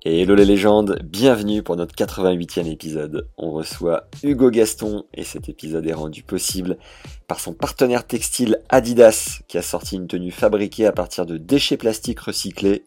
today. 0.00 0.20
Hello 0.20 0.34
les 0.34 0.44
légendes, 0.44 0.98
bienvenue 1.02 1.62
pour 1.62 1.76
notre 1.76 1.94
88e 1.94 2.70
épisode. 2.70 3.28
On 3.36 3.50
reçoit 3.50 4.04
Hugo 4.22 4.50
Gaston 4.50 5.04
et 5.14 5.24
cet 5.24 5.48
épisode 5.48 5.86
est 5.86 5.92
rendu 5.92 6.22
possible 6.22 6.78
par 7.26 7.40
son 7.40 7.52
partenaire 7.52 8.06
textile 8.06 8.58
Adidas 8.68 9.40
qui 9.48 9.58
a 9.58 9.62
sorti 9.62 9.96
une 9.96 10.06
tenue 10.06 10.30
fabriquée 10.30 10.86
à 10.86 10.92
partir 10.92 11.26
de 11.26 11.36
déchets 11.36 11.76
plastiques 11.76 12.20
recyclés 12.20 12.84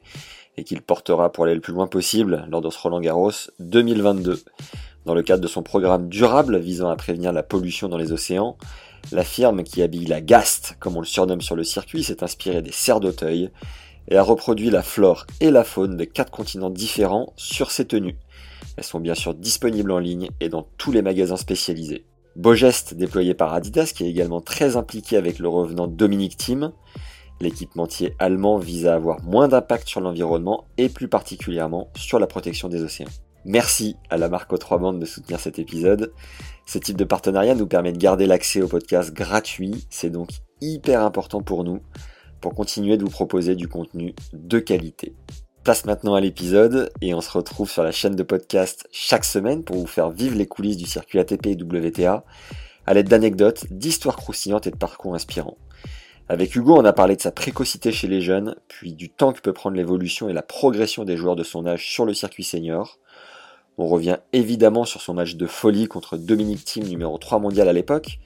et 0.57 0.63
qu'il 0.63 0.81
portera 0.81 1.31
pour 1.31 1.45
aller 1.45 1.55
le 1.55 1.61
plus 1.61 1.73
loin 1.73 1.87
possible 1.87 2.45
lors 2.49 2.61
de 2.61 2.69
ce 2.69 2.79
Roland 2.79 3.01
Garros 3.01 3.31
2022. 3.59 4.41
Dans 5.05 5.15
le 5.15 5.23
cadre 5.23 5.41
de 5.41 5.47
son 5.47 5.63
programme 5.63 6.09
durable 6.09 6.59
visant 6.59 6.89
à 6.89 6.95
prévenir 6.95 7.31
la 7.33 7.43
pollution 7.43 7.89
dans 7.89 7.97
les 7.97 8.11
océans, 8.11 8.57
la 9.11 9.23
firme 9.23 9.63
qui 9.63 9.81
habille 9.81 10.05
la 10.05 10.21
Gast, 10.21 10.75
comme 10.79 10.95
on 10.97 11.01
le 11.01 11.07
surnomme 11.07 11.41
sur 11.41 11.55
le 11.55 11.63
circuit, 11.63 12.03
s'est 12.03 12.23
inspirée 12.23 12.61
des 12.61 12.71
cerfs 12.71 12.99
d'Auteuil 12.99 13.49
et 14.07 14.17
a 14.17 14.23
reproduit 14.23 14.69
la 14.69 14.81
flore 14.81 15.25
et 15.39 15.51
la 15.51 15.63
faune 15.63 15.97
de 15.97 16.03
quatre 16.03 16.31
continents 16.31 16.69
différents 16.69 17.33
sur 17.35 17.71
ses 17.71 17.85
tenues. 17.85 18.17
Elles 18.77 18.83
sont 18.83 18.99
bien 18.99 19.15
sûr 19.15 19.33
disponibles 19.33 19.91
en 19.91 19.99
ligne 19.99 20.29
et 20.39 20.49
dans 20.49 20.67
tous 20.77 20.91
les 20.91 21.01
magasins 21.01 21.37
spécialisés. 21.37 22.05
Beau 22.35 22.53
geste 22.53 22.93
déployé 22.93 23.33
par 23.33 23.53
Adidas 23.53 23.91
qui 23.95 24.05
est 24.05 24.09
également 24.09 24.41
très 24.41 24.77
impliqué 24.77 25.17
avec 25.17 25.39
le 25.39 25.49
revenant 25.49 25.87
Dominique 25.87 26.37
Thiem. 26.37 26.71
L'équipementier 27.41 28.13
allemand 28.19 28.57
vise 28.57 28.87
à 28.87 28.95
avoir 28.95 29.21
moins 29.23 29.47
d'impact 29.47 29.87
sur 29.87 29.99
l'environnement 29.99 30.65
et 30.77 30.89
plus 30.89 31.07
particulièrement 31.07 31.89
sur 31.95 32.19
la 32.19 32.27
protection 32.27 32.69
des 32.69 32.83
océans. 32.83 33.09
Merci 33.43 33.95
à 34.09 34.17
la 34.17 34.29
marque 34.29 34.53
aux 34.53 34.57
trois 34.57 34.77
bandes 34.77 34.99
de 34.99 35.05
soutenir 35.05 35.39
cet 35.39 35.57
épisode. 35.57 36.13
Ce 36.67 36.77
type 36.77 36.97
de 36.97 37.03
partenariat 37.03 37.55
nous 37.55 37.65
permet 37.65 37.91
de 37.91 37.97
garder 37.97 38.27
l'accès 38.27 38.61
au 38.61 38.67
podcast 38.67 39.11
gratuit. 39.11 39.87
C'est 39.89 40.11
donc 40.11 40.29
hyper 40.61 41.01
important 41.01 41.41
pour 41.41 41.63
nous 41.63 41.81
pour 42.41 42.55
continuer 42.55 42.97
de 42.97 43.03
vous 43.03 43.09
proposer 43.09 43.55
du 43.55 43.67
contenu 43.67 44.15
de 44.33 44.59
qualité. 44.59 45.13
Place 45.63 45.85
maintenant 45.85 46.15
à 46.15 46.21
l'épisode 46.21 46.91
et 47.01 47.13
on 47.13 47.21
se 47.21 47.29
retrouve 47.29 47.69
sur 47.69 47.83
la 47.83 47.91
chaîne 47.91 48.15
de 48.15 48.23
podcast 48.23 48.87
chaque 48.91 49.25
semaine 49.25 49.63
pour 49.63 49.77
vous 49.77 49.87
faire 49.87 50.09
vivre 50.09 50.35
les 50.35 50.47
coulisses 50.47 50.77
du 50.77 50.87
circuit 50.87 51.19
ATP 51.19 51.45
et 51.47 51.55
WTA 51.55 52.25
à 52.87 52.93
l'aide 52.95 53.07
d'anecdotes, 53.07 53.65
d'histoires 53.71 54.15
croustillantes 54.15 54.65
et 54.65 54.71
de 54.71 54.75
parcours 54.75 55.13
inspirants. 55.13 55.57
Avec 56.29 56.55
Hugo, 56.55 56.75
on 56.77 56.85
a 56.85 56.93
parlé 56.93 57.15
de 57.15 57.21
sa 57.21 57.31
précocité 57.31 57.91
chez 57.91 58.07
les 58.07 58.21
jeunes, 58.21 58.55
puis 58.67 58.93
du 58.93 59.09
temps 59.09 59.33
que 59.33 59.41
peut 59.41 59.53
prendre 59.53 59.75
l'évolution 59.75 60.29
et 60.29 60.33
la 60.33 60.41
progression 60.41 61.03
des 61.03 61.17
joueurs 61.17 61.35
de 61.35 61.43
son 61.43 61.67
âge 61.67 61.87
sur 61.87 62.05
le 62.05 62.13
circuit 62.13 62.43
senior. 62.43 62.99
On 63.77 63.87
revient 63.87 64.17
évidemment 64.33 64.85
sur 64.85 65.01
son 65.01 65.13
match 65.13 65.35
de 65.35 65.45
folie 65.45 65.87
contre 65.87 66.17
Dominique 66.17 66.65
Thiem, 66.65 66.87
numéro 66.87 67.17
3 67.17 67.39
mondial 67.39 67.67
à 67.67 67.73
l'époque, 67.73 68.19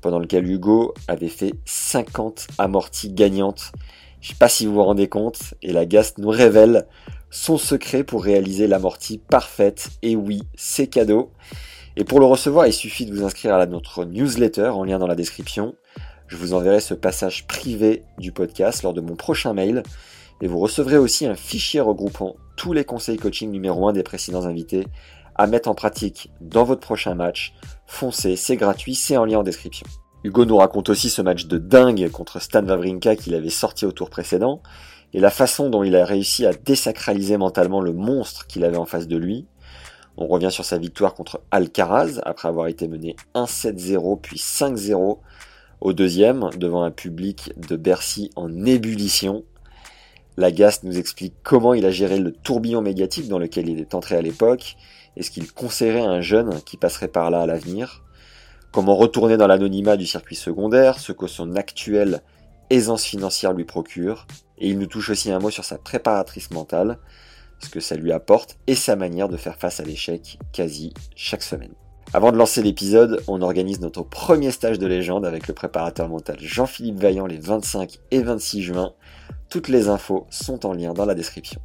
pendant 0.00 0.18
lequel 0.18 0.48
Hugo 0.48 0.94
avait 1.08 1.28
fait 1.28 1.54
50 1.64 2.46
amorties 2.58 3.12
gagnantes. 3.12 3.72
Je 4.20 4.28
sais 4.28 4.34
pas 4.34 4.48
si 4.48 4.66
vous 4.66 4.74
vous 4.74 4.84
rendez 4.84 5.08
compte, 5.08 5.54
et 5.62 5.72
la 5.72 5.86
Gast 5.86 6.18
nous 6.18 6.30
révèle 6.30 6.86
son 7.30 7.58
secret 7.58 8.04
pour 8.04 8.24
réaliser 8.24 8.66
l'amortie 8.66 9.18
parfaite. 9.18 9.90
Et 10.02 10.16
oui, 10.16 10.42
c'est 10.54 10.86
cadeau. 10.86 11.30
Et 11.96 12.04
pour 12.04 12.20
le 12.20 12.26
recevoir, 12.26 12.66
il 12.66 12.72
suffit 12.72 13.06
de 13.06 13.14
vous 13.14 13.24
inscrire 13.24 13.54
à 13.54 13.66
notre 13.66 14.04
newsletter 14.04 14.68
en 14.68 14.84
lien 14.84 14.98
dans 14.98 15.06
la 15.06 15.14
description. 15.14 15.74
Je 16.26 16.36
vous 16.36 16.54
enverrai 16.54 16.80
ce 16.80 16.94
passage 16.94 17.46
privé 17.46 18.02
du 18.18 18.32
podcast 18.32 18.82
lors 18.82 18.94
de 18.94 19.00
mon 19.00 19.14
prochain 19.14 19.52
mail. 19.52 19.82
Et 20.40 20.46
vous 20.46 20.58
recevrez 20.58 20.96
aussi 20.96 21.26
un 21.26 21.36
fichier 21.36 21.80
regroupant 21.80 22.36
tous 22.56 22.72
les 22.72 22.84
conseils 22.84 23.16
coaching 23.16 23.50
numéro 23.50 23.88
1 23.88 23.92
des 23.92 24.02
précédents 24.02 24.44
invités 24.44 24.86
à 25.36 25.46
mettre 25.46 25.68
en 25.68 25.74
pratique 25.74 26.30
dans 26.40 26.64
votre 26.64 26.80
prochain 26.80 27.14
match. 27.14 27.54
Foncez, 27.86 28.36
c'est 28.36 28.56
gratuit, 28.56 28.94
c'est 28.94 29.16
en 29.16 29.24
lien 29.24 29.38
en 29.38 29.42
description. 29.42 29.86
Hugo 30.24 30.46
nous 30.46 30.56
raconte 30.56 30.88
aussi 30.88 31.10
ce 31.10 31.20
match 31.20 31.46
de 31.46 31.58
dingue 31.58 32.10
contre 32.10 32.40
Stan 32.40 32.64
Wawrinka 32.64 33.14
qu'il 33.16 33.34
avait 33.34 33.50
sorti 33.50 33.84
au 33.84 33.92
tour 33.92 34.08
précédent 34.08 34.62
et 35.12 35.20
la 35.20 35.30
façon 35.30 35.68
dont 35.68 35.84
il 35.84 35.94
a 35.94 36.04
réussi 36.04 36.46
à 36.46 36.52
désacraliser 36.52 37.36
mentalement 37.36 37.80
le 37.80 37.92
monstre 37.92 38.46
qu'il 38.46 38.64
avait 38.64 38.78
en 38.78 38.86
face 38.86 39.06
de 39.06 39.16
lui. 39.16 39.46
On 40.16 40.26
revient 40.26 40.50
sur 40.50 40.64
sa 40.64 40.78
victoire 40.78 41.14
contre 41.14 41.40
Alcaraz 41.50 42.20
après 42.24 42.48
avoir 42.48 42.68
été 42.68 42.88
mené 42.88 43.16
1-7-0 43.34 44.20
puis 44.20 44.38
5-0 44.38 45.18
au 45.80 45.92
deuxième 45.92 46.48
devant 46.56 46.82
un 46.82 46.90
public 46.90 47.52
de 47.56 47.76
Bercy 47.76 48.30
en 48.34 48.64
ébullition. 48.64 49.44
Lagast 50.36 50.84
nous 50.84 50.98
explique 50.98 51.34
comment 51.42 51.74
il 51.74 51.84
a 51.84 51.90
géré 51.90 52.18
le 52.18 52.32
tourbillon 52.32 52.80
médiatique 52.80 53.28
dans 53.28 53.38
lequel 53.38 53.68
il 53.68 53.78
est 53.78 53.94
entré 53.94 54.16
à 54.16 54.22
l'époque 54.22 54.76
et 55.16 55.22
ce 55.22 55.30
qu'il 55.30 55.52
conseillerait 55.52 56.02
à 56.02 56.10
un 56.10 56.20
jeune 56.20 56.60
qui 56.62 56.76
passerait 56.76 57.08
par 57.08 57.30
là 57.30 57.42
à 57.42 57.46
l'avenir? 57.46 58.02
Comment 58.72 58.96
retourner 58.96 59.36
dans 59.36 59.46
l'anonymat 59.46 59.96
du 59.96 60.06
circuit 60.06 60.34
secondaire, 60.34 60.98
ce 60.98 61.12
que 61.12 61.26
son 61.26 61.54
actuelle 61.54 62.22
aisance 62.70 63.04
financière 63.04 63.52
lui 63.52 63.64
procure? 63.64 64.26
Et 64.58 64.68
il 64.68 64.78
nous 64.78 64.86
touche 64.86 65.10
aussi 65.10 65.30
un 65.30 65.38
mot 65.38 65.50
sur 65.50 65.64
sa 65.64 65.78
préparatrice 65.78 66.50
mentale, 66.50 66.98
ce 67.60 67.68
que 67.68 67.80
ça 67.80 67.96
lui 67.96 68.12
apporte 68.12 68.58
et 68.66 68.74
sa 68.74 68.96
manière 68.96 69.28
de 69.28 69.36
faire 69.36 69.56
face 69.56 69.80
à 69.80 69.84
l'échec 69.84 70.38
quasi 70.52 70.92
chaque 71.14 71.42
semaine. 71.42 71.74
Avant 72.12 72.30
de 72.30 72.36
lancer 72.36 72.62
l'épisode, 72.62 73.22
on 73.26 73.42
organise 73.42 73.80
notre 73.80 74.02
premier 74.02 74.50
stage 74.50 74.78
de 74.78 74.86
légende 74.86 75.26
avec 75.26 75.48
le 75.48 75.54
préparateur 75.54 76.08
mental 76.08 76.36
Jean-Philippe 76.38 77.00
Vaillant 77.00 77.26
les 77.26 77.38
25 77.38 77.98
et 78.10 78.22
26 78.22 78.62
juin. 78.62 78.92
Toutes 79.48 79.68
les 79.68 79.88
infos 79.88 80.26
sont 80.30 80.64
en 80.66 80.74
lien 80.74 80.92
dans 80.92 81.06
la 81.06 81.14
description. 81.14 81.60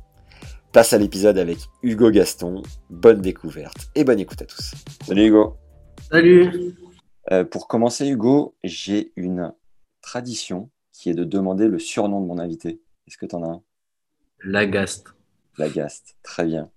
Place 0.72 0.94
à 0.94 1.00
l'épisode 1.00 1.40
avec 1.40 1.58
Hugo 1.82 2.12
Gaston. 2.12 2.62
Bonne 2.92 3.22
découverte 3.22 3.90
et 3.96 4.04
bonne 4.04 4.20
écoute 4.20 4.44
à 4.44 4.46
tous. 4.46 4.76
Salut 5.04 5.26
Hugo. 5.26 5.58
Salut. 6.12 6.76
Euh, 7.32 7.44
pour 7.44 7.68
commencer 7.68 8.08
Hugo, 8.08 8.56
j'ai 8.64 9.12
une 9.16 9.52
tradition 10.02 10.70
qui 10.94 11.10
est 11.10 11.16
de 11.16 11.24
demander 11.24 11.68
le 11.68 11.80
surnom 11.80 12.22
de 12.22 12.28
mon 12.28 12.38
invité. 12.38 12.80
Est-ce 13.08 13.18
que 13.18 13.26
tu 13.26 13.36
en 13.36 13.44
as 13.44 13.48
un? 13.48 13.64
Lagaste. 14.44 15.08
Lagaste, 15.58 16.18
très 16.22 16.46
bien. 16.46 16.70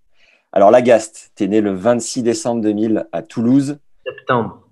Alors 0.53 0.71
Lagaste, 0.71 1.33
tu 1.37 1.45
es 1.45 1.49
né 1.49 1.61
le 1.61 1.75
26 1.75 2.23
décembre 2.23 2.63
2000 2.63 3.07
à 3.13 3.23
Toulouse. 3.23 3.79
Septembre. 4.07 4.71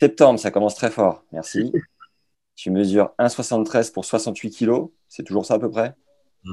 Septembre, 0.00 0.38
ça 0.38 0.52
commence 0.52 0.76
très 0.76 0.90
fort, 0.92 1.24
merci. 1.32 1.72
tu 2.54 2.70
mesures 2.70 3.12
1,73 3.18 3.92
pour 3.92 4.04
68 4.04 4.50
kilos, 4.50 4.90
c'est 5.08 5.24
toujours 5.24 5.46
ça 5.46 5.54
à 5.54 5.58
peu 5.58 5.68
près? 5.68 5.96
Ouais. 6.44 6.52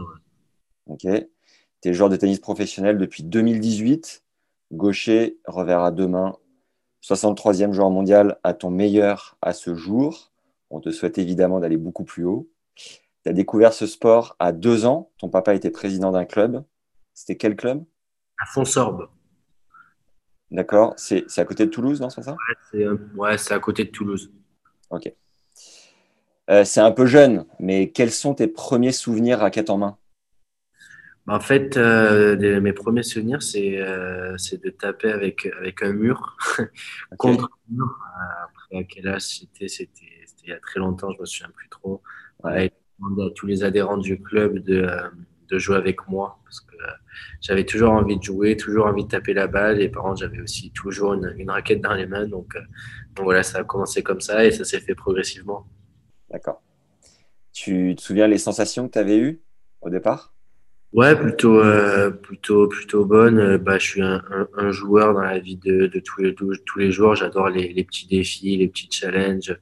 Ok. 0.88 1.08
Tu 1.82 1.90
es 1.90 1.94
joueur 1.94 2.10
de 2.10 2.16
tennis 2.16 2.40
professionnel 2.40 2.98
depuis 2.98 3.24
2018, 3.24 4.24
gaucher, 4.72 5.40
revers 5.46 5.82
à 5.82 5.92
deux 5.92 6.08
mains, 6.08 6.38
63e 7.04 7.72
joueur 7.72 7.90
mondial 7.90 8.38
à 8.44 8.54
ton 8.54 8.70
meilleur 8.70 9.38
à 9.42 9.54
ce 9.54 9.76
jour. 9.76 10.32
On 10.70 10.80
te 10.80 10.92
souhaite 10.92 11.18
évidemment 11.18 11.60
d'aller 11.60 11.78
beaucoup 11.78 12.04
plus 12.04 12.26
haut. 12.26 12.50
Tu 12.76 13.30
as 13.30 13.34
découvert 13.34 13.74
ce 13.74 13.88
sport 13.88 14.36
à 14.40 14.52
deux 14.52 14.86
ans. 14.86 15.12
Ton 15.18 15.30
papa 15.30 15.56
était 15.56 15.72
président 15.72 16.12
d'un 16.12 16.26
club. 16.26 16.64
C'était 17.14 17.38
quel 17.38 17.56
club? 17.56 17.84
À 18.38 18.46
Fonsorbe. 18.46 19.10
D'accord. 20.52 20.94
C'est 20.98 21.26
à 21.38 21.46
côté 21.46 21.66
de 21.66 21.72
Toulouse, 21.72 22.02
non 22.02 22.10
C'est 22.10 22.24
ça? 22.24 22.32
Ouais, 22.32 22.56
c'est 22.72 22.84
euh, 22.84 22.98
ouais, 23.16 23.36
à 23.52 23.60
côté 23.60 23.86
de 23.86 23.90
Toulouse. 23.90 24.32
Ok. 24.90 25.14
Euh, 26.50 26.64
c'est 26.64 26.82
un 26.82 26.92
peu 26.92 27.06
jeune, 27.06 27.46
mais 27.60 27.92
quels 27.92 28.12
sont 28.12 28.34
tes 28.34 28.48
premiers 28.48 28.92
souvenirs 28.92 29.40
raquette 29.40 29.70
en 29.70 29.78
main? 29.78 29.98
En 31.30 31.40
fait, 31.40 31.78
euh, 31.78 32.36
des- 32.36 32.60
mes 32.60 32.74
premiers 32.74 33.04
souvenirs, 33.04 33.42
c'est 33.44 33.80
euh, 33.82 34.36
de 34.64 34.70
taper 34.72 35.12
avec, 35.12 35.46
avec 35.60 35.84
un 35.84 35.94
mur, 35.94 36.38
contre 37.18 37.46
un 37.46 37.74
mur. 37.76 37.86
Euh, 37.88 38.46
Après, 38.46 38.78
à 38.80 38.84
quel 38.84 39.08
âge 39.08 39.22
c'était? 39.24 39.68
C'était 39.68 40.06
il 40.44 40.50
y 40.50 40.54
a 40.54 40.60
très 40.60 40.80
longtemps, 40.80 41.12
je 41.14 41.20
me 41.22 41.26
souviens 41.26 41.52
plus 41.56 41.70
trop. 41.70 42.02
Ouais. 42.44 42.72
Demandé 43.00 43.24
à 43.24 43.30
tous 43.36 43.48
les 43.48 43.64
adhérents 43.64 43.98
du 43.98 44.22
club 44.22 44.60
de, 44.60 44.88
de 45.50 45.60
jouer 45.60 45.76
avec 45.78 46.08
moi 46.08 46.40
parce 46.46 46.62
que 46.62 46.76
j'avais 47.42 47.66
toujours 47.66 47.92
envie 47.92 48.18
de 48.18 48.24
jouer, 48.24 48.58
toujours 48.58 48.88
envie 48.88 49.04
de 49.06 49.10
taper 49.10 49.34
la 49.34 49.48
balle 49.48 49.82
et 49.82 49.90
par 49.90 50.04
contre, 50.04 50.22
j'avais 50.22 50.42
aussi 50.42 50.72
toujours 50.72 51.14
une, 51.14 51.34
une 51.38 51.50
raquette 51.52 51.82
dans 51.82 51.94
les 51.96 52.08
mains. 52.08 52.28
Donc, 52.28 52.56
donc 53.16 53.26
voilà, 53.26 53.44
ça 53.44 53.60
a 53.60 53.64
commencé 53.66 54.04
comme 54.04 54.22
ça 54.22 54.46
et 54.46 54.52
ça 54.52 54.66
s'est 54.66 54.80
fait 54.82 54.96
progressivement. 54.96 55.68
D'accord. 56.32 56.64
Tu 57.54 57.96
te 57.98 58.02
souviens 58.04 58.28
les 58.28 58.38
sensations 58.40 58.88
que 58.88 58.94
tu 58.94 59.00
avais 59.00 59.18
eues 59.20 59.44
au 59.82 59.90
départ? 59.92 60.36
Ouais, 60.92 61.16
plutôt, 61.16 61.60
euh, 61.60 62.10
plutôt, 62.10 62.68
plutôt 62.68 63.06
bonne. 63.06 63.38
Euh, 63.38 63.58
bah, 63.60 63.78
je 63.78 63.86
suis 63.86 64.02
un, 64.02 64.24
joueur 64.72 65.14
dans 65.14 65.22
la 65.22 65.38
vie 65.38 65.56
de, 65.56 65.88
tous, 66.04 66.22
les, 66.22 66.34
tous 66.34 66.80
les 66.80 66.92
jours. 66.92 67.14
J'adore 67.14 67.50
les, 67.50 67.84
petits 67.84 68.08
défis, 68.08 68.58
les 68.58 68.68
petits 68.68 68.90
challenges. 68.92 69.56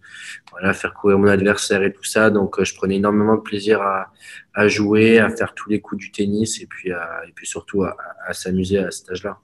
Voilà, 0.52 0.74
faire 0.74 0.94
courir 0.94 1.20
mon 1.20 1.28
adversaire 1.28 1.84
et 1.84 1.92
tout 1.92 2.06
ça. 2.06 2.30
Donc, 2.30 2.60
euh, 2.60 2.64
je 2.64 2.74
prenais 2.76 2.96
énormément 2.96 3.36
de 3.36 3.42
plaisir 3.42 3.82
à, 3.82 4.68
jouer, 4.70 5.20
à 5.20 5.30
faire 5.30 5.54
tous 5.54 5.70
les 5.70 5.82
coups 5.82 6.00
du 6.00 6.12
tennis 6.12 6.62
et 6.62 6.66
puis, 6.66 6.90
et 6.92 7.32
puis 7.36 7.46
surtout 7.46 7.84
à, 7.84 7.96
s'amuser 8.32 8.80
à 8.80 8.90
cet 8.92 9.12
âge-là. 9.12 9.40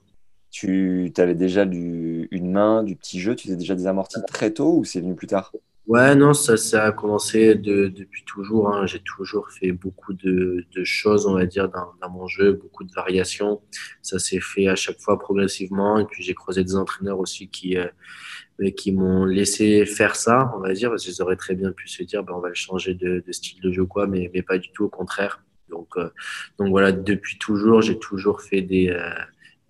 Tu 0.50 1.12
avais 1.18 1.34
déjà 1.34 1.66
du, 1.66 2.28
une 2.30 2.50
main, 2.50 2.82
du 2.82 2.96
petit 2.96 3.20
jeu? 3.20 3.34
Tu 3.34 3.48
faisais 3.48 3.56
déjà 3.56 3.74
des 3.74 3.86
amortis 3.86 4.20
très 4.26 4.52
tôt 4.52 4.78
ou 4.78 4.84
c'est 4.84 5.00
venu 5.00 5.14
plus 5.14 5.26
tard? 5.26 5.52
Ouais, 5.86 6.14
non, 6.14 6.32
ça, 6.32 6.56
ça 6.56 6.84
a 6.86 6.92
commencé 6.92 7.54
de, 7.56 7.88
depuis 7.88 8.24
toujours. 8.24 8.74
Hein. 8.74 8.86
J'ai 8.86 9.00
toujours 9.00 9.50
fait 9.50 9.70
beaucoup 9.70 10.14
de, 10.14 10.64
de, 10.74 10.84
choses, 10.84 11.26
on 11.26 11.34
va 11.34 11.44
dire, 11.44 11.68
dans, 11.68 11.92
dans, 12.00 12.08
mon 12.08 12.26
jeu, 12.26 12.54
beaucoup 12.54 12.84
de 12.84 12.92
variations. 12.92 13.60
Ça 14.00 14.18
s'est 14.18 14.40
fait 14.40 14.66
à 14.66 14.76
chaque 14.76 14.98
fois 14.98 15.18
progressivement. 15.18 15.98
Et 15.98 16.06
puis 16.06 16.22
j'ai 16.22 16.32
croisé 16.32 16.64
des 16.64 16.76
entraîneurs 16.76 17.18
aussi 17.18 17.48
qui, 17.48 17.76
euh, 17.76 17.86
qui 18.76 18.92
m'ont 18.92 19.26
laissé 19.26 19.84
faire 19.84 20.16
ça, 20.16 20.52
on 20.56 20.60
va 20.60 20.72
dire, 20.72 20.88
parce 20.88 21.04
qu'ils 21.04 21.20
auraient 21.22 21.36
très 21.36 21.54
bien 21.54 21.70
pu 21.72 21.86
se 21.88 22.02
dire, 22.02 22.22
ben, 22.24 22.32
on 22.34 22.40
va 22.40 22.48
le 22.48 22.54
changer 22.54 22.94
de, 22.94 23.22
de 23.26 23.32
style 23.32 23.60
de 23.60 23.70
jeu, 23.70 23.84
quoi, 23.84 24.06
mais, 24.06 24.30
mais 24.32 24.42
pas 24.42 24.56
du 24.56 24.70
tout, 24.72 24.84
au 24.84 24.88
contraire. 24.88 25.42
Donc, 25.68 25.96
euh, 25.98 26.08
donc 26.58 26.70
voilà, 26.70 26.92
depuis 26.92 27.36
toujours, 27.38 27.82
j'ai 27.82 27.98
toujours 27.98 28.40
fait 28.40 28.62
des, 28.62 28.88
euh, 28.88 29.10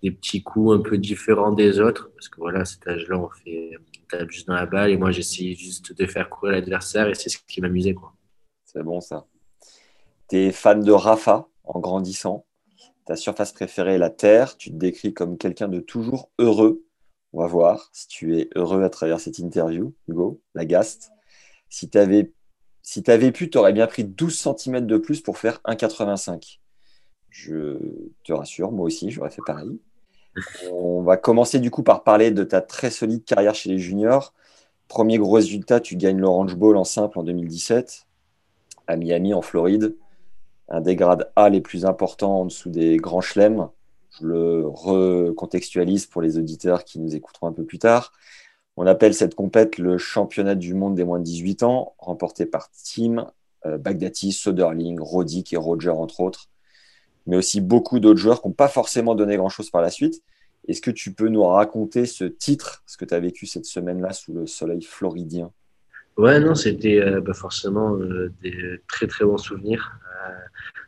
des 0.01 0.11
petits 0.11 0.43
coups 0.43 0.75
un 0.75 0.81
peu 0.81 0.97
différents 0.97 1.51
des 1.51 1.79
autres, 1.79 2.11
parce 2.15 2.29
que 2.29 2.37
voilà, 2.39 2.63
cet 2.63 2.87
âge-là, 2.87 3.17
on 3.17 3.29
fait 3.29 3.71
tape 4.07 4.29
juste 4.29 4.47
dans 4.47 4.55
la 4.55 4.65
balle 4.65 4.91
et 4.91 4.97
moi 4.97 5.11
j'essaye 5.11 5.55
juste 5.55 5.93
de 5.93 6.05
faire 6.05 6.29
courir 6.29 6.53
l'adversaire 6.53 7.07
et 7.07 7.15
c'est 7.15 7.29
ce 7.29 7.37
qui 7.47 7.61
m'amusait. 7.61 7.93
quoi. 7.93 8.13
C'est 8.65 8.83
bon 8.83 9.01
ça. 9.01 9.25
Tu 10.29 10.37
es 10.37 10.51
fan 10.51 10.81
de 10.83 10.91
Rafa 10.91 11.47
en 11.63 11.79
grandissant. 11.79 12.45
Ta 13.05 13.15
surface 13.15 13.53
préférée 13.53 13.95
est 13.95 13.99
la 13.99 14.09
terre. 14.09 14.57
Tu 14.57 14.71
te 14.71 14.75
décris 14.75 15.13
comme 15.13 15.37
quelqu'un 15.37 15.67
de 15.67 15.79
toujours 15.79 16.31
heureux. 16.39 16.83
On 17.33 17.39
va 17.39 17.47
voir 17.47 17.89
si 17.93 18.07
tu 18.07 18.37
es 18.37 18.49
heureux 18.55 18.83
à 18.83 18.89
travers 18.89 19.19
cette 19.19 19.39
interview, 19.39 19.93
Hugo, 20.07 20.41
la 20.55 20.65
gaste. 20.65 21.11
Si 21.69 21.89
tu 21.89 21.99
si 22.81 23.11
avais 23.11 23.31
pu, 23.31 23.49
tu 23.49 23.57
aurais 23.57 23.73
bien 23.73 23.87
pris 23.87 24.03
12 24.03 24.55
cm 24.57 24.85
de 24.87 24.97
plus 24.97 25.21
pour 25.21 25.37
faire 25.37 25.59
1,85. 25.65 26.59
Je 27.29 27.77
te 28.23 28.31
rassure, 28.31 28.71
moi 28.71 28.85
aussi, 28.85 29.11
j'aurais 29.11 29.31
fait 29.31 29.41
pareil. 29.45 29.79
On 30.71 31.01
va 31.01 31.17
commencer 31.17 31.59
du 31.59 31.71
coup 31.71 31.83
par 31.83 32.03
parler 32.03 32.31
de 32.31 32.43
ta 32.43 32.61
très 32.61 32.89
solide 32.89 33.23
carrière 33.23 33.55
chez 33.55 33.69
les 33.69 33.79
juniors. 33.79 34.33
Premier 34.87 35.17
gros 35.17 35.31
résultat, 35.31 35.79
tu 35.79 35.95
gagnes 35.95 36.19
l'Orange 36.19 36.55
Bowl 36.55 36.77
en 36.77 36.83
simple 36.83 37.17
en 37.19 37.23
2017 37.23 38.05
à 38.87 38.95
Miami 38.97 39.33
en 39.33 39.41
Floride. 39.41 39.95
Un 40.69 40.81
des 40.81 40.95
grades 40.95 41.31
A 41.35 41.49
les 41.49 41.61
plus 41.61 41.85
importants 41.85 42.41
en 42.41 42.45
dessous 42.45 42.69
des 42.69 42.97
grands 42.97 43.21
chelems. 43.21 43.69
Je 44.19 44.25
le 44.25 44.67
recontextualise 44.67 46.05
pour 46.05 46.21
les 46.21 46.37
auditeurs 46.37 46.83
qui 46.83 46.99
nous 46.99 47.15
écouteront 47.15 47.47
un 47.47 47.53
peu 47.53 47.63
plus 47.63 47.79
tard. 47.79 48.13
On 48.77 48.87
appelle 48.87 49.13
cette 49.13 49.35
compète 49.35 49.77
le 49.77 49.97
championnat 49.97 50.55
du 50.55 50.73
monde 50.73 50.95
des 50.95 51.03
moins 51.03 51.19
de 51.19 51.23
18 51.23 51.63
ans, 51.63 51.95
remporté 51.97 52.45
par 52.45 52.69
Tim, 52.71 53.31
euh, 53.65 53.77
Bagdati, 53.77 54.31
Soderling, 54.31 54.99
Roddick 54.99 55.53
et 55.53 55.57
Roger, 55.57 55.91
entre 55.91 56.19
autres 56.19 56.49
mais 57.25 57.35
aussi 57.35 57.61
beaucoup 57.61 57.99
d'autres 57.99 58.19
joueurs 58.19 58.41
qui 58.41 58.47
n'ont 58.47 58.53
pas 58.53 58.67
forcément 58.67 59.15
donné 59.15 59.37
grand-chose 59.37 59.69
par 59.69 59.81
la 59.81 59.89
suite. 59.89 60.21
Est-ce 60.67 60.81
que 60.81 60.91
tu 60.91 61.13
peux 61.13 61.27
nous 61.27 61.43
raconter 61.43 62.05
ce 62.05 62.25
titre, 62.25 62.83
ce 62.85 62.97
que 62.97 63.05
tu 63.05 63.13
as 63.13 63.19
vécu 63.19 63.45
cette 63.45 63.65
semaine-là 63.65 64.13
sous 64.13 64.33
le 64.33 64.47
soleil 64.47 64.81
floridien? 64.81 65.51
Ouais, 66.17 66.39
non, 66.39 66.55
c'était 66.55 67.01
euh, 67.01 67.19
bah, 67.19 67.33
forcément 67.33 67.95
euh, 67.97 68.31
des 68.41 68.79
très 68.87 69.05
très 69.05 69.25
bons 69.25 69.37
souvenirs. 69.37 69.91
Euh, 70.27 70.31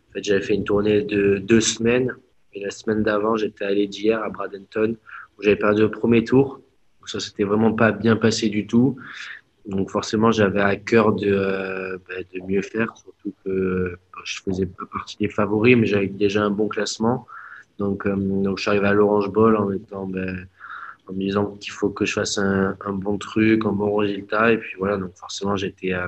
en 0.10 0.14
fait, 0.14 0.24
j'avais 0.24 0.42
fait 0.42 0.56
une 0.56 0.64
tournée 0.64 1.02
de 1.02 1.38
deux 1.38 1.62
semaines, 1.62 2.16
et 2.54 2.62
la 2.62 2.72
semaine 2.72 3.04
d'avant, 3.04 3.36
j'étais 3.36 3.66
allé 3.66 3.88
d'hier 3.88 4.24
à 4.24 4.30
Bradenton, 4.30 4.96
où 5.38 5.44
j'avais 5.44 5.58
perdu 5.58 5.82
le 5.82 5.92
premier 5.92 6.24
tour. 6.24 6.62
Donc 7.00 7.10
ça, 7.10 7.20
s'était 7.20 7.44
vraiment 7.44 7.74
pas 7.74 7.92
bien 7.92 8.16
passé 8.16 8.48
du 8.48 8.68
tout. 8.68 8.98
Donc 9.68 9.92
forcément, 9.92 10.32
j'avais 10.32 10.62
à 10.62 10.78
cœur 10.78 11.14
de, 11.14 11.28
euh, 11.30 11.98
bah, 12.08 12.16
de 12.34 12.42
mieux 12.48 12.62
faire, 12.62 12.96
surtout 12.96 13.34
que 13.44 13.98
bah, 14.14 14.22
je 14.24 14.40
faisais 14.40 14.66
pas 14.66 14.86
partie 14.92 15.18
des 15.18 15.28
favoris, 15.28 15.76
mais 15.76 15.86
j'avais 15.86 16.08
déjà 16.08 16.44
un 16.44 16.50
bon 16.50 16.70
classement. 16.70 17.28
Donc, 17.78 18.08
euh, 18.08 18.16
donc 18.16 18.58
je 18.58 18.62
suis 18.62 18.70
arrivé 18.70 18.88
à 18.88 18.94
l'Orange 18.94 19.30
Bowl 19.30 19.58
en 19.58 19.70
étant, 19.72 20.08
ben, 20.08 20.48
en 21.08 21.14
me 21.14 21.20
disant 21.20 21.48
qu'il 21.60 21.74
faut 21.74 21.90
que 21.90 22.06
je 22.06 22.14
fasse 22.14 22.38
un, 22.38 22.78
un, 22.80 22.94
bon 22.94 23.18
truc, 23.18 23.66
un 23.66 23.74
bon 23.74 23.94
résultat. 23.98 24.54
Et 24.54 24.58
puis 24.58 24.76
voilà, 24.80 24.96
donc 24.98 25.14
forcément, 25.18 25.58
j'étais 25.58 25.94
euh, 25.94 26.08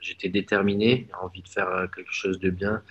j'étais 0.00 0.28
déterminé, 0.28 1.08
envie 1.20 1.42
de 1.42 1.48
faire 1.48 1.88
quelque 1.94 2.12
chose 2.12 2.38
de 2.38 2.50
bien. 2.50 2.82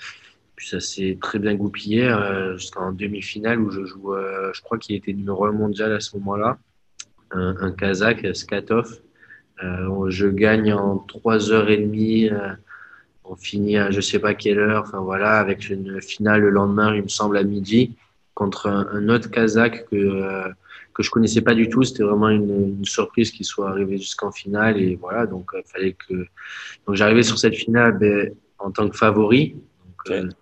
Puis 0.57 0.67
ça 0.67 0.81
s'est 0.81 1.17
très 1.21 1.39
bien 1.39 1.55
goupillé 1.55 2.03
euh, 2.09 2.57
jusqu'en 2.57 2.91
demi-finale 2.91 3.59
où 3.61 3.71
je 3.71 3.85
joue, 3.85 4.13
je 4.53 4.61
crois 4.61 4.77
qu'il 4.77 4.95
était 4.97 5.13
numéro 5.13 5.45
1 5.45 5.53
mondial 5.53 5.93
à 5.93 6.01
ce 6.01 6.17
moment-là, 6.17 6.57
un, 7.31 7.55
un 7.61 7.71
Kazakh, 7.71 8.35
Skatov. 8.35 9.01
Euh, 9.63 10.09
je 10.09 10.27
gagne 10.27 10.73
en 10.73 10.97
trois 10.97 11.51
heures 11.51 11.69
et 11.69 11.77
demie. 11.77 12.29
Euh, 12.29 12.53
on 13.23 13.35
finit 13.35 13.77
à 13.77 13.91
je 13.91 14.01
sais 14.01 14.19
pas 14.19 14.33
quelle 14.33 14.59
heure. 14.59 14.83
Enfin 14.87 14.99
voilà, 14.99 15.39
avec 15.39 15.69
une 15.69 16.01
finale 16.01 16.41
le 16.41 16.49
lendemain, 16.49 16.95
il 16.95 17.03
me 17.03 17.07
semble 17.07 17.37
à 17.37 17.43
midi, 17.43 17.95
contre 18.33 18.67
un, 18.67 19.09
autre 19.09 19.29
Kazakh 19.29 19.85
que 19.89 19.95
euh, 19.95 20.49
que 20.93 21.03
je 21.03 21.11
connaissais 21.11 21.41
pas 21.41 21.53
du 21.53 21.69
tout. 21.69 21.83
C'était 21.83 22.03
vraiment 22.03 22.29
une, 22.29 22.77
une, 22.79 22.85
surprise 22.85 23.31
qu'il 23.31 23.45
soit 23.45 23.69
arrivé 23.69 23.97
jusqu'en 23.97 24.31
finale 24.31 24.81
et 24.81 24.95
voilà. 24.95 25.25
Donc 25.25 25.51
il 25.53 25.63
fallait 25.65 25.93
que 25.93 26.25
donc 26.85 26.95
j'arrivais 26.95 27.23
sur 27.23 27.37
cette 27.37 27.55
finale 27.55 27.97
ben, 27.97 28.33
en 28.59 28.71
tant 28.71 28.89
que 28.89 28.97
favori. 28.97 29.55
Donc, 30.07 30.33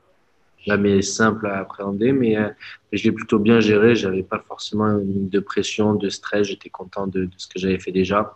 jamais 0.65 1.01
simple 1.01 1.47
à 1.47 1.59
appréhender, 1.59 2.11
mais, 2.11 2.37
euh, 2.37 2.49
je 2.91 3.03
l'ai 3.03 3.11
plutôt 3.11 3.39
bien 3.39 3.59
géré. 3.59 3.95
J'avais 3.95 4.23
pas 4.23 4.39
forcément 4.47 4.99
de 5.03 5.39
pression, 5.39 5.93
de 5.95 6.09
stress. 6.09 6.47
J'étais 6.47 6.69
content 6.69 7.07
de, 7.07 7.25
de, 7.25 7.31
ce 7.37 7.47
que 7.47 7.59
j'avais 7.59 7.79
fait 7.79 7.91
déjà. 7.91 8.35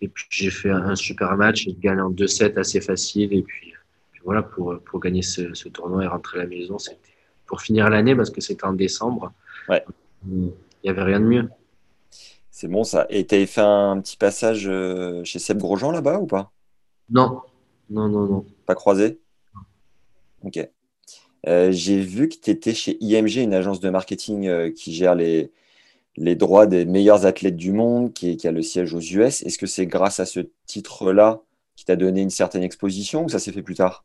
Et 0.00 0.08
puis 0.08 0.26
j'ai 0.30 0.50
fait 0.50 0.70
un, 0.70 0.96
super 0.96 1.36
match. 1.36 1.64
J'ai 1.64 1.74
gagné 1.74 2.02
en 2.02 2.10
2-7 2.10 2.58
assez 2.58 2.80
facile. 2.80 3.32
Et 3.32 3.42
puis, 3.42 3.74
puis, 4.12 4.20
voilà, 4.24 4.42
pour, 4.42 4.78
pour 4.80 5.00
gagner 5.00 5.22
ce, 5.22 5.54
ce, 5.54 5.68
tournoi 5.68 6.04
et 6.04 6.06
rentrer 6.06 6.40
à 6.40 6.42
la 6.42 6.48
maison, 6.48 6.78
c'était 6.78 6.98
pour 7.46 7.60
finir 7.60 7.88
l'année 7.90 8.16
parce 8.16 8.30
que 8.30 8.40
c'était 8.40 8.64
en 8.64 8.72
décembre. 8.72 9.32
Ouais. 9.68 9.84
Il 10.26 10.52
n'y 10.84 10.90
avait 10.90 11.02
rien 11.02 11.20
de 11.20 11.26
mieux. 11.26 11.48
C'est 12.50 12.68
bon 12.68 12.84
ça. 12.84 13.06
Et 13.08 13.26
tu 13.26 13.34
avais 13.34 13.46
fait 13.46 13.62
un 13.62 14.00
petit 14.00 14.16
passage 14.16 14.68
euh, 14.68 15.24
chez 15.24 15.38
Seb 15.38 15.58
Grosjean 15.58 15.90
là-bas 15.90 16.18
ou 16.18 16.26
pas? 16.26 16.52
Non, 17.10 17.40
non, 17.90 18.08
non, 18.08 18.26
non. 18.26 18.46
Pas 18.66 18.74
croisé? 18.74 19.20
Ok. 20.44 20.58
Euh, 21.48 21.72
j'ai 21.72 22.00
vu 22.00 22.28
que 22.28 22.36
tu 22.36 22.50
étais 22.50 22.74
chez 22.74 22.96
IMG, 23.00 23.36
une 23.38 23.54
agence 23.54 23.80
de 23.80 23.90
marketing 23.90 24.46
euh, 24.46 24.70
qui 24.70 24.94
gère 24.94 25.14
les, 25.14 25.50
les 26.16 26.36
droits 26.36 26.66
des 26.66 26.84
meilleurs 26.84 27.26
athlètes 27.26 27.56
du 27.56 27.72
monde, 27.72 28.12
qui, 28.12 28.36
qui 28.36 28.46
a 28.46 28.52
le 28.52 28.62
siège 28.62 28.94
aux 28.94 29.00
US. 29.00 29.42
Est-ce 29.42 29.58
que 29.58 29.66
c'est 29.66 29.86
grâce 29.86 30.20
à 30.20 30.26
ce 30.26 30.40
titre-là 30.66 31.40
qui 31.76 31.84
t'a 31.84 31.96
donné 31.96 32.20
une 32.20 32.30
certaine 32.30 32.62
exposition 32.62 33.24
ou 33.24 33.28
ça 33.28 33.38
s'est 33.38 33.52
fait 33.52 33.62
plus 33.62 33.74
tard? 33.74 34.04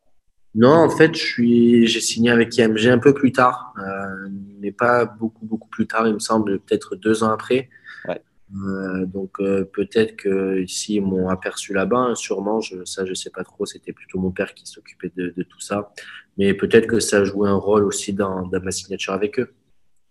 Non, 0.56 0.74
en 0.74 0.89
fait, 0.89 1.13
j'ai 1.13 2.01
signé 2.01 2.31
avec 2.31 2.57
IMG 2.57 2.88
un 2.88 2.98
peu 2.98 3.13
plus 3.13 3.31
tard, 3.31 3.75
euh, 3.78 4.28
mais 4.60 4.72
pas 4.72 5.06
beaucoup, 5.06 5.46
beaucoup 5.46 5.70
plus 5.70 5.86
tard, 5.86 6.08
il 6.08 6.15
me 6.15 6.20
semble, 6.20 6.60
peut-être 6.60 6.96
deux 6.96 7.24
ans 7.24 7.29
après. 7.29 7.70
Ouais. 8.08 8.20
Euh, 8.56 9.06
donc 9.06 9.39
euh, 9.39 9.65
peut-être 9.65 10.15
que 10.15 10.62
ici 10.62 10.96
ils 10.96 11.01
m'ont 11.01 11.29
aperçu 11.29 11.74
là-bas, 11.74 11.98
hein, 11.98 12.15
sûrement, 12.15 12.62
je, 12.62 12.86
ça 12.86 13.06
je 13.06 13.13
sais 13.13 13.29
pas 13.29 13.44
trop, 13.44 13.65
c'était 13.65 13.94
plutôt 13.94 14.20
mon 14.20 14.32
père 14.32 14.53
qui 14.53 14.65
s'occupait 14.65 15.12
de, 15.15 15.34
de, 15.36 15.44
tout 15.44 15.60
ça, 15.60 15.94
mais 16.38 16.53
peut-être 16.53 16.88
que 16.88 17.00
ça 17.00 17.17
a 17.17 17.24
joué 17.24 17.50
un 17.50 17.56
rôle 17.56 17.84
aussi 17.84 18.13
dans, 18.13 18.48
ma 18.48 18.72
signature 18.72 19.13
avec 19.13 19.39
eux. 19.39 19.53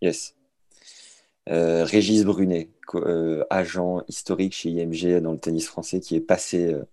Yes. 0.02 0.34
Euh, 1.48 1.84
Régis 1.84 2.24
Brunet, 2.24 2.70
euh, 2.94 3.44
agent 3.50 4.02
historique 4.08 4.52
chez 4.52 4.70
IMG 4.70 5.20
dans 5.20 5.32
le 5.32 5.38
tennis 5.38 5.66
français, 5.66 6.00
qui 6.00 6.16
est 6.16 6.20
passé 6.20 6.72
euh, 6.72 6.84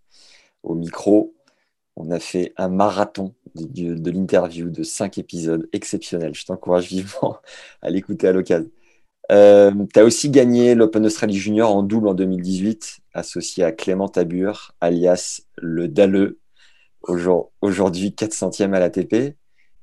au 0.61 0.75
micro. 0.75 1.33
On 1.95 2.11
a 2.11 2.19
fait 2.19 2.53
un 2.57 2.69
marathon 2.69 3.33
de, 3.55 4.11
l'interview 4.11 4.69
de 4.69 4.83
cinq 4.83 5.17
épisodes 5.17 5.67
exceptionnels. 5.73 6.35
Je 6.35 6.45
t'encourage 6.45 6.87
vivement 6.87 7.37
à 7.81 7.89
l'écouter 7.89 8.27
à 8.27 8.31
l'occasion. 8.31 8.69
Tu 9.29 9.35
as 9.99 10.03
aussi 10.03 10.29
gagné 10.29 10.75
l'Open 10.75 11.05
Australie 11.05 11.37
Junior 11.37 11.75
en 11.75 11.81
double 11.81 12.09
en 12.09 12.13
2018, 12.13 12.99
associé 13.13 13.63
à 13.63 13.71
Clément 13.71 14.09
Tabur, 14.09 14.75
alias 14.81 15.41
le 15.57 15.87
Dalleux, 15.87 16.39
aujourd'hui 17.03 18.09
400e 18.09 18.73
à 18.73 18.79
l'ATP. 18.79 19.35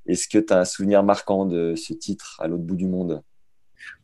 Est-ce 0.06 0.28
que 0.28 0.38
tu 0.38 0.52
as 0.52 0.60
un 0.60 0.64
souvenir 0.64 1.02
marquant 1.02 1.46
de 1.46 1.74
ce 1.76 1.92
titre 1.92 2.36
à 2.40 2.48
l'autre 2.48 2.64
bout 2.64 2.76
du 2.76 2.86
monde? 2.86 3.22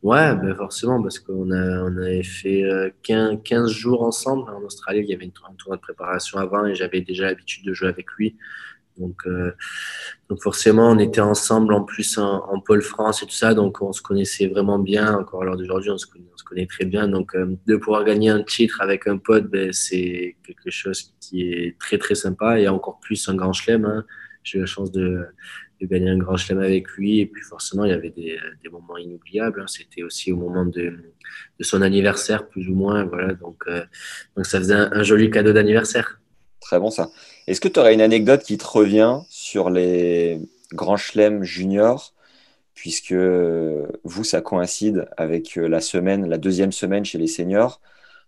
Ouais, 0.03 0.35
ben 0.35 0.55
forcément, 0.55 1.01
parce 1.01 1.19
qu'on 1.19 1.51
avait 1.51 2.23
fait 2.23 2.63
15, 3.03 3.33
euh, 3.33 3.37
15 3.37 3.69
jours 3.69 4.03
ensemble 4.03 4.49
en 4.51 4.61
Australie. 4.61 5.01
Il 5.01 5.09
y 5.09 5.13
avait 5.13 5.25
une, 5.25 5.31
un 5.47 5.75
de 5.75 5.81
préparation 5.81 6.39
avant 6.39 6.65
et 6.65 6.75
j'avais 6.75 7.01
déjà 7.01 7.25
l'habitude 7.25 7.65
de 7.65 7.73
jouer 7.73 7.89
avec 7.89 8.11
lui. 8.17 8.37
Donc, 8.97 9.15
euh, 9.25 9.51
donc 10.29 10.41
forcément, 10.41 10.89
on 10.89 10.97
était 10.99 11.21
ensemble 11.21 11.73
en 11.73 11.83
plus 11.83 12.17
en, 12.17 12.59
pôle 12.59 12.81
France 12.81 13.23
et 13.23 13.25
tout 13.25 13.35
ça, 13.35 13.53
donc 13.53 13.81
on 13.81 13.93
se 13.93 14.01
connaissait 14.01 14.47
vraiment 14.47 14.79
bien. 14.79 15.15
Encore 15.15 15.43
à 15.43 15.45
l'heure 15.45 15.57
d'aujourd'hui, 15.57 15.91
on, 15.91 15.97
se 15.97 16.07
connaît, 16.43 16.65
très 16.65 16.85
bien. 16.85 17.07
Donc, 17.07 17.35
euh, 17.35 17.55
de 17.65 17.75
pouvoir 17.75 18.03
gagner 18.03 18.29
un 18.29 18.43
titre 18.43 18.81
avec 18.81 19.07
un 19.07 19.17
pote, 19.17 19.45
ben, 19.45 19.71
c'est 19.71 20.35
quelque 20.45 20.71
chose 20.71 21.13
qui 21.19 21.43
est 21.43 21.77
très 21.79 21.97
très 21.97 22.15
sympa 22.15 22.59
et 22.59 22.67
encore 22.67 22.99
plus 22.99 23.27
un 23.29 23.35
grand 23.35 23.53
chelem. 23.53 23.85
Hein. 23.85 24.05
J'ai 24.43 24.57
eu 24.57 24.61
la 24.61 24.67
chance 24.67 24.91
de, 24.91 25.25
de 25.81 25.87
gagner 25.87 26.09
un 26.09 26.17
grand 26.17 26.37
chelem 26.37 26.61
avec 26.61 26.89
lui. 26.91 27.19
Et 27.19 27.25
puis 27.25 27.43
forcément, 27.43 27.85
il 27.85 27.91
y 27.91 27.93
avait 27.93 28.09
des, 28.09 28.37
des 28.63 28.69
moments 28.69 28.97
inoubliables. 28.97 29.61
Hein. 29.61 29.67
C'était 29.67 30.03
aussi 30.03 30.31
au 30.31 30.37
moment 30.37 30.65
de, 30.65 30.93
de, 31.59 31.63
son 31.63 31.81
anniversaire, 31.81 32.47
plus 32.47 32.67
ou 32.69 32.75
moins. 32.75 33.03
Voilà, 33.05 33.33
donc, 33.33 33.63
euh, 33.67 33.83
donc 34.35 34.45
ça 34.45 34.59
faisait 34.59 34.75
un, 34.75 35.03
joli 35.03 35.29
cadeau 35.29 35.53
d'anniversaire. 35.53 36.19
Très 36.59 36.79
bon 36.79 36.89
ça. 36.89 37.09
Est-ce 37.47 37.61
que 37.61 37.69
tu 37.69 37.79
aurais 37.79 37.93
une 37.93 38.01
anecdote 38.01 38.43
qui 38.43 38.57
te 38.57 38.67
revient 38.67 39.21
sur 39.29 39.69
les 39.69 40.39
grands 40.73 40.97
chelems 40.97 41.43
juniors 41.43 42.13
puisque 42.73 43.13
vous, 43.13 44.23
ça 44.23 44.41
coïncide 44.41 45.07
avec 45.17 45.55
la 45.55 45.81
semaine, 45.81 46.27
la 46.29 46.37
deuxième 46.37 46.71
semaine 46.71 47.05
chez 47.05 47.17
les 47.17 47.27
seniors, 47.27 47.81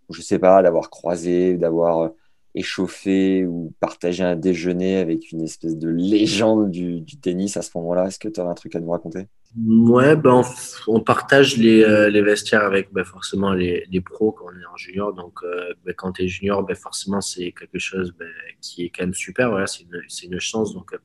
je 0.10 0.20
ne 0.20 0.24
sais 0.24 0.40
pas, 0.40 0.64
d'avoir 0.64 0.90
croisé, 0.90 1.56
d'avoir 1.56 2.12
échauffé 2.56 3.46
ou 3.46 3.74
partagé 3.80 4.24
un 4.24 4.36
déjeuner 4.36 4.98
avec 4.98 5.32
une 5.32 5.42
espèce 5.42 5.78
de 5.78 5.90
légende 5.90 6.72
du, 6.72 7.04
tennis 7.22 7.58
à 7.58 7.62
ce 7.62 7.72
moment-là. 7.76 8.08
Est-ce 8.08 8.20
que 8.20 8.28
tu 8.28 8.40
aurais 8.40 8.52
un 8.52 8.56
truc 8.56 8.76
à 8.76 8.80
nous 8.80 8.92
raconter? 8.92 9.28
Ouais, 9.58 10.16
ben 10.16 10.44
on, 10.88 11.00
partage 11.00 11.58
les, 11.58 11.84
euh, 11.84 12.10
les, 12.10 12.22
vestiaires 12.22 12.64
avec 12.64 12.94
ben 12.94 13.04
forcément 13.04 13.52
les, 13.52 14.02
pros 14.06 14.32
quand 14.32 14.46
on 14.46 14.60
est 14.60 14.66
en 14.66 14.78
junior. 14.78 15.14
Donc, 15.14 15.40
euh, 15.44 15.74
ben 15.84 15.94
quand 15.96 16.14
tu 16.14 16.24
es 16.24 16.28
junior, 16.28 16.64
ben 16.64 16.76
forcément, 16.76 17.20
c'est 17.20 17.52
quelque 17.52 17.80
chose 17.80 18.14
ben, 18.18 18.30
qui 18.62 18.86
est 18.86 18.90
quand 18.90 19.04
même 19.04 19.14
super. 19.14 19.50
Voilà, 19.50 19.66
c'est 19.66 19.86
une, 20.26 20.40
chance. 20.40 20.76
Donc, 20.76 20.94
euh, 20.94 21.00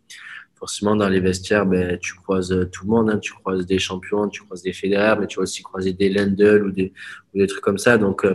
forcément, 0.55 0.95
dans 0.95 1.09
les 1.09 1.21
vestiaires, 1.21 1.65
ben, 1.65 1.99
tu 1.99 2.15
croises 2.15 2.55
tout 2.71 2.85
le 2.85 2.91
monde. 2.91 3.11
Hein. 3.11 3.19
Tu 3.19 3.33
croises 3.33 3.65
des 3.65 3.79
champions, 3.79 4.29
tu 4.29 4.43
croises 4.43 4.63
des 4.63 4.75
fédéraux, 4.75 5.21
mais 5.21 5.27
tu 5.27 5.37
vas 5.37 5.45
aussi 5.45 5.63
croiser 5.63 5.95
des 5.95 6.11
Lendl 6.11 6.65
ou 6.67 6.71
des, 6.71 6.93
ou 7.35 7.39
des 7.39 7.47
trucs 7.47 7.65
comme 7.65 7.79
ça. 7.79 7.97
Donc, 7.97 8.27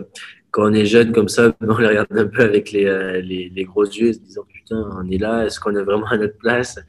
quand 0.51 0.70
on 0.70 0.74
est 0.74 0.86
jeune 0.86 1.12
comme 1.12 1.29
ça, 1.29 1.53
on 1.62 1.77
les 1.77 1.88
regarde 1.88 2.08
un 2.12 2.27
peu 2.27 2.44
avec 2.44 2.72
les, 2.72 3.22
les, 3.22 3.50
les 3.50 3.63
gros 3.65 3.86
yeux, 3.86 4.13
se 4.13 4.20
disant 4.20 4.44
putain, 4.51 4.89
on 4.98 5.10
est 5.10 5.18
là, 5.18 5.46
est-ce 5.46 5.60
qu'on 5.60 5.75
est 5.75 5.84
vraiment 5.84 6.08
à 6.08 6.18
notre 6.18 6.38
place? 6.38 6.79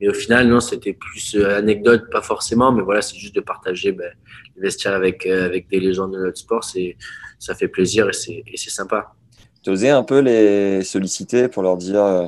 Mais 0.00 0.08
au 0.08 0.14
final, 0.14 0.48
non, 0.48 0.60
c'était 0.60 0.92
plus 0.92 1.36
euh, 1.36 1.56
anecdote, 1.56 2.10
pas 2.10 2.20
forcément, 2.20 2.70
mais 2.70 2.82
voilà, 2.82 3.00
c'est 3.00 3.16
juste 3.16 3.34
de 3.34 3.40
partager 3.40 3.92
ben, 3.92 4.10
les 4.56 4.62
vestiaires 4.62 4.94
avec, 4.94 5.26
euh, 5.26 5.46
avec 5.46 5.68
des 5.68 5.80
légendes 5.80 6.12
de 6.12 6.18
notre 6.18 6.38
sport. 6.38 6.64
C'est, 6.64 6.96
ça 7.38 7.54
fait 7.54 7.68
plaisir 7.68 8.08
et 8.08 8.12
c'est, 8.12 8.42
et 8.46 8.56
c'est 8.56 8.70
sympa. 8.70 9.14
Tu 9.62 9.70
osais 9.70 9.90
un 9.90 10.02
peu 10.02 10.20
les 10.20 10.84
solliciter 10.84 11.48
pour 11.48 11.62
leur 11.62 11.76
dire 11.76 12.02
euh, 12.02 12.26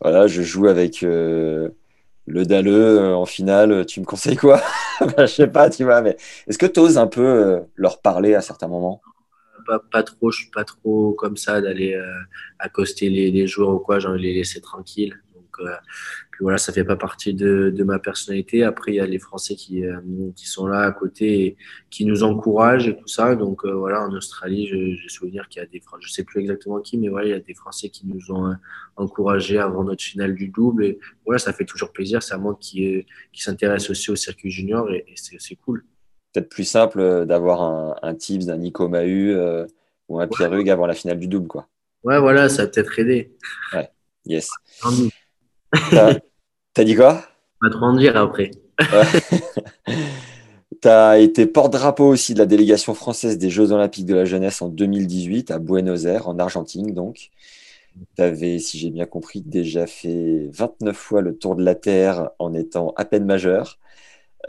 voilà, 0.00 0.26
je 0.26 0.42
joue 0.42 0.68
avec 0.68 1.02
le 1.02 1.72
Dalleux 2.26 3.14
en 3.14 3.26
finale, 3.26 3.84
tu 3.86 4.00
me 4.00 4.04
conseilles 4.04 4.36
quoi? 4.36 4.60
Je 5.18 5.26
sais 5.26 5.46
pas, 5.48 5.70
tu 5.70 5.84
vois, 5.84 6.00
mais 6.00 6.16
est-ce 6.46 6.58
que 6.58 6.66
tu 6.66 6.80
oses 6.80 6.98
un 6.98 7.06
peu 7.06 7.60
leur 7.76 8.00
parler 8.00 8.34
à 8.34 8.40
certains 8.40 8.68
moments? 8.68 9.00
Pas, 9.66 10.02
trop, 10.02 10.30
je 10.30 10.42
suis 10.42 10.50
pas 10.50 10.64
trop 10.64 11.12
comme 11.12 11.36
ça 11.36 11.60
d'aller 11.60 12.00
accoster 12.58 13.08
les, 13.08 13.46
joueurs 13.46 13.70
ou 13.70 13.78
quoi, 13.78 13.98
j'ai 13.98 14.08
envie 14.08 14.18
de 14.18 14.24
les 14.24 14.34
laisser 14.34 14.60
tranquilles. 14.60 15.20
Donc, 15.34 15.68
voilà, 16.42 16.58
ça 16.58 16.72
fait 16.72 16.84
pas 16.84 16.96
partie 16.96 17.34
de, 17.34 17.82
ma 17.84 17.98
personnalité. 17.98 18.64
Après, 18.64 18.92
il 18.92 18.96
y 18.96 19.00
a 19.00 19.06
les 19.06 19.18
Français 19.18 19.54
qui, 19.54 19.84
euh, 19.84 20.00
qui 20.34 20.46
sont 20.46 20.66
là 20.66 20.80
à 20.80 20.92
côté 20.92 21.44
et 21.44 21.56
qui 21.88 22.04
nous 22.04 22.24
encouragent 22.24 22.88
et 22.88 22.96
tout 22.96 23.06
ça. 23.06 23.36
Donc 23.36 23.64
euh, 23.64 23.72
voilà, 23.72 24.02
en 24.02 24.12
Australie, 24.12 24.66
j'ai 24.66 25.08
souvenir 25.08 25.48
qu'il 25.48 25.60
y 25.60 25.64
a 25.64 25.68
des 25.68 25.80
Français, 25.80 26.04
je 26.06 26.12
sais 26.12 26.24
plus 26.24 26.40
exactement 26.40 26.80
qui, 26.80 26.98
mais 26.98 27.08
voilà, 27.08 27.28
il 27.28 27.30
y 27.30 27.34
a 27.34 27.40
des 27.40 27.54
Français 27.54 27.88
qui 27.88 28.06
nous 28.06 28.32
ont 28.32 28.48
euh, 28.48 28.54
encouragés 28.96 29.58
avant 29.58 29.84
notre 29.84 30.02
finale 30.02 30.34
du 30.34 30.48
double. 30.48 30.84
Et 30.84 30.98
voilà, 31.24 31.38
ça 31.38 31.52
fait 31.52 31.64
toujours 31.64 31.92
plaisir. 31.92 32.22
C'est 32.22 32.34
un 32.34 32.38
monde 32.38 32.58
qui 32.58 33.06
s'intéresse 33.32 33.88
aussi 33.90 34.10
au 34.10 34.16
circuit 34.16 34.50
junior 34.50 34.90
et, 34.92 35.04
c'est 35.16 35.56
cool. 35.56 35.84
Peut-être 36.32 36.48
plus 36.48 36.64
simple 36.64 37.26
d'avoir 37.26 37.62
un, 37.62 37.96
un 38.02 38.14
tips 38.14 38.46
d'un 38.46 38.56
Nico 38.56 38.88
Mahu 38.88 39.36
ou 40.08 40.20
un 40.20 40.28
Pierre 40.28 40.54
Hugues 40.54 40.70
avant 40.70 40.86
la 40.86 40.94
finale 40.94 41.18
du 41.18 41.28
double, 41.28 41.48
quoi. 41.48 41.68
Ouais, 42.04 42.18
voilà, 42.18 42.48
ça 42.48 42.62
a 42.62 42.66
peut-être 42.66 42.98
aidé. 42.98 43.32
Ouais, 43.72 43.88
yes. 44.26 44.50
T'as 46.74 46.84
dit 46.84 46.96
quoi? 46.96 47.22
Pas 47.60 47.70
trop 47.70 47.84
en 47.84 47.96
dire 47.96 48.16
après. 48.16 48.50
tu 50.82 50.88
as 50.88 51.18
été 51.18 51.46
porte-drapeau 51.46 52.06
aussi 52.06 52.34
de 52.34 52.40
la 52.40 52.46
délégation 52.46 52.94
française 52.94 53.38
des 53.38 53.50
Jeux 53.50 53.70
Olympiques 53.72 54.06
de 54.06 54.14
la 54.14 54.24
jeunesse 54.24 54.62
en 54.62 54.68
2018 54.68 55.50
à 55.52 55.58
Buenos 55.58 56.06
Aires, 56.06 56.28
en 56.28 56.38
Argentine 56.38 56.92
donc. 56.92 57.30
Tu 58.16 58.22
avais, 58.22 58.58
si 58.58 58.78
j'ai 58.78 58.90
bien 58.90 59.04
compris, 59.04 59.42
déjà 59.42 59.86
fait 59.86 60.48
29 60.50 60.96
fois 60.96 61.20
le 61.20 61.36
tour 61.36 61.56
de 61.56 61.62
la 61.62 61.74
Terre 61.74 62.30
en 62.38 62.54
étant 62.54 62.94
à 62.96 63.04
peine 63.04 63.26
majeur. 63.26 63.78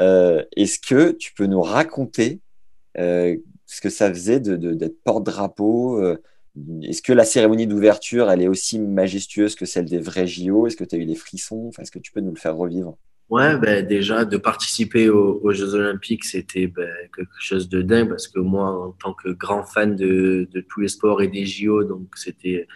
Euh, 0.02 0.44
est-ce 0.56 0.80
que 0.80 1.12
tu 1.12 1.34
peux 1.34 1.46
nous 1.46 1.62
raconter 1.62 2.42
euh, 2.98 3.36
ce 3.66 3.82
que 3.82 3.90
ça 3.90 4.10
faisait 4.10 4.40
d'être 4.40 4.60
de, 4.60 4.88
porte-drapeau 5.04 6.02
euh, 6.02 6.18
est-ce 6.84 7.02
que 7.02 7.14
la 7.14 7.26
cérémonie 7.26 7.66
d'ouverture, 7.66 8.30
elle 8.30 8.44
est 8.44 8.48
aussi 8.48 8.80
majestueuse 8.80 9.56
que 9.56 9.66
celle 9.66 9.86
des 9.86 9.98
vrais 9.98 10.28
JO 10.28 10.68
Est-ce 10.68 10.78
que 10.78 10.84
tu 10.84 10.96
as 10.96 11.00
eu 11.00 11.06
des 11.06 11.16
frissons? 11.16 11.72
Est-ce 11.80 11.90
que 11.90 11.98
tu 11.98 12.12
peux 12.12 12.20
nous 12.20 12.32
le 12.32 12.40
faire 12.40 12.56
revivre? 12.56 12.96
Ouais, 13.30 13.58
ben 13.58 13.84
déjà, 13.84 14.24
de 14.24 14.38
participer 14.38 15.10
aux, 15.10 15.52
Jeux 15.52 15.74
Olympiques, 15.74 16.26
c'était 16.26 16.68
ben, 16.68 16.88
quelque 17.16 17.40
chose 17.40 17.70
de 17.70 17.82
dingue 17.82 18.10
parce 18.10 18.28
que 18.28 18.40
moi, 18.40 18.70
en 18.70 18.92
tant 18.92 19.14
que 19.16 19.30
grand 19.30 19.64
fan 19.64 19.96
de, 19.96 20.48
tous 20.70 20.82
les 20.82 20.90
sports 20.90 21.24
et 21.24 21.28
des 21.28 21.44
JO, 21.44 21.84
donc 21.84 22.06
c'était 22.16 22.68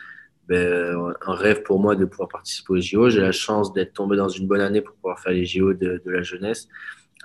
ben, 0.48 1.14
un 1.28 1.36
rêve 1.36 1.62
pour 1.62 1.80
moi 1.80 1.96
de 1.96 2.06
pouvoir 2.06 2.30
participer 2.30 2.74
aux 2.74 2.82
JO. 2.82 3.10
J'ai 3.12 3.22
la 3.22 3.32
chance 3.32 3.74
d'être 3.74 3.94
tombé 3.94 4.18
dans 4.18 4.30
une 4.30 4.48
bonne 4.48 4.62
année 4.62 4.82
pour 4.82 4.96
pouvoir 4.96 5.20
faire 5.20 5.34
les 5.34 5.46
JO 5.46 5.76
de 5.76 6.02
la 6.08 6.24
jeunesse. 6.24 6.68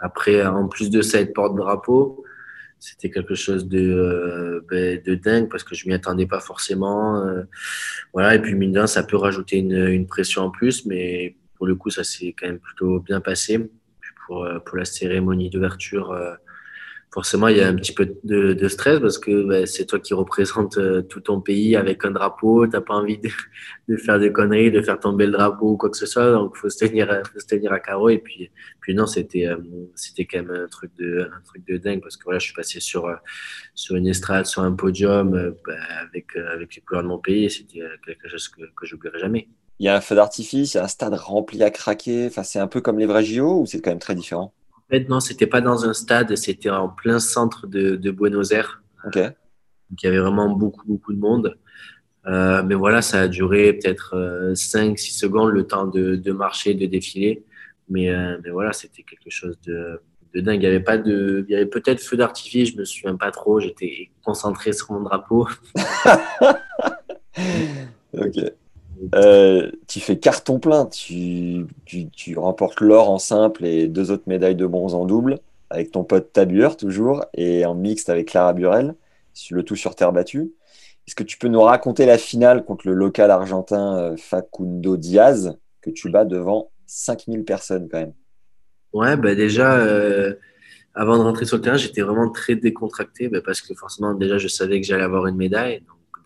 Après, 0.02 0.44
en 0.44 0.68
plus 0.68 0.90
de 0.90 1.00
ça, 1.00 1.20
être 1.20 1.32
porte-drapeau, 1.32 2.24
c'était 2.80 3.10
quelque 3.10 3.36
chose 3.36 3.68
de, 3.68 3.78
euh, 3.78 4.60
ben, 4.68 5.00
de 5.00 5.14
dingue 5.14 5.48
parce 5.48 5.62
que 5.62 5.76
je 5.76 5.86
m'y 5.86 5.94
attendais 5.94 6.26
pas 6.26 6.40
forcément. 6.40 7.24
Euh, 7.24 7.44
voilà, 8.12 8.34
et 8.34 8.42
puis 8.42 8.56
mine 8.56 8.86
ça 8.88 9.04
peut 9.04 9.16
rajouter 9.16 9.58
une, 9.58 9.86
une, 9.86 10.06
pression 10.08 10.42
en 10.42 10.50
plus, 10.50 10.84
mais 10.84 11.36
pour 11.54 11.68
le 11.68 11.76
coup, 11.76 11.90
ça 11.90 12.02
s'est 12.02 12.34
quand 12.36 12.48
même 12.48 12.58
plutôt 12.58 12.98
bien 12.98 13.20
passé. 13.20 13.70
pour, 14.26 14.44
euh, 14.44 14.58
pour 14.58 14.76
la 14.76 14.84
cérémonie 14.84 15.48
d'ouverture, 15.48 16.12
forcément, 17.12 17.48
il 17.48 17.58
y 17.58 17.60
a 17.60 17.68
un 17.68 17.76
petit 17.76 17.92
peu 17.92 18.16
de, 18.24 18.54
de 18.54 18.68
stress 18.68 18.98
parce 18.98 19.18
que 19.18 19.42
bah, 19.46 19.66
c'est 19.66 19.84
toi 19.84 20.00
qui 20.00 20.14
représente 20.14 20.78
euh, 20.78 21.02
tout 21.02 21.20
ton 21.20 21.40
pays 21.42 21.76
avec 21.76 22.04
un 22.06 22.10
drapeau. 22.10 22.66
Tu 22.66 22.72
n'as 22.72 22.80
pas 22.80 22.94
envie 22.94 23.18
de, 23.18 23.28
de, 23.88 23.96
faire 23.98 24.18
des 24.18 24.32
conneries, 24.32 24.70
de 24.70 24.80
faire 24.80 24.98
tomber 24.98 25.26
le 25.26 25.32
drapeau 25.32 25.72
ou 25.72 25.76
quoi 25.76 25.90
que 25.90 25.96
ce 25.96 26.06
soit. 26.06 26.32
Donc, 26.32 26.54
il 26.56 26.58
faut, 26.58 26.70
se 26.70 26.84
tenir, 26.84 27.22
faut 27.30 27.38
se 27.38 27.46
tenir 27.46 27.72
à 27.72 27.80
carreau. 27.80 28.08
Et 28.08 28.18
puis, 28.18 28.50
puis 28.80 28.94
non, 28.94 29.06
c'était 29.06 29.46
euh, 29.46 29.58
c'était 29.94 30.24
quand 30.24 30.38
même 30.38 30.50
un 30.50 30.68
truc, 30.68 30.90
de, 30.98 31.30
un 31.32 31.40
truc 31.44 31.66
de 31.68 31.76
dingue 31.76 32.00
parce 32.00 32.16
que 32.16 32.24
voilà, 32.24 32.38
je 32.38 32.46
suis 32.46 32.54
passé 32.54 32.80
sur, 32.80 33.06
euh, 33.06 33.16
sur 33.74 33.94
une 33.96 34.06
estrade, 34.06 34.46
sur 34.46 34.62
un 34.62 34.72
podium 34.72 35.54
bah, 35.66 35.74
avec, 36.00 36.34
avec 36.36 36.74
les 36.74 36.80
couleurs 36.80 37.02
de 37.02 37.08
mon 37.08 37.18
pays. 37.18 37.50
C'était 37.50 37.82
quelque 38.06 38.28
chose 38.28 38.48
que, 38.48 38.62
que 38.74 38.86
j'oublierai 38.86 39.18
jamais. 39.18 39.48
Il 39.78 39.86
y 39.86 39.88
a 39.88 39.96
un 39.96 40.00
feu 40.00 40.14
d'artifice, 40.14 40.74
il 40.74 40.76
y 40.78 40.80
a 40.80 40.84
un 40.84 40.88
stade 40.88 41.12
rempli 41.14 41.62
à 41.62 41.70
craquer. 41.70 42.26
Enfin, 42.26 42.42
c'est 42.42 42.58
un 42.58 42.68
peu 42.68 42.80
comme 42.80 42.98
les 42.98 43.06
vrais 43.06 43.24
JO 43.24 43.60
ou 43.60 43.66
c'est 43.66 43.82
quand 43.82 43.90
même 43.90 43.98
très 43.98 44.14
différent? 44.14 44.54
Fait, 44.92 45.08
non, 45.08 45.20
c'était 45.20 45.46
pas 45.46 45.60
dans 45.60 45.84
un 45.84 45.94
stade, 45.94 46.36
c'était 46.36 46.70
en 46.70 46.88
plein 46.88 47.18
centre 47.18 47.66
de, 47.66 48.10
Buenos 48.10 48.52
Aires. 48.52 48.82
Donc, 49.04 49.16
il 49.16 50.04
y 50.04 50.06
avait 50.06 50.18
vraiment 50.18 50.48
beaucoup, 50.50 50.86
beaucoup 50.86 51.12
de 51.12 51.18
monde. 51.18 51.58
Euh, 52.26 52.62
mais 52.62 52.74
voilà, 52.74 53.02
ça 53.02 53.22
a 53.22 53.28
duré 53.28 53.72
peut-être 53.72 54.14
5-6 54.52 54.92
euh, 54.92 54.96
secondes 54.96 55.50
le 55.50 55.66
temps 55.66 55.86
de, 55.86 56.32
marcher, 56.32 56.74
de 56.74 56.86
défiler. 56.86 57.44
Mais, 57.88 58.10
euh, 58.10 58.38
mais 58.44 58.50
voilà, 58.50 58.72
c'était 58.72 59.02
quelque 59.02 59.30
chose 59.30 59.58
de, 59.66 60.00
dingue. 60.34 60.62
Il 60.62 60.64
y 60.64 60.66
avait 60.66 60.80
pas 60.80 60.98
de, 60.98 61.44
il 61.48 61.52
y 61.52 61.56
avait 61.56 61.66
peut-être 61.66 62.00
feu 62.00 62.16
d'artifice, 62.16 62.72
je 62.72 62.76
me 62.76 62.84
souviens 62.84 63.16
pas 63.16 63.30
trop. 63.30 63.60
J'étais 63.60 64.10
concentré 64.24 64.72
sur 64.72 64.92
mon 64.92 65.00
drapeau. 65.00 65.48
ok. 68.14 68.52
Euh, 69.14 69.70
tu 69.88 70.00
fais 70.00 70.18
carton 70.18 70.58
plein. 70.58 70.86
Tu, 70.86 71.66
tu, 71.84 72.38
remportes 72.38 72.80
l'or 72.80 73.10
en 73.10 73.18
simple 73.18 73.64
et 73.64 73.88
deux 73.88 74.10
autres 74.10 74.24
médailles 74.26 74.56
de 74.56 74.66
bronze 74.66 74.94
en 74.94 75.04
double 75.04 75.38
avec 75.70 75.90
ton 75.90 76.04
pote 76.04 76.32
Tabueur 76.32 76.76
toujours 76.76 77.24
et 77.34 77.64
en 77.64 77.74
mixte 77.74 78.10
avec 78.10 78.28
Clara 78.28 78.52
Burel, 78.52 78.94
le 79.50 79.62
tout 79.62 79.76
sur 79.76 79.94
terre 79.94 80.12
battue. 80.12 80.52
Est-ce 81.06 81.14
que 81.14 81.22
tu 81.24 81.38
peux 81.38 81.48
nous 81.48 81.62
raconter 81.62 82.06
la 82.06 82.18
finale 82.18 82.64
contre 82.64 82.86
le 82.86 82.94
local 82.94 83.30
argentin 83.30 83.98
euh, 83.98 84.16
Facundo 84.16 84.96
Diaz 84.96 85.56
que 85.80 85.90
tu 85.90 86.10
bats 86.10 86.24
devant 86.24 86.70
5000 86.86 87.44
personnes 87.44 87.88
quand 87.90 87.98
même? 87.98 88.12
Ouais, 88.92 89.16
bah 89.16 89.34
déjà, 89.34 89.78
euh, 89.78 90.34
avant 90.94 91.16
de 91.16 91.22
rentrer 91.22 91.46
sur 91.46 91.56
le 91.56 91.62
terrain, 91.62 91.76
j'étais 91.76 92.02
vraiment 92.02 92.30
très 92.30 92.54
décontracté 92.54 93.28
bah, 93.28 93.40
parce 93.44 93.62
que 93.62 93.74
forcément, 93.74 94.14
déjà, 94.14 94.38
je 94.38 94.48
savais 94.48 94.80
que 94.80 94.86
j'allais 94.86 95.02
avoir 95.02 95.26
une 95.26 95.36
médaille. 95.36 95.82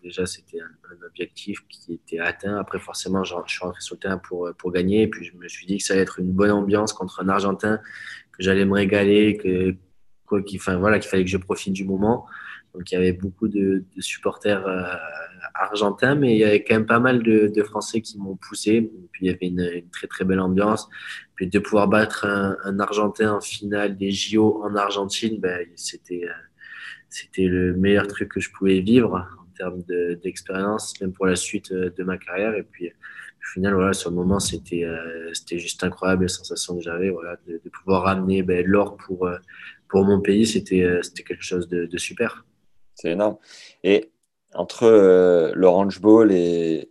Déjà, 0.07 0.25
c'était 0.25 0.59
un, 0.59 1.05
objectif 1.05 1.59
qui 1.69 1.93
était 1.93 2.19
atteint. 2.19 2.57
Après, 2.57 2.79
forcément, 2.79 3.23
je 3.23 3.33
suis 3.47 3.59
rentré 3.59 3.81
sur 3.81 3.95
le 3.95 3.99
terrain 3.99 4.17
pour, 4.17 4.49
pour 4.57 4.71
gagner. 4.71 5.03
Et 5.03 5.07
puis, 5.07 5.25
je 5.25 5.35
me 5.35 5.47
suis 5.47 5.65
dit 5.65 5.77
que 5.77 5.83
ça 5.83 5.93
allait 5.93 6.03
être 6.03 6.19
une 6.19 6.31
bonne 6.31 6.51
ambiance 6.51 6.93
contre 6.93 7.21
un 7.21 7.29
Argentin, 7.29 7.77
que 8.31 8.43
j'allais 8.43 8.65
me 8.65 8.73
régaler, 8.73 9.37
que, 9.37 9.75
qu'il, 10.41 10.59
enfin, 10.59 10.77
voilà, 10.77 10.99
qu'il 10.99 11.09
fallait 11.09 11.25
que 11.25 11.29
je 11.29 11.37
profite 11.37 11.73
du 11.73 11.85
moment. 11.85 12.25
Donc, 12.73 12.91
il 12.91 12.95
y 12.95 12.97
avait 12.97 13.13
beaucoup 13.13 13.47
de, 13.47 13.83
supporters 13.99 14.65
euh, 14.67 14.83
argentins, 15.55 16.15
mais 16.15 16.33
il 16.35 16.37
y 16.37 16.43
avait 16.43 16.63
quand 16.63 16.75
même 16.75 16.85
pas 16.85 16.99
mal 16.99 17.23
de, 17.23 17.63
Français 17.63 18.01
qui 18.01 18.17
m'ont 18.19 18.35
poussé. 18.35 18.91
Puis, 19.11 19.25
il 19.25 19.31
y 19.31 19.33
avait 19.33 19.47
une, 19.47 19.89
très, 19.91 20.07
très 20.07 20.25
belle 20.25 20.39
ambiance. 20.39 20.87
Puis, 21.35 21.47
de 21.47 21.59
pouvoir 21.59 21.87
battre 21.87 22.25
un, 22.25 22.79
Argentin 22.79 23.33
en 23.33 23.41
finale 23.41 23.97
des 23.97 24.11
JO 24.11 24.61
en 24.63 24.75
Argentine, 24.75 25.39
ben, 25.39 25.61
euh, 25.61 26.27
c'était 27.09 27.45
le 27.45 27.73
meilleur 27.75 28.07
truc 28.07 28.29
que 28.29 28.39
je 28.39 28.51
pouvais 28.51 28.79
vivre 28.81 29.27
termes 29.57 29.81
d'expérience, 30.21 30.99
même 31.01 31.13
pour 31.13 31.25
la 31.25 31.35
suite 31.35 31.71
euh, 31.71 31.89
de 31.97 32.03
ma 32.03 32.17
carrière. 32.17 32.55
Et 32.55 32.63
puis, 32.63 32.91
au 33.47 33.53
final, 33.53 33.73
voilà, 33.75 33.93
sur 33.93 34.09
le 34.09 34.15
moment, 34.15 34.39
c'était 34.39 34.83
euh, 34.83 35.31
juste 35.51 35.83
incroyable 35.83 36.23
la 36.23 36.27
sensation 36.27 36.75
que 36.75 36.83
j'avais, 36.83 37.09
voilà, 37.09 37.37
de, 37.47 37.61
pouvoir 37.69 38.03
ramener 38.03 38.43
ben, 38.43 38.65
l'or 38.65 38.97
pour, 38.97 39.25
euh, 39.25 39.37
pour 39.87 40.03
mon 40.03 40.19
pays, 40.19 40.45
c'était 40.45 40.81
euh, 40.81 41.01
quelque 41.15 41.43
chose 41.43 41.67
de, 41.69 41.97
super. 41.97 42.45
C'est 42.95 43.11
énorme. 43.11 43.37
Et 43.83 44.11
entre 44.53 45.53
l'Orange 45.55 46.01
Bowl 46.01 46.31
et, 46.31 46.89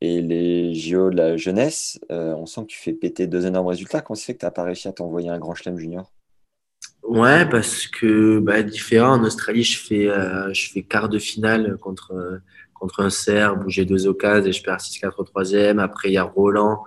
et 0.00 0.22
les 0.22 0.74
JO 0.74 1.10
de 1.10 1.16
la 1.16 1.36
jeunesse, 1.36 2.00
on 2.08 2.46
sent 2.46 2.62
que 2.62 2.66
tu 2.66 2.78
fais 2.78 2.92
péter 2.92 3.26
deux 3.26 3.46
énormes 3.46 3.66
résultats. 3.66 4.00
Comment 4.00 4.14
c'est 4.14 4.26
fait 4.26 4.34
que 4.34 4.40
tu 4.40 4.46
n'as 4.46 4.50
pas 4.50 4.62
réussi 4.62 4.88
à 4.88 4.92
t'envoyer 4.92 5.30
un 5.30 5.38
grand 5.38 5.54
chelem 5.54 5.78
junior? 5.78 6.12
Ouais, 7.02 7.46
parce 7.48 7.86
que 7.86 8.38
bah, 8.38 8.62
différent. 8.62 9.18
En 9.18 9.24
Australie, 9.24 9.64
je 9.64 9.78
fais, 9.78 10.08
je 10.52 10.70
fais 10.72 10.82
quart 10.82 11.08
de 11.08 11.18
finale 11.18 11.76
contre, 11.78 12.40
contre 12.74 13.00
un 13.00 13.10
Serbe 13.10 13.64
où 13.66 13.70
j'ai 13.70 13.84
deux 13.84 14.06
occasions 14.06 14.48
et 14.48 14.52
je 14.52 14.62
perds 14.62 14.78
6-4 14.78 15.14
au 15.18 15.24
troisième. 15.24 15.78
Après, 15.78 16.08
il 16.10 16.14
y 16.14 16.16
a 16.16 16.22
Roland. 16.22 16.84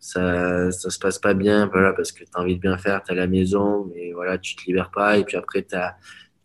Ça, 0.00 0.72
ça 0.72 0.88
se 0.88 0.98
passe 0.98 1.18
pas 1.18 1.34
bien, 1.34 1.66
voilà, 1.66 1.92
parce 1.92 2.10
que 2.10 2.24
tu 2.24 2.30
envie 2.34 2.56
de 2.56 2.60
bien 2.60 2.78
faire, 2.78 3.02
tu 3.02 3.14
la 3.14 3.26
maison, 3.26 3.90
mais 3.94 4.12
voilà, 4.12 4.38
tu 4.38 4.56
te 4.56 4.64
libères 4.66 4.90
pas. 4.90 5.18
Et 5.18 5.24
puis 5.24 5.36
après, 5.36 5.62
tu 5.62 5.76
as, 5.76 5.96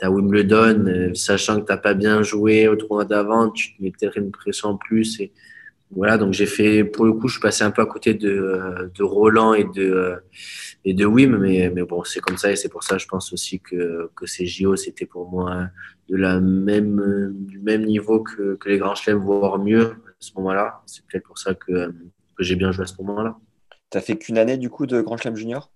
Wimbledon, 0.03 0.85
euh, 0.87 1.13
sachant 1.13 1.61
que 1.61 1.73
tu 1.73 1.81
pas 1.81 1.93
bien 1.93 2.21
joué 2.21 2.67
au 2.67 2.75
tournoi 2.75 3.05
d'avant, 3.05 3.49
tu 3.49 3.75
te 3.75 3.81
mets 3.81 3.91
peut-être 3.91 4.17
une 4.17 4.31
pression 4.31 4.69
en 4.69 4.77
plus. 4.77 5.21
Voilà, 5.91 6.17
donc 6.17 6.33
j'ai 6.33 6.45
fait, 6.45 6.83
pour 6.83 7.05
le 7.05 7.13
coup, 7.13 7.27
je 7.27 7.33
suis 7.33 7.41
passé 7.41 7.63
un 7.63 7.71
peu 7.71 7.81
à 7.81 7.85
côté 7.85 8.13
de, 8.13 8.91
de 8.93 9.03
Roland 9.03 9.53
et 9.53 9.65
de, 9.65 10.15
et 10.83 10.93
de 10.93 11.05
Wim, 11.05 11.37
mais, 11.37 11.71
mais 11.73 11.83
bon, 11.83 12.03
c'est 12.03 12.19
comme 12.19 12.37
ça 12.37 12.51
et 12.51 12.55
c'est 12.55 12.69
pour 12.69 12.83
ça, 12.83 12.97
je 12.97 13.05
pense 13.05 13.31
aussi 13.31 13.59
que, 13.59 14.09
que 14.15 14.25
ces 14.25 14.45
JO, 14.45 14.75
c'était 14.75 15.05
pour 15.05 15.29
moi 15.29 15.69
de 16.09 16.15
la 16.15 16.39
même, 16.39 17.33
du 17.35 17.59
même 17.59 17.85
niveau 17.85 18.21
que, 18.21 18.55
que 18.55 18.69
les 18.69 18.77
grands 18.77 18.95
chelems, 18.95 19.19
voire 19.19 19.59
mieux 19.59 19.91
à 19.91 20.15
ce 20.19 20.31
moment-là. 20.37 20.81
C'est 20.85 21.05
peut-être 21.05 21.25
pour 21.25 21.37
ça 21.37 21.53
que, 21.53 21.93
que 22.35 22.43
j'ai 22.43 22.55
bien 22.55 22.71
joué 22.71 22.83
à 22.83 22.87
ce 22.87 23.01
moment-là. 23.01 23.37
Tu 23.91 23.99
fait 24.01 24.17
qu'une 24.17 24.37
année 24.37 24.57
du 24.57 24.69
coup 24.69 24.85
de 24.85 25.01
Grand 25.01 25.17
Chelem 25.17 25.35
Junior? 25.35 25.71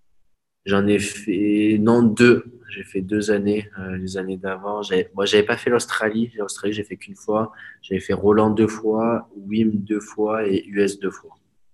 J'en 0.65 0.85
ai 0.87 0.99
fait, 0.99 1.77
non, 1.79 2.01
deux. 2.01 2.45
J'ai 2.69 2.83
fait 2.83 3.01
deux 3.01 3.31
années, 3.31 3.69
euh, 3.79 3.97
les 3.97 4.17
années 4.17 4.37
d'avant. 4.37 4.81
Moi, 5.15 5.25
j'avais 5.25 5.43
pas 5.43 5.57
fait 5.57 5.69
l'Australie. 5.69 6.31
L'Australie, 6.37 6.73
j'ai 6.73 6.83
fait 6.83 6.97
qu'une 6.97 7.15
fois. 7.15 7.51
J'avais 7.81 7.99
fait 7.99 8.13
Roland 8.13 8.51
deux 8.51 8.67
fois, 8.67 9.27
Wim 9.35 9.71
deux 9.73 9.99
fois 9.99 10.47
et 10.47 10.63
US 10.67 10.99
deux 10.99 11.09
fois. 11.09 11.31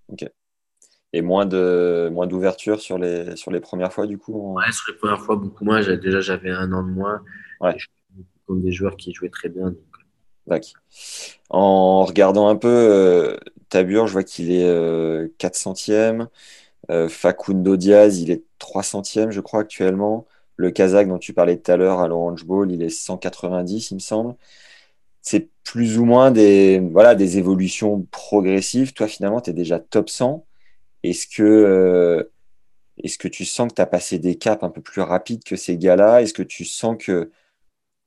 Ok. 0.07 0.25
Et 1.11 1.21
moins 1.21 1.45
de 1.45 2.09
moins 2.11 2.27
d'ouverture 2.27 2.79
sur 2.81 2.97
les 2.97 3.35
sur 3.35 3.51
les 3.51 3.59
premières 3.59 3.93
fois 3.93 4.05
du 4.05 4.17
coup. 4.17 4.53
Ouais, 4.55 4.71
sur 4.71 4.91
les 4.91 4.97
premières 4.97 5.21
fois 5.21 5.35
beaucoup 5.35 5.65
moins. 5.65 5.81
Déjà, 5.81 6.21
j'avais 6.21 6.51
un 6.51 6.71
an 6.71 6.83
de 6.83 6.91
moins. 6.91 7.21
Ouais. 7.61 7.75
Comme 8.45 8.61
des 8.61 8.71
joueurs 8.71 8.95
qui 8.95 9.13
jouaient 9.13 9.29
très 9.29 9.49
bien. 9.49 9.71
Donc... 9.71 9.95
En 11.49 12.03
regardant 12.05 12.47
un 12.47 12.55
peu 12.55 12.67
euh, 12.67 13.37
Tabur, 13.69 14.07
je 14.07 14.13
vois 14.13 14.23
qu'il 14.23 14.51
est 14.51 14.67
euh, 14.67 15.27
400e. 15.39 16.27
Euh, 16.91 17.09
Facundo 17.09 17.77
Diaz, 17.77 18.19
il 18.21 18.31
est 18.31 18.43
300e, 18.59 19.31
je 19.31 19.41
crois, 19.41 19.61
actuellement. 19.61 20.25
Le 20.57 20.71
Kazakh 20.71 21.07
dont 21.07 21.17
tu 21.17 21.33
parlais 21.33 21.57
tout 21.57 21.71
à 21.71 21.77
l'heure 21.77 21.99
à 21.99 22.07
l'Orange 22.07 22.45
Bowl, 22.45 22.71
il 22.71 22.81
est 22.83 22.89
190, 22.89 23.91
il 23.91 23.95
me 23.95 23.99
semble. 23.99 24.35
C'est 25.21 25.49
plus 25.63 25.97
ou 25.97 26.05
moins 26.05 26.31
des, 26.31 26.79
voilà, 26.79 27.15
des 27.15 27.37
évolutions 27.37 28.03
progressives. 28.11 28.93
Toi, 28.93 29.07
finalement, 29.07 29.41
tu 29.41 29.49
es 29.49 29.53
déjà 29.53 29.79
top 29.79 30.09
100. 30.09 30.45
Est-ce 31.03 31.27
que, 31.27 31.43
euh, 31.43 32.23
est 33.03 33.17
que 33.17 33.27
tu 33.27 33.45
sens 33.45 33.69
que 33.69 33.75
tu 33.75 33.81
as 33.81 33.87
passé 33.87 34.19
des 34.19 34.35
caps 34.35 34.63
un 34.63 34.69
peu 34.69 34.81
plus 34.81 35.01
rapides 35.01 35.43
que 35.43 35.55
ces 35.55 35.77
gars-là? 35.77 36.21
Est-ce 36.21 36.33
que 36.33 36.43
tu 36.43 36.65
sens 36.65 36.95
que 36.99 37.31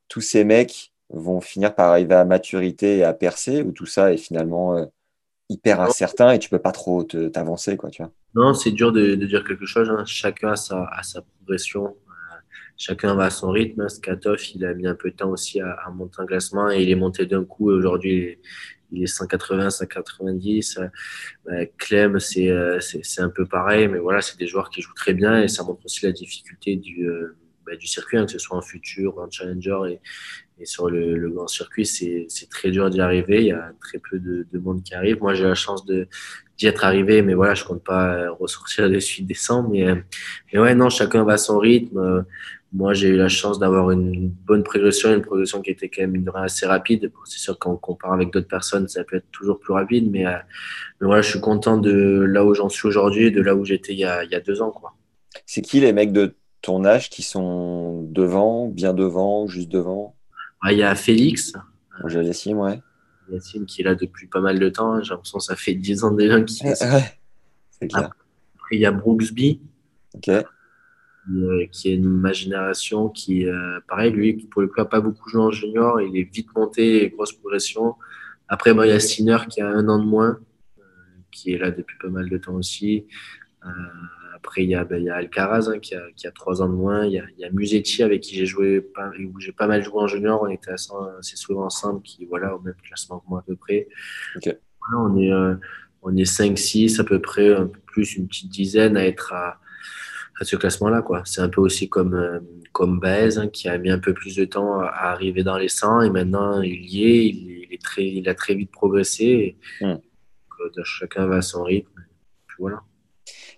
tous 0.09 0.21
ces 0.21 0.45
mecs 0.45 0.93
vont 1.11 1.41
finir 1.41 1.75
par 1.75 1.91
arriver 1.91 2.15
à 2.15 2.25
maturité 2.25 2.99
et 2.99 3.05
à 3.05 3.13
percer? 3.15 3.63
Ou 3.63 3.73
tout 3.73 3.87
ça 3.87 4.13
est 4.13 4.17
finalement 4.19 4.77
euh, 4.77 4.87
hyper 5.49 5.81
incertain 5.81 6.33
et 6.33 6.39
tu 6.39 6.49
peux 6.49 6.59
pas 6.59 6.73
trop 6.73 7.03
t'avancer 7.05 7.77
quoi, 7.77 7.91
tu 7.91 8.03
vois? 8.03 8.13
Non, 8.35 8.55
c'est 8.55 8.71
dur 8.71 8.93
de, 8.93 9.15
dire 9.15 9.45
quelque 9.45 9.67
chose. 9.67 9.89
Hein. 9.91 10.05
Chacun 10.07 10.53
a 10.53 10.57
sa, 10.57 10.91
sa 11.03 11.23
progression. 11.23 11.87
Euh, 11.87 12.37
chacun 12.77 13.15
va 13.15 13.25
à 13.25 13.31
son 13.31 13.51
rythme. 13.51 13.89
Skatov, 13.89 14.39
il 14.55 14.65
a 14.65 14.75
mis 14.75 14.87
un 14.87 14.95
peu 14.95 15.11
de 15.11 15.17
temps 15.17 15.31
aussi 15.31 15.61
à, 15.61 15.77
monter 15.93 16.21
un 16.21 16.27
classement 16.27 16.71
et 16.71 16.83
il 16.83 16.91
est 16.91 16.95
monté 16.95 17.27
d'un 17.27 17.45
coup. 17.45 17.71
Aujourd'hui, 17.71 18.39
il 18.93 19.03
est 19.03 19.07
180, 19.07 19.71
190. 19.71 20.79
Euh, 21.51 21.67
Clem, 21.79 22.17
euh, 22.17 22.81
c'est 22.81 23.21
un 23.21 23.31
peu 23.31 23.47
pareil, 23.47 23.89
mais 23.89 23.99
voilà, 23.99 24.21
c'est 24.21 24.39
des 24.39 24.47
joueurs 24.47 24.71
qui 24.71 24.83
jouent 24.83 24.95
très 24.95 25.15
bien 25.15 25.43
et 25.43 25.49
ça 25.49 25.65
montre 25.65 25.85
aussi 25.85 26.05
la 26.05 26.13
difficulté 26.13 26.77
du, 26.77 27.09
bah, 27.67 27.73
circuit, 27.81 28.19
hein, 28.19 28.27
que 28.27 28.33
ce 28.33 28.39
soit 28.39 28.57
en 28.57 28.63
futur, 28.63 29.19
en 29.19 29.31
challenger 29.31 30.01
et 30.61 30.67
sur 30.67 30.91
le, 30.91 31.29
grand 31.31 31.47
circuit, 31.47 31.87
c'est 31.87 32.27
très 32.51 32.71
dur 32.71 32.91
d'y 32.91 33.01
arriver. 33.01 33.41
Il 33.41 33.47
y 33.47 33.53
a 33.53 33.73
très 33.81 33.99
peu 33.99 34.19
de, 34.19 34.47
de 34.51 34.59
monde 34.59 34.83
qui 34.83 34.95
arrive. 34.95 35.21
Moi, 35.21 35.35
j'ai 35.35 35.45
la 35.45 35.55
chance 35.55 35.87
d'y 35.87 36.67
être 36.67 36.85
arrivé, 36.85 37.23
mais 37.23 37.35
voilà, 37.35 37.55
je 37.55 37.65
compte 37.65 37.85
pas 37.85 38.29
ressortir 38.31 38.91
de 38.91 38.99
suite 38.99 39.27
décembre. 39.27 39.71
Mais, 39.71 39.87
mais 40.53 40.59
ouais, 40.59 40.75
non, 40.75 40.91
chacun 40.91 41.25
va 41.25 41.35
à 41.35 41.39
son 41.39 41.59
rythme. 41.59 42.25
Moi, 42.73 42.93
j'ai 42.93 43.09
eu 43.09 43.17
la 43.17 43.29
chance 43.29 43.59
d'avoir 43.59 43.91
une 43.91 44.29
bonne 44.29 44.63
progression, 44.63 45.15
une 45.15 45.23
progression 45.23 45.63
qui 45.63 45.71
était 45.71 45.89
quand 45.89 46.03
même 46.03 46.31
assez 46.35 46.67
rapide. 46.67 47.11
C'est 47.25 47.39
sûr 47.39 47.59
qu'on 47.59 47.77
compare 47.77 48.13
avec 48.13 48.31
d'autres 48.31 48.49
personnes, 48.49 48.89
ça 48.89 49.05
peut 49.05 49.17
être 49.17 49.31
toujours 49.33 49.59
plus 49.59 49.73
rapide, 49.73 50.11
mais, 50.11 50.25
voilà, 51.01 51.23
je 51.23 51.31
suis 51.31 51.41
content 51.41 51.79
de 51.79 52.27
là 52.29 52.45
où 52.45 52.53
j'en 52.53 52.69
suis 52.69 52.87
aujourd'hui, 52.87 53.33
de 53.33 53.41
là 53.41 53.55
où 53.55 53.65
j'étais 53.65 53.95
il, 53.95 54.01
il 54.01 54.31
y 54.31 54.35
a 54.35 54.41
deux 54.41 54.61
ans. 54.61 54.75
C'est 55.47 55.63
qui 55.63 55.81
les 55.81 55.95
mecs 55.95 56.13
de 56.13 56.37
ton 56.61 56.85
âge 56.85 57.09
qui 57.09 57.23
sont 57.23 58.03
devant, 58.03 58.69
bien 58.69 58.93
devant, 58.93 59.47
juste 59.47 59.71
devant? 59.71 60.18
Il 60.67 60.79
y 60.79 60.83
a 60.83 60.95
Félix. 60.95 61.53
Bonjour 62.03 62.23
ouais. 62.23 62.83
Qui 63.67 63.83
est 63.83 63.85
là 63.85 63.95
depuis 63.95 64.27
pas 64.27 64.41
mal 64.41 64.59
de 64.59 64.69
temps. 64.69 65.03
J'ai 65.03 65.11
l'impression 65.11 65.39
que 65.39 65.45
ça 65.45 65.57
fait 65.57 65.75
10 65.75 66.05
ans 66.05 66.13
déjà 66.13 66.41
qu'il 66.41 66.69
fait 66.69 66.75
ça. 66.75 67.01
Après, 67.93 68.17
il 68.73 68.81
y 68.81 68.87
a 68.87 68.93
Brooksby. 68.93 69.61
Euh, 71.31 71.67
qui 71.71 71.91
est 71.91 71.95
une 71.95 72.09
ma 72.09 72.33
génération 72.33 73.11
qui, 73.11 73.47
euh, 73.47 73.81
pareil, 73.87 74.13
lui, 74.13 74.33
pour 74.51 74.63
le 74.63 74.69
coup, 74.69 74.79
n'a 74.79 74.87
pas 74.87 75.01
beaucoup 75.01 75.29
joué 75.29 75.43
en 75.43 75.51
junior. 75.51 76.01
Il 76.01 76.17
est 76.17 76.23
vite 76.23 76.49
monté, 76.57 77.11
grosse 77.11 77.33
progression. 77.33 77.97
Après, 78.49 78.71
il 78.73 78.89
y 78.89 78.93
a 78.93 79.01
Sinner 79.01 79.39
qui 79.51 79.61
a 79.61 79.69
un 79.69 79.89
an 79.89 79.99
de 79.99 80.07
moins, 80.07 80.39
euh, 80.79 80.83
qui 81.31 81.53
est 81.53 81.59
là 81.59 81.71
depuis 81.71 81.99
pas 81.99 82.09
mal 82.09 82.31
de 82.31 82.39
temps 82.39 82.55
aussi. 82.55 83.07
Après, 84.39 84.63
il 84.63 84.71
y 84.71 84.77
a, 84.77 84.85
ben, 84.85 84.99
il 84.99 85.07
y 85.07 85.11
a 85.11 85.17
Alcaraz 85.17 85.69
hein, 85.69 85.81
qui, 85.81 85.97
a, 85.97 86.03
qui, 86.15 86.29
a, 86.29 86.31
trois 86.31 86.63
ans 86.63 86.69
de 86.69 86.75
moins. 86.75 87.05
Il 87.05 87.13
y 87.13 87.19
a, 87.19 87.25
il 87.37 87.41
y 87.41 87.45
a 87.45 87.51
Musetti 87.51 88.05
avec 88.05 88.21
qui 88.21 88.37
j'ai 88.37 88.47
joué, 88.47 88.81
pas, 88.81 89.11
où 89.19 89.41
j'ai 89.41 89.51
pas 89.51 89.67
mal 89.67 89.83
joué 89.83 90.01
en 90.01 90.07
junior. 90.07 90.41
On 90.43 90.49
était 90.49 90.71
assez, 90.71 90.93
assez 91.19 91.35
souvent 91.35 91.65
ensemble, 91.65 92.03
qui 92.03 92.25
voilà 92.27 92.55
au 92.55 92.61
même 92.61 92.77
classement 92.85 93.19
que 93.19 93.25
moi 93.29 93.41
à 93.41 93.43
peu 93.43 93.57
près. 93.57 93.89
Voilà, 94.37 95.05
on 95.05 95.19
est 95.19 95.33
euh, 95.33 95.57
on 96.03 96.17
est 96.17 96.23
5-6 96.23 97.01
à 97.01 97.05
peu 97.05 97.21
près, 97.21 97.53
un 97.53 97.67
peu 97.67 97.81
plus 97.87 98.15
une 98.17 98.29
petite 98.29 98.51
dizaine 98.51 98.97
à 98.97 99.05
être 99.05 99.33
à, 99.33 99.59
à 100.41 100.45
ce 100.45 100.55
classement-là. 100.55 101.03
quoi. 101.03 101.23
C'est 101.25 101.41
un 101.41 101.49
peu 101.49 101.61
aussi 101.61 101.89
comme 101.89 102.15
euh, 102.15 102.39
comme 102.71 103.01
Baez 103.01 103.39
hein, 103.39 103.49
qui 103.49 103.69
a 103.69 103.77
mis 103.77 103.91
un 103.91 103.99
peu 103.99 104.15
plus 104.15 104.37
de 104.37 104.45
temps 104.45 104.79
à 104.81 105.11
arriver 105.11 105.43
dans 105.43 105.59
les 105.59 105.69
100 105.69 106.03
et 106.03 106.11
maintenant 106.11 106.63
il 106.63 106.87
y 106.87 107.05
est. 107.05 107.27
Il, 107.27 107.75
est 107.75 107.83
très, 107.83 108.07
il 108.07 108.29
a 108.29 108.35
très 108.35 108.55
vite 108.55 108.71
progressé. 108.71 109.25
Et, 109.25 109.85
hmm. 109.85 109.99
euh, 110.61 110.85
chacun 110.85 111.27
va 111.27 111.37
à 111.37 111.43
son 111.43 111.65
rythme. 111.65 111.91
Puis 112.47 112.57
voilà. 112.61 112.83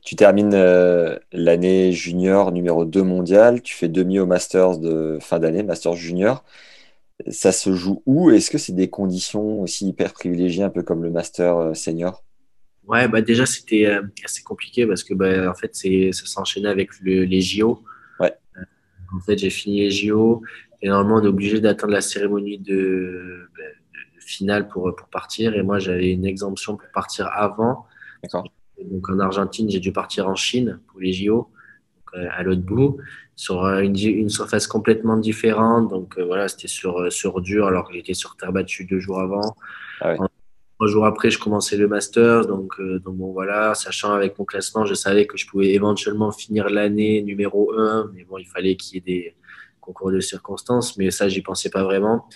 Tu 0.03 0.17
termines 0.17 0.55
euh, 0.55 1.19
l'année 1.33 1.93
junior 1.93 2.53
numéro 2.53 2.85
2 2.85 3.03
mondial, 3.03 3.61
tu 3.61 3.75
fais 3.75 3.89
demi 3.89 4.19
au 4.19 4.27
Masters 4.27 4.79
de 4.79 5.19
fin 5.21 5.39
d'année, 5.39 5.63
Masters 5.63 5.95
junior. 5.95 6.43
Ça 7.29 7.53
se 7.53 7.75
joue 7.75 8.03
où? 8.07 8.31
Est-ce 8.31 8.51
que 8.51 8.57
c'est 8.57 8.73
des 8.73 8.89
conditions 8.89 9.61
aussi 9.61 9.89
hyper 9.89 10.15
privilégiées, 10.15 10.63
un 10.63 10.71
peu 10.71 10.83
comme 10.83 11.03
le 11.03 11.11
Master 11.11 11.57
euh, 11.57 11.75
senior? 11.75 12.25
Ouais, 12.87 13.09
bah 13.09 13.21
déjà 13.21 13.45
c'était 13.45 13.87
euh, 13.87 14.03
assez 14.25 14.43
compliqué 14.43 14.87
parce 14.87 15.05
que 15.05 15.13
bah, 15.13 15.51
en 15.51 15.55
fait 15.55 15.75
c'est 15.75 16.11
ça 16.13 16.25
s'enchaînait 16.25 16.71
avec 16.71 16.91
les 17.03 17.41
JO. 17.41 17.83
Ouais. 18.19 18.33
en 19.15 19.21
fait 19.21 19.37
j'ai 19.37 19.51
fini 19.51 19.81
les 19.81 19.91
JO 19.91 20.43
et 20.81 20.89
normalement 20.89 21.17
on 21.17 21.25
est 21.25 21.29
obligé 21.29 21.61
d'attendre 21.61 21.93
la 21.93 22.01
cérémonie 22.01 22.59
de, 22.59 23.49
bah, 23.57 23.63
de, 23.65 24.21
finale 24.21 24.67
pour 24.69 24.95
pour 24.97 25.09
partir 25.09 25.55
et 25.55 25.63
moi 25.63 25.79
j'avais 25.79 26.11
une 26.11 26.25
exemption 26.25 26.79
pour 26.79 26.89
partir 26.93 27.29
avant. 27.33 27.87
D'accord. 28.23 28.45
Donc 28.85 29.09
en 29.09 29.19
Argentine, 29.19 29.71
j'ai 29.71 29.81
dû 29.81 29.93
partir 29.93 30.29
en 30.29 30.35
Chine 30.35 30.81
pour 30.89 31.01
les 31.01 31.13
JO, 31.13 31.51
euh, 32.17 32.27
à 32.33 32.43
l'autre 32.43 32.63
bout, 32.63 32.97
sur 33.37 33.65
euh, 33.65 33.81
une, 33.81 33.97
une, 33.97 34.29
surface 34.29 34.67
complètement 34.67 35.17
différente. 35.17 35.89
Donc 35.89 36.19
euh, 36.19 36.25
voilà, 36.25 36.49
c'était 36.49 36.67
sur, 36.67 37.13
sur 37.13 37.41
dur, 37.41 37.69
alors 37.69 37.87
que 37.87 37.95
j'étais 37.95 38.15
sur 38.15 38.37
terre 38.37 38.53
battue 38.53 38.85
deux 38.85 38.99
jours 38.99 39.21
avant. 39.21 39.55
Ah 40.01 40.15
trois 40.77 40.89
jours 40.89 41.05
après, 41.05 41.31
je 41.31 41.39
commençais 41.39 41.77
le 41.77 41.87
master. 41.87 42.47
Donc, 42.47 42.81
donc 42.81 43.15
bon, 43.15 43.33
voilà, 43.33 43.75
sachant 43.75 44.13
avec 44.13 44.39
mon 44.39 44.45
classement, 44.47 44.87
je 44.87 44.95
savais 44.95 45.27
que 45.27 45.37
je 45.37 45.47
pouvais 45.47 45.73
éventuellement 45.75 46.33
finir 46.33 46.71
l'année 46.71 47.23
numéro 47.23 47.79
1, 47.79 48.13
mais 48.15 48.25
bon, 48.25 48.39
il 48.39 48.47
fallait 48.47 48.77
qu'il 48.77 48.95
y 48.95 48.99
ait 48.99 49.01
des 49.03 49.37
concours 49.83 50.11
de 50.11 50.21
circonstances, 50.21 50.97
mais 50.97 51.11
ça, 51.11 51.29
j'y 51.29 51.43
pensais 51.43 51.69
pas 51.69 51.85
vraiment. 51.85 52.27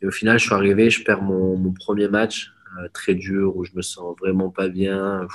Et 0.00 0.06
au 0.06 0.12
final, 0.12 0.38
je 0.38 0.44
suis 0.44 0.54
arrivé, 0.54 0.90
je 0.90 1.02
perds 1.02 1.22
mon, 1.22 1.56
mon 1.56 1.72
premier 1.72 2.06
match, 2.06 2.52
très 2.94 3.14
dur, 3.14 3.56
où 3.56 3.64
je 3.64 3.72
me 3.74 3.82
sens 3.82 4.16
vraiment 4.20 4.48
pas 4.48 4.68
bien 4.68 5.26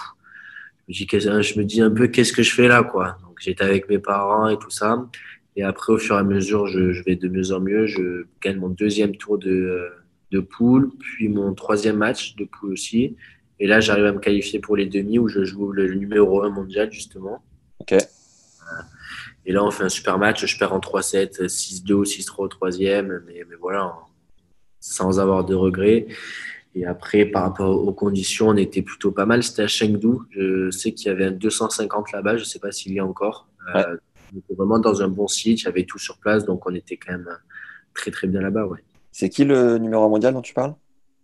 je 0.89 1.59
me 1.59 1.63
dis 1.63 1.81
un 1.81 1.91
peu 1.91 2.07
qu'est-ce 2.07 2.33
que 2.33 2.43
je 2.43 2.53
fais 2.53 2.67
là, 2.67 2.83
quoi? 2.83 3.17
Donc 3.23 3.37
j'étais 3.39 3.63
avec 3.63 3.89
mes 3.89 3.99
parents 3.99 4.47
et 4.47 4.57
tout 4.57 4.69
ça. 4.69 5.07
Et 5.55 5.63
après, 5.63 5.93
au 5.93 5.97
fur 5.97 6.15
et 6.15 6.19
à 6.19 6.23
mesure, 6.23 6.67
je, 6.67 6.91
je 6.91 7.03
vais 7.03 7.15
de 7.15 7.27
mieux 7.27 7.51
en 7.51 7.59
mieux. 7.59 7.85
Je 7.85 8.25
gagne 8.41 8.57
mon 8.57 8.69
deuxième 8.69 9.15
tour 9.15 9.37
de, 9.37 9.89
de 10.31 10.39
poule, 10.39 10.91
puis 10.99 11.29
mon 11.29 11.53
troisième 11.53 11.97
match 11.97 12.35
de 12.35 12.45
poule 12.45 12.73
aussi. 12.73 13.15
Et 13.59 13.67
là, 13.67 13.79
j'arrive 13.79 14.05
à 14.05 14.11
me 14.11 14.19
qualifier 14.19 14.59
pour 14.59 14.75
les 14.75 14.87
demi 14.87 15.19
où 15.19 15.27
je 15.27 15.45
joue 15.45 15.71
le 15.71 15.93
numéro 15.93 16.43
1 16.43 16.49
mondial, 16.49 16.91
justement. 16.91 17.43
Ok. 17.79 17.95
Et 19.45 19.51
là, 19.51 19.63
on 19.63 19.71
fait 19.71 19.83
un 19.83 19.89
super 19.89 20.17
match. 20.17 20.45
Je 20.45 20.57
perds 20.57 20.73
en 20.73 20.79
3-7, 20.79 21.45
6-2, 21.45 22.03
6-3 22.03 22.33
au 22.37 22.47
troisième. 22.47 23.23
Mais, 23.27 23.43
mais 23.47 23.55
voilà, 23.59 23.93
sans 24.79 25.19
avoir 25.19 25.45
de 25.45 25.53
regrets. 25.53 26.07
Et 26.75 26.85
après, 26.85 27.25
par 27.25 27.43
rapport 27.43 27.69
aux 27.69 27.93
conditions, 27.93 28.49
on 28.49 28.57
était 28.57 28.81
plutôt 28.81 29.11
pas 29.11 29.25
mal. 29.25 29.43
C'était 29.43 29.63
à 29.63 29.67
Chengdu. 29.67 30.17
Je 30.31 30.71
sais 30.71 30.93
qu'il 30.93 31.07
y 31.07 31.09
avait 31.11 31.25
un 31.25 31.31
250 31.31 32.11
là-bas. 32.11 32.37
Je 32.37 32.41
ne 32.41 32.45
sais 32.45 32.59
pas 32.59 32.71
s'il 32.71 32.93
y 32.93 32.99
a 32.99 33.05
encore. 33.05 33.47
Euh, 33.75 33.97
on 34.33 34.39
était 34.39 34.55
vraiment 34.55 34.79
dans 34.79 35.03
un 35.03 35.07
bon 35.07 35.27
site. 35.27 35.61
Il 35.61 35.65
y 35.65 35.67
avait 35.67 35.83
tout 35.83 35.99
sur 35.99 36.17
place. 36.17 36.45
Donc, 36.45 36.65
on 36.67 36.73
était 36.73 36.97
quand 36.97 37.11
même 37.11 37.29
très, 37.93 38.09
très 38.09 38.27
bien 38.27 38.41
là-bas. 38.41 38.65
Ouais. 38.65 38.79
C'est 39.11 39.29
qui 39.29 39.45
le 39.45 39.77
numéro 39.77 40.09
mondial 40.09 40.33
dont 40.33 40.41
tu 40.41 40.55
parles? 40.55 40.73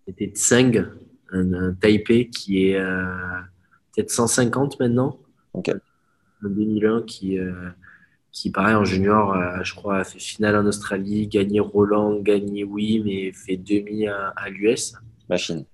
C'était 0.08 0.28
Tseng, 0.28 0.86
un, 1.32 1.54
un, 1.54 1.74
Taipei 1.74 2.30
qui 2.30 2.68
est 2.68 2.76
euh, 2.76 3.06
peut-être 3.96 4.12
150 4.12 4.80
maintenant. 4.80 5.20
Ok. 5.54 5.70
Un 5.70 6.50
2001 6.50 7.02
qui, 7.02 7.40
euh, 7.40 7.52
qui, 8.32 8.52
pareil, 8.52 8.76
en 8.76 8.86
junior, 8.86 9.36
je 9.64 9.74
crois, 9.74 9.98
a 9.98 10.04
fait 10.04 10.20
finale 10.20 10.56
en 10.56 10.66
Australie, 10.68 11.28
gagné 11.28 11.60
Roland, 11.60 12.20
gagné 12.20 12.64
oui, 12.64 13.02
mais 13.04 13.32
fait 13.34 13.58
demi 13.58 14.08
à, 14.08 14.28
à 14.36 14.50
l'US. 14.50 14.94
Machine. 15.30 15.66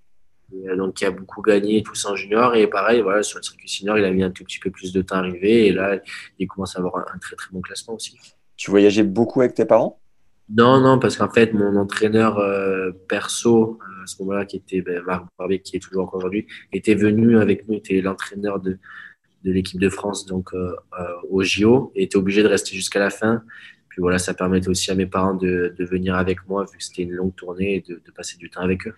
Et, 0.53 0.69
euh, 0.69 0.75
donc, 0.75 1.01
il 1.01 1.05
a 1.05 1.11
beaucoup 1.11 1.41
gagné 1.41 1.81
tout 1.83 1.95
ça 1.95 2.11
en 2.11 2.15
junior. 2.15 2.55
Et 2.55 2.67
pareil, 2.67 3.01
voilà, 3.01 3.23
sur 3.23 3.39
le 3.39 3.43
circuit 3.43 3.69
senior, 3.69 3.97
il 3.97 4.05
a 4.05 4.11
mis 4.11 4.23
un 4.23 4.31
tout 4.31 4.43
petit 4.43 4.59
peu 4.59 4.69
plus 4.69 4.93
de 4.93 5.01
temps 5.01 5.15
à 5.15 5.19
arriver. 5.19 5.67
Et 5.67 5.71
là, 5.71 5.99
il 6.39 6.47
commence 6.47 6.75
à 6.75 6.79
avoir 6.79 6.97
un, 6.97 7.17
très, 7.17 7.35
très 7.35 7.51
bon 7.51 7.61
classement 7.61 7.95
aussi. 7.95 8.17
Tu 8.57 8.71
voyageais 8.71 9.03
beaucoup 9.03 9.41
avec 9.41 9.53
tes 9.53 9.65
parents? 9.65 9.99
Non, 10.49 10.79
non, 10.79 10.99
parce 10.99 11.17
qu'en 11.17 11.29
fait, 11.29 11.53
mon 11.53 11.75
entraîneur 11.75 12.37
euh, 12.37 12.91
perso, 13.09 13.79
euh, 13.81 14.03
à 14.03 14.07
ce 14.07 14.21
moment-là, 14.21 14.45
qui 14.45 14.57
était 14.57 14.81
ben, 14.81 15.01
Marc 15.01 15.25
Barbier, 15.39 15.59
qui 15.59 15.75
est 15.75 15.79
toujours 15.79 16.03
encore 16.03 16.19
aujourd'hui, 16.19 16.45
était 16.71 16.93
venu 16.93 17.39
avec 17.39 17.67
nous, 17.67 17.75
était 17.75 17.99
l'entraîneur 17.99 18.59
de, 18.59 18.77
de 19.43 19.51
l'équipe 19.51 19.79
de 19.79 19.89
France 19.89 20.25
donc 20.27 20.53
euh, 20.53 20.75
au 21.31 21.41
JO, 21.41 21.91
et 21.95 22.03
était 22.03 22.17
obligé 22.17 22.43
de 22.43 22.47
rester 22.47 22.75
jusqu'à 22.75 22.99
la 22.99 23.09
fin. 23.09 23.41
Puis 23.89 24.01
voilà, 24.01 24.19
ça 24.19 24.35
permettait 24.35 24.69
aussi 24.69 24.91
à 24.91 24.95
mes 24.95 25.07
parents 25.07 25.33
de, 25.33 25.73
de 25.75 25.85
venir 25.85 26.15
avec 26.15 26.47
moi, 26.47 26.63
vu 26.65 26.77
que 26.77 26.83
c'était 26.83 27.03
une 27.03 27.13
longue 27.13 27.33
tournée, 27.35 27.77
et 27.77 27.81
de, 27.81 27.99
de 28.05 28.11
passer 28.11 28.37
du 28.37 28.51
temps 28.51 28.61
avec 28.61 28.85
eux. 28.87 28.93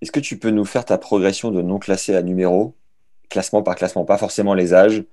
Est-ce 0.00 0.12
que 0.12 0.20
tu 0.20 0.38
peux 0.38 0.50
nous 0.50 0.64
faire 0.64 0.84
ta 0.84 0.98
progression 0.98 1.50
de 1.50 1.62
non 1.62 1.78
classé 1.78 2.14
à 2.14 2.22
numéro, 2.22 2.76
classement 3.28 3.62
par 3.62 3.74
classement, 3.74 4.04
pas 4.04 4.18
forcément 4.18 4.54
les 4.54 4.74
âges, 4.74 5.04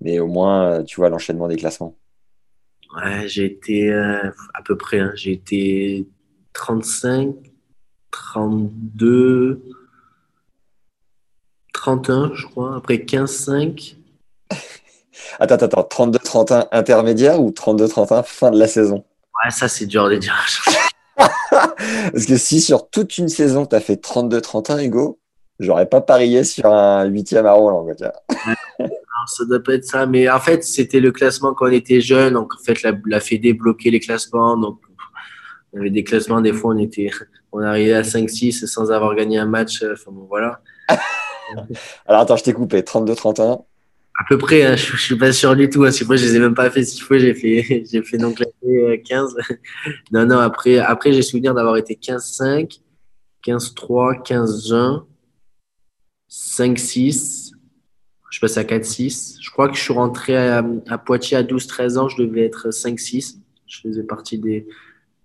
mais 0.00 0.18
au 0.18 0.26
moins, 0.26 0.82
tu 0.84 0.96
vois, 0.96 1.08
l'enchaînement 1.10 1.48
des 1.48 1.56
classements. 1.56 1.94
Ouais, 2.96 3.28
j'ai 3.28 3.44
été 3.44 3.92
euh, 3.92 4.30
à 4.54 4.62
peu 4.62 4.76
près, 4.76 4.98
hein, 4.98 5.12
j'ai 5.14 5.32
été 5.32 6.08
35, 6.54 7.34
32, 8.10 9.62
31, 11.72 12.32
je 12.34 12.46
crois, 12.46 12.76
après 12.76 13.04
15, 13.04 13.30
5. 13.30 13.96
Attends, 15.38 15.54
attends, 15.54 15.82
32-31 15.82 16.68
intermédiaire 16.72 17.40
ou 17.40 17.50
32-31 17.50 18.24
fin 18.24 18.50
de 18.50 18.58
la 18.58 18.66
saison? 18.66 19.04
Ouais, 19.42 19.50
ça 19.50 19.68
c'est 19.68 19.86
dur 19.86 20.08
de 20.08 20.16
dire. 20.16 20.34
Parce 22.12 22.26
que 22.26 22.36
si 22.36 22.60
sur 22.60 22.88
toute 22.90 23.18
une 23.18 23.28
saison, 23.28 23.66
tu 23.66 23.76
as 23.76 23.80
fait 23.80 24.02
32-31, 24.02 24.84
Hugo, 24.84 25.18
j'aurais 25.58 25.86
pas 25.86 26.00
parié 26.00 26.44
sur 26.44 26.66
un 26.66 27.04
huitième 27.04 27.46
à 27.46 27.52
Roland. 27.52 27.86
ça 29.26 29.44
doit 29.44 29.62
pas 29.62 29.74
être 29.74 29.84
ça. 29.84 30.06
Mais 30.06 30.28
en 30.28 30.40
fait, 30.40 30.64
c'était 30.64 31.00
le 31.00 31.12
classement 31.12 31.54
quand 31.54 31.66
on 31.66 31.72
était 31.72 32.00
jeune. 32.00 32.34
Donc, 32.34 32.54
en 32.54 32.62
fait, 32.64 32.82
la, 32.82 32.92
la 33.06 33.20
Fédé 33.20 33.52
bloquait 33.52 33.90
les 33.90 34.00
classements. 34.00 34.56
Donc, 34.56 34.78
on 35.72 35.80
avait 35.80 35.90
des 35.90 36.04
classements. 36.04 36.40
Des 36.40 36.52
fois, 36.52 36.74
on 36.74 36.78
était, 36.78 37.10
on 37.52 37.60
arrivait 37.60 37.94
à 37.94 38.02
5-6 38.02 38.66
sans 38.66 38.90
avoir 38.90 39.14
gagné 39.14 39.38
un 39.38 39.46
match. 39.46 39.82
Enfin, 39.82 40.10
bon, 40.10 40.26
voilà. 40.28 40.60
Alors, 42.06 42.22
attends, 42.22 42.36
je 42.36 42.44
t'ai 42.44 42.52
coupé. 42.52 42.80
32-31. 42.80 43.64
À 44.18 44.24
peu 44.28 44.36
près, 44.36 44.64
hein, 44.64 44.76
je, 44.76 44.96
je 44.96 45.02
suis 45.02 45.16
pas 45.16 45.32
sûr 45.32 45.56
du 45.56 45.70
tout. 45.70 45.84
Hein. 45.84 45.90
Moi, 46.06 46.16
je 46.16 46.24
les 46.24 46.36
ai 46.36 46.38
même 46.38 46.54
pas 46.54 46.70
fait 46.70 46.84
six 46.84 47.00
fois. 47.00 47.18
J'ai 47.18 47.34
fait, 47.34 47.84
j'ai 47.90 48.02
fait 48.02 48.18
non 48.18 48.32
classé 48.32 49.02
15. 49.04 49.34
non, 50.12 50.26
non, 50.26 50.38
après, 50.38 50.78
après 50.78 51.12
j'ai 51.12 51.22
souvenir 51.22 51.54
d'avoir 51.54 51.76
été 51.76 51.94
15-5, 51.94 52.80
15-3, 53.44 54.22
15-1, 54.22 55.04
5-6. 56.30 57.52
Je 58.30 58.40
passe 58.40 58.58
à 58.58 58.64
4-6. 58.64 59.38
Je 59.40 59.50
crois 59.50 59.68
que 59.68 59.76
je 59.76 59.80
suis 59.80 59.92
rentré 59.92 60.36
à, 60.36 60.64
à 60.88 60.98
Poitiers 60.98 61.36
à 61.36 61.42
12-13 61.42 61.98
ans. 61.98 62.08
Je 62.08 62.22
devais 62.22 62.42
être 62.42 62.68
5-6. 62.68 63.38
Je 63.66 63.80
faisais 63.80 64.02
partie 64.02 64.38
des, 64.38 64.66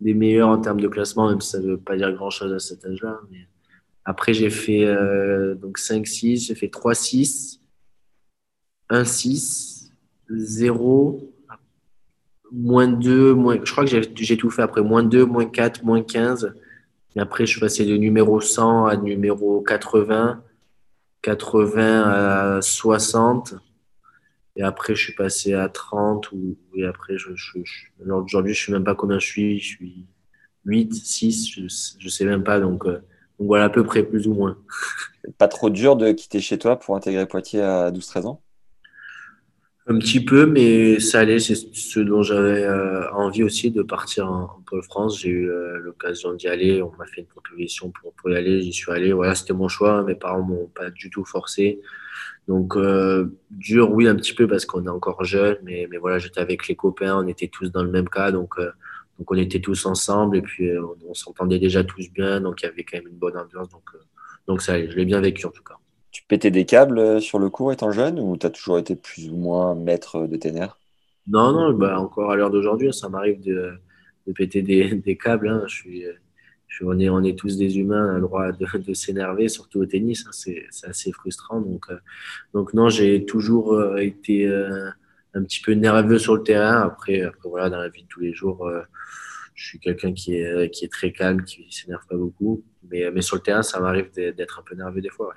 des 0.02 0.13
meilleurs 0.13 0.50
en 0.50 0.58
termes 0.58 0.80
de 0.80 0.88
classement, 0.88 1.30
même 1.30 1.41
si 1.41 1.50
ça 1.52 1.60
ne 1.60 1.71
veut 1.71 1.78
pas 1.78 1.95
dire 1.98 2.12
grand-chose 2.13 2.54
à 2.54 2.60
cet 2.60 2.86
âge-là. 2.86 3.19
Mais... 3.32 3.48
Après, 4.06 4.36
j'ai 4.36 4.52
fait 4.52 4.86
euh, 4.86 5.56
donc 5.56 5.80
5-6, 5.80 6.48
j'ai 6.48 6.56
fait 6.56 6.67
3-6. 6.67 7.60
1, 8.89 9.04
6, 9.04 9.91
0, 10.30 11.34
moins 12.52 12.88
2, 12.88 13.34
moins, 13.34 13.58
je 13.63 13.71
crois 13.71 13.86
que 13.86 14.02
j'ai 14.15 14.38
tout 14.38 14.50
fait 14.50 14.62
après, 14.62 14.82
moins 14.82 15.04
2, 15.04 15.26
moins 15.26 15.45
4, 15.45 15.84
moins 15.84 16.02
15. 16.02 16.54
Et 17.15 17.19
après, 17.19 17.45
je 17.45 17.52
suis 17.52 17.62
passé 17.62 17.86
de 17.86 17.95
numéro 17.95 18.41
100 18.41 18.86
à 18.86 18.98
numéro 18.98 19.62
80, 19.62 20.43
80 21.21 22.58
à 22.58 22.62
60. 22.62 23.56
Et 24.58 24.63
après, 24.63 24.95
je 24.95 25.04
suis 25.04 25.15
passé 25.15 25.54
à 25.54 25.69
30. 25.69 26.32
Ou, 26.32 26.58
et 26.76 26.86
après, 26.86 27.17
je, 27.17 27.36
je, 27.36 27.60
je 27.63 28.12
aujourd'hui, 28.12 28.54
je 28.54 28.62
ne 28.62 28.65
sais 28.65 28.71
même 28.74 28.84
pas 28.84 28.95
combien 28.95 29.19
je 29.19 29.26
suis. 29.26 29.60
Je 29.60 29.65
suis 29.65 30.06
8, 30.65 30.93
6, 30.93 31.52
je 31.52 31.62
ne 31.62 32.10
sais 32.10 32.26
même 32.26 32.43
pas. 32.43 32.60
Donc, 32.60 32.86
euh, 32.86 33.02
donc, 33.39 33.48
voilà, 33.48 33.65
à 33.65 33.69
peu 33.69 33.84
près, 33.84 34.04
plus 34.04 34.28
ou 34.28 34.34
moins. 34.34 34.58
Pas 35.38 35.48
trop 35.48 35.69
dur 35.69 35.95
de 35.95 36.12
quitter 36.12 36.39
chez 36.39 36.58
toi 36.58 36.80
pour 36.80 36.95
intégrer 36.95 37.26
Poitiers 37.28 37.62
à 37.62 37.91
12-13 37.91 38.28
ans? 38.28 38.41
Un 39.88 40.00
petit 40.00 40.24
peu, 40.24 40.45
mais 40.45 41.00
ça 41.00 41.19
allait. 41.19 41.39
C'est 41.39 41.56
ce 41.56 42.00
dont 42.00 42.24
j'avais 42.24 42.63
euh, 42.63 43.10
envie 43.12 43.43
aussi 43.43 43.71
de 43.71 43.84
partir 43.84 44.28
en, 44.32 44.43
en 44.43 44.62
Pôle 44.65 44.84
France. 44.84 45.19
J'ai 45.19 45.30
eu 45.30 45.50
euh, 45.50 45.78
l'occasion 45.80 46.34
d'y 46.34 46.48
aller. 46.48 46.82
On 46.82 46.91
m'a 46.98 47.06
fait 47.06 47.21
une 47.21 47.28
proposition 47.28 47.91
pour, 47.91 48.13
pour 48.13 48.32
y 48.32 48.36
aller. 48.36 48.62
J'y 48.62 48.74
suis 48.74 48.91
allé. 48.91 49.13
Voilà, 49.13 49.36
c'était 49.36 49.54
mon 49.54 49.67
choix. 49.67 50.04
Mes 50.04 50.15
parents 50.15 50.41
m'ont 50.41 50.67
pas 50.74 50.89
du 50.89 51.10
tout 51.10 51.26
forcé. 51.26 51.82
Donc 52.48 52.76
euh, 52.76 53.38
dur, 53.52 53.91
oui, 53.91 54.08
un 54.08 54.15
petit 54.15 54.34
peu 54.34 54.48
parce 54.48 54.65
qu'on 54.65 54.86
est 54.86 54.89
encore 54.89 55.24
jeune, 55.24 55.58
mais, 55.63 55.88
mais 55.89 55.98
voilà, 55.98 56.19
j'étais 56.19 56.39
avec 56.39 56.67
les 56.67 56.76
copains. 56.76 57.17
On 57.24 57.28
était 57.28 57.48
tous 57.48 57.71
dans 57.71 57.84
le 57.84 57.89
même 57.89 58.10
cas, 58.10 58.32
donc 58.32 58.60
euh, 58.60 58.71
donc 59.17 59.32
on 59.32 59.36
était 59.36 59.62
tous 59.62 59.86
ensemble 59.86 60.38
et 60.38 60.41
puis 60.41 60.69
euh, 60.69 60.84
on, 60.84 61.10
on 61.10 61.13
s'entendait 61.13 61.60
déjà 61.60 61.84
tous 61.84 62.12
bien. 62.12 62.41
Donc 62.41 62.62
il 62.62 62.65
y 62.65 62.69
avait 62.69 62.84
quand 62.84 62.98
même 62.98 63.08
une 63.08 63.17
bonne 63.17 63.38
ambiance. 63.38 63.69
Donc 63.69 63.89
donc 64.48 64.62
ça 64.62 64.74
allait. 64.74 64.89
Je 64.91 64.95
l'ai 64.95 65.06
bien 65.06 65.21
vécu 65.21 65.45
en 65.45 65.52
tout 65.52 65.63
cas 65.63 65.78
tu 66.15 66.23
pétais 66.30 66.49
des 66.49 66.63
câbles 66.63 67.21
sur 67.21 67.39
le 67.39 67.49
cours 67.49 67.73
étant 67.73 67.91
jeune 67.91 68.21
ou 68.21 68.38
tu 68.38 68.45
as 68.45 68.49
toujours 68.49 68.78
été 68.80 68.95
plus 68.95 69.30
ou 69.30 69.36
moins 69.36 69.75
maître 69.75 70.28
de 70.28 70.38
tes 70.38 70.54
nerfs? 70.54 70.78
Non, 71.28 71.51
non, 71.51 71.73
bah 71.73 71.99
encore 71.99 72.32
à 72.32 72.38
l'heure 72.38 72.51
d'aujourd'hui, 72.51 72.93
ça 72.93 73.10
m'arrive 73.10 73.43
de, 73.43 73.73
de, 74.25 74.32
péter 74.32 74.62
des, 74.62 75.17
câbles. 75.21 75.49
Hein. 75.49 75.63
Je 75.67 75.75
suis, 75.75 76.06
on, 76.84 76.97
est, 76.99 77.10
on 77.10 77.21
est 77.21 77.38
tous 77.38 77.58
des 77.58 77.80
humains, 77.80 78.08
on 78.08 78.12
a 78.12 78.15
le 78.15 78.21
droit 78.21 78.51
de, 78.54 78.93
s'énerver, 78.93 79.49
surtout 79.49 79.80
au 79.80 79.86
tennis. 79.86 80.23
Hein. 80.25 80.30
C'est 80.32 80.88
assez 80.88 81.12
frustrant. 81.12 81.60
Donc, 81.60 81.84
euh, 81.89 81.97
donc 82.54 82.73
non, 82.73 82.88
j'ai 82.88 83.25
toujours 83.25 83.73
euh, 83.73 83.97
été 83.97 84.47
euh, 84.47 84.89
un 85.34 85.43
petit 85.43 85.60
peu 85.60 85.73
nerveux 85.73 86.17
sur 86.17 86.38
le 86.38 86.43
terrain. 86.43 86.80
Après, 86.80 87.30
voilà, 87.43 87.69
dans 87.69 87.80
la 87.80 87.89
vie 87.89 88.04
de 88.04 88.08
tous 88.08 88.21
les 88.21 88.34
jours, 88.34 88.65
euh, 88.67 88.84
je 89.54 89.67
suis 89.67 89.80
quelqu'un 89.80 90.13
qui 90.13 90.36
est, 90.36 90.69
qui 90.69 90.86
est 90.86 90.91
très 90.93 91.12
calme, 91.12 91.43
qui 91.43 91.67
s'énerve 91.71 92.08
pas 92.08 92.15
beaucoup. 92.15 92.63
Mais, 92.89 93.12
mais 93.12 93.21
sur 93.21 93.36
le 93.36 93.41
terrain, 93.41 93.63
ça 93.63 93.82
m'arrive 93.82 94.13
d'être 94.13 94.60
un 94.60 94.63
peu 94.63 94.75
nerveux 94.75 95.01
des 95.01 95.10
fois. 95.10 95.34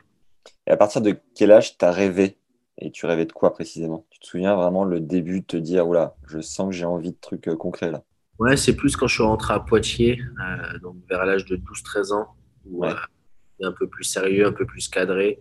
Et 0.66 0.70
à 0.70 0.76
partir 0.76 1.00
de 1.00 1.16
quel 1.34 1.52
âge 1.52 1.78
tu 1.78 1.84
as 1.84 1.92
rêvé? 1.92 2.38
Et 2.80 2.90
tu 2.90 3.06
rêvais 3.06 3.26
de 3.26 3.32
quoi 3.32 3.52
précisément? 3.52 4.06
Tu 4.10 4.20
te 4.20 4.26
souviens 4.26 4.54
vraiment 4.54 4.84
le 4.84 5.00
début 5.00 5.40
de 5.40 5.46
te 5.46 5.56
dire, 5.56 5.88
oula, 5.88 6.14
je 6.26 6.40
sens 6.40 6.70
que 6.70 6.74
j'ai 6.74 6.84
envie 6.84 7.10
de 7.10 7.18
trucs 7.20 7.52
concrets 7.56 7.90
là? 7.90 8.04
Ouais, 8.38 8.56
c'est 8.56 8.76
plus 8.76 8.96
quand 8.96 9.08
je 9.08 9.14
suis 9.14 9.24
rentré 9.24 9.52
à 9.52 9.58
Poitiers, 9.58 10.20
euh, 10.20 10.78
donc 10.78 10.96
vers 11.10 11.24
l'âge 11.24 11.44
de 11.44 11.56
12-13 11.56 12.12
ans, 12.12 12.28
où 12.66 12.84
ouais. 12.84 12.90
euh, 12.90 13.68
un 13.68 13.72
peu 13.72 13.88
plus 13.88 14.04
sérieux, 14.04 14.46
un 14.46 14.52
peu 14.52 14.64
plus 14.64 14.88
cadré. 14.88 15.40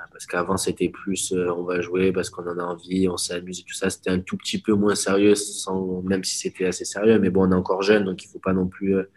Euh, 0.00 0.06
parce 0.12 0.26
qu'avant, 0.26 0.56
c'était 0.56 0.88
plus 0.88 1.32
euh, 1.32 1.52
on 1.52 1.64
va 1.64 1.80
jouer 1.80 2.12
parce 2.12 2.30
qu'on 2.30 2.46
en 2.46 2.58
a 2.58 2.62
envie, 2.62 3.08
on 3.08 3.16
s'amuse 3.16 3.60
et 3.60 3.64
tout 3.64 3.74
ça. 3.74 3.90
C'était 3.90 4.10
un 4.10 4.20
tout 4.20 4.36
petit 4.36 4.60
peu 4.60 4.72
moins 4.72 4.94
sérieux, 4.94 5.34
sans, 5.34 6.02
même 6.02 6.24
si 6.24 6.38
c'était 6.38 6.66
assez 6.66 6.84
sérieux. 6.84 7.18
Mais 7.18 7.30
bon, 7.30 7.46
on 7.46 7.52
est 7.52 7.54
encore 7.54 7.82
jeune, 7.82 8.04
donc 8.04 8.22
il 8.24 8.26
ne 8.28 8.32
faut 8.32 8.38
pas 8.38 8.52
non 8.52 8.66
plus 8.66 8.96
euh, 8.96 9.10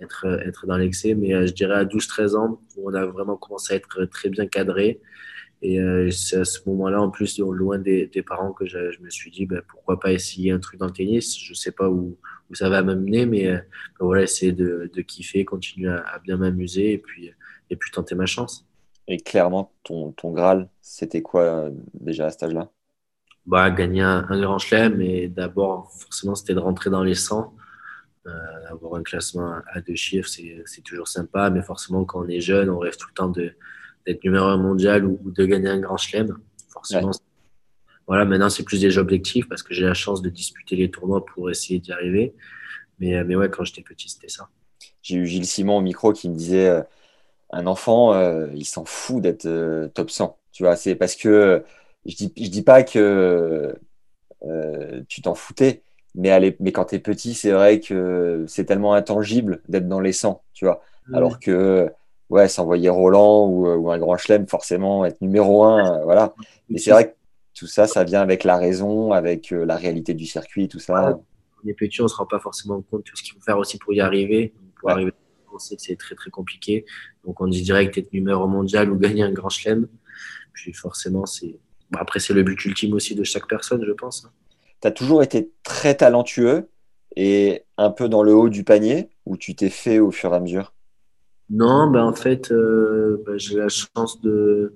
être, 0.00 0.26
être 0.46 0.66
dans 0.66 0.76
l'excès. 0.76 1.14
Mais 1.14 1.34
euh, 1.34 1.46
je 1.46 1.52
dirais 1.52 1.74
à 1.74 1.84
12-13 1.84 2.36
ans, 2.36 2.60
où 2.76 2.90
on 2.90 2.94
a 2.94 3.04
vraiment 3.06 3.36
commencé 3.36 3.74
à 3.74 3.76
être 3.76 4.04
très 4.06 4.28
bien 4.28 4.46
cadré. 4.46 5.00
Et 5.62 5.80
euh, 5.80 6.10
c'est 6.10 6.36
à 6.36 6.44
ce 6.44 6.58
moment-là, 6.66 7.00
en 7.00 7.10
plus, 7.10 7.38
loin 7.38 7.78
des, 7.78 8.06
des 8.06 8.22
parents, 8.22 8.52
que 8.52 8.66
je, 8.66 8.90
je, 8.90 9.00
me 9.00 9.08
suis 9.08 9.30
dit, 9.30 9.46
ben, 9.46 9.62
pourquoi 9.66 9.98
pas 9.98 10.12
essayer 10.12 10.50
un 10.50 10.58
truc 10.58 10.78
dans 10.78 10.86
le 10.86 10.92
tennis. 10.92 11.38
Je 11.38 11.52
ne 11.52 11.54
sais 11.54 11.72
pas 11.72 11.88
où, 11.88 12.18
où 12.50 12.54
ça 12.54 12.68
va 12.68 12.82
m'amener, 12.82 13.24
mais 13.24 13.46
euh, 13.46 13.56
ben, 13.98 14.06
voilà, 14.06 14.22
essayer 14.22 14.52
de, 14.52 14.90
de 14.92 15.00
kiffer, 15.00 15.44
continuer 15.44 15.88
à, 15.88 16.00
à 16.00 16.18
bien 16.18 16.36
m'amuser 16.36 16.92
et 16.92 16.98
puis, 16.98 17.30
et 17.70 17.76
puis 17.76 17.90
tenter 17.90 18.14
ma 18.14 18.26
chance. 18.26 18.66
Et 19.08 19.18
clairement, 19.18 19.72
ton, 19.82 20.12
ton 20.12 20.32
Graal, 20.32 20.68
c'était 20.80 21.22
quoi 21.22 21.42
euh, 21.42 21.70
déjà 21.94 22.26
à 22.26 22.30
cet 22.30 22.44
âge-là? 22.44 22.70
Bah, 23.46 23.70
Gagner 23.70 24.02
un, 24.02 24.26
un 24.28 24.40
grand 24.40 24.58
chelem, 24.58 25.00
et 25.00 25.28
d'abord, 25.28 25.92
forcément, 25.92 26.34
c'était 26.34 26.54
de 26.54 26.60
rentrer 26.60 26.90
dans 26.90 27.02
les 27.02 27.14
100. 27.14 27.54
Euh, 28.26 28.70
avoir 28.70 28.94
un 28.94 29.02
classement 29.02 29.56
à 29.70 29.82
deux 29.82 29.96
chiffres, 29.96 30.28
c'est 30.28 30.80
toujours 30.82 31.08
sympa, 31.08 31.50
mais 31.50 31.60
forcément, 31.60 32.06
quand 32.06 32.24
on 32.24 32.28
est 32.28 32.40
jeune, 32.40 32.70
on 32.70 32.78
rêve 32.78 32.96
tout 32.96 33.08
le 33.08 33.14
temps 33.14 33.28
d'être 33.28 34.24
numéro 34.24 34.46
un 34.46 34.56
mondial 34.56 35.04
ou, 35.04 35.18
de 35.30 35.44
gagner 35.44 35.68
un 35.68 35.78
grand 35.78 35.98
chelem. 35.98 36.38
Forcément, 36.72 37.10
voilà, 38.06 38.24
maintenant 38.24 38.48
c'est 38.48 38.62
plus 38.62 38.80
des 38.80 38.96
objectifs 38.96 39.46
parce 39.46 39.62
que 39.62 39.74
j'ai 39.74 39.84
la 39.84 39.92
chance 39.92 40.22
de 40.22 40.30
disputer 40.30 40.74
les 40.74 40.90
tournois 40.90 41.24
pour 41.26 41.50
essayer 41.50 41.80
d'y 41.80 41.92
arriver. 41.92 42.34
Mais, 42.98 43.22
mais 43.24 43.36
ouais, 43.36 43.50
quand 43.50 43.64
j'étais 43.64 43.82
petit, 43.82 44.08
c'était 44.08 44.28
ça. 44.28 44.48
J'ai 45.02 45.16
eu 45.16 45.26
Gilles 45.26 45.46
Simon 45.46 45.76
au 45.76 45.82
micro 45.82 46.14
qui 46.14 46.30
me 46.30 46.34
disait 46.34 46.82
un 47.50 47.66
enfant, 47.66 48.18
il 48.54 48.64
s'en 48.64 48.86
fout 48.86 49.20
d'être 49.22 49.90
top 49.92 50.10
100. 50.10 50.38
Tu 50.52 50.62
vois, 50.62 50.76
c'est 50.76 50.94
parce 50.94 51.14
que 51.14 51.62
je 52.06 52.16
dis, 52.16 52.32
je 52.38 52.48
dis 52.48 52.62
pas 52.62 52.84
que 52.84 53.78
tu 55.08 55.20
t'en 55.20 55.34
foutais, 55.34 55.82
mais, 56.14 56.56
mais 56.60 56.72
quand 56.72 56.86
tu 56.86 56.94
es 56.96 56.98
petit, 56.98 57.34
c'est 57.34 57.50
vrai 57.50 57.80
que 57.80 58.44
c'est 58.46 58.64
tellement 58.64 58.94
intangible 58.94 59.62
d'être 59.68 59.88
dans 59.88 60.00
les 60.00 60.12
100, 60.12 60.42
tu 60.52 60.64
vois. 60.64 60.80
Alors 61.12 61.38
que, 61.38 61.90
ouais, 62.30 62.48
s'envoyer 62.48 62.88
Roland 62.88 63.46
ou, 63.48 63.90
un 63.90 63.98
grand 63.98 64.16
chelem, 64.16 64.46
forcément, 64.46 65.04
être 65.04 65.20
numéro 65.20 65.64
1, 65.64 66.02
voilà. 66.04 66.34
Mais 66.68 66.78
c'est 66.78 66.92
vrai 66.92 67.10
que 67.10 67.14
tout 67.54 67.66
ça, 67.66 67.86
ça 67.86 68.04
vient 68.04 68.20
avec 68.20 68.44
la 68.44 68.56
raison, 68.56 69.12
avec 69.12 69.52
euh, 69.52 69.64
la 69.64 69.76
réalité 69.76 70.14
du 70.14 70.26
circuit, 70.26 70.68
tout 70.68 70.80
ça. 70.80 71.18
On 71.64 71.68
est 71.68 71.74
petit, 71.74 72.00
on 72.00 72.04
ne 72.04 72.08
se 72.08 72.16
rend 72.16 72.26
pas 72.26 72.40
forcément 72.40 72.80
compte 72.82 73.00
de 73.00 73.04
tout 73.04 73.16
ce 73.16 73.22
qu'il 73.22 73.34
faut 73.34 73.40
faire 73.40 73.58
aussi 73.58 73.78
pour 73.78 73.92
y 73.92 74.00
arriver. 74.00 74.52
Pour 74.80 74.90
arriver, 74.90 75.12
on 75.52 75.58
sait 75.58 75.76
que 75.76 75.82
c'est 75.82 75.96
très, 75.96 76.14
très 76.14 76.30
compliqué. 76.30 76.84
Donc, 77.24 77.40
on 77.40 77.46
dit 77.46 77.62
direct 77.62 77.96
être 77.96 78.12
numéro 78.12 78.46
mondial 78.48 78.90
ou 78.90 78.98
gagner 78.98 79.22
un 79.22 79.32
grand 79.32 79.48
chelem. 79.48 79.88
Puis, 80.52 80.72
forcément, 80.72 81.26
c'est. 81.26 81.56
après, 81.92 82.20
c'est 82.20 82.34
le 82.34 82.42
but 82.42 82.62
ultime 82.64 82.92
aussi 82.94 83.14
de 83.14 83.24
chaque 83.24 83.48
personne, 83.48 83.84
je 83.86 83.92
pense. 83.92 84.28
Tu 84.84 84.88
as 84.88 84.92
toujours 84.92 85.22
été 85.22 85.50
très 85.62 85.94
talentueux 85.94 86.68
et 87.16 87.62
un 87.78 87.88
peu 87.88 88.06
dans 88.10 88.22
le 88.22 88.34
haut 88.34 88.50
du 88.50 88.64
panier 88.64 89.08
ou 89.24 89.38
tu 89.38 89.54
t'es 89.54 89.70
fait 89.70 89.98
au 89.98 90.10
fur 90.10 90.34
et 90.34 90.36
à 90.36 90.40
mesure? 90.40 90.74
Non, 91.48 91.90
ben 91.90 92.04
en 92.04 92.12
fait, 92.12 92.52
euh, 92.52 93.22
ben, 93.24 93.38
j'ai 93.38 93.56
la 93.56 93.68
chance 93.70 94.20
de 94.20 94.74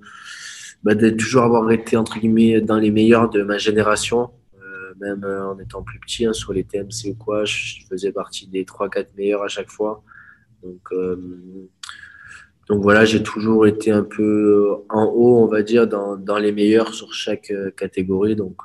ben, 0.81 1.15
toujours 1.15 1.43
avoir 1.43 1.69
été 1.69 1.95
entre 1.95 2.17
guillemets 2.17 2.59
dans 2.59 2.77
les 2.77 2.89
meilleurs 2.89 3.29
de 3.29 3.43
ma 3.43 3.59
génération. 3.59 4.31
Euh, 4.55 4.93
même 4.99 5.23
euh, 5.23 5.51
en 5.51 5.59
étant 5.59 5.83
plus 5.83 5.99
petit 5.99 6.25
hein, 6.25 6.33
sur 6.33 6.53
les 6.53 6.63
TMC 6.63 7.11
ou 7.11 7.15
quoi, 7.15 7.45
je 7.45 7.85
faisais 7.87 8.11
partie 8.11 8.47
des 8.47 8.63
3-4 8.63 9.09
meilleurs 9.15 9.43
à 9.43 9.47
chaque 9.47 9.69
fois. 9.69 10.01
Donc, 10.63 10.91
donc 12.67 12.81
voilà, 12.81 13.05
j'ai 13.05 13.21
toujours 13.21 13.67
été 13.67 13.91
un 13.91 14.03
peu 14.03 14.73
en 14.89 15.05
haut, 15.05 15.43
on 15.43 15.47
va 15.47 15.61
dire, 15.61 15.85
dans, 15.85 16.17
dans 16.17 16.39
les 16.39 16.51
meilleurs 16.51 16.95
sur 16.95 17.13
chaque 17.13 17.53
catégorie. 17.77 18.35
Donc, 18.35 18.57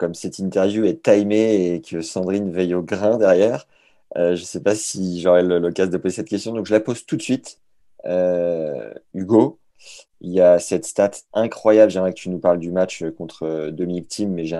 comme 0.00 0.14
cette 0.14 0.38
interview 0.38 0.86
est 0.86 1.02
timée 1.02 1.74
et 1.74 1.82
que 1.82 2.00
Sandrine 2.00 2.50
veille 2.50 2.74
au 2.74 2.82
grain 2.82 3.18
derrière, 3.18 3.66
euh, 4.16 4.34
je 4.34 4.40
ne 4.40 4.46
sais 4.46 4.62
pas 4.62 4.74
si 4.74 5.20
j'aurai 5.20 5.42
l'occasion 5.42 5.92
de 5.92 5.98
poser 5.98 6.16
cette 6.16 6.28
question, 6.28 6.54
donc 6.54 6.64
je 6.64 6.72
la 6.72 6.80
pose 6.80 7.04
tout 7.04 7.18
de 7.18 7.22
suite. 7.22 7.60
Euh, 8.06 8.94
Hugo, 9.12 9.58
il 10.22 10.32
y 10.32 10.40
a 10.40 10.58
cette 10.58 10.86
stat 10.86 11.10
incroyable, 11.34 11.92
j'aimerais 11.92 12.14
que 12.14 12.18
tu 12.18 12.30
nous 12.30 12.38
parles 12.38 12.58
du 12.58 12.72
match 12.72 13.04
contre 13.18 13.68
Dominique 13.68 14.08
Team, 14.08 14.32
mais 14.32 14.46
j'ai 14.46 14.56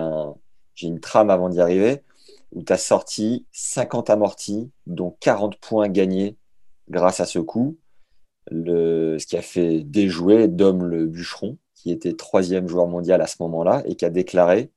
une 0.83 0.99
trame 0.99 1.31
avant 1.31 1.49
d'y 1.49 1.59
arriver, 1.59 2.03
où 2.51 2.61
tu 2.61 2.71
as 2.71 2.77
sorti 2.77 3.47
50 3.51 4.11
amortis, 4.11 4.69
dont 4.85 5.17
40 5.21 5.57
points 5.57 5.89
gagnés 5.89 6.37
grâce 6.87 7.19
à 7.19 7.25
ce 7.25 7.39
coup, 7.39 7.79
ce 8.51 9.25
qui 9.25 9.37
a 9.37 9.41
fait 9.41 9.81
déjouer 9.81 10.47
Dom 10.47 10.83
le 10.83 11.07
bûcheron, 11.07 11.57
qui 11.73 11.89
était 11.89 12.13
troisième 12.13 12.67
joueur 12.67 12.85
mondial 12.85 13.21
à 13.21 13.27
ce 13.27 13.37
moment-là, 13.39 13.81
et 13.87 13.95
qui 13.95 14.05
a 14.05 14.11
déclaré 14.11 14.69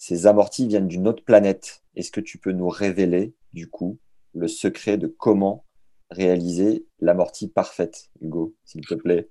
ces 0.00 0.26
amortis 0.26 0.66
viennent 0.66 0.88
d'une 0.88 1.06
autre 1.06 1.22
planète. 1.22 1.82
Est-ce 1.94 2.10
que 2.10 2.22
tu 2.22 2.38
peux 2.38 2.52
nous 2.52 2.70
révéler, 2.70 3.34
du 3.52 3.68
coup, 3.68 3.98
le 4.34 4.48
secret 4.48 4.96
de 4.96 5.06
comment 5.06 5.66
réaliser 6.10 6.86
l'amortie 7.00 7.48
parfaite, 7.48 8.08
Hugo, 8.22 8.54
s'il 8.64 8.80
te 8.86 8.94
plaît? 8.94 9.28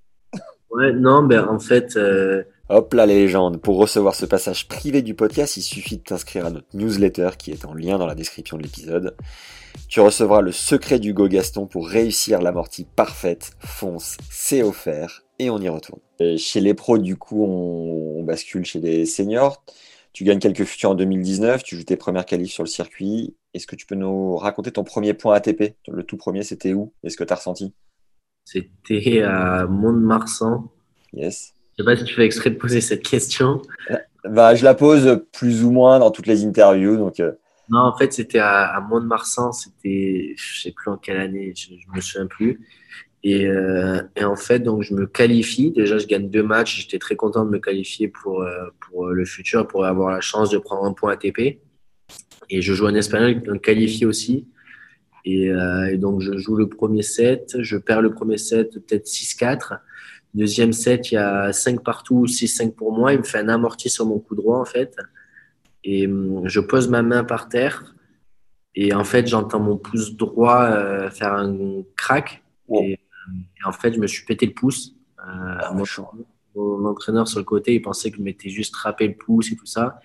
Ouais, 0.70 0.94
non, 0.94 1.24
ben 1.24 1.48
en 1.48 1.58
fait. 1.58 1.98
Euh, 1.98 2.44
Hop 2.70 2.94
là, 2.94 3.08
les 3.08 3.16
légendes. 3.16 3.60
Pour 3.60 3.78
recevoir 3.78 4.14
ce 4.14 4.28
passage 4.28 4.68
privé 4.68 5.02
du 5.02 5.16
podcast, 5.16 5.58
il 5.58 5.64
suffit 5.64 5.98
de 5.98 6.04
t'inscrire 6.04 6.46
à 6.46 6.52
notre 6.52 6.68
newsletter 6.76 7.32
qui 7.40 7.50
est 7.50 7.66
en 7.66 7.74
lien 7.74 7.98
dans 7.98 8.06
la 8.06 8.14
description 8.14 8.56
de 8.56 8.62
l'épisode. 8.62 9.16
Tu 9.88 10.02
recevras 10.02 10.42
le 10.42 10.52
secret 10.52 11.00
d'Hugo 11.00 11.28
Gaston 11.28 11.66
pour 11.66 11.90
réussir 11.90 12.44
l'amortie 12.44 12.86
parfaite. 12.96 13.54
Fonce, 13.58 14.18
c'est 14.30 14.62
offert 14.62 15.24
et 15.40 15.50
on 15.50 15.58
y 15.58 15.68
retourne. 15.68 16.02
chez 16.38 16.60
les 16.60 16.76
pros, 16.76 17.00
du 17.00 17.16
coup, 17.16 17.44
on 17.44 18.22
bascule 18.22 18.66
chez 18.66 18.80
les 18.80 19.08
seniors. 19.08 19.64
Tu 20.14 20.24
gagnes 20.24 20.40
quelques 20.40 20.64
futurs 20.64 20.92
en 20.92 20.96
2019, 20.96 21.64
tu 21.64 21.76
joues 21.76 21.84
tes 21.84 21.96
premières 21.96 22.26
qualifs 22.26 22.52
sur 22.52 22.64
le 22.64 22.70
circuit. 22.70 23.36
Est-ce 23.54 23.68
que 23.68 23.76
tu 23.76 23.86
peux 23.86 23.96
nous 23.96 24.36
raconter 24.38 24.72
ton 24.72 24.84
premier 24.84 25.14
point 25.14 25.36
ATP 25.36 25.76
Le 25.88 26.04
tout 26.04 26.18
premier, 26.18 26.44
c'était 26.44 26.74
où? 26.74 26.94
Est-ce 27.04 27.16
que 27.16 27.24
tu 27.24 27.34
as 27.34 27.36
ressenti? 27.36 27.74
C'était 28.46 29.22
à 29.22 29.68
Mont-de-Marsan. 29.68 30.72
Yes. 31.14 31.54
Je 31.78 31.84
sais 31.84 31.86
pas 31.86 31.96
si 31.96 32.04
tu 32.04 32.16
fais 32.16 32.26
exprès 32.26 32.50
de 32.50 32.56
poser 32.56 32.82
cette 32.82 33.04
question. 33.04 33.62
Bah, 34.26 34.56
je 34.56 34.64
la 34.64 34.74
pose 34.74 35.24
plus 35.32 35.64
ou 35.64 35.72
moins 35.72 36.00
dans 36.00 36.12
toutes 36.12 36.28
les 36.28 36.46
interviews. 36.46 36.98
Donc, 36.98 37.20
euh. 37.20 37.34
Non, 37.70 37.82
en 37.82 37.96
fait, 37.96 38.12
c'était 38.12 38.40
à, 38.40 38.84
Mont-de-Marsan. 38.90 39.52
C'était, 39.52 40.34
je 40.36 40.62
sais 40.62 40.72
plus 40.72 40.92
en 40.92 40.98
quelle 40.98 41.18
année, 41.18 41.54
je, 41.56 41.74
ne 41.74 41.96
me 41.96 42.02
souviens 42.02 42.28
plus. 42.28 42.68
Et, 43.24 43.48
euh, 43.48 44.02
et, 44.16 44.24
en 44.24 44.36
fait, 44.36 44.60
donc 44.60 44.84
je 44.84 44.94
me 44.94 45.06
qualifie. 45.06 45.72
Déjà, 45.72 45.98
je 45.98 46.08
gagne 46.08 46.30
deux 46.30 46.44
matchs. 46.44 46.82
J'étais 46.82 47.00
très 47.00 47.16
content 47.16 47.46
de 47.46 47.50
me 47.50 47.60
qualifier 47.60 48.08
pour, 48.08 48.42
euh, 48.42 48.70
pour 48.80 49.08
le 49.08 49.26
futur, 49.26 49.68
pour 49.68 49.86
avoir 49.86 50.12
la 50.12 50.22
chance 50.22 50.50
de 50.50 50.58
prendre 50.58 50.86
un 50.86 50.94
point 50.94 51.14
ATP. 51.14 51.60
Et 52.50 52.62
je 52.62 52.74
joue 52.74 52.88
en 52.88 52.96
espagnol, 52.96 53.42
donc 53.44 53.62
qualifié 53.62 54.06
aussi. 54.06 54.48
Et, 55.26 55.52
euh, 55.52 55.92
et, 55.92 55.98
donc, 55.98 56.22
je 56.22 56.38
joue 56.38 56.56
le 56.56 56.70
premier 56.70 57.04
set. 57.04 57.58
Je 57.60 57.78
perds 57.78 58.02
le 58.02 58.14
premier 58.14 58.38
set, 58.38 58.72
peut-être 58.74 59.06
6-4. 59.06 59.80
Deuxième 60.34 60.74
set, 60.74 61.12
il 61.12 61.16
y 61.16 61.18
a 61.18 61.52
5 61.52 61.84
partout, 61.84 62.26
6-5 62.26 62.74
pour 62.74 62.94
moi. 62.94 63.14
Il 63.14 63.20
me 63.20 63.24
fait 63.24 63.40
un 63.40 63.50
amorti 63.50 63.90
sur 63.90 64.06
mon 64.06 64.20
coup 64.20 64.36
droit, 64.36 64.60
en 64.60 64.66
fait. 64.66 64.96
Et 65.84 66.08
hum, 66.08 66.48
je 66.48 66.60
pose 66.60 66.88
ma 66.88 67.02
main 67.02 67.24
par 67.24 67.50
terre. 67.50 67.96
Et 68.76 68.94
en 68.94 69.04
fait, 69.04 69.28
j'entends 69.28 69.60
mon 69.60 69.78
pouce 69.78 70.16
droit 70.16 70.64
euh, 70.64 71.10
faire 71.10 71.34
un 71.34 71.84
crack. 71.98 72.44
Et, 72.74 73.00
et 73.58 73.68
en 73.68 73.72
fait, 73.72 73.94
je 73.94 74.00
me 74.00 74.08
suis 74.08 74.26
pété 74.26 74.46
le 74.46 74.54
pouce. 74.54 74.96
Euh, 75.20 75.58
ah, 75.62 75.74
mon, 75.74 75.84
mon, 76.56 76.86
entraîneur 76.86 77.28
sur 77.28 77.40
le 77.40 77.46
côté, 77.46 77.76
il 77.76 77.82
pensait 77.82 78.12
que 78.12 78.18
je 78.18 78.22
m'étais 78.22 78.50
juste 78.50 78.76
frappé 78.76 79.08
le 79.08 79.16
pouce 79.16 79.52
et 79.52 79.56
tout 79.56 79.66
ça. 79.66 80.00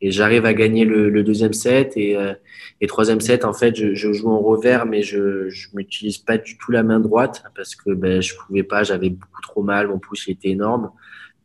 Et 0.00 0.10
j'arrive 0.10 0.46
à 0.46 0.54
gagner 0.54 0.84
le, 0.84 1.10
le, 1.10 1.22
deuxième 1.22 1.52
set. 1.52 1.92
Et, 1.96 2.16
euh, 2.16 2.34
et 2.80 2.86
troisième 2.86 3.20
set, 3.20 3.44
en 3.44 3.52
fait, 3.52 3.76
je, 3.76 3.94
je 3.94 4.12
joue 4.12 4.30
en 4.30 4.40
revers, 4.40 4.84
mais 4.84 5.02
je 5.02 5.18
ne 5.46 5.76
m'utilise 5.76 6.18
pas 6.18 6.38
du 6.38 6.58
tout 6.58 6.72
la 6.72 6.82
main 6.82 6.98
droite 6.98 7.44
parce 7.54 7.76
que 7.76 7.92
ben, 7.92 8.20
je 8.20 8.34
pouvais 8.34 8.64
pas, 8.64 8.82
j'avais 8.82 9.10
beaucoup 9.10 9.40
trop 9.42 9.62
mal, 9.62 9.88
mon 9.88 9.98
pouce 9.98 10.28
était 10.28 10.48
énorme. 10.48 10.90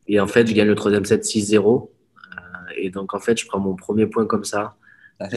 Et 0.08 0.20
en 0.20 0.28
fait, 0.28 0.48
je 0.48 0.54
gagne 0.54 0.68
le 0.68 0.76
troisième 0.76 1.06
set 1.06 1.24
6-0. 1.24 1.90
Euh, 1.90 2.40
et 2.76 2.90
donc, 2.90 3.14
en 3.14 3.20
fait, 3.20 3.40
je 3.40 3.46
prends 3.46 3.60
mon 3.60 3.76
premier 3.76 4.08
point 4.08 4.26
comme 4.26 4.46
ça. 4.46 4.76
Ah, 5.20 5.28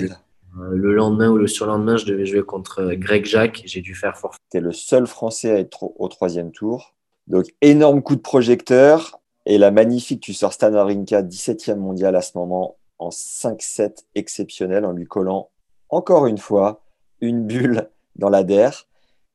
le 0.59 0.93
lendemain 0.95 1.31
ou 1.31 1.37
le 1.37 1.47
surlendemain, 1.47 1.97
je 1.97 2.07
devais 2.07 2.27
jouer 2.27 2.43
contre 2.43 2.95
Greg 2.95 3.25
Jacques. 3.25 3.63
J'ai 3.65 3.81
dû 3.81 3.95
faire 3.95 4.17
forfait. 4.17 4.39
Tu 4.51 4.59
es 4.59 4.61
le 4.61 4.73
seul 4.73 5.07
Français 5.07 5.51
à 5.51 5.59
être 5.59 5.93
au 5.99 6.09
troisième 6.09 6.51
tour. 6.51 6.95
Donc, 7.27 7.47
énorme 7.61 8.03
coup 8.03 8.17
de 8.17 8.21
projecteur. 8.21 9.21
Et 9.47 9.59
la 9.59 9.71
magnifique, 9.71 10.21
tu 10.21 10.35
sors 10.35 10.53
Stan 10.53 10.73
Wawrinka, 10.73 11.23
17e 11.23 11.77
mondial 11.77 12.15
à 12.17 12.23
ce 12.23 12.37
moment, 12.37 12.77
en 12.99 13.09
5-7 13.09 14.05
exceptionnel, 14.15 14.85
en 14.85 14.93
lui 14.93 15.07
collant 15.07 15.51
encore 15.89 16.27
une 16.27 16.39
fois 16.39 16.83
une 17.21 17.47
bulle 17.47 17.91
dans 18.17 18.29
la 18.29 18.45
der. 18.45 18.87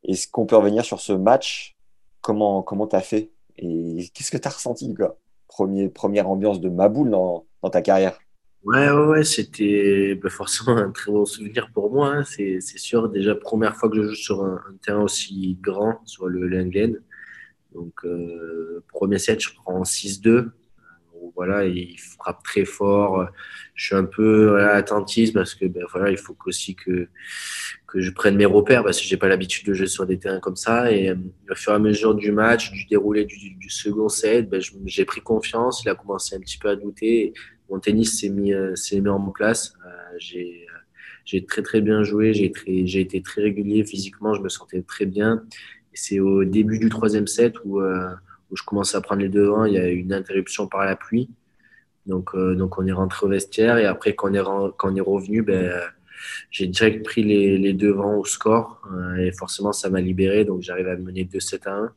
Est-ce 0.04 0.28
qu'on 0.28 0.46
peut 0.46 0.56
revenir 0.56 0.86
sur 0.86 1.00
ce 1.00 1.14
match? 1.14 1.76
Comment 2.22 2.64
comment 2.64 2.88
tu 2.88 2.96
as 2.96 3.02
fait? 3.02 3.32
Et 3.58 4.10
qu'est-ce 4.14 4.32
que 4.32 4.38
tu 4.38 4.48
as 4.48 4.52
ressenti 4.52 4.94
quoi? 4.94 5.18
Première 5.94 6.30
ambiance 6.30 6.60
de 6.60 6.70
Maboule 6.70 7.10
dans, 7.10 7.46
dans 7.62 7.70
ta 7.70 7.82
carrière 7.82 8.20
Ouais, 8.66 8.90
ouais, 8.90 9.06
ouais 9.06 9.24
c'était 9.24 10.16
bah, 10.16 10.32
forcément 10.32 10.76
un 10.78 10.90
très 10.90 11.12
bon 11.12 11.24
souvenir 11.26 11.70
pour 11.72 11.92
moi. 11.92 12.16
Hein. 12.16 12.24
C'est 12.24 12.60
sûr, 12.62 13.10
déjà, 13.10 13.36
première 13.36 13.76
fois 13.76 13.90
que 13.90 13.96
je 13.96 14.08
joue 14.08 14.16
sur 14.16 14.44
un, 14.44 14.60
terrain 14.82 15.04
aussi 15.04 15.56
grand, 15.62 16.02
sur 16.06 16.28
le 16.28 16.48
Lenglen. 16.48 17.00
Donc, 17.76 17.94
euh, 18.06 18.84
premier 18.88 19.20
set, 19.20 19.40
je 19.40 19.54
prends 19.54 19.84
6-2. 19.84 20.50
Voilà, 21.36 21.66
il 21.66 21.98
frappe 22.00 22.44
très 22.44 22.66
fort. 22.66 23.28
Je 23.76 23.86
suis 23.86 23.96
un 23.96 24.06
peu 24.06 24.50
voilà, 24.50 24.82
parce 24.84 25.56
que 25.56 25.66
ben, 25.66 25.84
voilà, 25.92 26.10
il 26.10 26.18
faut 26.18 26.36
aussi 26.46 26.76
que, 26.76 27.08
que 27.88 28.00
je 28.02 28.12
prenne 28.12 28.36
mes 28.36 28.46
repères 28.46 28.84
parce 28.84 29.00
que 29.00 29.06
j'ai 29.06 29.18
pas 29.18 29.28
l'habitude 29.28 29.66
de 29.68 29.74
jouer 29.74 29.88
sur 29.88 30.06
des 30.06 30.18
terrains 30.18 30.40
comme 30.40 30.56
ça. 30.56 30.92
Et 30.92 31.10
euh, 31.10 31.16
au 31.52 31.56
fur 31.56 31.74
et 31.74 31.76
à 31.76 31.80
mesure 31.80 32.16
du 32.16 32.32
match, 32.32 32.72
du 32.72 32.86
déroulé 32.86 33.26
du, 33.26 33.56
du 33.56 33.70
second 33.70 34.10
set, 34.10 34.50
ben, 34.50 34.62
j'ai 34.86 35.06
pris 35.06 35.22
confiance. 35.22 35.84
Il 35.84 35.90
a 35.90 35.96
commencé 35.96 36.36
un 36.36 36.40
petit 36.40 36.58
peu 36.58 36.70
à 36.70 36.76
douter 36.76 37.34
mon 37.70 37.80
tennis 37.80 38.20
s'est 38.20 38.30
mis, 38.30 38.54
euh, 38.54 38.74
mis 38.94 39.10
en 39.10 39.20
place. 39.32 39.76
Euh, 39.86 39.90
j'ai, 40.18 40.66
euh, 41.34 41.62
très 41.64 41.82
bien 41.82 42.04
joué, 42.04 42.34
j'ai, 42.34 43.00
été 43.00 43.22
très 43.22 43.42
régulier 43.42 43.84
physiquement, 43.84 44.34
je 44.34 44.42
me 44.42 44.50
sentais 44.50 44.82
très 44.82 45.06
bien. 45.06 45.44
C'est 45.94 46.20
au 46.20 46.44
début 46.44 46.78
du 46.78 46.90
troisième 46.90 47.28
set 47.28 47.56
où, 47.64 47.82
je 47.82 48.64
commence 48.64 48.96
à 48.96 49.02
prendre 49.02 49.22
les 49.22 49.30
devants, 49.30 49.66
il 49.66 49.74
y 49.74 49.78
a 49.78 49.90
eu 49.90 49.98
une 49.98 50.14
interruption 50.14 50.68
par 50.68 50.86
la 50.86 50.96
pluie. 50.96 51.30
Donc, 52.06 52.32
on 52.36 52.88
est 52.88 52.92
rentré 52.92 53.26
au 53.26 53.30
vestiaire 53.30 53.78
et 53.78 53.86
après 53.86 54.14
quand 54.14 54.30
on 54.30 54.34
est, 54.34 54.98
est 54.98 55.02
revenu, 55.02 55.42
ben, 55.42 55.72
j'ai 56.52 56.68
direct 56.68 57.04
pris 57.04 57.24
les, 57.24 57.58
les 57.58 57.74
devants 57.74 58.16
au 58.18 58.26
score 58.26 58.88
et 59.18 59.32
forcément 59.32 59.74
ça 59.74 59.90
m'a 59.90 60.00
libéré. 60.00 60.46
Donc 60.46 60.62
j'arrive 60.62 60.88
à 60.88 60.96
mener 60.96 61.26
2-7 61.26 61.68
à 61.68 61.74
1. 61.74 61.94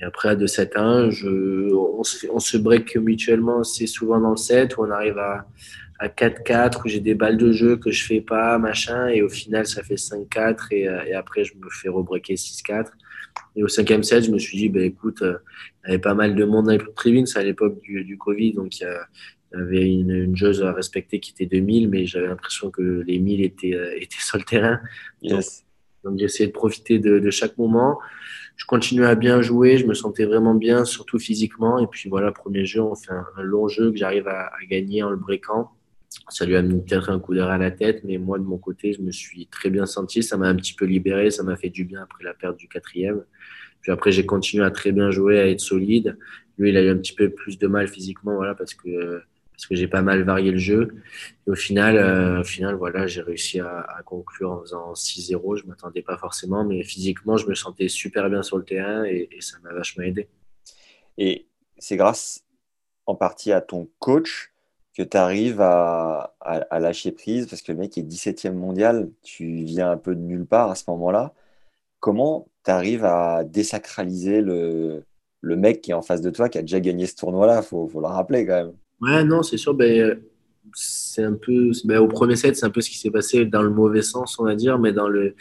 Et 0.00 0.04
après, 0.04 0.30
à 0.30 0.36
2-7 0.36 0.76
1, 0.76 1.10
je, 1.10 1.72
on, 1.72 2.02
se, 2.02 2.26
on 2.30 2.38
se 2.38 2.56
break 2.56 2.96
mutuellement 2.96 3.64
c'est 3.64 3.86
souvent 3.86 4.20
dans 4.20 4.30
le 4.30 4.36
set 4.36 4.76
où 4.76 4.82
on 4.82 4.90
arrive 4.90 5.18
à, 5.18 5.46
à 5.98 6.08
4-4, 6.08 6.82
où 6.84 6.88
j'ai 6.88 7.00
des 7.00 7.14
balles 7.14 7.38
de 7.38 7.52
jeu 7.52 7.76
que 7.76 7.90
je 7.90 8.04
fais 8.04 8.20
pas, 8.20 8.58
machin, 8.58 9.08
et 9.08 9.22
au 9.22 9.28
final, 9.28 9.66
ça 9.66 9.82
fait 9.82 9.94
5-4, 9.94 10.66
et, 10.70 10.82
et, 10.82 11.14
après, 11.14 11.44
je 11.44 11.54
me 11.56 11.68
fais 11.70 11.88
rebreaker 11.88 12.36
6-4. 12.36 12.88
Et 13.54 13.62
au 13.62 13.68
cinquième 13.68 14.02
set, 14.02 14.24
je 14.24 14.30
me 14.30 14.38
suis 14.38 14.58
dit, 14.58 14.68
bah, 14.68 14.82
écoute, 14.82 15.18
il 15.22 15.86
y 15.86 15.88
avait 15.88 15.98
pas 15.98 16.14
mal 16.14 16.34
de 16.34 16.44
monde 16.44 16.66
dans 16.66 16.72
les 16.72 16.78
privines, 16.78 17.26
c'est 17.26 17.38
à 17.38 17.44
l'époque 17.44 17.80
du, 17.80 18.04
du, 18.04 18.18
Covid, 18.18 18.52
donc 18.52 18.78
il 18.80 18.84
y, 18.84 19.56
avait 19.56 19.88
une, 19.88 20.10
une 20.10 20.36
jauge 20.36 20.60
à 20.60 20.72
respecter 20.72 21.20
qui 21.20 21.30
était 21.30 21.46
2000, 21.46 21.88
mais 21.88 22.06
j'avais 22.06 22.26
l'impression 22.26 22.70
que 22.70 23.02
les 23.06 23.18
1000 23.18 23.42
étaient, 23.42 23.78
étaient 23.96 24.20
sur 24.20 24.36
le 24.36 24.44
terrain. 24.44 24.80
Yes. 25.22 25.64
Donc, 26.02 26.12
donc 26.12 26.18
j'ai 26.18 26.26
essayé 26.26 26.46
de 26.46 26.52
profiter 26.52 26.98
de, 26.98 27.18
de 27.18 27.30
chaque 27.30 27.56
moment 27.56 27.98
je 28.56 28.64
continuais 28.64 29.06
à 29.06 29.14
bien 29.14 29.42
jouer, 29.42 29.76
je 29.76 29.86
me 29.86 29.94
sentais 29.94 30.24
vraiment 30.24 30.54
bien, 30.54 30.84
surtout 30.84 31.18
physiquement. 31.18 31.78
Et 31.78 31.86
puis 31.86 32.08
voilà, 32.08 32.32
premier 32.32 32.64
jeu, 32.64 32.80
on 32.80 32.94
fait 32.94 33.12
un, 33.12 33.42
long 33.42 33.68
jeu 33.68 33.92
que 33.92 33.98
j'arrive 33.98 34.28
à, 34.28 34.50
gagner 34.68 35.02
en 35.02 35.10
le 35.10 35.16
breakant. 35.16 35.70
Ça 36.30 36.46
lui 36.46 36.56
a 36.56 36.62
mis 36.62 36.80
peut-être 36.80 37.10
un 37.10 37.20
coup 37.20 37.34
d'air 37.34 37.48
à 37.48 37.58
la 37.58 37.70
tête, 37.70 38.02
mais 38.04 38.16
moi 38.16 38.38
de 38.38 38.44
mon 38.44 38.56
côté, 38.56 38.94
je 38.94 39.02
me 39.02 39.12
suis 39.12 39.46
très 39.48 39.68
bien 39.68 39.84
senti. 39.84 40.22
Ça 40.22 40.38
m'a 40.38 40.48
un 40.48 40.54
petit 40.54 40.72
peu 40.72 40.86
libéré, 40.86 41.30
ça 41.30 41.42
m'a 41.42 41.56
fait 41.56 41.68
du 41.68 41.84
bien 41.84 42.02
après 42.02 42.24
la 42.24 42.32
perte 42.32 42.56
du 42.56 42.68
quatrième. 42.68 43.22
Puis 43.82 43.92
après, 43.92 44.10
j'ai 44.10 44.24
continué 44.24 44.64
à 44.64 44.70
très 44.70 44.90
bien 44.90 45.10
jouer, 45.10 45.38
à 45.38 45.48
être 45.48 45.60
solide. 45.60 46.16
Lui, 46.58 46.70
il 46.70 46.76
a 46.78 46.82
eu 46.82 46.88
un 46.88 46.96
petit 46.96 47.14
peu 47.14 47.28
plus 47.28 47.58
de 47.58 47.66
mal 47.66 47.86
physiquement, 47.88 48.34
voilà, 48.34 48.54
parce 48.54 48.74
que 48.74 49.20
parce 49.56 49.66
que 49.66 49.74
j'ai 49.74 49.88
pas 49.88 50.02
mal 50.02 50.22
varié 50.22 50.50
le 50.50 50.58
jeu. 50.58 50.94
Et 51.46 51.50
au 51.50 51.54
final, 51.54 51.96
euh, 51.96 52.40
au 52.40 52.44
final, 52.44 52.74
voilà, 52.74 53.06
j'ai 53.06 53.22
réussi 53.22 53.58
à, 53.60 54.02
conclure 54.04 54.52
en 54.52 54.60
faisant 54.60 54.92
6-0. 54.92 55.56
Je 55.56 55.66
m'attendais 55.66 56.02
pas 56.02 56.18
forcément, 56.18 56.62
mais 56.62 56.84
physiquement, 56.84 57.38
je 57.38 57.46
me 57.46 57.54
sentais 57.54 57.88
super 57.88 58.28
bien 58.28 58.42
sur 58.42 58.58
le 58.58 58.64
terrain 58.64 59.04
et, 59.04 59.28
ça 59.40 59.56
m'a 59.62 59.72
vachement 59.72 60.04
aidé. 60.04 60.28
Et 61.16 61.46
c'est 61.78 61.96
grâce 61.96 62.44
en 63.06 63.14
partie 63.14 63.52
à 63.52 63.62
ton 63.62 63.88
coach 63.98 64.52
que 64.94 65.02
tu 65.02 65.16
arrives 65.16 65.60
à, 65.62 66.34
lâcher 66.72 67.12
prise 67.12 67.46
parce 67.46 67.62
que 67.62 67.72
le 67.72 67.78
mec 67.78 67.96
est 67.96 68.02
17e 68.02 68.52
mondial, 68.52 69.10
tu 69.22 69.64
viens 69.64 69.90
un 69.90 69.96
peu 69.96 70.14
de 70.14 70.20
nulle 70.20 70.46
part 70.46 70.70
à 70.70 70.74
ce 70.74 70.84
moment-là. 70.88 71.32
Comment 72.00 72.48
tu 72.64 72.70
arrives 72.70 73.04
à 73.06 73.44
désacraliser 73.44 74.42
le, 74.42 75.04
mec 75.42 75.80
qui 75.80 75.92
est 75.92 75.94
en 75.94 76.02
face 76.02 76.20
de 76.20 76.30
toi, 76.30 76.48
qui 76.50 76.58
a 76.58 76.62
déjà 76.62 76.80
gagné 76.80 77.06
ce 77.06 77.16
tournoi-là? 77.16 77.60
Il 77.62 77.66
faut, 77.66 77.88
faut 77.88 78.00
le 78.00 78.06
rappeler 78.06 78.46
quand 78.46 78.54
même. 78.54 78.72
Ouais, 79.00 79.24
non, 79.24 79.42
c'est 79.42 79.56
sûr. 79.58 79.74
Ben, 79.74 80.18
c'est 80.74 81.22
un 81.22 81.34
peu, 81.34 81.70
ben, 81.84 81.98
au 81.98 82.08
premier 82.08 82.36
set, 82.36 82.56
c'est 82.56 82.66
un 82.66 82.70
peu 82.70 82.80
ce 82.80 82.90
qui 82.90 82.98
s'est 82.98 83.10
passé 83.10 83.44
dans 83.44 83.62
le 83.62 83.70
mauvais 83.70 84.02
sens, 84.02 84.38
on 84.38 84.44
va 84.44 84.54
dire, 84.54 84.78
mais 84.78 84.92
dans 84.92 85.08
le, 85.08 85.34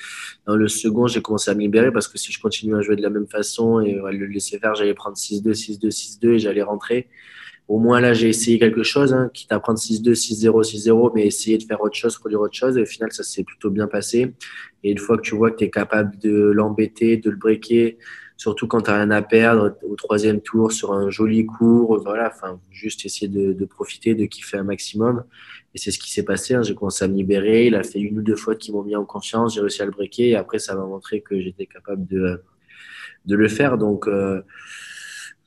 dans 0.45 0.55
le 0.55 0.67
second, 0.67 1.07
j'ai 1.07 1.21
commencé 1.21 1.51
à 1.51 1.55
me 1.55 1.61
libérer 1.61 1.91
parce 1.91 2.07
que 2.07 2.17
si 2.17 2.31
je 2.31 2.39
continue 2.39 2.75
à 2.75 2.81
jouer 2.81 2.95
de 2.95 3.01
la 3.01 3.09
même 3.09 3.27
façon 3.27 3.81
et 3.81 3.99
à 3.99 4.11
le 4.11 4.25
laisser 4.27 4.59
faire, 4.59 4.75
j'allais 4.75 4.93
prendre 4.93 5.17
6-2, 5.17 5.53
6-2, 5.53 5.89
6-2 5.89 6.27
et 6.33 6.39
j'allais 6.39 6.61
rentrer. 6.61 7.09
Au 7.67 7.79
moins 7.79 7.99
là, 7.99 8.13
j'ai 8.13 8.29
essayé 8.29 8.59
quelque 8.59 8.83
chose, 8.83 9.13
hein, 9.13 9.31
quitte 9.33 9.51
à 9.51 9.59
prendre 9.59 9.79
6-2, 9.79 10.13
6-0, 10.13 10.63
6-0, 10.63 11.11
mais 11.15 11.25
essayer 11.25 11.57
de 11.57 11.63
faire 11.63 11.81
autre 11.81 11.95
chose, 11.95 12.15
produire 12.17 12.41
autre 12.41 12.55
chose. 12.55 12.77
Et 12.77 12.81
au 12.83 12.85
final, 12.85 13.11
ça 13.11 13.23
s'est 13.23 13.43
plutôt 13.43 13.71
bien 13.71 13.87
passé. 13.87 14.33
Et 14.83 14.91
une 14.91 14.99
fois 14.99 15.17
que 15.17 15.23
tu 15.23 15.35
vois 15.35 15.49
que 15.51 15.57
tu 15.57 15.63
es 15.63 15.69
capable 15.71 16.17
de 16.19 16.51
l'embêter, 16.51 17.17
de 17.17 17.31
le 17.31 17.37
breaker, 17.37 17.97
surtout 18.37 18.67
quand 18.67 18.81
tu 18.81 18.89
as 18.89 18.95
rien 18.95 19.11
à 19.11 19.21
perdre 19.21 19.77
au 19.83 19.95
troisième 19.95 20.41
tour 20.41 20.71
sur 20.71 20.93
un 20.93 21.09
joli 21.09 21.45
cours. 21.45 22.01
Voilà, 22.01 22.31
enfin, 22.33 22.59
juste 22.71 23.05
essayer 23.05 23.27
de, 23.27 23.53
de, 23.53 23.65
profiter, 23.65 24.15
de 24.15 24.25
kiffer 24.25 24.57
un 24.57 24.63
maximum. 24.63 25.23
Et 25.73 25.77
c'est 25.77 25.91
ce 25.91 25.99
qui 25.99 26.11
s'est 26.11 26.23
passé. 26.23 26.53
Hein. 26.53 26.63
J'ai 26.63 26.75
commencé 26.75 27.03
à 27.05 27.07
me 27.07 27.15
libérer. 27.15 27.67
Il 27.67 27.75
a 27.75 27.83
fait 27.83 27.99
une 27.99 28.19
ou 28.19 28.21
deux 28.21 28.35
fautes 28.35 28.59
qui 28.59 28.71
m'ont 28.71 28.83
mis 28.83 28.95
en 28.95 29.05
confiance. 29.05 29.55
J'ai 29.55 29.61
réussi 29.61 29.81
à 29.81 29.85
le 29.85 29.91
breaker. 29.91 30.29
Et 30.29 30.35
après, 30.35 30.59
ça 30.59 30.75
m'a 30.75 30.85
montré 30.85 31.21
que 31.21 31.39
j'étais 31.39 31.65
capable 31.65 32.05
de, 32.07 32.41
de 33.25 33.35
le 33.35 33.47
faire. 33.47 33.77
Donc, 33.77 34.07
euh, 34.07 34.41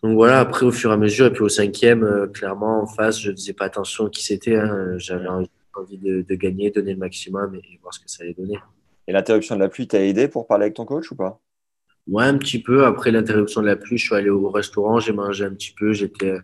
donc 0.03 0.15
voilà, 0.15 0.41
après, 0.41 0.65
au 0.65 0.71
fur 0.71 0.91
et 0.91 0.95
à 0.95 0.97
mesure, 0.97 1.27
et 1.27 1.33
puis 1.33 1.43
au 1.43 1.49
cinquième, 1.49 2.05
euh, 2.05 2.27
clairement, 2.27 2.83
en 2.83 2.87
face, 2.87 3.21
je 3.21 3.31
ne 3.31 3.37
faisais 3.37 3.53
pas 3.53 3.65
attention 3.67 4.07
à 4.07 4.11
qui 4.11 4.25
c'était. 4.25 4.57
Hein. 4.57 4.97
J'avais 4.99 5.29
envie 5.29 5.99
de, 5.99 6.23
de, 6.23 6.35
gagner, 6.35 6.71
donner 6.71 6.93
le 6.93 6.99
maximum 6.99 7.55
et, 7.55 7.59
et 7.59 7.79
voir 7.83 7.93
ce 7.95 8.01
que 8.01 8.11
ça 8.11 8.23
allait 8.23 8.35
donner. 8.35 8.59
Et 9.07 9.13
l'interruption 9.13 9.55
de 9.57 9.61
la 9.61 9.69
pluie 9.69 9.89
t'a 9.89 10.05
aidé 10.05 10.29
pour 10.29 10.47
parler 10.47 10.65
avec 10.65 10.75
ton 10.75 10.85
coach 10.85 11.11
ou 11.11 11.17
pas? 11.17 11.41
Ouais, 12.09 12.25
un 12.25 12.39
petit 12.39 12.61
peu. 12.61 12.85
Après 12.85 13.11
l'interruption 13.11 13.61
de 13.61 13.67
la 13.67 13.77
pluie, 13.77 13.99
je 13.99 14.07
suis 14.07 14.15
allé 14.15 14.31
au 14.31 14.51
restaurant, 14.51 14.99
j'ai 14.99 15.13
mangé 15.13 15.45
un 15.45 15.51
petit 15.51 15.73
peu. 15.73 15.93
J'étais, 15.93 16.37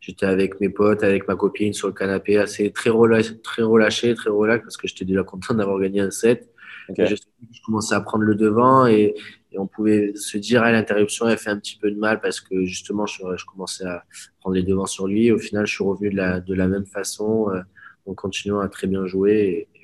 j'étais 0.00 0.26
avec 0.26 0.60
mes 0.60 0.68
potes, 0.68 1.02
avec 1.02 1.26
ma 1.26 1.34
copine 1.34 1.72
sur 1.72 1.88
le 1.88 1.94
canapé, 1.94 2.38
assez 2.38 2.70
très 2.72 2.90
relâché, 2.90 3.38
très 3.40 3.62
relâché, 3.62 4.14
très 4.14 4.30
relax 4.30 4.62
parce 4.64 4.76
que 4.76 4.86
j'étais 4.86 5.04
déjà 5.04 5.24
content 5.24 5.54
d'avoir 5.54 5.80
gagné 5.80 6.00
un 6.00 6.10
set. 6.10 6.48
Okay. 6.88 7.06
Je, 7.06 7.16
je, 7.16 7.60
commençais 7.66 7.94
à 7.94 8.00
prendre 8.00 8.24
le 8.24 8.34
devant 8.34 8.86
et, 8.86 9.14
et 9.52 9.58
on 9.58 9.66
pouvait 9.66 10.12
se 10.14 10.38
dire, 10.38 10.62
à 10.62 10.72
l'interruption, 10.72 11.28
elle 11.28 11.36
fait 11.36 11.50
un 11.50 11.58
petit 11.58 11.76
peu 11.76 11.90
de 11.90 11.98
mal 11.98 12.20
parce 12.20 12.40
que 12.40 12.64
justement, 12.64 13.06
je, 13.06 13.22
je, 13.36 13.44
commençais 13.44 13.84
à 13.84 14.04
prendre 14.40 14.54
les 14.54 14.62
devants 14.62 14.86
sur 14.86 15.06
lui. 15.06 15.32
Au 15.32 15.38
final, 15.38 15.66
je 15.66 15.74
suis 15.74 15.84
revenu 15.84 16.10
de 16.10 16.16
la, 16.16 16.40
de 16.40 16.54
la 16.54 16.68
même 16.68 16.86
façon 16.86 17.50
euh, 17.50 17.60
en 18.06 18.14
continuant 18.14 18.60
à 18.60 18.68
très 18.68 18.86
bien 18.86 19.06
jouer. 19.06 19.68
Et, 19.74 19.77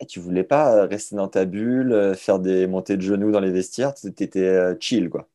et 0.00 0.06
tu 0.06 0.20
voulais 0.20 0.44
pas 0.44 0.86
rester 0.86 1.16
dans 1.16 1.28
ta 1.28 1.44
bulle, 1.44 2.14
faire 2.16 2.38
des 2.38 2.66
montées 2.66 2.96
de 2.96 3.02
genoux 3.02 3.30
dans 3.30 3.40
les 3.40 3.50
vestiaires, 3.50 3.94
tu 3.94 4.08
étais 4.08 4.76
chill 4.80 5.08
quoi. 5.08 5.28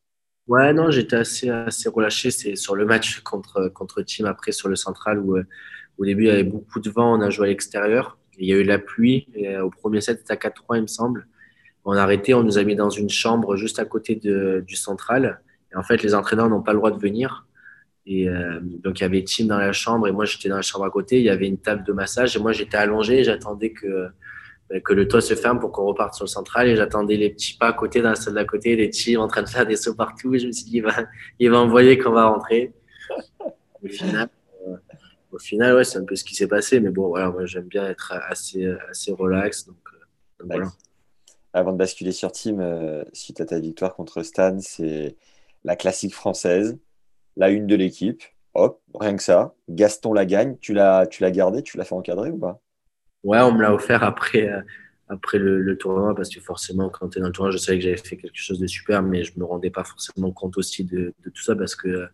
Ouais, 0.47 0.73
non, 0.73 0.89
j'étais 0.89 1.15
assez, 1.15 1.49
assez 1.49 1.89
relâché. 1.89 2.31
C'est 2.31 2.55
sur 2.55 2.75
le 2.75 2.85
match 2.85 3.19
contre, 3.23 3.69
contre 3.69 4.01
Team, 4.01 4.25
après 4.25 4.51
sur 4.51 4.67
le 4.67 4.75
central, 4.75 5.19
où 5.19 5.37
au 5.97 6.05
début 6.05 6.23
il 6.23 6.27
y 6.27 6.31
avait 6.31 6.43
beaucoup 6.43 6.79
de 6.79 6.89
vent, 6.89 7.17
on 7.17 7.21
a 7.21 7.29
joué 7.29 7.47
à 7.47 7.49
l'extérieur. 7.49 8.17
Il 8.37 8.47
y 8.47 8.53
a 8.53 8.57
eu 8.57 8.63
la 8.63 8.79
pluie, 8.79 9.27
au 9.63 9.69
premier 9.69 10.01
set 10.01 10.19
c'était 10.19 10.33
à 10.33 10.49
4-3, 10.49 10.77
il 10.77 10.81
me 10.83 10.87
semble. 10.87 11.27
On 11.85 11.93
a 11.93 12.01
arrêté, 12.01 12.33
on 12.33 12.43
nous 12.43 12.57
a 12.57 12.63
mis 12.63 12.75
dans 12.75 12.89
une 12.89 13.09
chambre 13.09 13.55
juste 13.55 13.79
à 13.79 13.85
côté 13.85 14.15
de, 14.15 14.63
du 14.65 14.75
central. 14.75 15.41
Et 15.71 15.75
en 15.75 15.83
fait, 15.83 16.01
les 16.03 16.13
entraîneurs 16.13 16.49
n'ont 16.49 16.61
pas 16.61 16.73
le 16.73 16.77
droit 16.77 16.91
de 16.91 16.99
venir. 16.99 17.47
Et 18.05 18.27
euh, 18.27 18.59
donc, 18.61 18.99
il 18.99 19.03
y 19.03 19.05
avait 19.05 19.23
Team 19.23 19.47
dans 19.47 19.57
la 19.57 19.71
chambre 19.71 20.07
et 20.07 20.11
moi, 20.11 20.25
j'étais 20.25 20.49
dans 20.49 20.55
la 20.55 20.61
chambre 20.61 20.85
à 20.85 20.89
côté. 20.89 21.19
Il 21.19 21.25
y 21.25 21.29
avait 21.29 21.47
une 21.47 21.57
table 21.57 21.83
de 21.83 21.93
massage 21.93 22.35
et 22.35 22.39
moi, 22.39 22.51
j'étais 22.51 22.77
allongé. 22.77 23.23
J'attendais 23.23 23.71
que, 23.71 24.09
que 24.83 24.93
le 24.93 25.07
toit 25.07 25.21
se 25.21 25.33
ferme 25.33 25.59
pour 25.59 25.71
qu'on 25.71 25.85
reparte 25.85 26.13
sur 26.13 26.25
le 26.25 26.29
central 26.29 26.67
et 26.67 26.75
j'attendais 26.75 27.17
les 27.17 27.31
petits 27.31 27.57
pas 27.57 27.67
à 27.67 27.73
côté 27.73 28.01
dans 28.01 28.09
la 28.09 28.15
salle 28.15 28.35
d'à 28.35 28.45
côté, 28.45 28.75
les 28.75 28.89
petits 28.89 29.17
en 29.17 29.27
train 29.27 29.41
de 29.41 29.49
faire 29.49 29.65
des 29.65 29.75
sauts 29.75 29.95
partout. 29.95 30.35
Et 30.35 30.39
je 30.39 30.47
me 30.47 30.51
suis 30.51 30.65
dit, 30.65 30.77
il 30.77 30.83
va, 30.83 30.93
il 31.39 31.49
va 31.49 31.59
envoyer 31.59 31.97
qu'on 31.97 32.11
va 32.11 32.27
rentrer. 32.27 32.73
Au 33.83 33.87
final, 33.87 34.29
euh, 34.67 34.75
au 35.31 35.39
final 35.39 35.75
ouais, 35.75 35.83
c'est 35.83 35.97
un 35.97 36.05
peu 36.05 36.15
ce 36.15 36.23
qui 36.23 36.35
s'est 36.35 36.47
passé. 36.47 36.79
Mais 36.79 36.91
bon, 36.91 37.07
voilà, 37.07 37.31
moi, 37.31 37.45
j'aime 37.45 37.67
bien 37.67 37.87
être 37.87 38.13
assez, 38.27 38.71
assez 38.89 39.11
relax. 39.11 39.67
Euh. 40.51 40.65
Avant 41.53 41.71
de 41.71 41.77
basculer 41.77 42.11
sur 42.11 42.31
Team, 42.31 42.59
euh, 42.59 43.03
suite 43.11 43.41
à 43.41 43.45
ta 43.45 43.59
victoire 43.59 43.95
contre 43.95 44.21
Stan, 44.21 44.57
c'est 44.59 45.15
la 45.63 45.75
classique 45.75 46.13
française, 46.13 46.77
la 47.37 47.49
une 47.49 47.65
de 47.65 47.75
l'équipe. 47.75 48.21
Hop, 48.53 48.81
rien 48.93 49.15
que 49.15 49.23
ça. 49.23 49.55
Gaston 49.67 50.13
la 50.13 50.25
gagne. 50.25 50.57
Tu 50.59 50.73
l'as, 50.73 51.07
tu 51.07 51.23
l'as 51.23 51.31
gardé, 51.31 51.63
tu 51.63 51.77
l'as 51.77 51.85
fait 51.85 51.95
encadrer 51.95 52.29
ou 52.29 52.37
pas? 52.37 52.61
Ouais, 53.23 53.39
on 53.41 53.51
me 53.53 53.61
l'a 53.61 53.73
offert 53.73 54.03
après, 54.03 54.49
euh, 54.49 54.61
après 55.09 55.39
le, 55.39 55.61
le, 55.61 55.77
tournoi 55.77 56.15
parce 56.15 56.29
que 56.29 56.39
forcément, 56.39 56.89
quand 56.89 57.09
tu 57.09 57.17
es 57.19 57.21
dans 57.21 57.27
le 57.27 57.33
tournoi, 57.33 57.51
je 57.51 57.57
savais 57.57 57.77
que 57.79 57.83
j'avais 57.83 57.97
fait 57.97 58.17
quelque 58.17 58.37
chose 58.37 58.59
de 58.59 58.67
super, 58.67 59.03
mais 59.03 59.23
je 59.23 59.37
me 59.37 59.43
rendais 59.45 59.69
pas 59.71 59.83
forcément 59.83 60.31
compte 60.31 60.57
aussi 60.57 60.85
de, 60.85 61.13
de 61.23 61.29
tout 61.29 61.41
ça 61.43 61.55
parce 61.55 61.75
que 61.75 62.07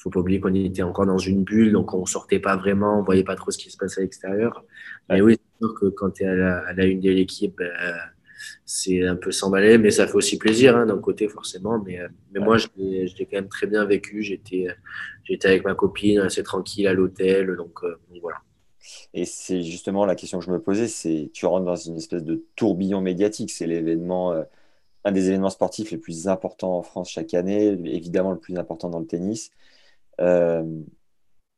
faut 0.00 0.10
pas 0.10 0.20
oublier 0.20 0.40
qu'on 0.40 0.54
était 0.54 0.82
encore 0.82 1.06
dans 1.06 1.18
une 1.18 1.44
bulle, 1.44 1.72
donc 1.72 1.92
on 1.94 2.06
sortait 2.06 2.38
pas 2.40 2.56
vraiment, 2.56 2.98
on 3.00 3.02
voyait 3.02 3.24
pas 3.24 3.36
trop 3.36 3.50
ce 3.50 3.58
qui 3.58 3.70
se 3.70 3.76
passait 3.76 4.00
à 4.00 4.02
l'extérieur. 4.02 4.64
Mais 5.08 5.20
oui, 5.20 5.36
c'est 5.38 5.66
sûr 5.66 5.74
que 5.78 5.86
quand 5.86 6.10
tu 6.12 6.22
es 6.24 6.26
à 6.26 6.34
la, 6.34 6.58
à 6.60 6.72
la, 6.72 6.86
une 6.86 7.00
de 7.00 7.10
l'équipe, 7.10 7.60
euh, 7.60 7.92
c'est 8.64 9.06
un 9.06 9.16
peu 9.16 9.30
s'emballer, 9.30 9.78
mais 9.78 9.90
ça 9.90 10.06
fait 10.06 10.14
aussi 10.14 10.38
plaisir 10.38 10.76
hein, 10.76 10.86
d'un 10.86 10.98
côté 10.98 11.28
forcément. 11.28 11.82
Mais, 11.84 12.00
mais 12.32 12.40
moi, 12.40 12.56
je 12.56 12.68
l'ai 12.78 13.26
quand 13.30 13.36
même 13.36 13.48
très 13.48 13.66
bien 13.66 13.84
vécu. 13.84 14.22
J'étais, 14.22 14.68
j'étais 15.24 15.48
avec 15.48 15.64
ma 15.64 15.74
copine, 15.74 16.20
assez 16.20 16.42
tranquille 16.42 16.86
à 16.86 16.94
l'hôtel, 16.94 17.56
donc, 17.56 17.84
euh, 17.84 17.98
donc 18.10 18.20
voilà. 18.22 18.38
Et 19.14 19.24
c'est 19.24 19.62
justement 19.62 20.06
la 20.06 20.14
question 20.14 20.38
que 20.38 20.44
je 20.44 20.50
me 20.50 20.60
posais, 20.60 20.88
c'est 20.88 21.30
tu 21.32 21.46
rentres 21.46 21.66
dans 21.66 21.76
une 21.76 21.96
espèce 21.96 22.22
de 22.22 22.44
tourbillon 22.56 23.00
médiatique. 23.00 23.50
C'est 23.50 23.66
l'événement, 23.66 24.32
euh, 24.32 24.44
un 25.04 25.12
des 25.12 25.28
événements 25.28 25.50
sportifs 25.50 25.90
les 25.90 25.98
plus 25.98 26.28
importants 26.28 26.76
en 26.78 26.82
France 26.82 27.10
chaque 27.10 27.34
année, 27.34 27.66
évidemment 27.86 28.30
le 28.30 28.38
plus 28.38 28.56
important 28.56 28.88
dans 28.88 29.00
le 29.00 29.06
tennis. 29.06 29.50
Euh, 30.20 30.64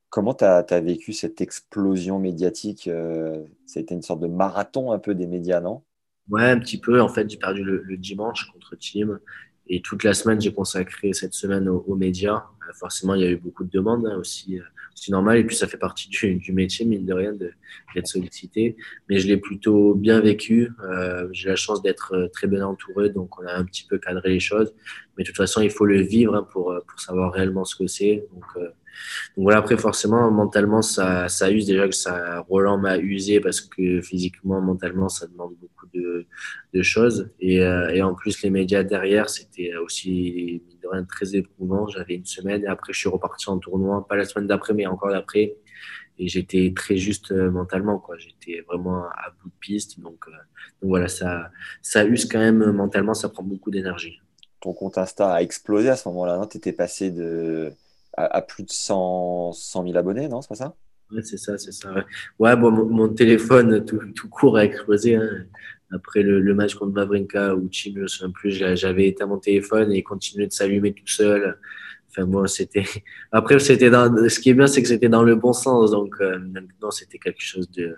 comment 0.08 0.34
tu 0.34 0.44
as, 0.44 0.80
vécu 0.80 1.12
cette 1.12 1.40
explosion 1.40 2.18
médiatique 2.18 2.88
euh, 2.88 3.44
a 3.74 3.78
été 3.78 3.94
une 3.94 4.02
sorte 4.02 4.20
de 4.20 4.28
marathon 4.28 4.92
un 4.92 4.98
peu 4.98 5.14
des 5.14 5.26
médias, 5.26 5.60
non? 5.60 5.82
Ouais, 6.30 6.44
un 6.44 6.58
petit 6.58 6.78
peu. 6.78 7.00
En 7.02 7.08
fait, 7.08 7.28
j'ai 7.28 7.36
perdu 7.36 7.64
le, 7.64 7.82
le, 7.82 7.96
dimanche 7.96 8.50
contre 8.52 8.76
Team. 8.76 9.18
Et 9.68 9.80
toute 9.80 10.04
la 10.04 10.14
semaine, 10.14 10.40
j'ai 10.40 10.52
consacré 10.52 11.12
cette 11.12 11.34
semaine 11.34 11.68
aux, 11.68 11.84
aux 11.86 11.96
médias. 11.96 12.44
Euh, 12.68 12.72
forcément, 12.74 13.14
il 13.14 13.22
y 13.22 13.24
a 13.24 13.30
eu 13.30 13.36
beaucoup 13.36 13.64
de 13.64 13.70
demandes 13.70 14.06
hein, 14.06 14.16
aussi. 14.16 14.58
Euh, 14.58 14.62
c'est 14.94 15.10
normal. 15.10 15.38
Et 15.38 15.44
puis, 15.44 15.56
ça 15.56 15.66
fait 15.66 15.78
partie 15.78 16.08
du, 16.08 16.36
du 16.36 16.52
métier, 16.52 16.84
mine 16.84 17.04
de 17.04 17.12
rien, 17.12 17.32
d'être 17.32 18.06
sollicité. 18.06 18.76
Mais 19.08 19.18
je 19.18 19.26
l'ai 19.26 19.36
plutôt 19.36 19.94
bien 19.94 20.20
vécu. 20.20 20.70
Euh, 20.84 21.28
j'ai 21.32 21.48
la 21.48 21.56
chance 21.56 21.82
d'être 21.82 22.14
euh, 22.14 22.28
très 22.28 22.46
bien 22.46 22.66
entouré. 22.66 23.10
Donc, 23.10 23.38
on 23.40 23.46
a 23.46 23.52
un 23.52 23.64
petit 23.64 23.84
peu 23.84 23.98
cadré 23.98 24.30
les 24.30 24.40
choses. 24.40 24.72
Mais 25.16 25.24
de 25.24 25.28
toute 25.28 25.36
façon, 25.36 25.60
il 25.60 25.70
faut 25.70 25.86
le 25.86 26.00
vivre 26.00 26.34
hein, 26.34 26.46
pour, 26.52 26.74
pour 26.86 27.00
savoir 27.00 27.32
réellement 27.32 27.64
ce 27.64 27.76
que 27.76 27.86
c'est. 27.86 28.26
Donc, 28.32 28.44
euh, 28.56 28.68
donc 29.36 29.44
voilà, 29.44 29.58
après, 29.58 29.76
forcément, 29.76 30.30
mentalement, 30.30 30.82
ça, 30.82 31.28
ça 31.28 31.50
use 31.50 31.66
déjà 31.66 31.88
que 31.88 31.94
ça, 31.94 32.40
Roland 32.48 32.78
m'a 32.78 32.98
usé 32.98 33.40
parce 33.40 33.60
que 33.60 34.00
physiquement, 34.00 34.60
mentalement, 34.60 35.08
ça 35.08 35.26
demande 35.26 35.54
beaucoup 35.60 35.86
de, 35.94 36.26
de 36.74 36.82
choses. 36.82 37.30
Et, 37.40 37.60
euh, 37.62 37.88
et, 37.88 38.02
en 38.02 38.14
plus, 38.14 38.42
les 38.42 38.50
médias 38.50 38.82
derrière, 38.82 39.30
c'était 39.30 39.74
aussi 39.76 40.62
très 41.08 41.34
éprouvant. 41.34 41.86
J'avais 41.88 42.14
une 42.14 42.26
semaine 42.26 42.64
et 42.64 42.66
après, 42.66 42.92
je 42.92 42.98
suis 42.98 43.08
reparti 43.08 43.48
en 43.48 43.58
tournoi, 43.58 44.06
pas 44.06 44.16
la 44.16 44.24
semaine 44.24 44.46
d'après, 44.46 44.74
mais 44.74 44.86
encore 44.86 45.10
d'après. 45.10 45.56
Et 46.18 46.28
j'étais 46.28 46.72
très 46.76 46.96
juste 46.96 47.32
euh, 47.32 47.50
mentalement, 47.50 47.98
quoi. 47.98 48.16
J'étais 48.18 48.60
vraiment 48.68 49.04
à 49.04 49.30
bout 49.42 49.48
de 49.48 49.54
piste. 49.60 49.98
Donc, 50.00 50.24
euh, 50.28 50.32
donc 50.82 50.90
voilà, 50.90 51.08
ça, 51.08 51.50
ça 51.80 52.04
use 52.04 52.26
quand 52.26 52.38
même 52.38 52.70
mentalement, 52.72 53.14
ça 53.14 53.28
prend 53.30 53.42
beaucoup 53.42 53.70
d'énergie. 53.70 54.20
Ton 54.60 54.74
compte 54.74 54.98
Insta 54.98 55.32
a 55.32 55.42
explosé 55.42 55.88
à 55.88 55.96
ce 55.96 56.08
moment-là, 56.10 56.46
Tu 56.50 56.58
étais 56.58 56.72
passé 56.72 57.10
de 57.10 57.72
à, 58.16 58.42
plus 58.42 58.64
de 58.64 58.70
100, 58.70 59.52
100 59.52 59.84
000 59.84 59.96
abonnés, 59.96 60.28
non 60.28 60.42
C'est 60.42 60.48
pas 60.48 60.54
ça? 60.54 60.74
Ouais, 61.10 61.22
c'est 61.22 61.36
ça, 61.36 61.58
c'est 61.58 61.72
ça. 61.72 61.92
Ouais, 62.38 62.56
bon, 62.56 62.70
mon, 62.70 63.08
téléphone 63.08 63.84
tout, 63.84 64.00
tout, 64.14 64.28
court 64.28 64.56
a 64.56 64.64
explosé. 64.64 65.16
Hein. 65.16 65.46
Après 65.90 66.22
le, 66.22 66.40
le, 66.40 66.54
match 66.54 66.74
contre 66.74 66.92
Mavrinka 66.92 67.54
ou 67.54 67.68
Chim, 67.70 67.92
je 67.96 68.00
ne 68.02 68.06
sais 68.06 68.28
plus, 68.32 68.50
j'avais 68.50 69.08
éteint 69.08 69.26
mon 69.26 69.38
téléphone 69.38 69.92
et 69.92 69.98
il 69.98 70.02
continuait 70.02 70.46
de 70.46 70.52
s'allumer 70.52 70.92
tout 70.92 71.06
seul. 71.06 71.58
Enfin, 72.12 72.26
bon, 72.26 72.46
c'était. 72.46 72.84
Après, 73.32 73.58
c'était 73.58 73.90
dans. 73.90 74.28
Ce 74.28 74.38
qui 74.38 74.50
est 74.50 74.54
bien, 74.54 74.66
c'est 74.66 74.82
que 74.82 74.88
c'était 74.88 75.08
dans 75.08 75.22
le 75.22 75.34
bon 75.34 75.52
sens. 75.52 75.90
Donc, 75.90 76.14
euh, 76.20 76.38
maintenant, 76.38 76.90
c'était 76.90 77.18
quelque 77.18 77.42
chose 77.42 77.70
de, 77.70 77.96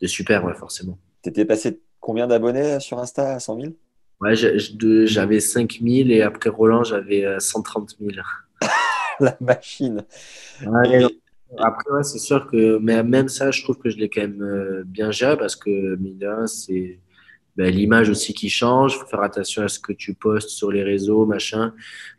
de 0.00 0.06
super, 0.06 0.44
ouais, 0.44 0.54
forcément. 0.54 0.98
T'étais 1.22 1.44
passé 1.44 1.80
combien 2.00 2.26
d'abonnés 2.26 2.80
sur 2.80 2.98
Insta 2.98 3.34
à 3.34 3.40
100 3.40 3.60
000 3.60 3.72
Ouais, 4.20 4.34
j'avais 4.34 5.40
5 5.40 5.78
000 5.80 6.08
et 6.08 6.22
après 6.22 6.50
Roland, 6.50 6.82
j'avais 6.82 7.38
130 7.38 7.96
euh, 8.00 8.10
000. 8.10 8.26
la 9.24 9.36
machine. 9.40 10.04
après, 11.56 11.90
ouais, 11.90 12.02
c'est 12.02 12.18
sûr 12.18 12.46
que 12.46 12.78
mais 12.78 13.02
même 13.02 13.28
ça, 13.28 13.50
je 13.50 13.62
trouve 13.62 13.78
que 13.78 13.90
je 13.90 13.96
l'ai 13.96 14.08
quand 14.08 14.20
même 14.20 14.42
euh, 14.42 14.82
bien 14.84 15.10
géré 15.10 15.36
parce 15.36 15.56
que, 15.56 15.96
mine 15.96 16.46
c'est 16.46 17.00
ben, 17.56 17.74
l'image 17.74 18.08
aussi 18.08 18.34
qui 18.34 18.48
change. 18.48 18.94
Il 18.94 18.98
faut 19.00 19.06
faire 19.06 19.22
attention 19.22 19.62
à 19.62 19.68
ce 19.68 19.80
que 19.80 19.92
tu 19.92 20.14
postes 20.14 20.50
sur 20.50 20.70
les 20.70 20.84
réseaux, 20.84 21.26
machin. 21.26 21.74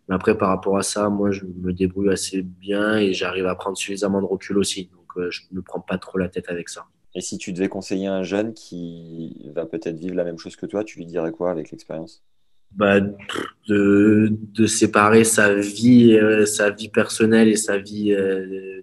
Mais 0.07 0.15
après, 0.15 0.37
par 0.37 0.49
rapport 0.49 0.77
à 0.77 0.83
ça, 0.83 1.07
moi, 1.09 1.31
je 1.31 1.45
me 1.45 1.71
débrouille 1.71 2.09
assez 2.09 2.41
bien 2.41 2.97
et 2.97 3.13
j'arrive 3.13 3.45
à 3.45 3.55
prendre 3.55 3.77
suffisamment 3.77 4.21
de 4.21 4.25
recul 4.25 4.57
aussi. 4.57 4.89
Donc, 4.91 5.17
euh, 5.17 5.31
je 5.31 5.43
ne 5.51 5.57
me 5.57 5.61
prends 5.61 5.79
pas 5.79 5.97
trop 5.97 6.17
la 6.17 6.27
tête 6.27 6.49
avec 6.49 6.67
ça. 6.67 6.87
Et 7.15 7.21
si 7.21 7.37
tu 7.37 7.53
devais 7.53 7.69
conseiller 7.69 8.07
un 8.07 8.23
jeune 8.23 8.53
qui 8.53 9.49
va 9.55 9.65
peut-être 9.65 9.97
vivre 9.97 10.15
la 10.15 10.25
même 10.25 10.37
chose 10.37 10.57
que 10.57 10.65
toi, 10.65 10.83
tu 10.83 10.99
lui 10.99 11.05
dirais 11.05 11.31
quoi 11.31 11.51
avec 11.51 11.71
l'expérience? 11.71 12.21
Bah, 12.71 12.99
de, 13.67 14.29
de, 14.31 14.65
séparer 14.67 15.23
sa 15.23 15.55
vie, 15.55 16.13
euh, 16.13 16.45
sa 16.45 16.69
vie 16.69 16.89
personnelle 16.89 17.47
et 17.47 17.55
sa 17.55 17.77
vie 17.77 18.13
euh, 18.13 18.81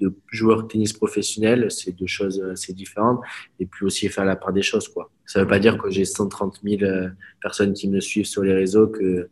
de 0.00 0.14
joueur 0.30 0.64
de 0.64 0.68
tennis 0.68 0.92
professionnel, 0.92 1.70
c'est 1.70 1.92
deux 1.92 2.06
choses 2.06 2.42
assez 2.52 2.72
différentes. 2.72 3.20
Et 3.58 3.66
puis 3.66 3.86
aussi 3.86 4.08
faire 4.08 4.24
la 4.24 4.36
part 4.36 4.52
des 4.52 4.62
choses. 4.62 4.88
Quoi. 4.88 5.10
Ça 5.26 5.38
ne 5.38 5.44
veut 5.44 5.48
pas 5.48 5.58
dire 5.58 5.78
que 5.78 5.90
j'ai 5.90 6.04
130 6.04 6.60
000 6.62 6.82
euh, 6.82 7.08
personnes 7.40 7.72
qui 7.72 7.88
me 7.88 8.00
suivent 8.00 8.26
sur 8.26 8.42
les 8.42 8.52
réseaux 8.52 8.88
que, 8.88 9.28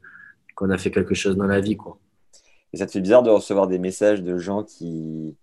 qu'on 0.54 0.70
a 0.70 0.78
fait 0.78 0.90
quelque 0.90 1.14
chose 1.14 1.36
dans 1.36 1.46
la 1.46 1.60
vie. 1.60 1.76
Quoi. 1.76 1.98
Et 2.72 2.78
ça 2.78 2.86
te 2.86 2.92
fait 2.92 3.00
bizarre 3.00 3.22
de 3.22 3.30
recevoir 3.30 3.68
des 3.68 3.78
messages 3.78 4.22
de 4.22 4.38
gens 4.38 4.64
qui, 4.64 5.36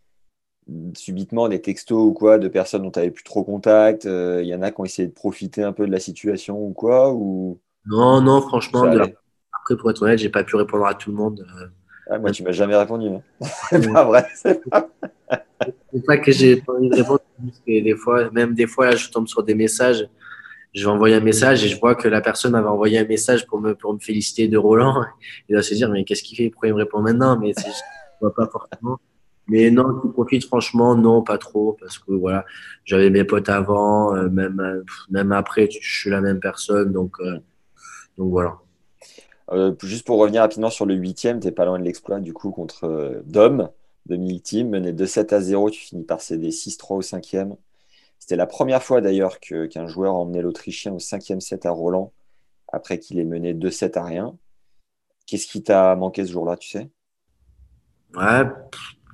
subitement, 0.96 1.48
des 1.48 1.62
textos 1.62 2.02
ou 2.02 2.14
quoi, 2.14 2.40
de 2.40 2.48
personnes 2.48 2.84
dont 2.84 2.92
tu 2.92 3.00
n'avais 3.00 3.12
plus 3.12 3.24
trop 3.24 3.44
contact 3.44 4.06
Il 4.06 4.48
y 4.48 4.56
en 4.56 4.62
a 4.62 4.72
qui 4.72 4.82
ont 4.82 4.86
essayé 4.86 5.08
de 5.08 5.14
profiter 5.14 5.64
un 5.64 5.74
peu 5.74 5.86
de 5.86 5.92
la 5.92 6.00
situation 6.00 6.60
ou 6.60 6.74
quoi 6.74 7.14
ou... 7.14 7.60
Non, 7.88 8.22
non, 8.22 8.42
franchement, 8.42 8.84
après, 8.84 9.78
pour 9.78 9.92
être 9.92 10.02
honnête, 10.02 10.20
j'ai 10.20 10.30
pas 10.30 10.44
pu 10.44 10.56
répondre 10.56 10.86
à 10.86 10.94
tout 10.94 11.12
le 11.12 11.18
monde. 11.18 11.46
Euh. 11.60 11.68
Ah, 12.10 12.20
moi, 12.20 12.32
tu 12.32 12.44
m'as 12.44 12.52
jamais 12.52 12.76
répondu. 12.76 13.08
Hein. 13.08 13.22
c'est 13.70 13.92
pas 13.92 14.06
vrai. 14.06 14.26
C'est 14.36 14.62
pas... 16.06 16.18
que 16.18 16.32
j'ai 16.32 16.58
pas 16.58 16.74
envie 16.74 16.90
de 16.90 16.96
répondre. 16.96 17.22
des 17.68 17.96
fois, 17.96 18.30
même 18.32 18.54
des 18.54 18.68
fois, 18.68 18.88
là, 18.88 18.96
je 18.96 19.10
tombe 19.10 19.28
sur 19.28 19.44
des 19.44 19.56
messages. 19.56 20.08
Je 20.74 20.84
vais 20.84 20.92
envoyer 20.92 21.16
un 21.16 21.22
message 21.22 21.64
et 21.66 21.70
je 21.70 21.80
vois 21.80 21.96
que 21.96 22.08
la 22.08 22.22
personne 22.22 22.54
avait 22.54 22.68
envoyé 22.68 23.00
un 23.00 23.06
message 23.06 23.48
pour 23.48 23.60
me, 23.60 23.74
pour 23.74 23.94
me 23.94 24.00
féliciter 24.00 24.48
de 24.48 24.58
Roland. 24.58 25.04
Il 25.50 25.56
va 25.56 25.62
se 25.64 25.74
dire, 25.74 25.90
mais 25.90 26.04
qu'est-ce 26.04 26.24
qu'il 26.24 26.38
fait? 26.38 26.50
Pourquoi 26.50 26.70
il 26.70 26.74
me 26.74 26.80
répond 26.80 27.02
maintenant? 27.02 27.38
Mais 27.40 27.54
je 27.58 27.72
vois 28.22 28.34
pas 28.34 28.48
forcément. 28.48 29.00
Mais 29.48 29.72
non, 29.72 30.00
tu 30.02 30.10
profites 30.10 30.46
franchement, 30.46 30.96
non, 30.96 31.24
pas 31.24 31.38
trop, 31.38 31.78
parce 31.80 31.98
que 32.00 32.12
voilà, 32.12 32.46
j'avais 32.84 33.10
mes 33.10 33.24
potes 33.24 33.48
avant, 33.48 34.14
euh, 34.14 34.28
même, 34.30 34.84
même 35.10 35.32
après, 35.32 35.70
je 35.72 35.80
suis 35.80 36.10
la 36.10 36.20
même 36.20 36.42
personne, 36.42 36.92
donc 36.92 37.16
euh, 37.22 37.40
donc 38.18 38.32
voilà. 38.32 38.58
Euh, 39.52 39.74
juste 39.82 40.06
pour 40.06 40.20
revenir 40.20 40.42
rapidement 40.42 40.70
sur 40.70 40.86
le 40.86 40.96
huitième, 40.96 41.40
tu 41.40 41.48
n'es 41.48 41.52
pas 41.54 41.66
loin 41.66 41.80
de 41.80 41.84
l'exploit 41.84 42.20
du 42.20 42.34
coup 42.34 42.52
contre 42.52 42.84
euh, 42.86 43.22
Dom, 43.26 43.70
Dominique 44.06 44.44
Team, 44.44 44.70
mené 44.70 44.92
de 44.92 45.06
7 45.06 45.34
à 45.34 45.40
0, 45.40 45.70
tu 45.70 45.80
finis 45.80 46.04
par 46.04 46.22
céder 46.22 46.50
6-3 46.50 46.96
au 46.96 47.02
cinquième. 47.02 47.56
C'était 48.20 48.36
la 48.36 48.48
première 48.48 48.84
fois 48.84 49.00
d'ailleurs 49.00 49.40
qu'un 49.40 49.88
joueur 49.88 50.16
a 50.16 50.18
emmené 50.18 50.42
l'Autrichien 50.42 50.94
au 50.94 51.00
cinquième 51.00 51.40
set 51.40 51.66
à 51.66 51.72
Roland, 51.72 52.12
après 52.68 53.00
qu'il 53.00 53.20
ait 53.20 53.26
mené 53.26 53.54
2-7 53.54 53.98
à 53.98 54.04
rien. 54.04 54.38
Qu'est-ce 55.26 55.48
qui 55.48 55.64
t'a 55.64 55.96
manqué 55.96 56.26
ce 56.26 56.32
jour-là, 56.32 56.58
tu 56.58 56.70
sais? 56.70 56.90
Ouais, 58.16 58.44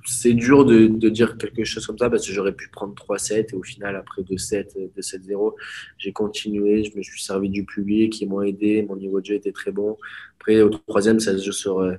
c'est 0.04 0.34
dur 0.34 0.64
de, 0.64 0.86
dire 1.08 1.36
quelque 1.38 1.64
chose 1.64 1.86
comme 1.86 1.98
ça 1.98 2.10
parce 2.10 2.26
que 2.26 2.32
j'aurais 2.32 2.52
pu 2.52 2.68
prendre 2.68 2.94
3-7 2.94 3.52
et 3.52 3.54
au 3.54 3.62
final, 3.62 3.96
après 3.96 4.22
2-7, 4.22 4.90
2-7-0, 4.96 5.54
j'ai 5.98 6.12
continué. 6.12 6.84
Je 6.84 6.96
me 6.96 7.02
suis 7.02 7.22
servi 7.22 7.48
du 7.48 7.64
public 7.64 8.12
qui 8.12 8.26
m'ont 8.26 8.42
aidé. 8.42 8.82
Mon 8.82 8.96
niveau 8.96 9.20
de 9.20 9.26
jeu 9.26 9.34
était 9.34 9.52
très 9.52 9.72
bon. 9.72 9.96
Après, 10.38 10.60
au 10.60 10.68
troisième, 10.68 11.20
ça 11.20 11.36
se 11.36 11.42
joue 11.44 11.52
sur, 11.52 11.80
euh, 11.80 11.96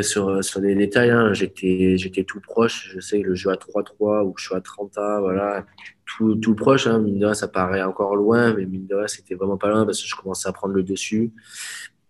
sur, 0.00 0.44
sur 0.44 0.60
des 0.60 0.76
détails. 0.76 1.10
Hein. 1.10 1.32
J'étais, 1.34 2.24
tout 2.26 2.40
proche. 2.40 2.90
Je 2.94 3.00
sais 3.00 3.20
que 3.20 3.26
le 3.26 3.34
jeu 3.34 3.50
à 3.50 3.56
3-3 3.56 4.24
ou 4.24 4.34
je 4.36 4.44
suis 4.44 4.54
à 4.54 4.60
30A, 4.60 5.20
voilà, 5.20 5.66
tout, 6.06 6.54
proche. 6.54 6.86
Hein. 6.86 7.00
Mine 7.00 7.18
de 7.18 7.24
rien, 7.24 7.34
ça 7.34 7.48
paraît 7.48 7.82
encore 7.82 8.14
loin, 8.14 8.54
mais 8.54 8.64
mine 8.64 8.86
de 8.86 8.94
rien, 8.94 9.08
c'était 9.08 9.34
vraiment 9.34 9.58
pas 9.58 9.68
loin 9.68 9.84
parce 9.84 10.00
que 10.00 10.08
je 10.08 10.14
commençais 10.14 10.48
à 10.48 10.52
prendre 10.52 10.74
le 10.74 10.84
dessus. 10.84 11.32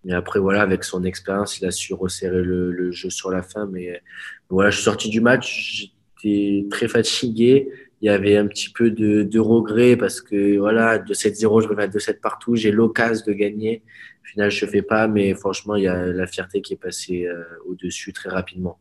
Mais 0.09 0.15
après, 0.15 0.41
voilà, 0.41 0.63
avec 0.63 0.85
son 0.85 1.05
expérience, 1.05 1.61
il 1.61 1.67
a 1.67 1.71
su 1.71 1.93
resserrer 1.93 2.43
le, 2.43 2.91
jeu 2.93 3.11
sur 3.11 3.31
la 3.31 3.43
fin. 3.43 3.67
Mais 3.67 4.01
voilà, 4.49 4.71
je 4.71 4.77
suis 4.77 4.85
sorti 4.85 5.11
du 5.11 5.21
match, 5.21 5.93
j'étais 6.23 6.67
très 6.71 6.89
fatigué. 6.89 7.69
Il 8.01 8.07
y 8.07 8.09
avait 8.09 8.39
un 8.39 8.47
petit 8.47 8.71
peu 8.71 8.91
de, 8.91 9.39
regret 9.39 9.99
parce 9.99 10.23
que 10.23 10.57
voilà, 10.57 10.99
de 10.99 11.13
7-0, 11.13 11.63
je 11.63 11.69
reviens 11.69 11.89
de 11.89 11.99
2-7 11.99 12.21
partout. 12.21 12.57
J'ai 12.57 12.71
l'occasion 12.71 13.23
de 13.27 13.35
gagner. 13.35 13.83
Au 14.25 14.27
final, 14.29 14.51
je 14.51 14.65
ne 14.65 14.71
fais 14.71 14.81
pas, 14.81 15.09
mais 15.09 15.35
franchement, 15.35 15.77
il 15.77 15.85
y 15.85 15.89
a 15.89 16.07
la 16.07 16.27
fierté 16.27 16.63
qui 16.63 16.73
est 16.73 16.79
passée 16.79 17.27
euh, 17.27 17.45
au-dessus 17.67 18.15
très 18.15 18.31
rapidement. 18.31 18.79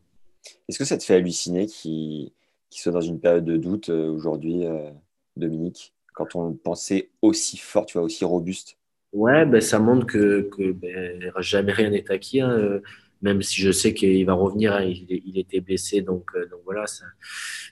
Est-ce 0.70 0.80
que 0.80 0.86
ça 0.86 0.98
te 0.98 1.04
fait 1.04 1.16
halluciner 1.16 1.66
qu'il 1.66 2.32
soit 2.70 2.94
dans 2.94 3.02
une 3.02 3.20
période 3.20 3.44
de 3.44 3.58
doute 3.58 3.90
euh, 3.90 4.10
aujourd'hui, 4.10 4.66
euh, 4.66 4.92
Dominique, 5.36 5.94
quand 6.14 6.36
on 6.36 6.52
le 6.52 6.56
pensait 6.56 7.10
aussi 7.22 7.58
fort, 7.58 7.86
tu 7.86 7.98
vois, 7.98 8.06
aussi 8.06 8.24
robuste 8.24 8.77
Ouais, 9.18 9.48
ben, 9.48 9.60
ça 9.62 9.80
montre 9.80 10.06
que, 10.06 10.48
ben, 10.74 11.32
jamais 11.40 11.72
rien 11.72 11.90
n'est 11.90 12.12
acquis. 12.12 12.40
Hein, 12.40 12.52
euh, 12.52 12.82
même 13.24 13.42
si 13.42 13.62
je 13.62 13.72
sais 13.72 13.96
qu'il 13.96 14.24
va 14.28 14.34
revenir, 14.34 14.74
hein, 14.76 14.84
il, 14.84 15.40
était 15.40 15.60
blessé, 15.60 16.02
donc, 16.02 16.30
euh, 16.36 16.48
voilà, 16.66 16.86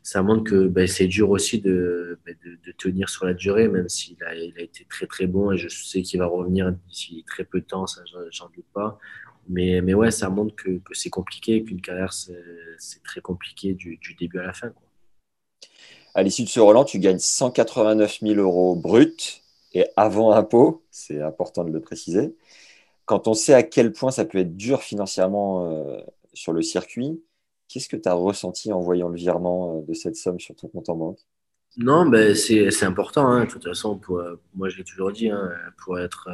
ça, 0.01 0.23
montre 0.23 0.43
que 0.43 0.67
ben, 0.67 0.87
c'est 0.87 1.05
dur 1.05 1.29
aussi 1.29 1.61
de, 1.61 2.17
ben, 2.25 2.35
de, 2.43 2.71
tenir 2.71 3.09
sur 3.09 3.25
la 3.27 3.35
durée, 3.35 3.67
même 3.67 3.87
s'il 3.89 4.17
a, 4.23 4.33
été 4.35 4.85
très 4.89 5.05
très 5.05 5.27
bon 5.27 5.51
et 5.51 5.57
je 5.57 5.69
sais 5.69 6.01
qu'il 6.01 6.19
va 6.19 6.25
revenir 6.25 6.71
d'ici 6.71 7.23
très 7.27 7.43
peu 7.45 7.59
de 7.59 7.65
temps, 7.65 7.85
ça 7.85 8.01
j'en 8.31 8.49
doute 8.49 8.65
pas. 8.73 8.97
Mais, 9.47 9.81
mais 9.81 9.93
ouais, 9.93 10.09
ça 10.09 10.29
montre 10.29 10.55
que, 10.55 10.81
c'est 10.93 11.11
compliqué, 11.11 11.63
qu'une 11.63 11.81
carrière 11.81 12.11
c'est 12.13 13.03
très 13.03 13.21
compliqué 13.21 13.75
du, 13.75 13.99
début 14.19 14.39
à 14.39 14.43
la 14.47 14.53
fin. 14.53 14.73
À 16.15 16.23
l'issue 16.23 16.43
de 16.43 16.49
ce 16.49 16.59
Roland, 16.59 16.85
tu 16.85 16.97
gagnes 16.97 17.19
189 17.19 18.21
000 18.21 18.39
euros 18.39 18.75
bruts 18.75 19.44
et 19.75 19.85
avant 19.97 20.31
impôt, 20.31 20.85
c'est 20.89 21.21
important 21.21 21.65
de 21.65 21.71
le 21.71 21.81
préciser. 21.81 22.33
Quand 23.03 23.27
on 23.27 23.33
sait 23.33 23.53
à 23.53 23.61
quel 23.61 23.91
point 23.91 24.09
ça 24.09 24.23
peut 24.23 24.39
être 24.39 24.55
dur 24.55 24.81
financièrement 24.81 25.69
euh, 25.69 25.99
sur 26.33 26.53
le 26.53 26.61
circuit, 26.61 27.21
qu'est-ce 27.67 27.89
que 27.89 27.97
tu 27.97 28.07
as 28.07 28.13
ressenti 28.13 28.71
en 28.71 28.79
voyant 28.79 29.09
le 29.09 29.17
virement 29.17 29.77
euh, 29.77 29.81
de 29.85 29.93
cette 29.93 30.15
somme 30.15 30.39
sur 30.39 30.55
ton 30.55 30.69
compte 30.69 30.87
en 30.87 30.95
banque? 30.95 31.19
Non, 31.77 32.05
ben, 32.05 32.33
c'est 32.33 32.83
important. 32.83 33.27
Hein. 33.27 33.43
De 33.43 33.49
toute 33.49 33.65
façon, 33.65 33.99
moi 34.53 34.69
je 34.69 34.77
l'ai 34.77 34.85
toujours 34.85 35.11
dit, 35.11 35.29
hein, 35.29 35.51
pour, 35.83 35.99
être, 35.99 36.29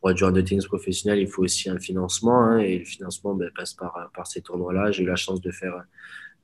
pour 0.00 0.10
être 0.10 0.16
joueur 0.16 0.32
de 0.32 0.40
tennis 0.40 0.64
professionnel, 0.64 1.18
il 1.18 1.28
faut 1.28 1.42
aussi 1.42 1.68
un 1.68 1.78
financement. 1.78 2.40
Hein, 2.40 2.60
et 2.60 2.78
le 2.78 2.84
financement 2.86 3.34
ben, 3.34 3.50
passe 3.54 3.74
par, 3.74 4.10
par 4.14 4.26
ces 4.26 4.40
tournois-là. 4.40 4.92
J'ai 4.92 5.02
eu 5.02 5.06
la 5.06 5.16
chance 5.16 5.42
de 5.42 5.50
faire 5.50 5.84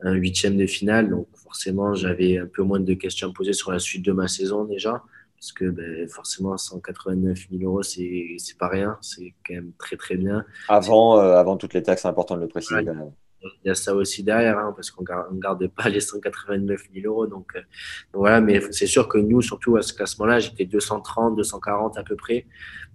un 0.01 0.13
huitième 0.13 0.59
de 0.59 0.67
finale, 0.67 1.09
donc 1.09 1.27
forcément 1.37 1.95
j'avais 1.95 2.37
un 2.37 2.47
peu 2.47 2.63
moins 2.63 2.81
de 2.81 2.93
questions 2.93 3.31
à 3.31 3.33
poser 3.33 3.55
sur 3.55 3.73
la 3.73 3.79
suite 3.79 4.05
de 4.05 4.13
ma 4.13 4.29
saison 4.29 4.65
déjà 4.65 5.03
parce 5.45 5.53
que 5.53 5.67
ben, 5.67 6.09
forcément 6.09 6.57
189 6.57 7.49
000 7.51 7.63
euros 7.65 7.83
c'est 7.83 8.59
pas 8.59 8.69
rien. 8.69 8.97
C'est 9.03 9.35
quand 9.47 9.55
même 9.55 9.73
très 9.79 9.97
très 9.97 10.17
bien. 10.17 10.43
Avant 10.69 11.19
euh, 11.19 11.37
avant 11.37 11.59
toutes 11.59 11.75
les 11.75 11.83
taxes 11.83 12.03
c'est 12.03 12.09
important 12.09 12.37
de 12.37 12.41
le 12.41 12.49
préciser 12.49 12.81
il 13.63 13.69
y 13.69 13.71
a 13.71 13.75
ça 13.75 13.95
aussi 13.95 14.23
derrière 14.23 14.57
hein, 14.57 14.73
parce 14.75 14.91
qu'on 14.91 15.03
ne 15.03 15.39
garde 15.39 15.69
pas 15.69 15.91
les 15.91 16.01
189 16.01 16.81
000 16.95 17.07
euros 17.07 17.27
donc, 17.27 17.53
euh, 17.55 17.61
donc 18.15 18.21
voilà 18.21 18.41
mais 18.41 18.59
c'est 18.73 18.87
sûr 18.87 19.07
que 19.07 19.19
nous 19.19 19.43
surtout 19.43 19.77
à 19.77 19.83
ce 19.83 19.93
classement 19.93 20.25
là 20.25 20.39
j'étais 20.41 20.65
230 20.65 21.37
240 21.37 21.99
à 21.99 22.03
peu 22.05 22.17
près. 22.17 22.47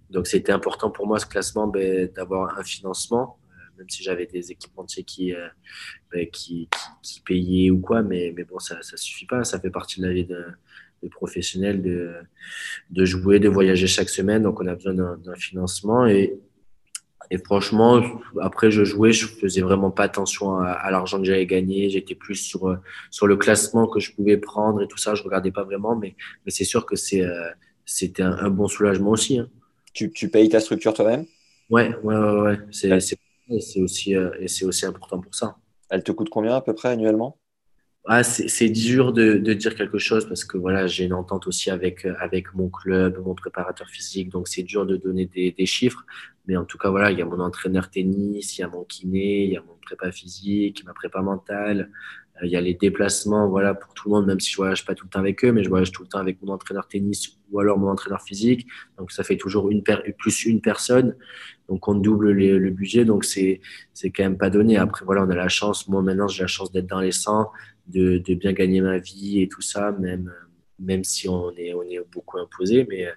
Donc 0.09 0.25
c'était 0.25 0.51
important 0.51 0.89
pour 0.89 1.05
moi 1.05 1.19
ce 1.19 1.27
classement 1.27 1.67
ben, 1.67 2.09
d'avoir 2.15 2.57
un 2.57 2.63
financement 2.63 3.37
même 3.77 3.89
si 3.89 4.03
j'avais 4.03 4.25
des 4.25 4.51
équipementiers 4.51 5.05
qui, 5.05 5.33
bah, 6.11 6.25
qui, 6.33 6.67
qui, 7.01 7.21
payaient 7.21 7.69
ou 7.69 7.79
quoi, 7.79 8.01
mais, 8.01 8.33
mais 8.35 8.43
bon, 8.43 8.59
ça 8.59 8.75
ne 8.75 8.97
suffit 8.97 9.25
pas. 9.25 9.45
Ça 9.45 9.57
fait 9.57 9.69
partie 9.69 10.01
de 10.01 10.05
la 10.05 10.11
vie 10.11 10.27
de, 11.01 11.07
de 11.07 11.11
professionnel 11.11 11.81
de, 11.81 12.13
de 12.89 13.05
jouer, 13.05 13.39
de 13.39 13.49
voyager 13.49 13.87
chaque 13.87 14.09
semaine. 14.09 14.43
Donc, 14.43 14.61
on 14.61 14.67
a 14.67 14.75
besoin 14.75 14.93
d'un 14.93 15.35
financement. 15.35 16.05
Et, 16.07 16.39
et 17.31 17.37
franchement, 17.37 18.01
après, 18.41 18.71
je 18.71 18.83
jouais, 18.83 19.11
je 19.11 19.27
faisais 19.27 19.61
vraiment 19.61 19.91
pas 19.91 20.03
attention 20.03 20.59
à, 20.59 20.89
l'argent 20.89 21.19
que 21.19 21.25
j'allais 21.25 21.45
gagner. 21.45 21.89
J'étais 21.89 22.15
plus 22.15 22.35
sur, 22.35 22.77
sur 23.11 23.27
le 23.27 23.37
classement 23.37 23.87
que 23.87 23.99
je 23.99 24.13
pouvais 24.13 24.37
prendre 24.37 24.81
et 24.81 24.87
tout 24.87 24.97
ça. 24.97 25.13
Je 25.13 25.23
regardais 25.23 25.51
pas 25.51 25.63
vraiment, 25.63 25.95
mais, 25.95 26.15
mais 26.45 26.51
c'est 26.51 26.63
sûr 26.63 26.85
que 26.85 26.95
c'est, 26.95 27.21
euh, 27.21 27.49
c'était 27.85 28.23
un, 28.23 28.49
bon 28.49 28.67
soulagement 28.67 29.11
aussi. 29.11 29.39
Hein. 29.39 29.49
Tu, 29.93 30.11
tu 30.11 30.29
payes 30.29 30.49
ta 30.49 30.59
structure 30.59 30.93
toi-même? 30.93 31.25
Ouais, 31.69 31.95
ouais, 32.03 32.15
ouais. 32.15 32.41
ouais. 32.41 32.57
C'est, 32.71 32.99
c'est, 33.59 33.81
aussi, 33.81 34.15
euh, 34.15 34.31
et 34.39 34.47
c'est 34.47 34.65
aussi 34.65 34.85
important 34.85 35.19
pour 35.19 35.33
ça. 35.33 35.57
Elle 35.89 36.03
te 36.03 36.11
coûte 36.11 36.29
combien 36.29 36.55
à 36.55 36.61
peu 36.61 36.73
près 36.73 36.89
annuellement? 36.89 37.38
Ah, 38.11 38.23
c'est 38.23 38.69
dur 38.69 39.13
de, 39.13 39.35
dire 39.53 39.75
quelque 39.75 39.99
chose 39.99 40.27
parce 40.27 40.43
que 40.43 40.57
voilà, 40.57 40.87
j'ai 40.87 41.05
une 41.05 41.13
entente 41.13 41.45
aussi 41.45 41.69
avec, 41.69 42.07
avec 42.19 42.55
mon 42.55 42.67
club, 42.67 43.21
mon 43.23 43.35
préparateur 43.35 43.87
physique, 43.87 44.29
donc 44.29 44.47
c'est 44.47 44.63
dur 44.63 44.87
de 44.87 44.97
donner 44.97 45.27
des, 45.27 45.65
chiffres. 45.67 46.03
Mais 46.47 46.57
en 46.57 46.65
tout 46.65 46.79
cas, 46.79 46.89
voilà, 46.89 47.11
il 47.11 47.19
y 47.19 47.21
a 47.21 47.25
mon 47.25 47.39
entraîneur 47.39 47.91
tennis, 47.91 48.57
il 48.57 48.61
y 48.61 48.63
a 48.63 48.67
mon 48.67 48.83
kiné, 48.83 49.43
il 49.43 49.51
y 49.51 49.57
a 49.57 49.61
mon 49.61 49.75
prépa 49.79 50.11
physique, 50.11 50.83
ma 50.87 50.93
prépa 50.93 51.21
mentale, 51.21 51.91
euh, 52.41 52.47
il 52.47 52.51
y 52.51 52.55
a 52.55 52.61
les 52.61 52.73
déplacements, 52.73 53.47
voilà, 53.47 53.75
pour 53.75 53.93
tout 53.93 54.09
le 54.09 54.15
monde, 54.15 54.25
même 54.25 54.39
si 54.39 54.49
je 54.49 54.57
voyage 54.57 54.85
pas 54.87 54.95
tout 54.95 55.05
le 55.05 55.11
temps 55.11 55.19
avec 55.19 55.45
eux, 55.45 55.51
mais 55.51 55.63
je 55.63 55.69
voyage 55.69 55.91
tout 55.91 56.01
le 56.01 56.09
temps 56.09 56.17
avec 56.17 56.41
mon 56.41 56.51
entraîneur 56.51 56.87
tennis 56.87 57.37
ou 57.51 57.59
alors 57.59 57.77
mon 57.77 57.89
entraîneur 57.89 58.23
physique. 58.23 58.65
Donc 58.97 59.11
ça 59.11 59.23
fait 59.23 59.37
toujours 59.37 59.69
une 59.69 59.83
plus 60.17 60.45
une 60.45 60.61
personne. 60.61 61.15
Donc 61.67 61.87
on 61.87 61.93
double 61.93 62.31
le 62.31 62.69
budget, 62.71 63.05
donc 63.05 63.23
c'est 63.23 63.61
quand 64.03 64.23
même 64.23 64.39
pas 64.39 64.49
donné. 64.49 64.77
Après 64.77 65.05
voilà, 65.05 65.23
on 65.23 65.29
a 65.29 65.35
la 65.35 65.49
chance. 65.49 65.87
Moi 65.87 66.01
maintenant 66.01 66.27
j'ai 66.27 66.41
la 66.41 66.47
chance 66.47 66.71
d'être 66.71 66.87
dans 66.87 67.01
les 67.01 67.11
100 67.11 67.51
de, 67.89 68.17
de, 68.17 68.33
bien 68.33 68.53
gagner 68.53 68.81
ma 68.81 68.97
vie 68.97 69.41
et 69.41 69.47
tout 69.47 69.61
ça, 69.61 69.91
même, 69.91 70.33
même 70.79 71.03
si 71.03 71.27
on 71.27 71.51
est, 71.57 71.73
on 71.73 71.83
est 71.83 71.99
beaucoup 72.11 72.37
imposé. 72.37 72.85
Mais, 72.89 73.07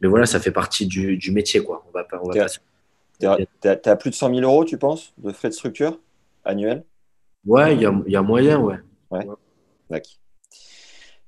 mais 0.00 0.08
voilà, 0.08 0.26
ça 0.26 0.40
fait 0.40 0.50
partie 0.50 0.86
du, 0.86 1.16
du 1.16 1.32
métier. 1.32 1.62
Quoi. 1.62 1.84
On 1.88 1.90
va 1.90 2.04
pas, 2.04 2.20
on 2.22 2.30
va 2.30 2.46
pas... 3.20 3.38
as, 3.84 3.96
plus 3.96 4.10
de 4.10 4.14
100 4.14 4.34
000 4.34 4.40
euros, 4.40 4.64
tu 4.64 4.78
penses, 4.78 5.12
de 5.18 5.32
frais 5.32 5.48
de 5.48 5.54
structure 5.54 6.00
annuels? 6.44 6.84
Ouais, 7.46 7.74
il 7.74 7.82
y 7.82 7.86
a, 7.86 8.02
y 8.06 8.16
a, 8.16 8.22
moyen, 8.22 8.58
ouais. 8.58 8.78
Ouais. 9.10 9.26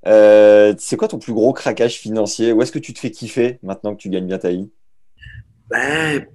Euh, 0.07 0.75
c'est 0.79 0.97
quoi 0.97 1.09
ton 1.09 1.19
plus 1.19 1.33
gros 1.33 1.53
craquage 1.53 1.97
financier? 1.97 2.53
Où 2.53 2.63
est-ce 2.63 2.73
que 2.73 2.79
tu 2.79 2.95
te 2.95 2.99
fais 2.99 3.11
kiffer 3.11 3.59
maintenant 3.63 3.95
que 3.95 4.01
tu 4.01 4.09
gagnes 4.09 4.27
bien 4.27 4.39
ta 4.39 4.51
vie? 4.51 4.71
Ben, 5.69 6.27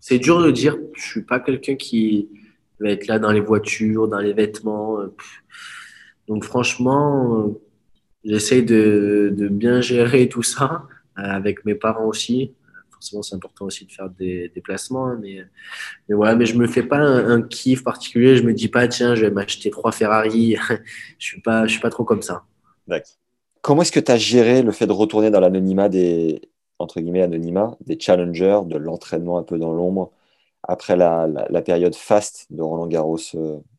C'est 0.00 0.18
dur 0.18 0.42
de 0.42 0.50
dire. 0.50 0.76
Je 0.94 1.02
suis 1.02 1.22
pas 1.22 1.40
quelqu'un 1.40 1.76
qui, 1.76 2.28
va 2.84 2.90
être 2.90 3.06
là 3.06 3.18
dans 3.18 3.32
les 3.32 3.40
voitures, 3.40 4.08
dans 4.08 4.18
les 4.18 4.32
vêtements. 4.32 5.00
Euh, 5.00 5.14
Donc 6.28 6.44
franchement, 6.44 7.38
euh, 7.38 7.60
j'essaye 8.24 8.62
de, 8.62 9.32
de, 9.36 9.48
bien 9.48 9.80
gérer 9.80 10.28
tout 10.28 10.42
ça 10.42 10.86
euh, 11.18 11.22
avec 11.22 11.64
mes 11.64 11.74
parents 11.74 12.06
aussi. 12.06 12.52
Forcément, 12.90 13.22
c'est 13.22 13.34
important 13.34 13.66
aussi 13.66 13.84
de 13.86 13.92
faire 13.92 14.08
des 14.08 14.50
déplacements, 14.54 15.08
hein, 15.08 15.18
mais, 15.20 15.44
mais 16.08 16.14
voilà. 16.14 16.36
Mais 16.36 16.46
je 16.46 16.56
me 16.56 16.66
fais 16.66 16.82
pas 16.82 16.98
un, 16.98 17.42
kiff 17.42 17.84
particulier. 17.84 18.36
Je 18.36 18.42
me 18.42 18.54
dis 18.54 18.68
pas 18.68 18.88
tiens, 18.88 19.14
je 19.14 19.22
vais 19.22 19.30
m'acheter 19.30 19.70
trois 19.70 19.92
Ferrari. 19.92 20.56
je 21.18 21.26
suis 21.26 21.40
pas, 21.40 21.66
je 21.66 21.72
suis 21.72 21.80
pas 21.80 21.90
trop 21.90 22.04
comme 22.04 22.22
ça. 22.22 22.44
D'accord. 22.86 23.12
Comment 23.62 23.82
est-ce 23.82 23.92
que 23.92 24.00
tu 24.00 24.12
as 24.12 24.18
géré 24.18 24.62
le 24.62 24.72
fait 24.72 24.86
de 24.86 24.92
retourner 24.92 25.30
dans 25.30 25.40
l'anonymat 25.40 25.88
des 25.88 26.42
entre 26.78 27.00
guillemets 27.00 27.22
anonymat 27.22 27.76
des 27.86 27.98
challengers, 27.98 28.60
de 28.66 28.76
l'entraînement 28.76 29.38
un 29.38 29.42
peu 29.42 29.58
dans 29.58 29.72
l'ombre? 29.72 30.12
Après 30.68 30.96
la, 30.96 31.62
période 31.62 31.94
faste 31.94 32.46
de 32.50 32.62
Roland 32.62 32.86
Garros 32.86 33.18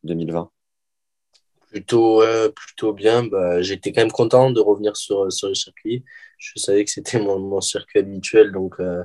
2020 0.04 0.40
euh, 0.40 0.44
Plutôt, 1.70 2.22
plutôt 2.54 2.92
bien. 2.92 3.24
Bah, 3.24 3.60
J'étais 3.60 3.92
quand 3.92 4.02
même 4.02 4.12
content 4.12 4.50
de 4.50 4.60
revenir 4.60 4.96
sur, 4.96 5.30
sur 5.32 5.48
le 5.48 5.54
circuit. 5.54 6.04
Je 6.38 6.58
savais 6.58 6.84
que 6.84 6.90
c'était 6.90 7.18
mon, 7.20 7.38
mon, 7.38 7.60
circuit 7.60 7.98
habituel, 7.98 8.52
donc, 8.52 8.80
euh, 8.80 9.02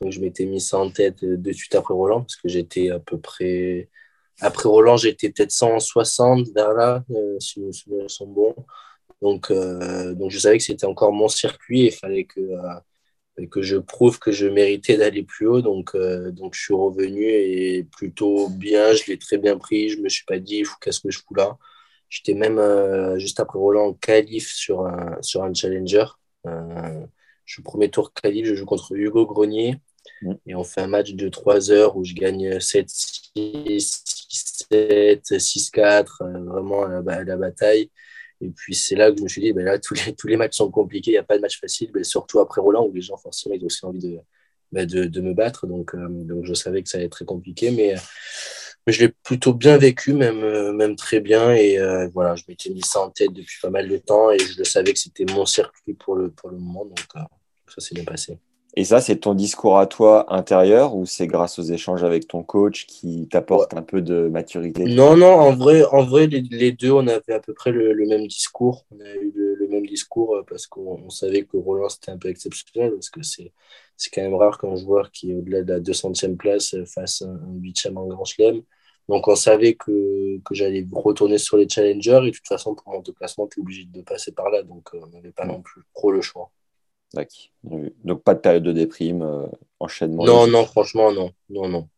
donc 0.00 0.12
je 0.12 0.20
m'étais 0.20 0.46
mis 0.46 0.60
ça 0.60 0.78
en 0.78 0.90
tête 0.90 1.24
de 1.24 1.52
suite 1.52 1.74
après 1.74 1.94
Roland, 1.94 2.20
parce 2.20 2.36
que 2.36 2.48
j'étais 2.48 2.90
à 2.90 2.98
peu 2.98 3.18
près. 3.18 3.90
Après 4.40 4.68
Roland, 4.68 4.96
j'étais 4.96 5.30
peut-être 5.30 5.52
160 5.52 6.48
vers 6.54 6.72
là, 6.72 7.04
euh, 7.10 7.38
si 7.40 7.60
mes 7.60 7.72
souvenirs 7.72 8.10
sont 8.10 8.26
bons. 8.26 8.54
Donc, 9.22 9.50
donc 9.52 10.30
je 10.30 10.38
savais 10.38 10.58
que 10.58 10.64
c'était 10.64 10.86
encore 10.86 11.12
mon 11.12 11.28
circuit 11.28 11.82
et 11.82 11.86
il 11.86 11.92
fallait 11.92 12.24
que 12.24 12.40
et 13.38 13.48
que 13.48 13.62
je 13.62 13.76
prouve 13.76 14.18
que 14.18 14.32
je 14.32 14.46
méritais 14.46 14.96
d'aller 14.96 15.22
plus 15.22 15.46
haut. 15.46 15.62
Donc, 15.62 15.94
euh, 15.94 16.30
donc, 16.30 16.54
je 16.54 16.62
suis 16.62 16.74
revenu 16.74 17.24
et 17.24 17.84
plutôt 17.84 18.48
bien. 18.48 18.92
Je 18.92 19.06
l'ai 19.08 19.18
très 19.18 19.38
bien 19.38 19.58
pris. 19.58 19.88
Je 19.88 20.00
me 20.00 20.08
suis 20.08 20.24
pas 20.24 20.38
dit, 20.38 20.64
qu'est-ce 20.80 21.00
que 21.00 21.10
je 21.10 21.18
fous 21.18 21.34
là? 21.34 21.56
J'étais 22.08 22.34
même 22.34 22.58
euh, 22.58 23.18
juste 23.18 23.40
après 23.40 23.58
Roland 23.58 23.92
qualif 23.94 24.52
sur 24.52 24.86
un, 24.86 25.18
sur 25.20 25.42
un 25.42 25.52
challenger. 25.52 26.04
Euh, 26.46 27.06
je 27.44 27.60
premier 27.60 27.90
tour 27.90 28.12
qualif, 28.12 28.46
je 28.46 28.54
joue 28.54 28.66
contre 28.66 28.94
Hugo 28.94 29.26
Grenier. 29.26 29.76
Mm. 30.22 30.34
Et 30.46 30.54
on 30.54 30.64
fait 30.64 30.82
un 30.82 30.86
match 30.86 31.14
de 31.14 31.28
3 31.28 31.72
heures 31.72 31.96
où 31.96 32.04
je 32.04 32.14
gagne 32.14 32.58
7-6, 32.58 33.34
6-7, 34.70 35.32
6-4, 35.38 36.44
vraiment 36.46 36.84
à 36.84 37.24
la 37.24 37.36
bataille. 37.36 37.90
Et 38.44 38.50
puis 38.50 38.74
c'est 38.74 38.94
là 38.94 39.10
que 39.10 39.18
je 39.18 39.22
me 39.22 39.28
suis 39.28 39.40
dit, 39.40 39.52
ben 39.52 39.64
là, 39.64 39.78
tous 39.78 39.94
les, 39.94 40.14
tous 40.14 40.26
les 40.26 40.36
matchs 40.36 40.56
sont 40.56 40.70
compliqués, 40.70 41.12
il 41.12 41.14
n'y 41.14 41.18
a 41.18 41.22
pas 41.22 41.36
de 41.36 41.42
match 41.42 41.58
facile, 41.60 41.90
mais 41.94 42.04
surtout 42.04 42.40
après 42.40 42.60
Roland, 42.60 42.86
où 42.86 42.92
les 42.92 43.00
gens, 43.00 43.16
forcément, 43.16 43.54
ils 43.54 43.62
ont 43.62 43.66
aussi 43.66 43.86
envie 43.86 44.00
de, 44.00 44.18
ben, 44.72 44.86
de, 44.86 45.04
de, 45.04 45.20
me 45.20 45.32
battre. 45.34 45.66
Donc, 45.66 45.94
euh, 45.94 46.42
je 46.42 46.54
savais 46.54 46.82
que 46.82 46.88
ça 46.88 46.98
allait 46.98 47.06
être 47.06 47.12
très 47.12 47.24
compliqué, 47.24 47.70
mais, 47.70 47.94
mais 48.86 48.92
je 48.92 49.04
l'ai 49.04 49.08
plutôt 49.08 49.54
bien 49.54 49.78
vécu, 49.78 50.12
même, 50.12 50.42
euh, 50.42 50.72
même 50.72 50.96
très 50.96 51.20
bien. 51.20 51.52
Et 51.54 51.78
euh, 51.78 52.08
voilà, 52.12 52.34
je 52.36 52.44
m'étais 52.48 52.70
mis 52.70 52.82
ça 52.82 53.00
en 53.00 53.10
tête 53.10 53.32
depuis 53.32 53.56
pas 53.62 53.70
mal 53.70 53.88
de 53.88 53.96
temps 53.96 54.30
et 54.30 54.38
je 54.38 54.58
le 54.58 54.64
savais 54.64 54.92
que 54.92 54.98
c'était 54.98 55.24
mon 55.32 55.46
circuit 55.46 55.94
pour 55.94 56.16
le, 56.16 56.30
pour 56.30 56.50
le 56.50 56.58
moment. 56.58 56.84
Donc 56.84 56.98
ça 57.68 57.80
s'est 57.80 57.94
bien 57.94 58.04
passé. 58.04 58.38
Et 58.76 58.84
ça, 58.84 59.00
c'est 59.00 59.16
ton 59.18 59.34
discours 59.34 59.78
à 59.78 59.86
toi 59.86 60.34
intérieur 60.34 60.96
ou 60.96 61.06
c'est 61.06 61.28
grâce 61.28 61.60
aux 61.60 61.62
échanges 61.62 62.02
avec 62.02 62.26
ton 62.26 62.42
coach 62.42 62.86
qui 62.86 63.28
t'apporte 63.28 63.72
un 63.74 63.82
peu 63.82 64.02
de 64.02 64.28
maturité? 64.28 64.84
Non, 64.84 65.16
non, 65.16 65.32
en 65.32 65.54
vrai, 65.54 65.84
en 65.84 66.02
vrai 66.02 66.26
les, 66.26 66.72
deux, 66.72 66.90
on 66.90 67.06
avait 67.06 67.32
à 67.32 67.38
peu 67.38 67.54
près 67.54 67.70
le, 67.70 67.94
même 68.06 68.26
discours. 68.26 68.84
On 68.90 69.00
a 69.00 69.14
eu 69.14 69.32
le, 69.32 69.68
même 69.68 69.86
discours 69.86 70.36
euh, 70.36 70.42
parce 70.48 70.66
qu'on 70.66 71.08
savait 71.08 71.44
que 71.44 71.56
Roland, 71.56 71.88
c'était 71.88 72.10
un 72.10 72.18
peu 72.18 72.28
exceptionnel 72.28 72.92
parce 72.92 73.10
que 73.10 73.22
c'est 73.22 73.52
quand 74.12 74.22
même 74.22 74.34
rare 74.34 74.58
qu'un 74.58 74.74
joueur 74.74 75.12
qui 75.12 75.30
est 75.30 75.34
au-delà 75.34 75.62
de 75.62 75.72
la 75.72 75.80
200e 75.80 76.36
place 76.36 76.74
fasse 76.84 77.22
un, 77.22 77.38
8e 77.60 77.96
en 77.96 78.06
Grand 78.06 78.24
Chelem. 78.24 78.62
Donc, 79.08 79.28
on 79.28 79.36
savait 79.36 79.74
que, 79.74 80.38
que 80.44 80.54
j'allais 80.54 80.86
retourner 80.90 81.38
sur 81.38 81.58
les 81.58 81.68
challengers 81.68 82.20
et 82.24 82.30
de 82.30 82.36
toute 82.36 82.48
façon, 82.48 82.74
pour 82.74 82.92
mon 82.92 83.02
déplacement, 83.02 83.46
tu 83.46 83.60
es 83.60 83.62
obligé 83.62 83.84
de 83.84 84.00
passer 84.00 84.32
par 84.32 84.50
là. 84.50 84.62
Donc, 84.64 84.88
euh, 84.94 85.00
on 85.02 85.06
n'avait 85.08 85.30
pas 85.30 85.44
non 85.44 85.62
plus 85.62 85.82
trop 85.94 86.10
le 86.10 86.22
choix. 86.22 86.50
Donc 88.04 88.22
pas 88.22 88.34
de 88.34 88.40
période 88.40 88.62
de 88.62 88.72
déprime, 88.72 89.22
euh, 89.22 89.46
enchaînement. 89.80 90.24
Non, 90.24 90.46
non, 90.46 90.64
franchement, 90.64 91.12
non. 91.12 91.30
Non, 91.48 91.68
non. 91.68 91.88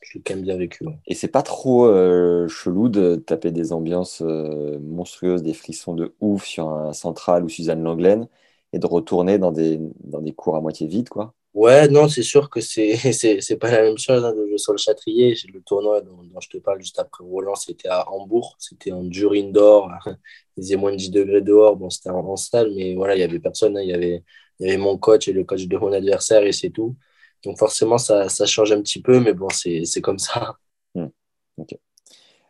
Je 0.00 0.18
l'ai 0.18 0.22
quand 0.22 0.34
même 0.34 0.44
bien 0.44 0.56
vécu. 0.56 0.84
Et 1.06 1.14
c'est 1.14 1.28
pas 1.28 1.42
trop 1.42 1.86
euh, 1.86 2.48
chelou 2.48 2.88
de 2.88 3.16
taper 3.16 3.52
des 3.52 3.72
ambiances 3.72 4.22
euh, 4.22 4.78
monstrueuses, 4.80 5.42
des 5.42 5.54
frissons 5.54 5.94
de 5.94 6.14
ouf 6.20 6.44
sur 6.44 6.68
un 6.68 6.92
central 6.92 7.44
ou 7.44 7.48
Suzanne 7.48 7.82
Langlaine 7.82 8.26
et 8.72 8.78
de 8.78 8.86
retourner 8.86 9.38
dans 9.38 9.52
des, 9.52 9.78
dans 10.04 10.20
des 10.20 10.32
cours 10.32 10.56
à 10.56 10.60
moitié 10.60 10.86
vides, 10.86 11.08
quoi? 11.08 11.34
Ouais, 11.52 11.88
non, 11.88 12.08
c'est 12.08 12.22
sûr 12.22 12.48
que 12.48 12.60
c'est 12.60 12.94
c'est 13.12 13.56
pas 13.56 13.70
la 13.72 13.82
même 13.82 13.98
chose 13.98 14.24
hein, 14.24 14.32
de 14.32 14.46
jouer 14.46 14.58
sur 14.58 14.72
le 14.72 14.78
Châtrier. 14.78 15.34
Le 15.52 15.60
tournoi 15.60 16.00
dont, 16.00 16.22
je 16.40 16.48
te 16.48 16.58
parle 16.58 16.80
juste 16.80 16.98
après 17.00 17.24
Roland, 17.24 17.56
c'était 17.56 17.88
à 17.88 18.08
Hambourg, 18.10 18.56
c'était 18.58 18.92
en 18.92 19.02
dur 19.02 19.32
indoor, 19.32 19.90
il 20.56 20.62
faisait 20.62 20.76
moins 20.76 20.92
de 20.92 20.96
10 20.96 21.10
degrés 21.10 21.40
dehors, 21.40 21.76
bon, 21.76 21.90
c'était 21.90 22.10
en, 22.10 22.36
salle, 22.36 22.72
mais 22.76 22.94
voilà, 22.94 23.16
il 23.16 23.20
y 23.20 23.24
avait 23.24 23.40
personne, 23.40 23.76
hein. 23.76 23.82
il 23.82 23.88
y 23.88 23.92
avait 23.92 24.22
il 24.60 24.66
y 24.66 24.68
avait 24.70 24.78
mon 24.78 24.98
coach 24.98 25.26
et 25.26 25.32
le 25.32 25.44
coach 25.44 25.66
de 25.66 25.76
mon 25.78 25.92
adversaire 25.92 26.44
et 26.44 26.52
c'est 26.52 26.70
tout. 26.70 26.96
Donc 27.44 27.58
forcément, 27.58 27.96
ça, 27.96 28.28
ça, 28.28 28.44
change 28.44 28.72
un 28.72 28.82
petit 28.82 29.00
peu, 29.00 29.18
mais 29.18 29.32
bon, 29.32 29.48
c'est 29.50 30.00
comme 30.00 30.18
ça. 30.18 30.56
Hmm. 30.96 31.06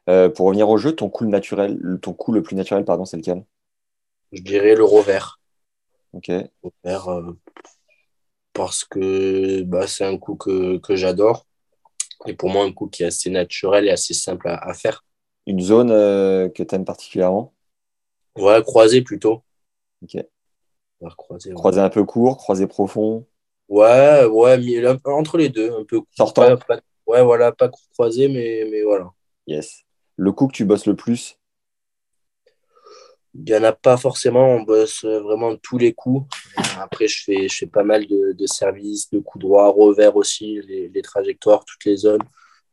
Euh, 0.09 0.31
pour 0.31 0.47
revenir 0.47 0.71
au 0.71 0.79
jeu, 0.79 0.93
ton 0.93 1.11
coup, 1.11 1.27
naturel, 1.27 1.79
ton 2.01 2.15
coup 2.15 2.33
le 2.33 2.43
plus 2.43 2.57
naturel, 2.57 2.87
pardon, 2.87 3.05
c'est 3.05 3.19
lequel? 3.19 3.45
Je 4.33 4.41
dirais 4.41 4.75
le 4.75 4.85
revers. 4.85 5.39
Ok. 6.15 6.31
Revers, 6.63 7.09
euh, 7.09 7.39
parce 8.55 8.85
que 8.85 9.63
bah, 9.63 9.87
c'est 9.87 10.07
un 10.07 10.17
coup 10.17 10.37
que, 10.37 10.79
que 10.79 10.97
j'adore. 10.97 11.47
Et 12.27 12.33
pour 12.33 12.49
moi, 12.49 12.65
un 12.65 12.73
coup 12.73 12.87
qui 12.87 13.03
est 13.03 13.07
assez 13.07 13.29
naturel 13.29 13.89
et 13.89 13.91
assez 13.91 14.15
simple 14.15 14.49
à, 14.49 14.73
faire. 14.73 15.05
Une 15.47 15.61
zone 15.61 15.91
euh, 15.91 16.49
que 16.49 16.63
tu 16.63 16.75
aimes 16.75 16.87
particulièrement? 16.87 17.53
Ouais, 18.39 18.63
croisé 18.63 19.03
plutôt. 19.03 19.43
Ok 20.03 20.17
croiser, 21.16 21.53
croiser 21.53 21.80
un 21.80 21.90
peu 21.90 22.05
court, 22.05 22.36
croiser 22.36 22.66
profond. 22.66 23.26
Ouais, 23.68 24.24
ouais, 24.24 24.96
entre 25.05 25.38
les 25.38 25.48
deux, 25.48 25.72
un 25.72 25.84
peu 25.84 26.01
sortant. 26.16 26.57
Ouais, 27.07 27.22
voilà, 27.22 27.53
pas 27.53 27.70
croisé, 27.92 28.28
mais, 28.28 28.66
mais 28.70 28.82
voilà. 28.82 29.11
Yes. 29.46 29.82
Le 30.16 30.32
coup 30.32 30.48
que 30.48 30.53
tu 30.53 30.64
bosses 30.64 30.86
le 30.86 30.94
plus? 30.96 31.36
Il 33.34 33.44
n'y 33.44 33.55
en 33.55 33.62
a 33.62 33.72
pas 33.72 33.96
forcément, 33.96 34.48
on 34.48 34.62
bosse 34.62 35.05
vraiment 35.05 35.57
tous 35.57 35.78
les 35.78 35.92
coups. 35.92 36.28
Après, 36.80 37.07
je 37.07 37.22
fais, 37.24 37.48
je 37.48 37.59
fais 37.59 37.66
pas 37.66 37.84
mal 37.84 38.07
de, 38.07 38.32
de 38.32 38.46
services, 38.46 39.09
de 39.11 39.20
coups 39.20 39.44
droits, 39.44 39.68
revers 39.68 40.16
aussi, 40.16 40.61
les, 40.66 40.88
les 40.88 41.03
trajectoires, 41.03 41.64
toutes 41.64 41.84
les 41.84 41.96
zones. 41.96 42.22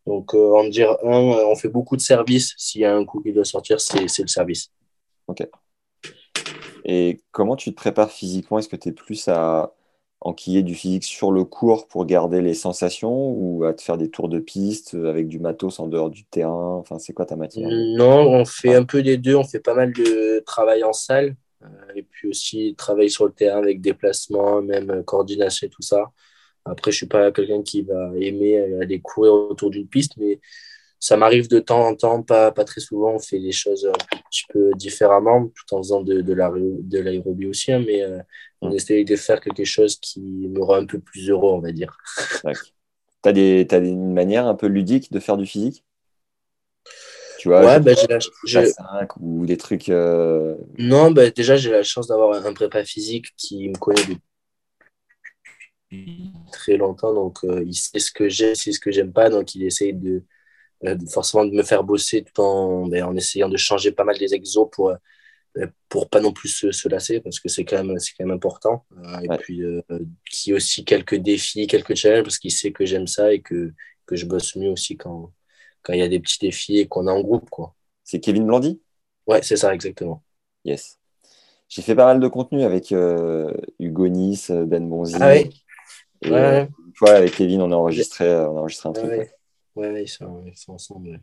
Donc, 0.07 0.33
euh, 0.33 0.55
en 0.55 0.67
dire 0.67 0.97
un, 1.03 1.19
on 1.19 1.55
fait 1.55 1.69
beaucoup 1.69 1.95
de 1.95 2.01
services. 2.01 2.53
S'il 2.57 2.81
y 2.81 2.85
a 2.85 2.95
un 2.95 3.05
coup 3.05 3.21
qui 3.21 3.33
doit 3.33 3.45
sortir, 3.45 3.79
c'est 3.79 4.01
le 4.01 4.27
service. 4.27 4.71
Ok. 5.27 5.47
Et 6.87 7.21
comment 7.31 7.55
tu 7.55 7.71
te 7.71 7.75
prépares 7.75 8.11
physiquement? 8.11 8.57
Est-ce 8.57 8.69
que 8.69 8.77
tu 8.77 8.89
es 8.89 8.91
plus 8.93 9.27
à 9.27 9.73
enquiller 10.21 10.63
du 10.63 10.73
physique 10.73 11.03
sur 11.03 11.31
le 11.31 11.43
cours 11.43 11.87
pour 11.87 12.05
garder 12.05 12.41
les 12.41 12.55
sensations 12.55 13.29
ou 13.29 13.65
à 13.65 13.73
te 13.73 13.81
faire 13.81 13.97
des 13.97 14.09
tours 14.09 14.29
de 14.29 14.39
piste 14.39 14.95
avec 14.95 15.27
du 15.27 15.39
matos 15.39 15.79
en 15.79 15.87
dehors 15.87 16.09
du 16.09 16.23
terrain? 16.23 16.75
Enfin, 16.75 16.97
c'est 16.97 17.13
quoi 17.13 17.25
ta 17.25 17.35
matière? 17.35 17.69
Non, 17.69 18.21
on 18.21 18.45
fait 18.45 18.73
un 18.73 18.83
peu 18.83 19.03
des 19.03 19.17
deux. 19.17 19.35
On 19.35 19.43
fait 19.43 19.59
pas 19.59 19.75
mal 19.75 19.93
de 19.93 20.41
travail 20.45 20.83
en 20.83 20.93
salle 20.93 21.35
euh, 21.61 21.67
et 21.95 22.03
puis 22.03 22.29
aussi 22.29 22.73
travail 22.77 23.09
sur 23.09 23.25
le 23.25 23.31
terrain 23.31 23.59
avec 23.59 23.81
déplacement, 23.81 24.61
même 24.61 25.03
coordination 25.03 25.67
et 25.67 25.69
tout 25.69 25.81
ça. 25.83 26.11
Après, 26.65 26.91
je 26.91 26.97
suis 26.97 27.07
pas 27.07 27.31
quelqu'un 27.31 27.61
qui 27.61 27.81
va 27.81 28.11
aimer 28.19 28.59
aller 28.81 28.99
courir 28.99 29.33
autour 29.33 29.69
d'une 29.69 29.87
piste, 29.87 30.13
mais 30.17 30.39
ça 30.99 31.17
m'arrive 31.17 31.47
de 31.47 31.59
temps 31.59 31.87
en 31.87 31.95
temps, 31.95 32.23
pas, 32.23 32.51
pas 32.51 32.63
très 32.63 32.81
souvent. 32.81 33.13
On 33.13 33.19
fait 33.19 33.39
les 33.39 33.51
choses 33.51 33.85
un 33.85 34.17
petit 34.29 34.43
peu 34.49 34.71
différemment, 34.75 35.47
tout 35.47 35.75
en 35.75 35.77
faisant 35.77 36.01
de, 36.01 36.21
de 36.21 36.99
l'aérobie 36.99 37.47
aussi, 37.47 37.71
hein, 37.71 37.83
mais 37.85 38.01
euh, 38.01 38.19
on 38.61 38.71
essaye 38.71 39.05
de 39.05 39.15
faire 39.15 39.39
quelque 39.39 39.65
chose 39.65 39.97
qui 39.97 40.19
me 40.21 40.63
rend 40.63 40.75
un 40.75 40.85
peu 40.85 40.99
plus 40.99 41.29
heureux, 41.29 41.51
on 41.51 41.59
va 41.59 41.71
dire. 41.71 41.97
Tu 43.23 43.29
as, 43.29 43.33
des, 43.33 43.67
as 43.71 43.77
une 43.77 44.13
manière 44.13 44.47
un 44.47 44.55
peu 44.55 44.67
ludique 44.67 45.11
de 45.11 45.19
faire 45.19 45.37
du 45.37 45.45
physique? 45.45 45.83
Tu 47.39 47.49
vois, 47.49 47.63
ouais, 47.63 47.79
bah, 47.79 47.91
j'ai 48.45 48.61
la... 48.61 49.07
ou 49.19 49.45
des 49.45 49.57
trucs. 49.57 49.89
Euh, 49.89 50.55
non, 50.79 51.11
bah, 51.11 51.29
déjà, 51.29 51.55
j'ai 51.55 51.69
la 51.69 51.83
chance 51.83 52.07
d'avoir 52.07 52.43
un 52.43 52.53
prépa 52.53 52.83
physique 52.83 53.27
qui 53.37 53.69
me 53.69 53.77
connaît 53.77 54.01
depuis 55.91 56.33
très 56.51 56.77
longtemps. 56.77 57.13
Donc, 57.13 57.43
euh, 57.43 57.63
il 57.63 57.75
sait 57.75 57.99
ce 57.99 58.11
que 58.11 58.27
j'aime, 58.27 58.53
il 58.53 58.55
sait 58.55 58.71
ce 58.71 58.79
que 58.79 58.91
j'aime 58.91 59.13
pas. 59.13 59.29
Donc, 59.29 59.53
il 59.53 59.63
essaye 59.63 59.93
de, 59.93 60.23
forcément 61.09 61.45
de 61.45 61.51
me 61.51 61.63
faire 61.63 61.83
bosser 61.83 62.23
tout 62.23 62.41
en, 62.41 62.87
ben, 62.87 63.03
en 63.03 63.15
essayant 63.15 63.49
de 63.49 63.57
changer 63.57 63.91
pas 63.91 64.03
mal 64.03 64.17
des 64.17 64.33
exos 64.33 64.69
pour, 64.71 64.89
euh, 65.57 65.67
pour 65.89 66.09
pas 66.09 66.19
non 66.19 66.31
plus 66.31 66.49
se, 66.49 66.71
se 66.71 66.87
lasser 66.87 67.19
parce 67.19 67.39
que 67.39 67.49
c'est 67.49 67.65
quand 67.65 67.83
même, 67.83 67.97
c'est 67.99 68.11
quand 68.17 68.25
même 68.25 68.35
important. 68.35 68.85
Euh, 68.97 69.19
et 69.21 69.37
puis, 69.37 69.63
qui 70.29 70.53
aussi 70.53 70.85
quelques 70.85 71.15
défis, 71.15 71.67
quelques 71.67 71.95
challenges 71.95 72.23
parce 72.23 72.37
qu'il 72.37 72.51
sait 72.51 72.71
que 72.71 72.85
j'aime 72.85 73.07
ça 73.07 73.33
et 73.33 73.41
que, 73.41 73.73
que 74.05 74.15
je 74.15 74.25
bosse 74.25 74.55
mieux 74.55 74.69
aussi 74.69 74.97
quand, 74.97 75.31
quand 75.81 75.93
il 75.93 75.99
y 75.99 76.03
a 76.03 76.07
des 76.07 76.19
petits 76.19 76.39
défis 76.39 76.79
et 76.79 76.87
qu'on 76.87 77.07
est 77.07 77.11
en 77.11 77.21
groupe. 77.21 77.49
Quoi. 77.49 77.75
C'est 78.03 78.19
Kevin 78.19 78.45
Blandy? 78.45 78.79
Ouais, 79.25 79.41
c'est 79.41 79.57
ça, 79.57 79.73
exactement. 79.73 80.23
Yes. 80.63 80.99
J'ai 81.69 81.81
fait 81.81 81.95
pas 81.95 82.05
mal 82.05 82.19
de 82.19 82.27
contenu 82.27 82.63
avec 82.63 82.93
Hugo 83.79 84.07
Nice, 84.07 84.51
Ben 84.51 84.87
Bonzi. 84.87 85.15
Ah 85.19 85.33
oui. 85.33 85.49
Et, 86.21 86.31
ouais. 86.31 86.69
Une 86.85 86.93
fois, 86.95 87.11
avec 87.11 87.35
Kevin, 87.35 87.61
on 87.61 87.71
a 87.71 87.75
enregistré, 87.75 88.25
on 88.29 88.57
a 88.57 88.61
enregistré 88.61 88.89
un 88.89 88.93
truc. 88.93 89.29
Ouais, 89.77 90.03
ils 90.03 90.07
sont, 90.07 90.43
ensemble. 90.69 91.21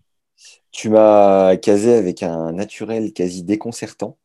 Tu 0.70 0.88
m'as 0.88 1.56
casé 1.56 1.94
avec 1.94 2.22
un 2.22 2.52
naturel 2.52 3.12
quasi 3.12 3.42
déconcertant 3.42 4.16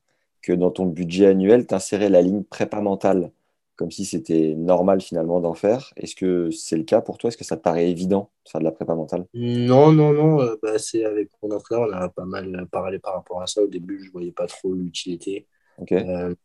que 0.43 0.53
dans 0.53 0.69
ton 0.69 0.85
budget 0.85 1.25
annuel, 1.25 1.65
tu 1.65 1.73
insérais 1.73 2.09
la 2.09 2.21
ligne 2.21 2.43
prépa 2.43 2.79
mentale, 2.79 3.31
comme 3.75 3.89
si 3.89 4.05
c'était 4.05 4.53
normal 4.55 5.01
finalement 5.01 5.39
d'en 5.39 5.55
faire. 5.55 5.91
Est-ce 5.97 6.15
que 6.15 6.51
c'est 6.51 6.77
le 6.77 6.83
cas 6.83 7.01
pour 7.01 7.17
toi? 7.17 7.29
Est-ce 7.29 7.37
que 7.37 7.43
ça 7.43 7.57
te 7.57 7.63
paraît 7.63 7.89
évident 7.89 8.29
de 8.45 8.51
faire 8.51 8.59
de 8.59 8.65
la 8.65 8.71
prépa 8.71 8.93
mentale 8.93 9.25
Non, 9.33 9.91
non, 9.91 10.13
non. 10.13 10.41
Euh, 10.41 10.55
bah, 10.61 10.77
c'est 10.77 11.03
avec 11.05 11.29
mon 11.41 11.49
entraîneur, 11.49 11.87
on 11.89 11.93
a 11.93 12.09
pas 12.09 12.25
mal 12.25 12.67
parlé 12.71 12.99
par 12.99 13.15
rapport 13.15 13.41
à 13.41 13.47
ça. 13.47 13.63
Au 13.63 13.67
début, 13.67 13.99
je 13.99 14.09
ne 14.09 14.11
voyais 14.11 14.31
pas 14.31 14.45
trop 14.45 14.75
l'utilité. 14.75 15.47
Euh, 15.91 16.35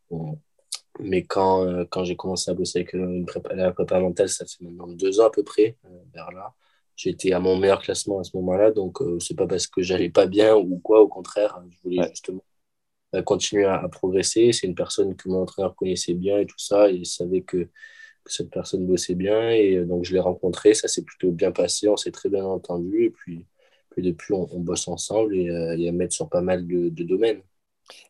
mais 1.00 1.22
quand, 1.22 1.66
euh, 1.66 1.84
quand 1.90 2.04
j'ai 2.04 2.16
commencé 2.16 2.50
à 2.50 2.54
bosser 2.54 2.78
avec 2.78 2.94
une 2.94 3.26
prépa, 3.26 3.54
la 3.54 3.72
prépa 3.72 4.00
mentale, 4.00 4.30
ça 4.30 4.46
fait 4.46 4.64
maintenant 4.64 4.86
deux 4.86 5.20
ans 5.20 5.26
à 5.26 5.30
peu 5.30 5.42
près, 5.42 5.76
vers 6.14 6.32
là 6.32 6.54
j'étais 6.96 7.32
à 7.32 7.40
mon 7.40 7.56
meilleur 7.56 7.80
classement 7.82 8.20
à 8.20 8.24
ce 8.24 8.36
moment-là. 8.36 8.70
Donc, 8.70 9.00
euh, 9.02 9.18
c'est 9.20 9.36
pas 9.36 9.46
parce 9.46 9.66
que 9.66 9.82
j'allais 9.82 10.10
pas 10.10 10.26
bien 10.26 10.56
ou 10.56 10.78
quoi. 10.78 11.00
Au 11.02 11.08
contraire, 11.08 11.62
je 11.70 11.76
voulais 11.82 12.08
justement 12.10 12.44
euh, 13.14 13.22
continuer 13.22 13.64
à, 13.64 13.88
progresser. 13.88 14.52
C'est 14.52 14.66
une 14.66 14.74
personne 14.74 15.16
que 15.16 15.28
mon 15.28 15.42
entraîneur 15.42 15.74
connaissait 15.76 16.14
bien 16.14 16.38
et 16.38 16.46
tout 16.46 16.58
ça. 16.58 16.90
Et 16.90 16.96
il 16.96 17.06
savait 17.06 17.42
que, 17.42 17.68
cette 18.26 18.50
personne 18.50 18.86
bossait 18.86 19.14
bien. 19.14 19.50
Et 19.50 19.76
euh, 19.76 19.84
donc, 19.86 20.04
je 20.04 20.14
l'ai 20.14 20.20
rencontré. 20.20 20.74
Ça 20.74 20.88
s'est 20.88 21.04
plutôt 21.04 21.30
bien 21.32 21.52
passé. 21.52 21.88
On 21.88 21.96
s'est 21.96 22.12
très 22.12 22.28
bien 22.30 22.44
entendu. 22.44 23.04
Et 23.04 23.10
puis, 23.10 23.46
puis 23.90 24.02
depuis, 24.02 24.34
on, 24.34 24.60
bosse 24.60 24.88
ensemble 24.88 25.36
et, 25.36 25.44
et 25.78 25.88
à 25.88 25.92
mettre 25.92 26.14
sur 26.14 26.28
pas 26.28 26.40
mal 26.40 26.66
de, 26.66 26.88
de 26.88 27.04
domaines. 27.04 27.42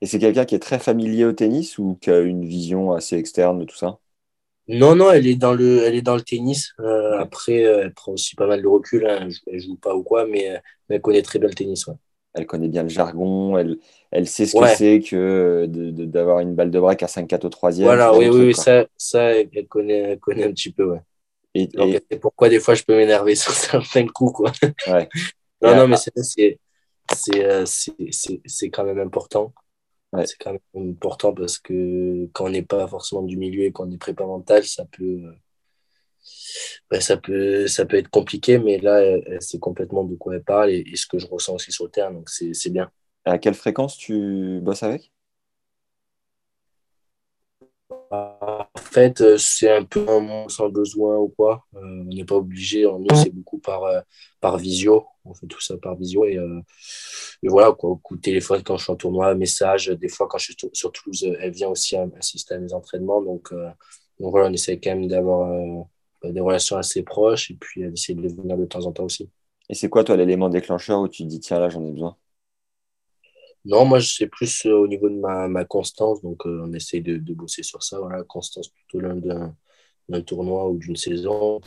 Et 0.01 0.07
c'est 0.07 0.18
quelqu'un 0.18 0.45
qui 0.45 0.55
est 0.55 0.61
très 0.61 0.78
familier 0.78 1.24
au 1.24 1.32
tennis 1.32 1.78
ou 1.78 1.99
qui 2.01 2.11
a 2.11 2.20
une 2.20 2.45
vision 2.45 2.93
assez 2.93 3.16
externe 3.16 3.59
de 3.59 3.64
tout 3.64 3.76
ça? 3.76 3.99
Non, 4.66 4.94
non, 4.96 5.10
elle 5.10 5.26
est 5.26 5.34
dans 5.34 5.52
le, 5.52 5.82
elle 5.82 5.94
est 5.94 6.02
dans 6.02 6.14
le 6.14 6.22
tennis. 6.22 6.72
Euh, 6.80 7.18
après, 7.18 7.64
euh, 7.64 7.82
elle 7.82 7.92
prend 7.92 8.12
aussi 8.12 8.34
pas 8.34 8.46
mal 8.46 8.62
de 8.62 8.66
recul. 8.66 9.06
Hein. 9.06 9.28
Elle, 9.46 9.60
joue 9.60 9.76
pas 9.76 9.94
ou 9.94 10.02
quoi, 10.02 10.26
mais, 10.26 10.52
euh, 10.52 10.58
elle 10.88 11.02
connaît 11.02 11.22
très 11.22 11.38
bien 11.38 11.48
le 11.48 11.54
tennis. 11.54 11.84
Elle 12.32 12.46
connaît 12.46 12.68
bien 12.68 12.82
le 12.82 12.88
jargon. 12.88 13.58
Elle, 13.58 13.76
elle 14.10 14.26
sait 14.26 14.46
ce 14.46 14.58
que 14.58 14.66
c'est 14.74 15.00
que 15.00 15.66
d'avoir 15.66 16.40
une 16.40 16.54
balle 16.54 16.70
de 16.70 16.80
break 16.80 17.02
à 17.02 17.06
5-4 17.06 17.46
au 17.46 17.50
troisième. 17.50 17.86
Voilà, 17.86 18.16
oui, 18.16 18.28
oui, 18.28 18.54
ça, 18.54 18.86
ça 18.96 19.34
elle, 19.34 19.68
connaît, 19.68 20.12
elle 20.12 20.18
connaît 20.18 20.44
un 20.44 20.52
petit 20.52 20.72
peu. 20.72 20.92
Ouais. 20.92 21.00
Et, 21.54 21.68
et... 22.10 22.18
pourquoi 22.18 22.48
des 22.48 22.58
fois 22.58 22.74
je 22.74 22.82
peux 22.82 22.96
m'énerver 22.96 23.34
sur 23.36 23.52
certains 23.52 24.06
coups. 24.08 24.32
Quoi. 24.32 24.52
Ouais. 24.88 25.08
non, 25.62 25.76
non, 25.76 25.88
mais 25.88 25.96
c'est 27.14 28.70
quand 28.70 28.84
même 28.84 28.98
important. 28.98 29.52
C'est 30.26 30.36
quand 30.38 30.52
même 30.74 30.90
important 30.90 31.34
parce 31.34 31.58
que 31.58 32.26
quand 32.32 32.46
on 32.46 32.50
n'est 32.50 32.62
pas 32.62 32.86
forcément 32.86 33.22
du 33.22 33.36
milieu 33.36 33.64
et 33.64 33.72
qu'on 33.72 33.90
est 33.90 33.98
prépa 33.98 34.24
mental, 34.24 34.64
ça 34.64 34.84
peut, 34.84 35.22
ben, 36.90 37.00
ça, 37.00 37.16
peut, 37.16 37.66
ça 37.66 37.86
peut 37.86 37.96
être 37.96 38.10
compliqué, 38.10 38.58
mais 38.58 38.78
là, 38.78 39.02
c'est 39.40 39.58
complètement 39.58 40.04
de 40.04 40.14
quoi 40.16 40.34
elle 40.34 40.44
parle 40.44 40.70
et, 40.70 40.96
ce 40.96 41.06
que 41.06 41.18
je 41.18 41.26
ressens 41.26 41.54
aussi 41.54 41.72
sur 41.72 41.84
le 41.84 41.90
terrain, 41.90 42.12
donc 42.12 42.28
c'est 42.28 42.70
bien. 42.70 42.90
À 43.24 43.38
quelle 43.38 43.54
fréquence 43.54 43.96
tu 43.96 44.60
bosses 44.62 44.82
avec? 44.82 45.13
Fait, 48.95 49.20
euh, 49.20 49.36
c'est 49.38 49.70
un 49.70 49.84
peu 49.84 50.07
sans 50.49 50.68
besoin 50.68 51.18
ou 51.18 51.28
quoi. 51.28 51.64
Euh, 51.74 51.80
on 51.82 52.05
n'est 52.05 52.24
pas 52.24 52.36
obligé. 52.36 52.84
Nous, 52.84 53.07
c'est 53.14 53.34
beaucoup 53.34 53.59
par, 53.59 53.84
euh, 53.84 54.01
par 54.40 54.57
visio. 54.59 55.05
On 55.24 55.34
fait 55.34 55.47
tout 55.47 55.61
ça 55.61 55.76
par 55.78 55.97
visio. 55.97 56.24
Et, 56.24 56.38
et 57.42 57.49
voilà, 57.49 57.72
quoi. 57.72 57.99
Coup 58.03 58.16
de 58.16 58.20
téléphone 58.20 58.62
quand 58.62 58.76
je 58.76 58.84
suis 58.84 58.92
en 58.92 58.97
tournoi, 58.97 59.34
message. 59.34 59.88
Des 59.88 60.09
fois, 60.09 60.28
quand 60.28 60.38
je 60.38 60.45
suis 60.45 60.57
sur 60.72 60.92
Toulouse, 60.92 61.26
elle 61.40 61.53
vient 61.53 61.68
aussi 61.68 61.97
assister 62.18 62.55
à 62.55 62.59
mes 62.59 62.72
entraînements. 62.72 63.22
Donc, 63.22 63.53
donc 63.53 64.30
voilà, 64.30 64.49
on 64.49 64.53
essaie 64.53 64.78
quand 64.78 64.90
même 64.90 65.09
d'avoir 65.09 65.51
des 66.22 66.40
relations 66.40 66.76
assez 66.76 67.03
proches 67.03 67.51
et 67.51 67.55
puis 67.55 67.88
d'essayer 67.90 68.14
de 68.14 68.28
venir 68.28 68.57
de 68.57 68.64
temps 68.66 68.86
en 68.86 68.92
temps 68.92 69.05
aussi. 69.05 69.30
Et 69.68 69.74
c'est 69.74 69.88
quoi, 69.88 70.05
toi, 70.05 70.16
l'élément 70.16 70.51
déclencheur 70.51 71.01
où 71.01 71.09
tu 71.09 71.22
te 71.24 71.28
dis, 71.28 71.40
tiens, 71.40 71.59
là, 71.59 71.68
j'en 71.70 71.84
ai 71.84 71.90
besoin? 71.90 72.16
Non, 73.64 73.86
moi, 73.86 74.00
c'est 74.00 74.26
plus 74.26 74.66
euh, 74.66 74.74
au 74.76 74.86
niveau 74.86 75.08
de 75.08 75.14
ma, 75.16 75.48
ma 75.48 75.64
constance. 75.64 76.20
Donc, 76.22 76.46
euh, 76.46 76.60
on 76.64 76.72
essaie 76.74 77.00
de, 77.00 77.16
de, 77.16 77.34
bosser 77.34 77.62
sur 77.62 77.82
ça. 77.82 77.98
Voilà, 77.98 78.22
constance 78.24 78.70
tout 78.88 78.98
au 78.98 79.00
long 79.00 79.16
d'un 80.08 80.20
tournoi 80.22 80.68
ou 80.68 80.76
d'une 80.78 80.96
saison. 80.96 81.60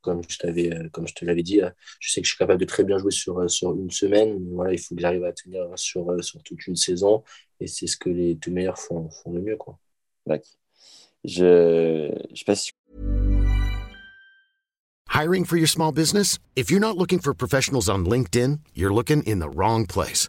Comme 0.00 0.20
je, 0.28 0.38
t'avais, 0.38 0.74
euh, 0.74 0.88
comme 0.90 1.06
je 1.06 1.14
te 1.14 1.24
l'avais 1.24 1.42
dit, 1.44 1.60
je 2.00 2.12
sais 2.12 2.20
que 2.20 2.26
je 2.26 2.32
suis 2.32 2.38
capable 2.38 2.60
de 2.60 2.66
très 2.66 2.84
bien 2.84 2.98
jouer 2.98 3.12
sur, 3.12 3.48
sur 3.48 3.72
une 3.72 3.90
semaine. 3.90 4.44
Voilà, 4.52 4.72
il 4.72 4.78
faut 4.78 4.94
que 4.96 5.00
j'arrive 5.00 5.24
à 5.24 5.32
tenir 5.32 5.66
sur, 5.76 6.22
sur 6.24 6.42
toute 6.42 6.66
une 6.66 6.76
saison. 6.76 7.22
Et 7.60 7.68
c'est 7.68 7.86
ce 7.86 7.96
que 7.96 8.10
les 8.10 8.34
deux 8.34 8.50
meilleurs 8.50 8.78
font, 8.78 9.08
font 9.10 9.32
le 9.32 9.40
mieux. 9.40 9.56
Quoi. 9.56 9.78
Je, 11.24 12.10
je 12.34 12.44
passe. 12.44 12.72
Hiring 15.08 15.44
for 15.44 15.56
your 15.56 15.68
small 15.68 15.92
business? 15.92 16.40
If 16.56 16.72
you're 16.72 16.80
not 16.80 16.96
looking 16.96 17.20
for 17.20 17.32
professionals 17.32 17.88
on 17.88 18.04
LinkedIn, 18.04 18.58
you're 18.74 18.92
looking 18.92 19.22
in 19.22 19.38
the 19.38 19.48
wrong 19.48 19.86
place. 19.86 20.28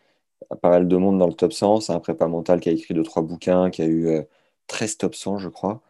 pas 0.61 0.69
mal 0.69 0.87
de 0.87 0.97
monde 0.97 1.17
dans 1.19 1.27
le 1.27 1.33
top 1.33 1.53
100. 1.53 1.81
C'est 1.81 1.93
un 1.93 1.99
prépa 1.99 2.27
mental 2.27 2.59
qui 2.59 2.69
a 2.69 2.71
écrit 2.71 2.93
deux, 2.93 3.03
trois 3.03 3.21
bouquins, 3.21 3.69
qui 3.69 3.81
a 3.81 3.85
eu 3.85 4.09
13 4.67 4.91
euh, 4.91 4.97
top 4.97 5.15
100, 5.15 5.37
je 5.39 5.49
crois. 5.49 5.81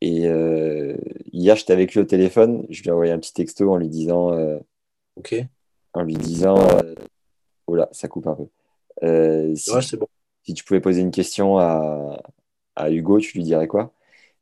Et 0.00 0.26
euh, 0.26 0.96
hier, 1.32 1.56
j'étais 1.56 1.72
avec 1.72 1.92
lui 1.92 2.00
au 2.00 2.04
téléphone. 2.04 2.66
Je 2.70 2.82
lui 2.82 2.88
ai 2.88 2.92
envoyé 2.92 3.12
un 3.12 3.18
petit 3.18 3.34
texto 3.34 3.72
en 3.72 3.76
lui 3.76 3.88
disant. 3.88 4.32
Euh, 4.32 4.58
ok. 5.16 5.34
En 5.92 6.02
lui 6.02 6.14
disant. 6.14 6.56
oh 7.66 7.74
là, 7.74 7.88
ça 7.92 8.08
coupe 8.08 8.26
un 8.26 8.36
peu. 8.36 9.54
si, 9.56 9.70
ouais, 9.70 9.82
c'est 9.82 9.96
bon. 9.96 10.08
Si 10.44 10.54
tu 10.54 10.64
pouvais 10.64 10.80
poser 10.80 11.02
une 11.02 11.10
question 11.10 11.58
à, 11.58 12.22
à 12.76 12.90
Hugo, 12.90 13.20
tu 13.20 13.36
lui 13.36 13.44
dirais 13.44 13.66
quoi? 13.66 13.92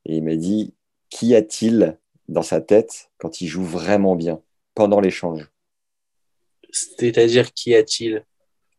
Et 0.05 0.17
il 0.17 0.25
m'a 0.25 0.37
dit 0.37 0.75
Qu'y 1.11 1.35
a-t-il 1.35 1.99
dans 2.29 2.43
sa 2.43 2.61
tête 2.61 3.11
quand 3.19 3.41
il 3.41 3.47
joue 3.47 3.65
vraiment 3.65 4.15
bien 4.15 4.41
pendant 4.75 5.01
l'échange? 5.01 5.51
C'est-à-dire, 6.71 7.53
qu'y 7.53 7.75
a-t-il? 7.75 8.25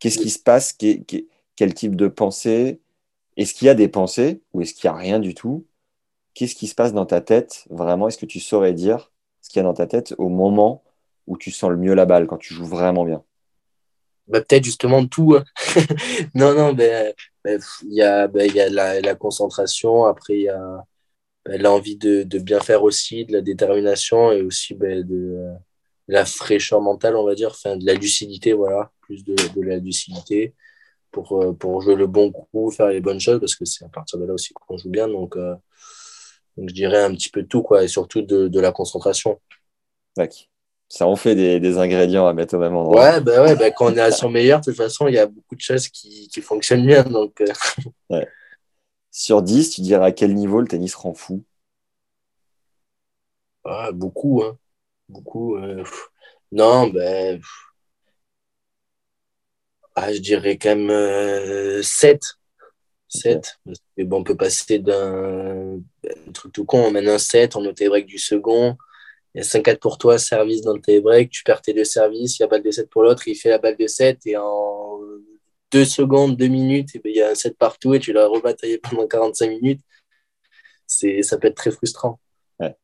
Qu'est-ce 0.00 0.18
qui 0.18 0.30
se 0.30 0.38
passe? 0.38 0.76
Quel 1.56 1.74
type 1.74 1.94
de 1.94 2.08
pensée? 2.08 2.80
Est-ce 3.36 3.54
qu'il 3.54 3.66
y 3.66 3.68
a 3.68 3.74
des 3.74 3.88
pensées 3.88 4.42
ou 4.52 4.62
est-ce 4.62 4.74
qu'il 4.74 4.90
n'y 4.90 4.96
a 4.96 4.98
rien 4.98 5.20
du 5.20 5.34
tout? 5.34 5.66
Qu'est-ce 6.34 6.54
qui 6.54 6.66
se 6.66 6.74
passe 6.74 6.92
dans 6.92 7.06
ta 7.06 7.20
tête? 7.20 7.66
Vraiment 7.70 8.08
Est-ce 8.08 8.18
que 8.18 8.26
tu 8.26 8.40
saurais 8.40 8.72
dire 8.72 9.12
ce 9.40 9.50
qu'il 9.50 9.58
y 9.58 9.60
a 9.60 9.64
dans 9.64 9.74
ta 9.74 9.86
tête 9.86 10.14
au 10.18 10.28
moment 10.28 10.82
où 11.26 11.36
tu 11.36 11.50
sens 11.50 11.70
le 11.70 11.76
mieux 11.76 11.94
la 11.94 12.06
balle, 12.06 12.26
quand 12.26 12.38
tu 12.38 12.54
joues 12.54 12.66
vraiment 12.66 13.04
bien? 13.04 13.22
Bah, 14.26 14.40
Peut-être 14.40 14.64
justement 14.64 15.06
tout. 15.06 15.36
Hein. 15.36 15.44
non, 16.34 16.54
non, 16.54 16.72
ben, 16.72 17.12
ben, 17.44 17.60
il 17.82 17.94
y 17.94 18.02
a, 18.02 18.22
a 18.24 19.00
la, 19.00 19.14
concentration, 19.14 20.04
après 20.04 20.34
il 20.34 20.42
y 20.42 20.48
a 20.48 20.84
l'envie 21.46 21.96
de, 21.96 22.24
bien 22.38 22.60
faire 22.60 22.84
aussi, 22.84 23.24
de 23.24 23.32
la 23.32 23.40
détermination 23.40 24.32
et 24.32 24.42
aussi 24.42 24.74
de, 24.74 25.52
la 26.08 26.24
fraîcheur 26.24 26.80
mentale, 26.80 27.16
on 27.16 27.24
va 27.24 27.34
dire, 27.34 27.54
de 27.64 27.86
la 27.86 27.94
lucidité, 27.94 28.52
voilà, 28.52 28.90
plus 29.10 29.24
de, 29.24 29.34
de 29.34 29.62
la 29.62 29.78
lucidité 29.78 30.54
pour, 31.10 31.42
euh, 31.42 31.52
pour 31.52 31.80
jouer 31.80 31.96
le 31.96 32.06
bon 32.06 32.30
coup, 32.30 32.70
faire 32.70 32.86
les 32.88 33.00
bonnes 33.00 33.18
choses, 33.18 33.40
parce 33.40 33.56
que 33.56 33.64
c'est 33.64 33.84
à 33.84 33.88
partir 33.88 34.18
de 34.20 34.24
là 34.24 34.32
aussi 34.32 34.54
qu'on 34.54 34.76
joue 34.76 34.88
bien. 34.88 35.08
Donc, 35.08 35.36
euh, 35.36 35.54
donc, 36.56 36.68
je 36.68 36.74
dirais 36.74 37.02
un 37.02 37.12
petit 37.12 37.28
peu 37.28 37.42
tout, 37.42 37.62
quoi, 37.62 37.82
et 37.82 37.88
surtout 37.88 38.22
de, 38.22 38.46
de 38.46 38.60
la 38.60 38.70
concentration. 38.70 39.40
Ça 40.88 41.06
en 41.06 41.16
fait 41.16 41.34
des, 41.34 41.60
des, 41.60 41.78
ingrédients 41.78 42.26
à 42.26 42.32
mettre 42.34 42.56
au 42.56 42.58
même 42.58 42.74
endroit. 42.74 43.00
Ouais, 43.00 43.20
bah 43.20 43.44
ouais 43.44 43.54
bah 43.54 43.70
quand 43.70 43.92
on 43.92 43.96
est 43.96 44.00
à 44.00 44.10
son 44.10 44.28
meilleur, 44.36 44.60
de 44.60 44.64
toute 44.66 44.76
façon, 44.76 45.06
il 45.06 45.14
y 45.14 45.18
a 45.18 45.26
beaucoup 45.26 45.54
de 45.54 45.60
choses 45.60 45.88
qui, 45.88 46.28
qui 46.28 46.40
fonctionnent 46.40 46.86
bien. 46.86 47.04
Donc, 47.04 47.40
euh. 47.40 47.46
ouais. 48.10 48.28
Sur 49.10 49.42
10, 49.42 49.70
tu 49.70 49.80
dirais 49.80 50.06
à 50.06 50.12
quel 50.12 50.34
niveau 50.34 50.60
le 50.60 50.68
tennis 50.68 50.94
rend 50.94 51.14
fou? 51.14 51.44
Ah, 53.64 53.90
Beaucoup. 53.92 54.42
Hein. 54.42 54.56
Beaucoup. 55.08 55.56
Euh... 55.56 55.84
Non, 56.52 56.88
ben. 56.88 57.40
Ah, 60.02 60.14
je 60.14 60.18
dirais 60.20 60.56
quand 60.56 60.70
même 60.70 60.90
euh, 60.90 61.82
7. 61.82 62.22
7. 63.08 63.60
Okay. 63.66 64.04
Bon, 64.04 64.20
on 64.20 64.24
peut 64.24 64.36
passer 64.36 64.78
d'un 64.78 65.78
truc 66.32 66.52
tout 66.54 66.64
con, 66.64 66.86
on 66.86 66.90
mène 66.90 67.08
un 67.08 67.18
7, 67.18 67.54
on 67.54 67.60
note 67.60 67.78
les 67.80 67.88
breaks 67.90 68.06
du 68.06 68.16
second. 68.16 68.78
Il 69.34 69.38
y 69.38 69.40
a 69.42 69.44
5-4 69.44 69.78
pour 69.78 69.98
toi, 69.98 70.16
service 70.16 70.62
dans 70.62 70.72
le 70.72 70.80
tie 70.80 71.00
break, 71.00 71.28
tu 71.28 71.42
perds 71.44 71.60
tes 71.60 71.74
deux 71.74 71.84
services, 71.84 72.38
il 72.38 72.42
y 72.42 72.44
a 72.44 72.48
balle 72.48 72.62
de 72.62 72.70
7 72.70 72.88
pour 72.88 73.02
l'autre, 73.02 73.28
il 73.28 73.34
fait 73.34 73.50
la 73.50 73.58
balle 73.58 73.76
de 73.76 73.86
7 73.86 74.20
et 74.24 74.38
en 74.38 74.98
2 75.70 75.84
secondes, 75.84 76.34
2 76.34 76.46
minutes, 76.46 76.96
et 76.96 76.98
ben, 77.00 77.12
il 77.14 77.18
y 77.18 77.22
a 77.22 77.30
un 77.30 77.34
7 77.34 77.58
partout 77.58 77.92
et 77.92 78.00
tu 78.00 78.14
l'as 78.14 78.26
rebataillé 78.26 78.78
pendant 78.78 79.06
45 79.06 79.50
minutes. 79.50 79.82
Ça 80.86 81.36
peut 81.36 81.48
être 81.48 81.56
très 81.56 81.72
frustrant. 81.72 82.18
Ouais. 82.58 82.74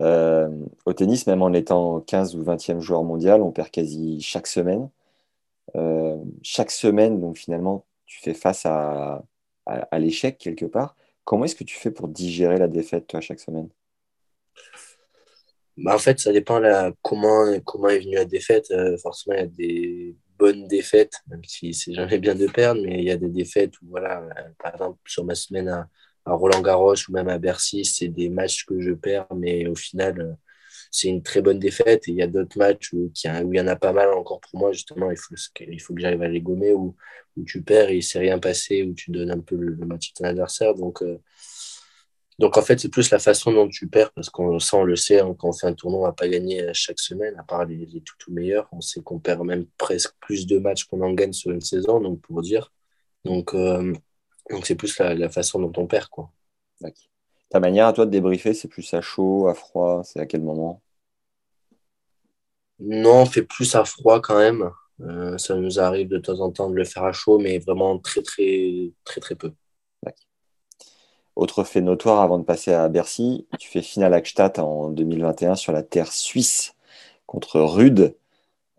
Euh, 0.00 0.48
au 0.86 0.92
tennis, 0.92 1.26
même 1.26 1.42
en 1.42 1.52
étant 1.52 2.00
15 2.02 2.36
ou 2.36 2.44
20e 2.44 2.78
joueur 2.80 3.02
mondial, 3.02 3.42
on 3.42 3.50
perd 3.50 3.70
quasi 3.70 4.20
chaque 4.20 4.46
semaine. 4.46 4.88
Euh, 5.76 6.16
chaque 6.42 6.70
semaine, 6.70 7.20
donc 7.20 7.36
finalement, 7.36 7.86
tu 8.06 8.20
fais 8.20 8.34
face 8.34 8.64
à, 8.66 9.22
l'échec 9.98 10.38
quelque 10.38 10.64
part. 10.64 10.96
Comment 11.24 11.44
est-ce 11.44 11.56
que 11.56 11.64
tu 11.64 11.76
fais 11.76 11.90
pour 11.90 12.08
digérer 12.08 12.58
la 12.58 12.68
défaite, 12.68 13.06
toi, 13.06 13.20
chaque 13.20 13.40
semaine? 13.40 13.68
Bah, 15.76 15.94
En 15.94 15.98
fait, 15.98 16.18
ça 16.18 16.32
dépend 16.32 16.60
comment, 17.02 17.46
est 17.46 17.98
venue 17.98 18.14
la 18.14 18.24
défaite. 18.24 18.70
Euh, 18.70 18.96
forcément, 18.96 19.36
il 19.36 19.40
y 19.40 19.42
a 19.42 19.46
des 19.46 20.16
bonnes 20.38 20.66
défaites, 20.66 21.14
même 21.28 21.44
si 21.44 21.74
c'est 21.74 21.92
jamais 21.92 22.18
bien 22.18 22.34
de 22.34 22.46
perdre, 22.46 22.80
mais 22.82 22.98
il 22.98 23.04
y 23.04 23.10
a 23.10 23.16
des 23.16 23.28
défaites 23.28 23.78
où, 23.82 23.88
voilà, 23.90 24.22
par 24.58 24.72
exemple, 24.72 24.98
sur 25.06 25.24
ma 25.24 25.34
semaine 25.34 25.68
à, 25.68 25.88
à 26.28 26.34
Roland 26.34 26.60
Garros 26.60 26.94
ou 26.94 27.12
même 27.12 27.28
à 27.28 27.38
Bercy, 27.38 27.84
c'est 27.84 28.08
des 28.08 28.28
matchs 28.28 28.64
que 28.64 28.80
je 28.80 28.92
perds, 28.92 29.26
mais 29.34 29.66
au 29.66 29.74
final, 29.74 30.20
euh, 30.20 30.32
c'est 30.90 31.08
une 31.08 31.22
très 31.22 31.42
bonne 31.42 31.58
défaite. 31.58 32.08
Et 32.08 32.12
il 32.12 32.16
y 32.16 32.22
a 32.22 32.26
d'autres 32.26 32.58
matchs 32.58 32.92
où, 32.92 33.10
il 33.24 33.56
y 33.56 33.60
en 33.60 33.66
a 33.66 33.76
pas 33.76 33.92
mal 33.92 34.12
encore 34.12 34.40
pour 34.40 34.58
moi, 34.58 34.72
justement, 34.72 35.10
il 35.10 35.16
faut, 35.16 35.34
il 35.60 35.80
faut 35.80 35.94
que 35.94 36.00
j'arrive 36.00 36.22
à 36.22 36.28
les 36.28 36.40
gommer, 36.40 36.72
où, 36.72 36.96
où 37.36 37.44
tu 37.44 37.62
perds 37.62 37.90
et 37.90 37.94
il 37.94 37.98
ne 37.98 38.02
s'est 38.02 38.18
rien 38.18 38.38
passé, 38.38 38.82
où 38.82 38.94
tu 38.94 39.10
donnes 39.10 39.30
un 39.30 39.40
peu 39.40 39.56
le, 39.56 39.76
match 39.86 40.12
à 40.12 40.18
ton 40.18 40.24
adversaire. 40.24 40.74
Donc, 40.74 41.02
euh, 41.02 41.18
donc 42.38 42.56
en 42.56 42.62
fait, 42.62 42.78
c'est 42.78 42.88
plus 42.88 43.10
la 43.10 43.18
façon 43.18 43.52
dont 43.52 43.68
tu 43.68 43.88
perds, 43.88 44.12
parce 44.12 44.30
qu'on 44.30 44.58
on 44.72 44.84
le 44.84 44.96
sait, 44.96 45.20
hein, 45.20 45.34
quand 45.38 45.48
on 45.48 45.52
fait 45.52 45.66
un 45.66 45.74
tournoi, 45.74 46.00
on 46.00 46.02
ne 46.02 46.08
va 46.08 46.12
pas 46.12 46.28
gagner 46.28 46.70
chaque 46.72 47.00
semaine, 47.00 47.34
à 47.38 47.42
part 47.42 47.64
les, 47.64 47.86
les 47.86 48.00
tout, 48.00 48.14
tout 48.18 48.32
meilleurs. 48.32 48.68
On 48.72 48.80
sait 48.80 49.00
qu'on 49.00 49.18
perd 49.18 49.44
même 49.44 49.66
presque 49.78 50.14
plus 50.20 50.46
de 50.46 50.58
matchs 50.58 50.84
qu'on 50.84 51.02
en 51.02 51.12
gagne 51.12 51.32
sur 51.32 51.50
une 51.50 51.60
saison, 51.60 52.00
donc 52.00 52.20
pour 52.20 52.42
dire. 52.42 52.72
Donc, 53.24 53.54
euh, 53.54 53.92
donc 54.50 54.66
c'est 54.66 54.76
plus 54.76 54.98
la, 54.98 55.14
la, 55.14 55.28
façon 55.28 55.60
dont 55.60 55.72
on 55.76 55.86
perd. 55.86 56.08
Quoi. 56.08 56.32
Ta 57.50 57.60
manière 57.60 57.86
à 57.86 57.92
toi 57.92 58.06
de 58.06 58.10
débriefer, 58.10 58.54
c'est 58.54 58.68
plus 58.68 58.92
à 58.94 59.00
chaud, 59.00 59.48
à 59.48 59.54
froid 59.54 60.02
C'est 60.04 60.20
à 60.20 60.26
quel 60.26 60.42
moment? 60.42 60.82
Non, 62.80 63.22
on 63.22 63.26
fait 63.26 63.42
plus 63.42 63.74
à 63.74 63.84
froid 63.84 64.20
quand 64.20 64.38
même. 64.38 64.70
Euh, 65.00 65.38
ça 65.38 65.54
nous 65.54 65.80
arrive 65.80 66.08
de 66.08 66.18
temps 66.18 66.40
en 66.40 66.50
temps 66.50 66.70
de 66.70 66.74
le 66.76 66.84
faire 66.84 67.04
à 67.04 67.12
chaud, 67.12 67.38
mais 67.38 67.58
vraiment 67.58 67.98
très, 67.98 68.22
très, 68.22 68.92
très, 69.04 69.20
très 69.20 69.34
peu. 69.34 69.52
Autre 71.38 71.62
fait 71.62 71.80
notoire 71.80 72.20
avant 72.20 72.38
de 72.40 72.42
passer 72.42 72.72
à 72.72 72.88
Bercy, 72.88 73.46
tu 73.60 73.68
fais 73.68 73.80
finale 73.80 74.12
Akstadt 74.12 74.58
en 74.58 74.90
2021 74.90 75.54
sur 75.54 75.72
la 75.72 75.84
terre 75.84 76.12
suisse 76.12 76.74
contre 77.26 77.60
Rude. 77.60 78.16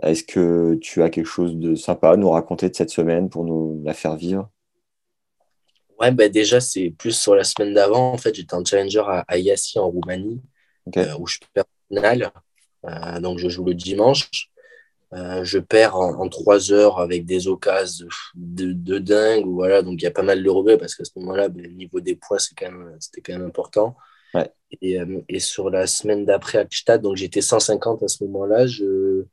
Est-ce 0.04 0.26
que 0.26 0.76
tu 0.82 1.02
as 1.02 1.10
quelque 1.10 1.26
chose 1.26 1.56
de 1.56 1.76
sympa 1.76 2.12
à 2.12 2.18
nous 2.18 2.30
raconter 2.30 2.70
de 2.70 2.76
cette 2.76 2.90
semaine 2.90 3.30
pour 3.30 3.46
nous 3.46 3.82
la 3.86 3.94
faire 3.94 4.18
vivre? 4.18 4.50
Ouais, 6.00 6.12
bah 6.12 6.30
déjà, 6.30 6.62
c'est 6.62 6.92
plus 6.92 7.12
sur 7.12 7.36
la 7.36 7.44
semaine 7.44 7.74
d'avant. 7.74 8.14
En 8.14 8.18
fait, 8.18 8.34
j'étais 8.34 8.54
en 8.54 8.64
challenger 8.64 9.04
à, 9.06 9.26
à 9.28 9.38
Yassi 9.38 9.80
en 9.80 9.90
Roumanie, 9.90 10.42
euh, 10.96 11.14
où 11.20 11.28
je 11.28 11.40
perds 11.54 11.66
finale. 11.90 12.32
Euh, 12.86 13.20
donc, 13.20 13.40
je 13.40 13.50
joue 13.50 13.66
le 13.66 13.74
dimanche. 13.74 14.50
Euh, 15.14 15.44
je 15.44 15.58
perds 15.58 15.96
en, 15.98 16.30
trois 16.30 16.72
heures 16.72 17.00
avec 17.00 17.26
des 17.26 17.48
occasions 17.48 18.08
de, 18.36 18.72
de, 18.72 19.00
dingue. 19.00 19.46
Voilà, 19.48 19.82
donc 19.82 19.96
il 20.02 20.04
y 20.04 20.08
a 20.08 20.12
pas 20.12 20.24
mal 20.24 20.42
de 20.42 20.50
regrets 20.50 20.78
parce 20.78 20.96
qu'à 20.96 21.04
ce 21.04 21.12
moment-là, 21.18 21.50
ben, 21.50 21.64
le 21.64 21.70
niveau 21.70 22.00
des 22.00 22.16
points, 22.16 22.38
c'était 22.38 22.66
quand, 22.66 22.72
même, 22.72 22.98
quand 23.26 23.34
même 23.34 23.48
important. 23.48 23.98
Ouais. 24.36 24.50
Et, 24.82 25.00
et, 25.28 25.40
sur 25.40 25.72
la 25.72 25.88
semaine 25.88 26.26
d'après 26.26 26.60
à 26.60 26.66
Gstaad, 26.66 27.02
donc 27.02 27.18
j'étais 27.18 27.42
150 27.42 28.04
à 28.04 28.08
ce 28.08 28.24
moment-là, 28.26 28.68
je, 28.68 29.26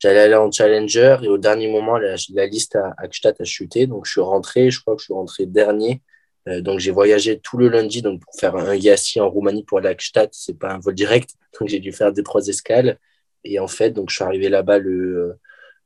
J'allais 0.00 0.20
aller 0.20 0.34
en 0.34 0.50
challenger 0.50 1.18
et 1.22 1.28
au 1.28 1.38
dernier 1.38 1.70
moment, 1.70 1.98
la, 1.98 2.16
la 2.34 2.46
liste 2.46 2.74
à 2.74 2.94
Akstadt 2.96 3.40
a 3.40 3.44
chuté. 3.44 3.86
Donc, 3.86 4.06
je 4.06 4.12
suis 4.12 4.20
rentré, 4.20 4.70
je 4.70 4.80
crois 4.80 4.96
que 4.96 5.00
je 5.00 5.04
suis 5.04 5.14
rentré 5.14 5.46
dernier. 5.46 6.02
Euh, 6.48 6.62
donc, 6.62 6.80
j'ai 6.80 6.90
voyagé 6.90 7.38
tout 7.38 7.58
le 7.58 7.68
lundi 7.68 8.00
donc 8.00 8.22
pour 8.22 8.34
faire 8.34 8.56
un 8.56 8.74
Yassi 8.74 9.20
en 9.20 9.28
Roumanie 9.28 9.62
pour 9.62 9.78
aller 9.78 9.88
à 9.88 9.90
Akstadt. 9.90 10.30
C'est 10.32 10.58
pas 10.58 10.72
un 10.72 10.78
vol 10.78 10.94
direct. 10.94 11.34
Donc, 11.60 11.68
j'ai 11.68 11.80
dû 11.80 11.92
faire 11.92 12.12
deux, 12.12 12.22
trois 12.22 12.46
escales. 12.48 12.98
Et 13.44 13.58
en 13.58 13.68
fait, 13.68 13.90
donc, 13.90 14.10
je 14.10 14.16
suis 14.16 14.24
arrivé 14.24 14.48
là-bas 14.48 14.78
le, 14.78 15.34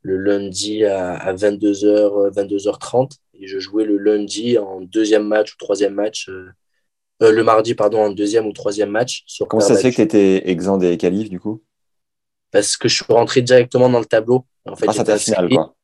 le 0.03 0.17
lundi 0.17 0.85
à, 0.85 1.15
à 1.15 1.35
22h, 1.35 2.33
22h30. 2.33 3.13
Et 3.41 3.47
je 3.47 3.59
jouais 3.59 3.85
le 3.85 3.97
lundi 3.97 4.59
en 4.59 4.81
deuxième 4.81 5.27
match 5.27 5.55
ou 5.55 5.57
troisième 5.59 5.95
match. 5.95 6.29
Euh, 6.29 6.51
euh, 7.23 7.33
le 7.33 7.43
mardi, 7.43 7.75
pardon, 7.75 8.01
en 8.01 8.11
deuxième 8.11 8.47
ou 8.47 8.53
troisième 8.53 8.91
match. 8.91 9.25
Sur 9.27 9.49
Comment 9.49 9.61
ça 9.61 9.75
se 9.77 9.83
fait 9.83 9.91
que 9.91 9.97
tu 9.97 10.03
étais 10.03 10.49
exempt 10.51 10.79
des 10.79 10.97
qualifs, 10.97 11.31
du 11.31 11.41
coup? 11.41 11.63
Parce 12.55 12.77
que 12.77 12.89
je 12.89 12.95
suis 12.95 13.13
rentré 13.13 13.43
directement 13.43 13.89
dans 13.89 13.99
le 13.99 14.05
tableau. 14.05 14.47
En 14.65 14.77
fait, 14.77 14.87
ah, 14.89 15.19
final, 15.19 15.49
quoi. 15.49 15.75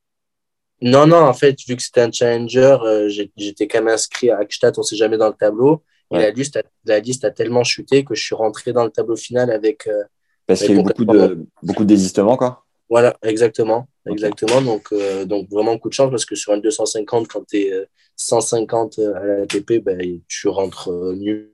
Non, 0.81 1.05
non, 1.05 1.17
en 1.17 1.35
fait, 1.35 1.59
vu 1.67 1.75
que 1.75 1.83
c'était 1.83 2.01
un 2.01 2.13
challenger, 2.13 2.77
euh, 2.85 3.09
j'étais 3.37 3.67
quand 3.67 3.81
même 3.81 3.93
inscrit 3.93 4.31
à 4.31 4.39
Akstadt, 4.39 4.79
on 4.79 4.83
ne 4.83 4.87
sait 4.87 4.95
jamais 4.95 5.19
dans 5.19 5.27
le 5.27 5.35
tableau. 5.35 5.83
Et 6.13 6.19
la 6.19 6.31
liste, 6.31 6.57
a, 6.57 6.63
la 6.85 7.01
liste 7.01 7.25
a 7.25 7.33
tellement 7.33 7.65
chuté 7.65 8.05
que 8.05 8.15
je 8.15 8.23
suis 8.23 8.37
rentré 8.37 8.73
dans 8.73 8.85
le 8.85 8.91
tableau 8.91 9.17
final 9.17 9.51
avec. 9.51 9.89
Euh, 9.89 10.05
parce 10.47 10.61
qu'il 10.61 10.77
y 10.77 10.79
a 10.79 10.81
eu 10.81 10.85
beaucoup 10.85 11.05
de, 11.05 11.45
beaucoup 11.61 11.83
de 11.83 11.89
désistements, 11.89 12.37
quoi. 12.37 12.65
Voilà, 12.89 13.17
exactement. 13.25 13.89
exactement. 14.07 14.63
Donc, 14.63 14.93
euh, 14.93 15.25
donc, 15.25 15.49
vraiment 15.51 15.77
coup 15.77 15.89
de 15.89 15.95
chance 15.95 16.11
parce 16.11 16.25
que 16.25 16.37
sur 16.37 16.53
un 16.53 16.59
250, 16.59 17.27
quand 17.27 17.45
tu 17.49 17.63
es 17.63 17.89
150 18.15 19.01
à 19.01 19.25
la 19.25 19.47
TP, 19.47 19.81
ben, 19.81 20.21
tu 20.29 20.47
rentres 20.47 20.89
nulle 21.15 21.51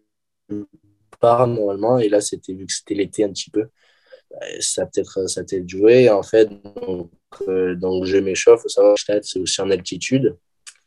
part 1.20 1.46
normalement. 1.46 1.98
Et 1.98 2.10
là, 2.10 2.20
c'était 2.20 2.52
vu 2.52 2.66
que 2.66 2.72
c'était 2.74 2.94
l'été 2.94 3.24
un 3.24 3.30
petit 3.30 3.50
peu 3.50 3.70
ça 4.60 4.86
peut-être 4.86 5.28
ça 5.28 5.44
peut 5.44 5.62
joué 5.66 6.10
en 6.10 6.22
fait. 6.22 6.48
Donc, 6.86 7.10
euh, 7.48 7.74
donc 7.74 8.04
je 8.04 8.18
m'échauffe. 8.18 8.62
Faut 8.62 8.68
savoir 8.68 8.94
que 8.96 9.20
c'est 9.22 9.38
aussi 9.38 9.60
en 9.60 9.70
altitude. 9.70 10.36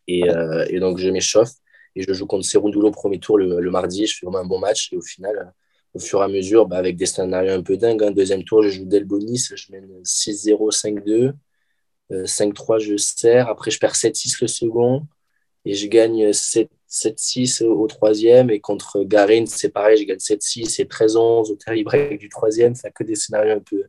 Et, 0.07 0.29
euh, 0.29 0.65
et 0.69 0.79
donc 0.79 0.97
je 0.97 1.09
m'échauffe. 1.09 1.51
Et 1.95 2.03
je 2.03 2.13
joue 2.13 2.25
contre 2.25 2.45
Serundulo 2.45 2.91
premier 2.91 3.19
tour 3.19 3.37
le, 3.37 3.59
le, 3.59 3.71
mardi. 3.71 4.05
Je 4.05 4.17
fais 4.17 4.25
vraiment 4.25 4.39
un 4.39 4.47
bon 4.47 4.59
match. 4.59 4.91
Et 4.93 4.97
au 4.97 5.01
final 5.01 5.53
au 5.95 5.99
fur 5.99 6.21
et 6.21 6.23
à 6.23 6.27
mesure 6.27 6.67
bah, 6.67 6.77
avec 6.77 6.97
des 6.97 7.07
scénarios 7.07 7.51
un 7.51 7.63
peu 7.63 7.75
dingues 7.75 8.03
hein, 8.03 8.11
deuxième 8.11 8.43
tour 8.43 8.61
je 8.61 8.69
joue 8.69 8.85
Delbonis. 8.85 9.49
Je 9.55 9.71
mène 9.71 9.89
6-0 10.03 10.71
5-2 10.71 11.33
5-3 12.11 12.79
je 12.79 12.97
sers 12.97 13.47
après 13.47 13.71
je 13.71 13.79
perds 13.79 13.95
7-6 13.95 14.37
le 14.41 14.47
second. 14.47 15.07
Et 15.65 15.73
je 15.73 15.87
gagne 15.87 16.31
7-6 16.89 17.63
au 17.63 17.87
troisième. 17.87 18.49
Et 18.49 18.59
contre 18.59 19.03
Garin, 19.03 19.45
c'est 19.45 19.69
pareil, 19.69 19.97
je 19.97 20.03
gagne 20.03 20.17
7-6 20.17 20.81
et 20.81 20.85
13-11 20.85 21.51
au 21.51 21.55
tie 21.55 21.83
break 21.83 22.19
du 22.19 22.29
troisième. 22.29 22.75
Ça 22.75 22.89
que 22.89 23.03
des 23.03 23.15
scénarios 23.15 23.53
un 23.53 23.59
peu, 23.59 23.83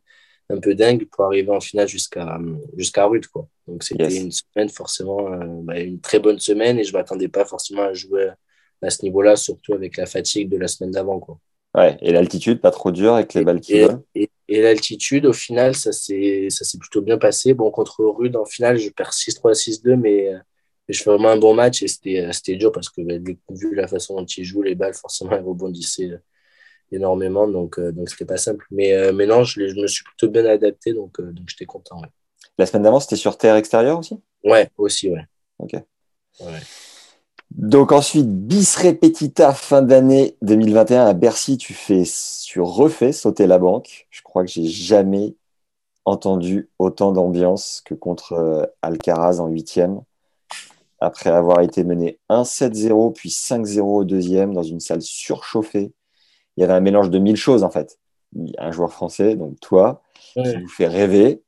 un 0.51 0.59
peu 0.59 0.75
dingue 0.75 1.07
pour 1.07 1.25
arriver 1.25 1.51
en 1.51 1.61
finale 1.61 1.89
jusqu'à 1.89 2.39
jusqu'à 2.77 3.07
Rude. 3.07 3.27
Quoi. 3.27 3.49
Donc 3.67 3.83
c'était 3.83 4.15
une 4.15 4.33
semaine 4.33 4.69
forcément, 4.69 5.31
bah, 5.63 5.79
une 5.79 6.01
très 6.01 6.19
bonne 6.19 6.39
semaine 6.39 6.79
et 6.79 6.85
je 6.85 6.93
ne 6.93 6.99
m'attendais 6.99 7.29
pas 7.29 7.45
forcément 7.45 7.83
à 7.83 7.95
jouer 7.95 8.31
à 8.83 8.91
ce 8.91 9.03
niveau-là, 9.03 9.37
surtout 9.37 9.75
avec 9.75 9.97
la 9.97 10.07
fatigue 10.07 10.49
de 10.49 10.57
la 10.57 10.69
semaine 10.69 10.91
d'avant. 10.91 11.21
Quoi. 11.21 11.39
Ouais, 11.77 11.97
et 12.01 12.13
l'altitude, 12.13 12.61
pas 12.61 12.71
trop 12.71 12.91
dur 12.91 13.15
avec 13.15 13.35
les 13.35 13.45
balles 13.45 13.61
qui 13.61 13.75
et, 13.75 14.31
Et, 14.49 14.61
l'altitude, 14.61 15.27
au 15.27 15.33
final, 15.33 15.75
ça 15.75 15.93
s'est 15.93 16.49
plutôt 16.81 17.03
bien 17.03 17.19
passé. 17.19 17.55
Bon, 17.55 17.71
contre 17.71 18.05
Rude, 18.05 18.37
en 18.37 18.45
finale, 18.45 18.79
je 18.79 18.91
perds 18.91 19.13
6-3, 19.13 19.55
6-2, 19.55 19.97
mais, 19.97 20.33
je 20.93 21.03
fais 21.03 21.11
vraiment 21.11 21.31
un 21.31 21.39
bon 21.39 21.55
match 21.55 21.83
et 21.83 21.89
c'était 21.89 22.57
dur 22.57 22.73
parce 22.73 22.89
que 22.89 23.03
bah, 23.03 23.33
vu 23.51 23.75
la 23.75 23.87
façon 23.87 24.17
dont 24.17 24.27
il 24.27 24.45
joue, 24.45 24.63
les 24.63 24.75
balles, 24.75 24.95
forcément, 24.95 25.33
elles 25.33 25.45
rebondissaient 25.45 26.21
énormément, 26.93 27.49
donc 27.49 27.79
euh, 27.79 27.93
donc 27.93 28.09
c'était 28.09 28.25
pas 28.25 28.37
simple. 28.37 28.67
Mais, 28.71 28.93
euh, 28.93 29.13
mais 29.13 29.27
non, 29.27 29.45
je, 29.45 29.69
je, 29.69 29.81
me 29.81 29.87
suis 29.87 30.05
plutôt 30.05 30.29
bien 30.29 30.45
adapté, 30.47 30.93
donc, 30.93 31.19
euh, 31.21 31.33
donc 31.33 31.49
j'étais 31.49 31.67
content. 31.67 32.01
La 32.59 32.67
semaine 32.67 32.83
d'avant, 32.83 33.01
c'était 33.01 33.17
sur 33.17 33.39
terre 33.39 33.57
extérieure 33.57 33.99
aussi? 33.99 34.21
Ouais, 34.45 34.71
aussi, 34.77 35.11
ouais. 35.11 35.25
Ok. 35.59 35.73
Ouais. 36.41 36.61
Donc 37.51 37.93
ensuite, 37.93 38.29
bis 38.29 38.77
repetita, 38.77 39.53
fin 39.53 39.83
d'année 39.83 40.37
2021 40.43 41.07
à 41.07 41.15
Bercy, 41.15 41.59
tu 41.59 41.75
fais, 41.75 42.05
tu 42.45 42.61
refais 42.61 43.13
sauter 43.13 43.47
la 43.47 43.59
banque. 43.59 44.07
Je 44.11 44.23
crois 44.23 44.45
que 44.45 44.51
j'ai 44.51 44.67
jamais 44.67 45.35
entendu 46.05 46.71
autant 46.79 47.13
d'ambiance 47.13 47.83
que 47.85 47.95
contre 47.95 48.73
Alcaraz 48.83 49.41
en 49.41 49.49
huitième. 49.49 50.01
Après 51.01 51.31
avoir 51.31 51.61
été 51.61 51.83
mené 51.83 52.19
1-7-0 52.29 53.15
puis 53.15 53.31
5-0 53.31 53.81
au 53.81 54.05
deuxième 54.05 54.53
dans 54.53 54.63
une 54.63 54.81
salle 54.81 55.03
surchauffée. 55.03 55.93
Il 56.57 56.61
y 56.61 56.65
avait 56.65 56.75
un 56.75 56.81
mélange 56.81 57.11
de 57.11 57.19
mille 57.19 57.37
choses 57.37 57.63
en 57.63 57.71
fait. 57.71 57.99
Un 58.59 58.71
joueur 58.71 58.93
français, 58.93 59.35
donc 59.35 59.59
toi, 59.61 60.03
qui 60.35 60.57
vous 60.57 60.69
fait 60.69 60.87
rêver. 60.87 61.43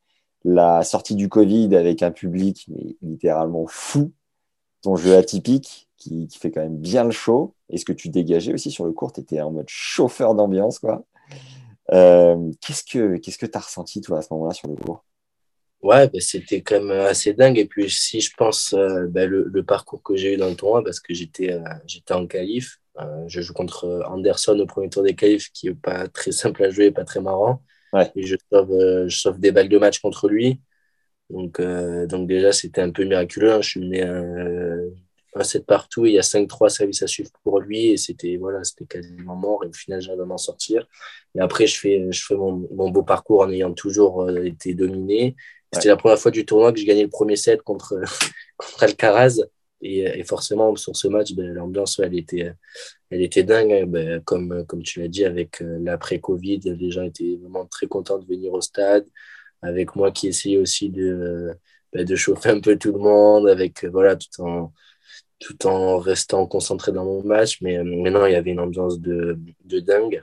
La 0.45 0.83
sortie 0.83 1.15
du 1.15 1.29
Covid 1.29 1.77
avec 1.77 2.03
un 2.03 2.11
public 2.11 2.69
littéralement 3.03 3.67
fou. 3.69 4.13
Ton 4.81 4.97
jeu 4.97 5.17
atypique 5.17 5.89
qui, 5.97 6.29
fait 6.37 6.51
quand 6.51 6.63
même 6.63 6.79
bien 6.79 7.05
le 7.05 7.11
show. 7.11 7.55
Et 7.69 7.79
ce 7.79 7.85
que 7.85 7.93
tu 7.93 8.09
dégageais 8.09 8.53
aussi 8.53 8.71
sur 8.71 8.85
le 8.85 8.93
court, 8.93 9.13
tu 9.13 9.21
étais 9.21 9.41
en 9.41 9.53
mode 9.53 9.69
chauffeur 9.69 10.35
d'ambiance. 10.35 10.79
quoi. 10.79 11.05
Euh, 11.93 12.51
qu'est-ce 12.61 12.85
que 12.85 13.17
tu 13.17 13.37
que 13.37 13.47
as 13.57 13.61
ressenti, 13.61 14.01
toi, 14.01 14.19
à 14.19 14.23
ce 14.23 14.29
moment-là, 14.33 14.55
sur 14.55 14.69
le 14.69 14.77
court? 14.77 15.05
Ouais, 15.83 16.09
bah, 16.09 16.21
c'était 16.21 16.63
quand 16.63 16.81
même 16.81 16.91
assez 17.07 17.35
dingue. 17.35 17.59
Et 17.59 17.67
puis, 17.67 17.91
si 17.91 18.21
je 18.21 18.33
pense 18.37 18.73
euh, 18.73 19.07
bah, 19.09 19.27
le, 19.27 19.65
parcours 19.65 20.03
que 20.03 20.15
j'ai 20.17 20.35
eu 20.35 20.37
dans 20.37 20.49
le 20.49 20.55
tournoi, 20.55 20.85
parce 20.85 21.01
que 21.01 21.13
j'étais 21.13 21.53
euh, 21.53 21.61
j'étais 21.87 22.15
en 22.15 22.27
qualif, 22.27 22.79
je 23.27 23.41
joue 23.41 23.55
contre 23.55 24.03
Anderson 24.07 24.59
au 24.61 24.67
premier 24.67 24.89
tour 24.91 25.03
des 25.03 25.15
qualifs, 25.15 25.51
qui 25.53 25.69
n'est 25.69 25.75
pas 25.75 26.09
très 26.09 26.31
simple 26.31 26.63
à 26.65 26.71
jouer, 26.71 26.91
pas 26.93 27.05
très 27.05 27.21
marrant. 27.21 27.63
Et 28.15 28.25
je 28.27 28.37
sauve, 28.53 29.07
je 29.09 29.17
sauve 29.17 29.41
des 29.41 29.51
balles 29.53 29.69
de 29.69 29.79
match 29.79 30.01
contre 30.01 30.29
lui. 30.29 30.61
Donc, 31.31 31.61
donc 31.61 32.29
déjà, 32.29 32.53
c'était 32.53 32.83
un 32.83 32.91
peu 32.91 33.05
miraculeux. 33.05 33.53
Hein. 33.53 33.63
Je 33.63 33.69
suis 33.71 33.81
mené 33.81 34.03
un 35.35 35.45
7 35.45 35.67
partout, 35.67 36.07
il 36.07 36.13
y 36.13 36.19
a 36.19 36.23
5-3 36.23 36.69
services 36.69 37.03
à 37.03 37.07
suivre 37.07 37.31
pour 37.43 37.61
lui, 37.61 37.87
et 37.89 37.97
c'était 37.97 38.37
voilà, 38.37 38.63
c'était 38.65 38.85
quasiment 38.87 39.37
mort, 39.37 39.65
et 39.65 39.69
au 39.69 39.73
final, 39.73 40.01
j'arrive 40.01 40.21
à 40.21 40.27
m'en 40.27 40.39
sortir. 40.39 40.87
Et 41.35 41.41
après, 41.41 41.67
je 41.67 41.79
fais, 41.79 42.13
je 42.13 42.25
fais 42.25 42.37
mon, 42.37 42.69
mon 42.75 42.91
beau 42.91 43.03
parcours 43.03 43.41
en 43.43 43.51
ayant 43.51 43.73
toujours 43.73 44.23
euh, 44.23 44.45
été 44.45 44.75
dominé. 44.75 45.37
C'était 45.73 45.89
la 45.89 45.97
première 45.97 46.19
fois 46.19 46.31
du 46.31 46.45
tournoi 46.45 46.73
que 46.73 46.81
je 46.81 46.85
gagnais 46.85 47.05
le 47.05 47.09
premier 47.09 47.37
set 47.37 47.63
contre, 47.63 47.95
Alcaraz. 48.81 49.41
Et, 49.85 50.01
et, 50.01 50.23
forcément, 50.23 50.77
sur 50.77 50.95
ce 50.95 51.09
match, 51.09 51.33
ben, 51.33 51.53
l'ambiance, 51.55 51.99
elle, 51.99 52.17
était, 52.17 52.53
elle 53.11 53.23
était 53.23 53.43
dingue. 53.43 53.73
Hein. 53.73 53.87
Ben, 53.87 54.21
comme, 54.23 54.65
comme 54.67 54.83
tu 54.83 55.01
l'as 55.01 55.09
dit, 55.09 55.25
avec 55.25 55.61
euh, 55.61 55.79
l'après-Covid, 55.81 56.61
les 56.79 56.91
gens 56.91 57.03
étaient 57.03 57.37
vraiment 57.41 57.67
très 57.67 57.89
contents 57.89 58.19
de 58.19 58.27
venir 58.27 58.53
au 58.53 58.61
stade. 58.61 59.07
Avec 59.61 59.97
moi 59.97 60.13
qui 60.13 60.29
essayais 60.29 60.59
aussi 60.59 60.91
de, 60.91 61.53
ben, 61.93 62.05
de 62.05 62.17
chauffer 62.17 62.51
un 62.51 62.61
peu 62.61 62.77
tout 62.77 62.93
le 62.93 62.99
monde, 62.99 63.49
avec, 63.49 63.85
voilà, 63.87 64.17
tout 64.17 65.67
en, 65.67 65.99
restant 65.99 66.47
concentré 66.47 66.93
dans 66.93 67.05
mon 67.05 67.25
match. 67.25 67.61
Mais 67.61 67.83
maintenant, 67.83 68.27
il 68.27 68.33
y 68.33 68.37
avait 68.37 68.53
une 68.53 68.61
ambiance 68.61 69.01
de 69.01 69.37
dingue. 69.81 70.23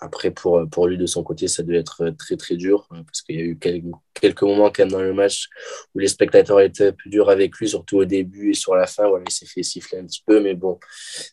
Après, 0.00 0.30
pour, 0.30 0.68
pour 0.70 0.88
lui, 0.88 0.98
de 0.98 1.06
son 1.06 1.22
côté, 1.22 1.48
ça 1.48 1.62
devait 1.62 1.78
être 1.78 2.10
très, 2.18 2.36
très 2.36 2.56
dur 2.56 2.86
hein, 2.90 3.02
parce 3.04 3.22
qu'il 3.22 3.36
y 3.36 3.38
a 3.38 3.42
eu 3.42 3.58
quelques, 3.58 3.84
quelques, 4.12 4.42
moments 4.42 4.70
quand 4.70 4.80
même 4.82 4.90
dans 4.90 5.00
le 5.00 5.14
match 5.14 5.48
où 5.94 5.98
les 5.98 6.08
spectateurs 6.08 6.60
étaient 6.60 6.92
plus 6.92 7.10
durs 7.10 7.30
avec 7.30 7.56
lui, 7.56 7.68
surtout 7.68 7.98
au 7.98 8.04
début 8.04 8.50
et 8.50 8.54
sur 8.54 8.74
la 8.74 8.86
fin. 8.86 9.08
Voilà, 9.08 9.24
il 9.26 9.32
s'est 9.32 9.46
fait 9.46 9.62
siffler 9.62 9.98
un 9.98 10.04
petit 10.04 10.22
peu, 10.26 10.40
mais 10.40 10.54
bon, 10.54 10.78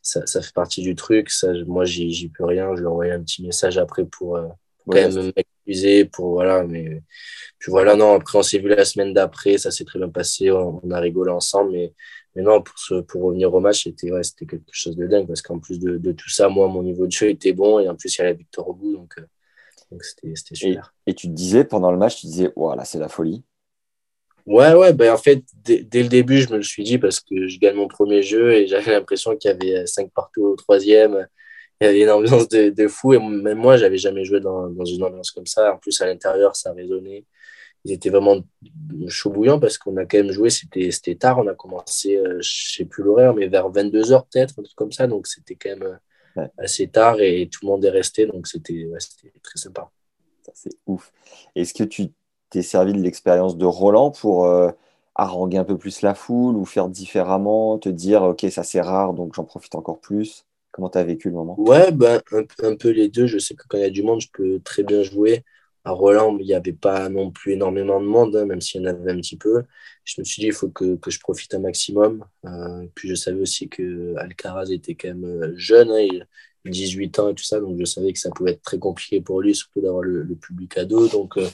ça, 0.02 0.26
ça 0.26 0.42
fait 0.42 0.54
partie 0.54 0.82
du 0.82 0.96
truc. 0.96 1.30
Ça, 1.30 1.52
moi, 1.66 1.86
j'y 1.86 2.30
peux 2.30 2.46
rien. 2.46 2.76
Je 2.76 2.82
lui 2.82 2.86
ai 2.86 2.90
envoyé 2.90 3.12
un 3.12 3.22
petit 3.22 3.44
message 3.44 3.78
après 3.78 4.06
pour, 4.06 4.38
euh, 4.38 4.48
quand 4.88 4.94
même 4.94 5.32
m'excuser. 5.36 6.06
Pour, 6.06 6.32
voilà, 6.32 6.64
mais 6.64 7.02
puis 7.60 7.72
voilà, 7.72 7.96
non, 7.96 8.16
après, 8.16 8.40
on 8.40 8.44
s'est 8.44 8.58
vu 8.58 8.70
la 8.70 8.86
semaine 8.86 9.14
d'après, 9.14 9.58
ça 9.60 9.70
s'est 9.70 9.86
très 9.86 10.00
bien 10.00 10.10
passé, 10.10 10.52
on, 10.52 10.82
on 10.84 10.92
a 10.92 11.00
rigolé 11.00 11.32
ensemble, 11.32 11.72
mais 11.74 11.94
mais 12.36 12.44
non, 12.44 12.62
pour, 12.62 12.78
ce, 12.80 13.02
pour 13.02 13.24
revenir 13.24 13.54
au 13.54 13.60
match, 13.60 13.84
c'était 13.84 14.12
ouais, 14.12 14.22
quelque 14.40 14.64
chose 14.72 14.96
de 14.96 15.06
dingue 15.06 15.28
parce 15.28 15.42
qu'en 15.42 15.60
plus 15.60 15.80
de, 15.80 15.98
de, 15.98 16.12
tout 16.14 16.30
ça, 16.30 16.48
moi, 16.48 16.68
mon 16.68 16.84
niveau 16.84 17.06
de 17.06 17.12
jeu 17.12 17.30
était 17.30 17.54
bon 17.54 17.80
et 17.80 17.90
en 17.90 17.96
plus, 17.96 18.16
il 18.16 18.20
y 18.20 18.22
a 18.22 18.26
la 18.26 18.34
victoire 18.34 18.70
au 18.70 18.74
bout. 18.74 18.94
Donc, 18.94 19.14
euh, 19.20 19.26
donc 19.92 20.04
c'était 20.04 20.56
super. 20.56 20.94
Et, 21.06 21.14
tu 21.14 21.28
te 21.28 21.34
disais 21.34 21.66
pendant 21.66 21.92
le 21.92 21.98
match, 21.98 22.22
tu 22.22 22.28
disais, 22.28 22.52
voilà, 22.56 22.86
c'est 22.86 23.00
la 23.00 23.10
folie. 23.10 23.44
Ouais, 24.46 24.74
ouais, 24.74 24.94
ben 24.94 25.14
en 25.14 25.18
fait, 25.18 25.44
dès, 25.54 25.86
le 26.02 26.08
début, 26.08 26.38
je 26.40 26.50
me 26.50 26.58
le 26.58 26.64
suis 26.64 26.84
dit 26.84 26.98
parce 26.98 27.20
que 27.20 27.48
je 27.48 27.60
gagne 27.60 27.76
mon 27.76 27.88
premier 27.88 28.24
jeu 28.24 28.54
et 28.54 28.68
j'avais 28.68 28.92
l'impression 28.92 29.36
qu'il 29.36 29.52
y 29.52 29.54
avait 29.54 29.86
cinq 29.86 30.10
partout 30.12 30.44
au 30.44 30.56
troisième. 30.56 31.28
Il 31.80 31.86
y 31.86 31.88
avait 31.88 32.02
une 32.02 32.10
ambiance 32.10 32.48
de, 32.50 32.70
de 32.70 32.88
fou 32.88 33.14
et 33.14 33.20
même 33.20 33.58
moi, 33.58 33.78
j'avais 33.78 33.98
jamais 33.98 34.24
joué 34.24 34.40
dans, 34.40 34.68
dans, 34.70 34.86
une 34.86 35.04
ambiance 35.04 35.32
comme 35.32 35.46
ça. 35.46 35.74
En 35.74 35.78
plus, 35.78 36.00
à 36.02 36.06
l'intérieur, 36.08 36.56
ça 36.56 36.74
résonnait 36.74 37.26
ils 37.84 37.94
étaient 37.94 38.10
vraiment 38.10 38.38
chaud 39.08 39.32
bouillant 39.32 39.60
parce 39.60 39.78
qu'on 39.78 39.98
a 39.98 40.06
quand 40.06 40.18
même 40.18 40.32
joué, 40.32 40.50
c'était 40.50 41.16
tard, 41.16 41.40
on 41.40 41.48
a 41.48 41.56
commencé, 41.56 42.18
euh, 42.18 42.38
je 42.42 42.76
sais 42.76 42.86
plus 42.86 43.04
l'horaire, 43.04 43.34
mais 43.34 43.48
vers 43.48 43.70
22h 43.70 44.26
peut-être, 44.32 44.60
un 44.60 44.64
truc 44.64 44.76
comme 44.76 44.92
ça, 44.92 45.08
donc 45.08 45.28
c'était 45.28 45.56
quand 45.56 45.70
même 45.70 46.00
euh, 46.38 46.48
assez 46.58 46.88
tard 46.88 47.20
et 47.20 47.50
tout 47.52 47.66
le 47.66 47.72
monde 47.72 47.86
est 47.86 47.90
resté, 47.90 48.26
donc 48.28 48.48
c'était 48.48 48.88
très 49.42 49.58
sympa. 49.58 49.90
C'est 50.54 50.78
ouf. 50.86 51.12
Est-ce 51.56 51.74
que 51.74 51.84
tu 51.84 52.10
t'es 52.50 52.62
servi 52.62 52.94
de 52.94 53.00
l'expérience 53.00 53.58
de 53.58 53.66
Roland 53.66 54.12
pour 54.12 54.46
euh, 54.46 54.70
haranguer 55.16 55.58
un 55.58 55.64
peu 55.64 55.78
plus 55.78 56.02
la 56.02 56.14
foule 56.14 56.56
ou 56.56 56.66
faire 56.66 56.88
différemment, 56.90 57.80
te 57.80 57.90
dire, 57.90 58.24
ok, 58.24 58.46
ça 58.52 58.64
c'est 58.64 58.82
rare, 58.82 59.14
donc 59.14 59.34
j'en 59.34 59.44
profite 59.44 59.76
encore 59.76 60.00
plus? 60.00 60.46
Comment 60.72 60.90
tu 60.90 60.98
as 60.98 61.04
vécu 61.04 61.30
le 61.30 61.36
moment? 61.36 61.60
Ouais, 61.60 61.92
ben, 61.92 62.22
un, 62.32 62.44
un, 62.64 62.76
peu 62.76 62.90
les 62.92 63.10
deux. 63.10 63.28
Je 63.28 63.40
sais 63.40 63.56
que 63.56 63.64
quand 63.68 63.78
il 63.78 63.82
y 63.82 63.86
a 63.86 63.90
du 63.90 64.04
monde, 64.04 64.22
je 64.22 64.30
peux 64.32 64.62
très 64.62 64.84
bien 64.84 65.04
jouer 65.04 65.44
à 65.84 65.92
Roland, 65.92 66.38
il 66.40 66.46
n'y 66.46 66.54
avait 66.54 66.74
pas 66.74 67.10
non 67.10 67.32
plus 67.32 67.54
énormément 67.54 68.00
de 68.00 68.06
monde, 68.06 68.36
hein, 68.36 68.46
même 68.46 68.62
s'il 68.62 68.82
y 68.82 68.86
en 68.86 68.90
avait 68.90 69.12
un 69.12 69.18
petit 69.18 69.38
peu. 69.38 69.64
Je 70.04 70.20
me 70.20 70.26
suis 70.26 70.42
dit, 70.42 70.48
il 70.48 70.54
faut 70.54 70.70
que, 70.70 70.98
je 71.08 71.20
profite 71.20 71.54
un 71.54 71.60
maximum. 71.60 72.26
Euh, 72.46 72.86
puis 72.96 73.10
je 73.10 73.16
savais 73.16 73.40
aussi 73.42 73.70
que 73.70 74.16
Alcaraz 74.18 74.72
était 74.72 74.96
quand 74.96 75.10
même 75.10 75.26
euh, 75.26 75.54
jeune, 75.56 75.90
hein, 75.92 76.00
il, 76.00 76.28
18 76.64 77.18
ans 77.18 77.30
et 77.30 77.34
tout 77.34 77.44
ça, 77.44 77.60
donc 77.60 77.80
je 77.80 77.86
savais 77.86 78.14
que 78.14 78.20
ça 78.20 78.30
pouvait 78.30 78.52
être 78.52 78.62
très 78.62 78.78
compliqué 78.78 79.20
pour 79.20 79.42
lui, 79.42 79.56
surtout 79.56 79.82
d'avoir 79.82 80.04
le, 80.04 80.36
public 80.36 80.78
à 80.78 80.86
dos. 80.86 81.08
Donc, 81.08 81.38
euh, 81.38 81.48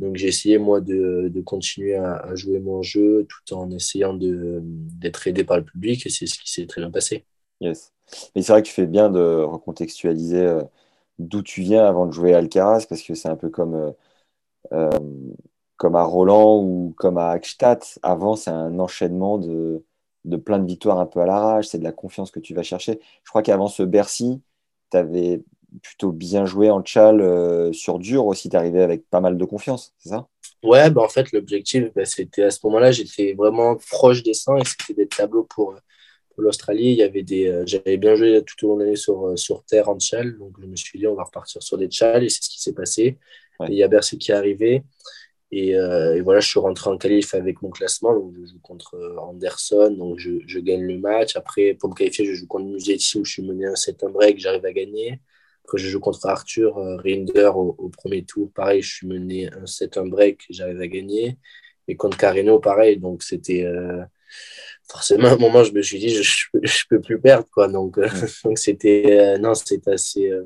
donc 0.00 0.16
j'ai 0.16 0.26
essayé, 0.26 0.58
moi, 0.58 0.80
de, 0.80 1.32
continuer 1.44 1.94
à, 1.94 2.16
à, 2.16 2.34
jouer 2.34 2.58
mon 2.58 2.82
jeu 2.82 3.24
tout 3.28 3.54
en 3.54 3.70
essayant 3.70 4.14
d'être 4.14 5.28
aidé 5.28 5.44
par 5.44 5.58
le 5.58 5.64
public, 5.64 6.06
et 6.06 6.10
c'est 6.10 6.26
ce 6.26 6.38
qui 6.40 6.50
s'est 6.50 6.66
très 6.66 6.80
bien 6.80 6.90
passé. 6.90 7.24
Yes. 7.60 7.92
Mais 8.34 8.42
c'est 8.42 8.52
vrai 8.52 8.62
que 8.62 8.66
tu 8.66 8.74
fais 8.74 8.86
bien 8.86 9.10
de 9.10 9.20
recontextualiser 9.20 10.58
d'où 11.18 11.42
tu 11.42 11.62
viens 11.62 11.84
avant 11.86 12.06
de 12.06 12.12
jouer 12.12 12.34
à 12.34 12.38
Alcaraz, 12.38 12.86
parce 12.88 13.02
que 13.02 13.14
c'est 13.14 13.28
un 13.28 13.36
peu 13.36 13.50
comme, 13.50 13.74
euh, 13.74 13.92
euh, 14.72 14.90
comme 15.76 15.96
à 15.96 16.04
Roland 16.04 16.62
ou 16.62 16.94
comme 16.96 17.18
à 17.18 17.30
Akstadt. 17.30 17.98
Avant, 18.02 18.36
c'est 18.36 18.50
un 18.50 18.78
enchaînement 18.78 19.38
de, 19.38 19.84
de 20.24 20.36
plein 20.36 20.58
de 20.58 20.66
victoires 20.66 20.98
un 20.98 21.06
peu 21.06 21.20
à 21.20 21.26
l'arrache, 21.26 21.68
c'est 21.68 21.78
de 21.78 21.84
la 21.84 21.92
confiance 21.92 22.30
que 22.30 22.40
tu 22.40 22.54
vas 22.54 22.62
chercher. 22.62 23.00
Je 23.24 23.30
crois 23.30 23.42
qu'avant 23.42 23.68
ce 23.68 23.82
Bercy, 23.82 24.42
tu 24.90 24.96
avais 24.96 25.42
plutôt 25.82 26.12
bien 26.12 26.44
joué 26.46 26.70
en 26.70 26.82
tchal 26.82 27.20
euh, 27.20 27.72
sur 27.72 27.98
dur 27.98 28.26
aussi, 28.26 28.48
tu 28.50 28.56
arrivais 28.56 28.82
avec 28.82 29.08
pas 29.08 29.20
mal 29.20 29.38
de 29.38 29.44
confiance, 29.44 29.94
c'est 29.98 30.10
ça? 30.10 30.28
Ouais, 30.62 30.90
bah 30.90 31.02
en 31.02 31.08
fait, 31.08 31.32
l'objectif, 31.32 31.92
bah, 31.94 32.04
c'était 32.04 32.44
à 32.44 32.50
ce 32.50 32.60
moment-là, 32.64 32.92
j'étais 32.92 33.34
vraiment 33.34 33.76
proche 33.90 34.22
des 34.22 34.34
100 34.34 34.56
et 34.58 34.64
c'était 34.64 34.94
des 34.94 35.08
tableaux 35.08 35.44
pour, 35.44 35.74
pour 36.34 36.42
l'Australie, 36.42 36.92
il 36.92 36.96
y 36.96 37.02
avait 37.02 37.22
des, 37.22 37.46
euh, 37.48 37.64
j'avais 37.66 37.96
bien 37.96 38.14
joué 38.14 38.42
tout 38.44 38.66
au 38.66 38.70
long 38.70 38.76
de 38.76 38.84
l'année 38.84 38.96
sur, 38.96 39.28
euh, 39.28 39.36
sur 39.36 39.64
terre 39.64 39.88
en 39.88 39.98
tchal, 39.98 40.38
donc 40.38 40.54
je 40.60 40.66
me 40.66 40.76
suis 40.76 40.98
dit 40.98 41.06
on 41.06 41.14
va 41.14 41.24
repartir 41.24 41.62
sur 41.62 41.78
des 41.78 41.88
tchals 41.88 42.24
et 42.24 42.28
c'est 42.28 42.42
ce 42.42 42.50
qui 42.50 42.60
s'est 42.60 42.74
passé. 42.74 43.18
Et 43.68 43.72
il 43.72 43.74
y 43.74 43.82
a 43.82 43.88
Bercy 43.88 44.18
qui 44.18 44.32
est 44.32 44.34
arrivé 44.34 44.82
et, 45.52 45.76
euh, 45.76 46.16
et, 46.16 46.20
voilà, 46.22 46.40
je 46.40 46.48
suis 46.48 46.58
rentré 46.58 46.90
en 46.90 46.96
qualif 46.96 47.34
avec 47.34 47.60
mon 47.62 47.70
classement, 47.70 48.14
donc 48.14 48.32
je 48.34 48.46
joue 48.46 48.60
contre 48.60 48.96
Anderson, 49.18 49.94
donc 49.96 50.18
je, 50.18 50.32
je 50.46 50.58
gagne 50.58 50.82
le 50.82 50.98
match. 50.98 51.36
Après, 51.36 51.74
pour 51.74 51.90
me 51.90 51.94
qualifier, 51.94 52.24
je 52.24 52.32
joue 52.32 52.46
contre 52.46 52.64
Musetti 52.66 53.18
où 53.18 53.24
je 53.24 53.32
suis 53.32 53.42
mené 53.42 53.66
un 53.66 53.76
7 53.76 54.02
1 54.02 54.08
break, 54.08 54.38
j'arrive 54.38 54.64
à 54.64 54.72
gagner. 54.72 55.20
Après, 55.64 55.78
je 55.78 55.88
joue 55.88 56.00
contre 56.00 56.26
Arthur 56.26 56.74
Rinder 57.04 57.50
au, 57.54 57.74
au, 57.78 57.88
premier 57.90 58.24
tour, 58.24 58.50
pareil, 58.52 58.82
je 58.82 58.94
suis 58.94 59.06
mené 59.06 59.52
un 59.52 59.66
7 59.66 59.98
1 59.98 60.06
break, 60.06 60.46
j'arrive 60.50 60.80
à 60.80 60.88
gagner. 60.88 61.38
Et 61.86 61.96
contre 61.96 62.16
Carino, 62.16 62.58
pareil, 62.58 62.96
donc 62.96 63.22
c'était 63.22 63.64
forcément, 64.88 65.28
à 65.28 65.32
un 65.32 65.36
moment, 65.36 65.64
je 65.64 65.72
me 65.72 65.82
suis 65.82 65.98
dit, 65.98 66.10
je, 66.10 66.22
je, 66.62 66.84
peux 66.88 67.00
plus 67.00 67.20
perdre, 67.20 67.46
quoi. 67.52 67.68
Donc, 67.68 67.98
euh, 67.98 68.08
donc 68.44 68.58
c'était, 68.58 69.20
euh, 69.20 69.38
non, 69.38 69.54
c'était 69.54 69.92
assez, 69.92 70.30
euh, 70.30 70.44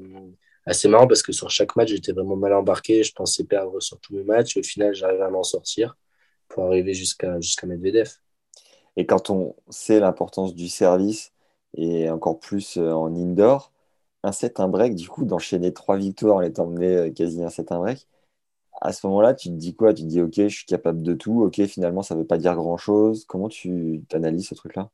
assez 0.64 0.88
marrant 0.88 1.06
parce 1.06 1.22
que 1.22 1.32
sur 1.32 1.50
chaque 1.50 1.76
match, 1.76 1.90
j'étais 1.90 2.12
vraiment 2.12 2.36
mal 2.36 2.52
embarqué. 2.54 3.02
Je 3.02 3.12
pensais 3.12 3.44
perdre 3.44 3.80
sur 3.80 3.98
tous 4.00 4.14
mes 4.14 4.24
matchs. 4.24 4.56
Au 4.56 4.62
final, 4.62 4.94
j'arrive 4.94 5.22
à 5.22 5.30
m'en 5.30 5.42
sortir 5.42 5.96
pour 6.48 6.64
arriver 6.64 6.94
jusqu'à 6.94 7.40
jusqu'à 7.40 7.66
Medvedev. 7.66 8.10
Et 8.96 9.06
quand 9.06 9.30
on 9.30 9.56
sait 9.68 10.00
l'importance 10.00 10.54
du 10.54 10.68
service, 10.68 11.32
et 11.74 12.08
encore 12.10 12.38
plus 12.40 12.78
en 12.78 13.14
indoor, 13.14 13.72
un 14.22 14.32
set, 14.32 14.60
un 14.60 14.68
break, 14.68 14.94
du 14.94 15.08
coup, 15.08 15.24
d'enchaîner 15.24 15.72
trois 15.72 15.96
victoires 15.96 16.36
en 16.36 16.40
étant 16.42 16.66
mené 16.66 17.12
quasi 17.12 17.42
un 17.42 17.50
set, 17.50 17.72
un 17.72 17.78
break, 17.78 18.06
à 18.80 18.92
ce 18.92 19.06
moment-là, 19.06 19.34
tu 19.34 19.48
te 19.48 19.54
dis 19.54 19.74
quoi? 19.74 19.94
Tu 19.94 20.02
te 20.02 20.08
dis, 20.08 20.20
OK, 20.20 20.34
je 20.36 20.48
suis 20.48 20.66
capable 20.66 21.02
de 21.02 21.14
tout. 21.14 21.42
OK, 21.42 21.64
finalement, 21.66 22.02
ça 22.02 22.14
ne 22.14 22.20
veut 22.20 22.26
pas 22.26 22.38
dire 22.38 22.54
grand-chose. 22.54 23.24
Comment 23.26 23.48
tu 23.48 24.02
analyses 24.12 24.48
ce 24.48 24.54
truc-là? 24.54 24.90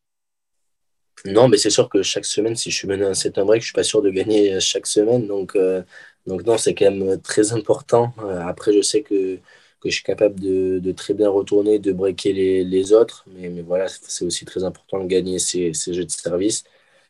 Non, 1.25 1.49
mais 1.49 1.57
c'est 1.57 1.71
sûr 1.71 1.89
que 1.89 2.03
chaque 2.03 2.25
semaine, 2.25 2.57
si 2.57 2.71
je 2.71 2.77
suis 2.77 2.89
mené 2.89 3.05
un 3.05 3.15
set, 3.15 3.35
break, 3.35 3.61
je 3.61 3.67
ne 3.67 3.69
suis 3.69 3.73
pas 3.75 3.85
sûr 3.85 4.03
de 4.03 4.11
gagner 4.11 4.59
chaque 4.61 4.87
semaine. 4.87 5.27
Donc, 5.27 5.55
euh, 5.57 5.83
donc 6.27 6.45
non, 6.45 6.59
c'est 6.59 6.75
quand 6.75 6.91
même 6.91 7.21
très 7.21 7.53
important. 7.53 8.13
après, 8.47 8.73
je 8.73 8.83
sais 8.83 9.03
que 9.03 9.39
que 9.83 9.91
je 9.91 9.97
suis 9.97 10.05
capable 10.05 10.39
de, 10.41 10.93
très 10.93 11.15
bien 11.15 11.29
retourner, 11.29 11.79
de 11.79 11.93
breaker 11.93 12.33
les, 12.33 12.93
autres. 12.93 13.25
Mais, 13.29 13.63
voilà, 13.63 13.89
c'est 13.89 14.25
aussi 14.25 14.45
très 14.45 14.65
important 14.65 15.01
de 15.01 15.07
gagner 15.07 15.39
ces, 15.39 15.73
jeux 15.75 16.05
de 16.05 16.11
service. 16.11 16.65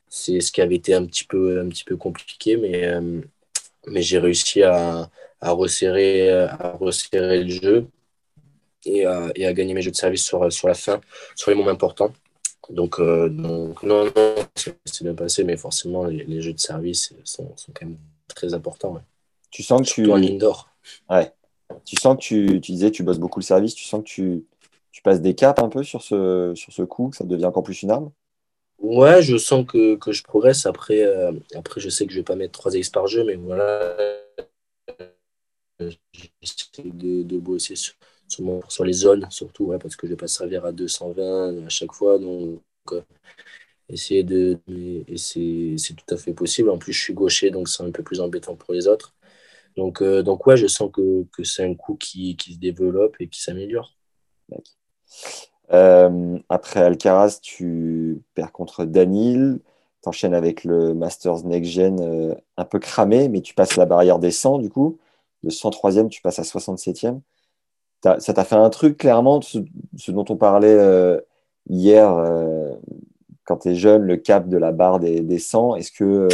C'est 0.09 0.41
ce 0.41 0.53
qui 0.53 0.63
avait 0.63 0.77
été 0.77 0.95
un 0.95 1.05
petit 1.07 1.25
peu, 1.25 1.61
un 1.61 1.69
petit 1.69 1.85
peu 1.85 1.97
compliqué, 1.97 2.57
mais, 2.57 2.87
euh, 2.87 3.21
mais 3.87 4.03
j'ai 4.03 4.19
réussi 4.19 4.63
à, 4.63 5.11
resserrer, 5.51 6.31
à 6.31 6.77
resserrer 6.79 7.43
le 7.43 7.51
jeu 7.51 7.87
et 8.85 9.05
à, 9.05 9.31
et 9.35 9.47
à, 9.47 9.53
gagner 9.53 9.75
mes 9.75 9.83
jeux 9.83 9.91
de 9.91 9.97
service 9.97 10.25
sur, 10.25 10.53
sur 10.53 10.69
la 10.69 10.75
fin, 10.75 11.01
sur 11.35 11.51
les 11.51 11.57
moments 11.57 11.71
importants. 11.71 12.13
Donc, 12.71 13.01
euh, 13.01 13.29
donc 13.29 13.83
non, 13.83 14.05
non, 14.05 14.13
c'est 14.55 15.03
bien 15.03 15.15
passé, 15.15 15.45
mais 15.45 15.57
forcément, 15.57 16.05
les, 16.05 16.41
jeux 16.41 16.53
de 16.53 16.61
service 16.61 17.13
sont, 17.25 17.53
sont, 17.57 17.73
quand 17.75 17.87
même 17.87 17.99
très 18.29 18.55
importants. 18.55 19.03
Tu 19.51 19.63
sens 19.63 19.83
que 19.83 19.87
tu. 19.87 20.11
en 20.11 20.23
indoor. 20.23 20.69
Ouais. 21.11 21.33
Tu 21.85 21.97
sens 21.97 22.17
que 22.17 22.23
tu, 22.23 22.61
tu, 22.61 22.73
disais 22.73 22.91
tu 22.91 23.03
bosses 23.03 23.19
beaucoup 23.19 23.41
le 23.41 23.45
service, 23.45 23.75
tu 23.75 23.85
sens 23.85 24.03
que 24.03 24.09
tu, 24.09 24.45
tu 24.93 25.03
passes 25.03 25.21
des 25.21 25.35
caps 25.35 25.61
un 25.63 25.69
peu 25.69 25.83
sur 25.83 26.03
ce, 26.03 26.53
sur 26.55 26.73
ce 26.73 26.83
coup, 26.83 27.09
que 27.09 27.17
ça 27.17 27.25
devient 27.25 27.47
encore 27.47 27.63
plus 27.63 27.83
une 27.83 27.91
arme? 27.91 28.11
Ouais, 28.79 29.23
je 29.23 29.37
sens 29.37 29.65
que, 29.67 29.97
que 29.97 30.13
je 30.13 30.23
progresse. 30.23 30.67
Après, 30.67 31.03
euh, 31.03 31.33
après, 31.55 31.81
je 31.81 31.89
sais 31.89 32.07
que 32.07 32.13
je 32.13 32.19
vais 32.19 32.25
pas 32.25 32.37
mettre 32.37 32.53
3 32.53 32.75
X 32.75 32.91
par 32.91 33.07
jeu, 33.07 33.25
mais 33.25 33.37
voilà. 33.37 33.97
J'essaie 36.13 36.83
de, 36.85 37.23
de, 37.23 37.39
bosser 37.39 37.77
sur, 37.77 37.95
sur, 38.29 38.85
les 38.85 38.93
zones, 38.93 39.27
surtout, 39.31 39.67
ouais, 39.67 39.79
parce 39.79 39.97
que 39.97 40.07
je 40.07 40.13
vais 40.13 40.17
pas 40.17 40.29
servir 40.29 40.65
à 40.65 40.73
220 40.73 41.67
à 41.67 41.69
chaque 41.69 41.93
fois. 41.93 42.19
Donc, 42.19 42.61
euh, 42.93 43.03
essayer 43.89 44.23
de. 44.25 44.59
Et 44.69 45.17
c'est 45.17 45.95
tout 45.95 46.15
à 46.15 46.17
fait 46.17 46.35
possible. 46.35 46.71
En 46.71 46.79
plus, 46.79 46.93
je 46.93 47.01
suis 47.01 47.15
gaucher, 47.15 47.51
donc 47.51 47.69
c'est 47.69 47.83
un 47.83 47.91
peu 47.91 48.03
plus 48.03 48.21
embêtant 48.21 48.57
pour 48.57 48.75
les 48.75 48.89
autres. 48.89 49.15
Donc, 49.77 50.03
euh, 50.03 50.23
donc 50.23 50.47
ouais, 50.47 50.57
je 50.57 50.67
sens 50.67 50.91
que, 50.93 51.25
que 51.33 51.45
c'est 51.45 51.65
un 51.65 51.75
coup 51.75 51.97
qui, 51.97 52.37
qui, 52.37 52.55
se 52.55 52.59
développe 52.59 53.17
et 53.21 53.29
qui 53.29 53.41
s'améliore. 53.41 53.97
Euh, 55.73 56.39
après 56.49 56.81
Alcaraz, 56.81 57.39
tu 57.43 58.23
perds 58.35 58.53
contre 58.53 58.85
Danil. 58.85 59.61
Tu 60.03 60.09
enchaînes 60.09 60.35
avec 60.35 60.65
le 60.65 60.95
Masters 60.95 61.45
Next 61.45 61.71
Gen 61.71 62.01
euh, 62.01 62.35
un 62.57 62.65
peu 62.65 62.79
cramé, 62.79 63.29
mais 63.29 63.41
tu 63.41 63.55
passes 63.55 63.77
la 63.77 63.87
barrière 63.87 64.19
des 64.19 64.31
100 64.31 64.59
du 64.59 64.69
coup. 64.69 64.99
De 65.43 65.51
103e, 65.51 66.09
tu 66.09 66.23
passes 66.23 66.39
à 66.39 66.43
67e. 66.43 67.21
ça 68.03 68.19
t'a 68.19 68.45
fait 68.45 68.57
un 68.57 68.71
truc 68.71 68.99
clairement, 68.99 69.41
ce, 69.43 69.59
dont 70.09 70.25
on 70.29 70.37
parlait 70.37 71.19
hier 71.69 72.09
quand 73.45 73.59
tu 73.59 73.71
es 73.71 73.75
jeune, 73.75 74.03
le 74.03 74.17
cap 74.17 74.49
de 74.49 74.57
la 74.57 74.73
barre 74.73 75.01
des, 75.01 75.21
des 75.21 75.39
100. 75.39 75.77
Est-ce 75.77 75.91
que 75.91 76.29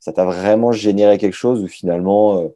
ça 0.00 0.12
t'a 0.12 0.24
vraiment 0.24 0.72
généré 0.72 1.16
quelque 1.18 1.34
chose 1.34 1.62
ou 1.62 1.68
finalement 1.68 2.50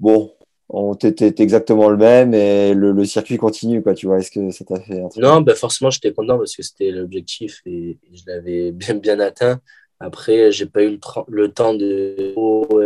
bon, 0.00 0.32
on 0.68 0.94
était 0.94 1.34
exactement 1.42 1.88
le 1.88 1.96
même 1.96 2.34
et 2.34 2.74
le, 2.74 3.04
circuit 3.04 3.38
continue, 3.38 3.82
quoi, 3.82 3.94
tu 3.94 4.06
vois? 4.06 4.18
Est-ce 4.18 4.30
que 4.30 4.50
ça 4.50 4.64
t'a 4.64 4.80
fait 4.80 5.00
un 5.00 5.08
truc? 5.08 5.22
Non, 5.22 5.40
ben 5.40 5.54
forcément, 5.54 5.90
j'étais 5.90 6.12
content 6.12 6.36
parce 6.38 6.54
que 6.54 6.62
c'était 6.62 6.90
l'objectif 6.90 7.62
et, 7.64 7.98
je 8.12 8.22
l'avais 8.26 8.72
bien, 8.72 8.94
bien 8.94 9.18
atteint. 9.20 9.60
Après, 10.00 10.52
j'ai 10.52 10.66
pas 10.66 10.82
eu 10.84 10.90
le, 10.90 11.00
le, 11.28 11.52
temps 11.52 11.74
de 11.74 12.34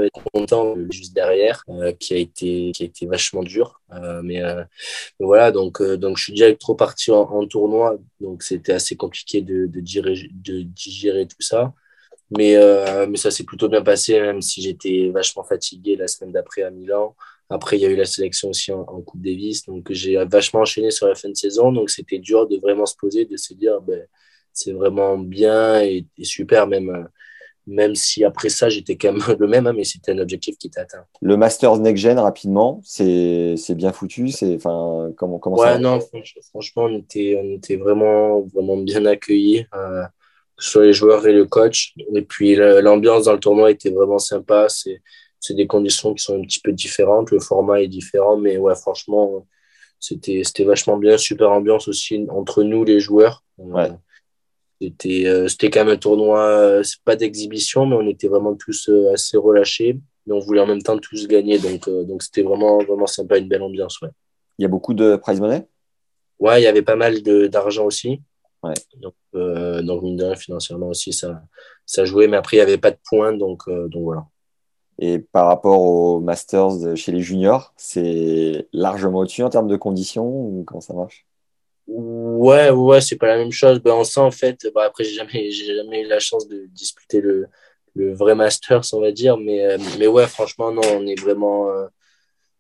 être 0.05 0.23
content 0.33 0.75
juste 0.91 1.15
derrière, 1.15 1.63
euh, 1.69 1.93
qui 1.93 2.15
a 2.15 2.17
été 2.17 2.73
qui 2.73 2.83
a 2.83 2.87
été 2.87 3.07
vachement 3.07 3.43
dur. 3.43 3.81
Euh, 3.93 4.23
mais, 4.23 4.43
euh, 4.43 4.65
mais, 5.21 5.27
voilà, 5.27 5.51
donc 5.51 5.83
donc 5.83 6.17
je 6.17 6.25
suis 6.25 6.33
direct 6.33 6.61
trop 6.61 6.75
parti 6.75 7.11
en, 7.11 7.47
tournoi, 7.47 7.99
donc 8.21 8.43
c'était 8.43 8.73
assez 8.73 8.97
compliqué 8.97 9.43
de, 9.43 9.67
de, 9.67 9.81
digérer, 9.81 10.15
de 10.33 10.63
digérer 10.63 11.27
tout 11.27 11.43
ça. 11.43 11.75
Mais, 12.31 12.57
mais 13.07 13.19
ça 13.19 13.31
s'est 13.31 13.45
plutôt 13.45 13.69
bien 13.69 13.83
passé, 13.83 14.19
même 14.19 14.41
si 14.41 14.63
j'étais 14.63 15.11
vachement 15.13 15.45
fatigué 15.45 15.97
la 15.97 16.09
semaine 16.09 16.33
d'après 16.33 16.63
à 16.63 16.71
Milan. 16.71 17.15
Après, 17.51 17.77
il 17.77 17.83
y 17.83 17.87
a 17.87 17.91
eu 17.91 17.97
la 17.97 18.07
sélection 18.07 18.49
aussi 18.49 18.73
en, 18.73 18.85
Coupe 19.03 19.21
Davis. 19.21 19.67
Donc, 19.67 19.93
j'ai 19.93 20.17
vachement 20.25 20.61
enchaîné 20.61 20.91
sur 20.91 21.07
la 21.07 21.15
fin 21.15 21.29
de 21.29 21.35
saison. 21.37 21.73
Donc, 21.73 21.91
c'était 21.91 22.19
dur 22.19 22.49
de 22.49 22.57
vraiment 22.57 22.87
se 22.87 22.97
poser, 22.97 23.27
de 23.27 23.37
se 23.37 23.53
dire, 23.53 23.83
ben, 23.83 24.07
c'est 24.53 24.73
vraiment 24.73 25.19
bien 25.19 25.81
et, 25.83 26.07
super, 26.23 26.67
même, 26.67 27.09
même 27.67 27.95
si 27.95 28.25
après 28.25 28.49
ça, 28.49 28.69
j'étais 28.69 28.97
quand 28.97 29.13
même 29.13 29.23
le 29.39 29.47
même, 29.47 29.67
hein, 29.67 29.73
mais 29.73 29.85
c'était 29.85 30.13
un 30.13 30.19
objectif 30.19 30.57
qui 30.59 30.69
était 30.69 30.81
atteint. 30.81 31.05
Le 31.21 31.37
Masters 31.37 31.79
Next 31.79 32.03
Gen, 32.03 32.19
rapidement, 32.19 32.81
c'est 32.85 33.75
bien 33.75 33.93
foutu. 33.93 34.31
Enfin, 34.55 35.13
comment, 35.17 35.39
comment 35.39 35.57
ouais, 35.57 35.79
non, 35.79 35.99
franchement, 36.51 36.85
on 36.85 36.99
était, 36.99 37.41
on 37.43 37.57
était 37.57 37.77
vraiment, 37.77 38.41
vraiment 38.41 38.77
bien 38.77 39.07
accueillis. 39.07 39.67
Euh, 39.75 40.03
sur 40.63 40.81
les 40.81 40.93
joueurs 40.93 41.27
et 41.27 41.33
le 41.33 41.45
coach. 41.45 41.95
Et 42.15 42.23
puis 42.23 42.55
l'ambiance 42.57 43.25
dans 43.25 43.33
le 43.33 43.41
tournoi 43.41 43.71
était 43.71 43.91
vraiment 43.91 44.19
sympa. 44.19 44.69
C'est 44.69 45.55
des 45.55 45.67
conditions 45.67 46.15
qui 46.15 46.23
sont 46.23 46.39
un 46.39 46.43
petit 46.43 46.61
peu 46.61 46.73
différentes. 46.73 47.31
Le 47.31 47.41
format 47.41 47.83
est 47.83 47.89
différent, 47.89 48.37
mais 48.37 48.59
ouais, 48.59 48.75
franchement, 48.77 49.47
c'était 49.99 50.65
vachement 50.65 50.97
bien. 50.97 51.19
Super 51.19 51.51
ambiance 51.51 51.89
aussi 51.89 52.27
entre 52.31 52.63
nous, 52.63 52.85
les 52.85 53.01
joueurs. 53.01 53.45
Ouais. 53.59 53.91
C'était 54.83 55.27
euh, 55.27 55.47
quand 55.61 55.85
même 55.85 55.95
un 55.95 55.97
tournoi, 55.97 56.41
euh, 56.41 56.83
c'est 56.83 57.01
pas 57.05 57.17
d'exhibition, 57.17 57.87
mais 57.87 57.97
on 57.97 58.09
était 58.09 58.29
vraiment 58.29 58.55
tous 58.55 58.89
euh, 58.89 59.13
assez 59.13 59.37
relâchés. 59.37 60.01
Mais 60.27 60.35
on 60.35 60.41
voulait 60.41 60.61
en 60.61 60.67
même 60.67 60.83
temps 60.83 60.99
tous 60.99 61.27
gagner. 61.27 61.59
Donc 61.59 61.89
donc 61.89 62.23
c'était 62.23 62.43
vraiment, 62.43 62.79
vraiment 62.79 63.07
sympa, 63.07 63.39
une 63.39 63.49
belle 63.49 63.63
ambiance. 63.63 64.01
Ouais. 64.01 64.11
Il 64.59 64.63
y 64.63 64.65
a 64.67 64.69
beaucoup 64.69 64.95
de 64.95 65.17
prize 65.17 65.41
money? 65.41 65.67
Ouais, 66.39 66.61
il 66.61 66.65
y 66.65 66.67
avait 66.67 66.83
pas 66.83 66.97
mal 66.97 67.23
d'argent 67.23 67.85
aussi. 67.85 68.21
Ouais. 68.63 68.75
Donc, 69.01 69.15
euh, 69.35 69.83
donc, 69.83 70.03
mine 70.03 70.17
de 70.17 70.25
rien, 70.25 70.37
financièrement 70.37 70.89
aussi, 70.89 71.13
ça, 71.13 71.43
ça 71.87 72.05
jouait. 72.05 72.29
Mais 72.29 72.37
après, 72.37 72.57
il 72.57 72.61
n'y 72.61 72.65
avait 72.65 72.79
pas 72.79 72.91
de 72.91 72.99
points. 73.09 73.33
Donc, 73.33 73.63
euh, 73.69 73.89
donc 73.89 74.03
voilà. 74.05 74.27
Et 74.99 75.19
par 75.19 75.47
rapport 75.47 75.81
aux 75.81 76.21
Masters 76.21 76.97
chez 76.97 77.13
les 77.13 77.21
juniors, 77.21 77.73
c'est 77.77 78.69
largement 78.73 79.21
au-dessus 79.21 79.43
en 79.43 79.51
termes 79.51 79.69
de 79.69 79.77
conditions 79.77 80.29
ou 80.29 80.65
comment 80.65 80.81
ça 80.81 80.95
marche? 80.95 81.27
Ouais, 81.87 82.71
ouais, 82.71 83.01
c'est 83.01 83.17
pas 83.17 83.27
la 83.29 83.37
même 83.37 83.53
chose. 83.53 83.81
Ben, 83.81 83.93
on 83.93 84.05
sent 84.05 84.21
en 84.21 84.31
fait, 84.31 84.67
ben, 84.75 84.83
après, 84.83 85.05
j'ai 85.05 85.15
jamais, 85.15 85.51
jamais 85.51 86.03
eu 86.03 86.09
la 86.09 86.21
chance 86.21 86.49
de 86.49 86.67
disputer 86.67 87.21
le, 87.21 87.49
le 87.95 88.15
vrai 88.15 88.35
Masters, 88.35 88.83
on 88.93 89.01
va 89.01 89.13
dire. 89.13 89.37
Mais, 89.37 89.65
euh, 89.65 90.09
ouais, 90.09 90.27
franchement, 90.27 90.73
non, 90.73 90.83
on 90.95 91.07
est 91.07 91.21
vraiment. 91.21 91.71
Euh, 91.71 91.87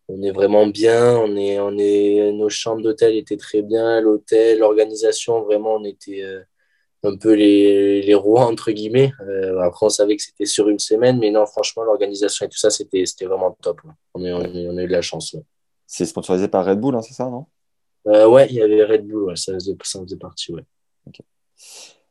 bien. 0.08 1.26
Nos 1.26 2.48
chambres 2.48 2.82
d'hôtel 2.82 3.16
étaient 3.16 3.36
très 3.36 3.62
bien, 3.62 4.00
l'hôtel, 4.00 4.58
l'organisation, 4.58 5.42
vraiment, 5.42 5.76
on 5.76 5.84
était 5.84 6.22
euh, 6.22 6.42
un 7.02 7.16
peu 7.16 7.32
les, 7.32 8.02
les 8.02 8.14
rois, 8.14 8.44
entre 8.44 8.72
guillemets. 8.72 9.12
Après, 9.62 9.86
on 9.86 9.88
savait 9.88 10.16
que 10.16 10.22
c'était 10.22 10.44
sur 10.44 10.68
une 10.68 10.78
semaine, 10.78 11.18
mais 11.18 11.30
non, 11.30 11.46
franchement, 11.46 11.84
l'organisation 11.84 12.44
et 12.46 12.48
tout 12.48 12.58
ça, 12.58 12.68
c'était 12.70 13.04
vraiment 13.22 13.56
top. 13.62 13.80
On, 14.14 14.22
a 14.24 14.28
eu 14.28 14.86
de 14.86 14.92
la 14.92 15.02
chance. 15.02 15.36
C'est 15.86 16.04
sponsorisé 16.04 16.48
par 16.48 16.66
Red 16.66 16.78
Bull, 16.78 16.94
hein, 16.94 17.02
c'est 17.02 17.14
ça, 17.14 17.24
non? 17.30 17.46
Euh, 18.06 18.28
Ouais, 18.28 18.46
il 18.48 18.56
y 18.56 18.62
avait 18.62 18.84
Red 18.84 19.06
Bull, 19.06 19.24
ouais, 19.24 19.36
ça, 19.36 19.54
faisait, 19.54 19.76
ça 19.82 20.00
faisait 20.00 20.16
partie. 20.16 20.52
Ouais. 20.52 20.64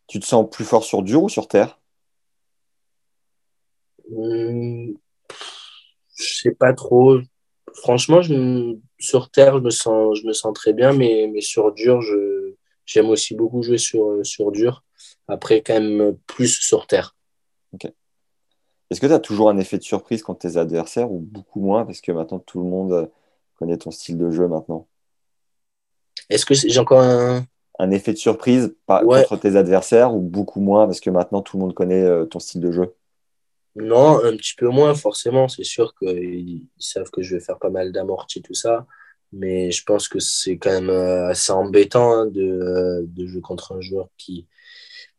Tu 0.07 0.19
te 0.19 0.25
sens 0.25 0.49
plus 0.49 0.65
fort 0.65 0.83
sur 0.83 1.03
dur 1.03 1.23
ou 1.23 1.29
sur 1.29 1.47
terre? 1.47 1.79
Hum, 4.11 4.97
Je 6.17 6.41
sais 6.41 6.51
pas 6.51 6.73
trop 6.73 7.19
franchement, 7.73 8.21
sur 8.99 9.29
terre, 9.29 9.57
je 9.57 9.63
me 9.63 9.69
sens, 9.69 10.19
je 10.19 10.27
me 10.27 10.33
sens 10.33 10.53
très 10.53 10.73
bien, 10.73 10.93
mais, 10.93 11.29
mais 11.31 11.41
sur 11.41 11.71
dur, 11.73 12.01
je, 12.01 12.53
j'aime 12.85 13.09
aussi 13.09 13.35
beaucoup 13.35 13.63
jouer 13.63 13.77
sur, 13.77 14.19
sur 14.23 14.51
dur. 14.51 14.83
Après, 15.27 15.61
quand 15.61 15.73
même 15.73 16.17
plus 16.27 16.59
sur 16.59 16.87
terre. 16.87 17.15
Est-ce 18.89 18.99
que 18.99 19.07
tu 19.07 19.13
as 19.13 19.19
toujours 19.19 19.49
un 19.49 19.57
effet 19.57 19.77
de 19.77 19.83
surprise 19.83 20.21
contre 20.21 20.39
tes 20.39 20.57
adversaires 20.57 21.11
ou 21.11 21.19
beaucoup 21.19 21.61
moins? 21.61 21.85
Parce 21.85 22.01
que 22.01 22.11
maintenant 22.11 22.39
tout 22.39 22.59
le 22.61 22.69
monde 22.69 23.09
connaît 23.55 23.77
ton 23.77 23.91
style 23.91 24.17
de 24.17 24.31
jeu 24.31 24.47
maintenant 24.47 24.87
Est-ce 26.29 26.45
que 26.45 26.53
j'ai 26.53 26.79
encore 26.79 27.01
un... 27.01 27.45
un 27.79 27.91
effet 27.91 28.13
de 28.13 28.17
surprise 28.17 28.75
contre 28.87 29.37
tes 29.37 29.55
adversaires 29.55 30.13
ou 30.13 30.19
beaucoup 30.19 30.61
moins 30.61 30.85
parce 30.85 30.99
que 30.99 31.09
maintenant 31.09 31.41
tout 31.41 31.57
le 31.57 31.61
monde 31.61 31.73
connaît 31.73 32.03
euh, 32.03 32.25
ton 32.25 32.39
style 32.39 32.61
de 32.61 32.71
jeu? 32.71 32.95
Non, 33.75 34.23
un 34.23 34.35
petit 34.35 34.55
peu 34.55 34.67
moins, 34.67 34.93
forcément. 34.95 35.47
C'est 35.47 35.63
sûr 35.63 35.93
qu'ils 35.95 36.65
savent 36.77 37.09
que 37.09 37.21
je 37.21 37.35
vais 37.35 37.41
faire 37.41 37.57
pas 37.57 37.69
mal 37.69 37.91
d'amortis, 37.91 38.41
tout 38.41 38.53
ça. 38.53 38.85
Mais 39.31 39.71
je 39.71 39.83
pense 39.83 40.09
que 40.09 40.19
c'est 40.19 40.57
quand 40.57 40.71
même 40.71 40.89
euh, 40.89 41.29
assez 41.29 41.53
embêtant 41.53 42.11
hein, 42.11 42.25
de, 42.25 42.41
euh, 42.41 43.03
de, 43.05 43.25
jouer 43.27 43.39
contre 43.39 43.71
un 43.71 43.79
joueur 43.79 44.09
qui, 44.17 44.45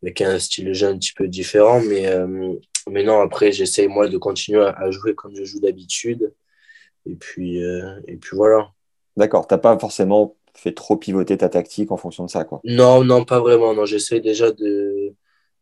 avec 0.03 0.21
un 0.21 0.39
style 0.39 0.67
de 0.67 0.73
jeu 0.75 0.89
un 0.89 0.99
petit 0.99 1.15
peu 1.15 1.29
différent. 1.29 1.81
Mais, 1.81 2.07
euh, 2.09 2.55
mais 2.91 3.05
non, 3.05 3.21
après, 3.21 3.53
j'essaye 3.53 3.89
moi 3.89 4.09
de 4.09 4.19
continuer 4.19 4.63
à, 4.63 4.91
jouer 4.91 5.15
comme 5.15 5.35
je 5.35 5.45
joue 5.45 5.61
d'habitude. 5.61 6.35
Et 7.07 7.15
puis, 7.15 7.65
euh, 7.65 8.01
et 8.07 8.17
puis 8.17 8.37
voilà. 8.37 8.71
D'accord. 9.17 9.47
Tu 9.47 9.55
n'as 9.55 9.59
pas 9.59 9.79
forcément 9.79 10.37
fait 10.55 10.73
trop 10.73 10.97
pivoter 10.97 11.37
ta 11.37 11.49
tactique 11.49 11.91
en 11.93 11.97
fonction 11.97 12.25
de 12.25 12.31
ça, 12.31 12.45
quoi. 12.45 12.61
Non, 12.65 13.05
non, 13.05 13.25
pas 13.25 13.41
vraiment. 13.41 13.75
Non, 13.75 13.85
j'essaie 13.85 14.21
déjà 14.21 14.51
de, 14.53 15.13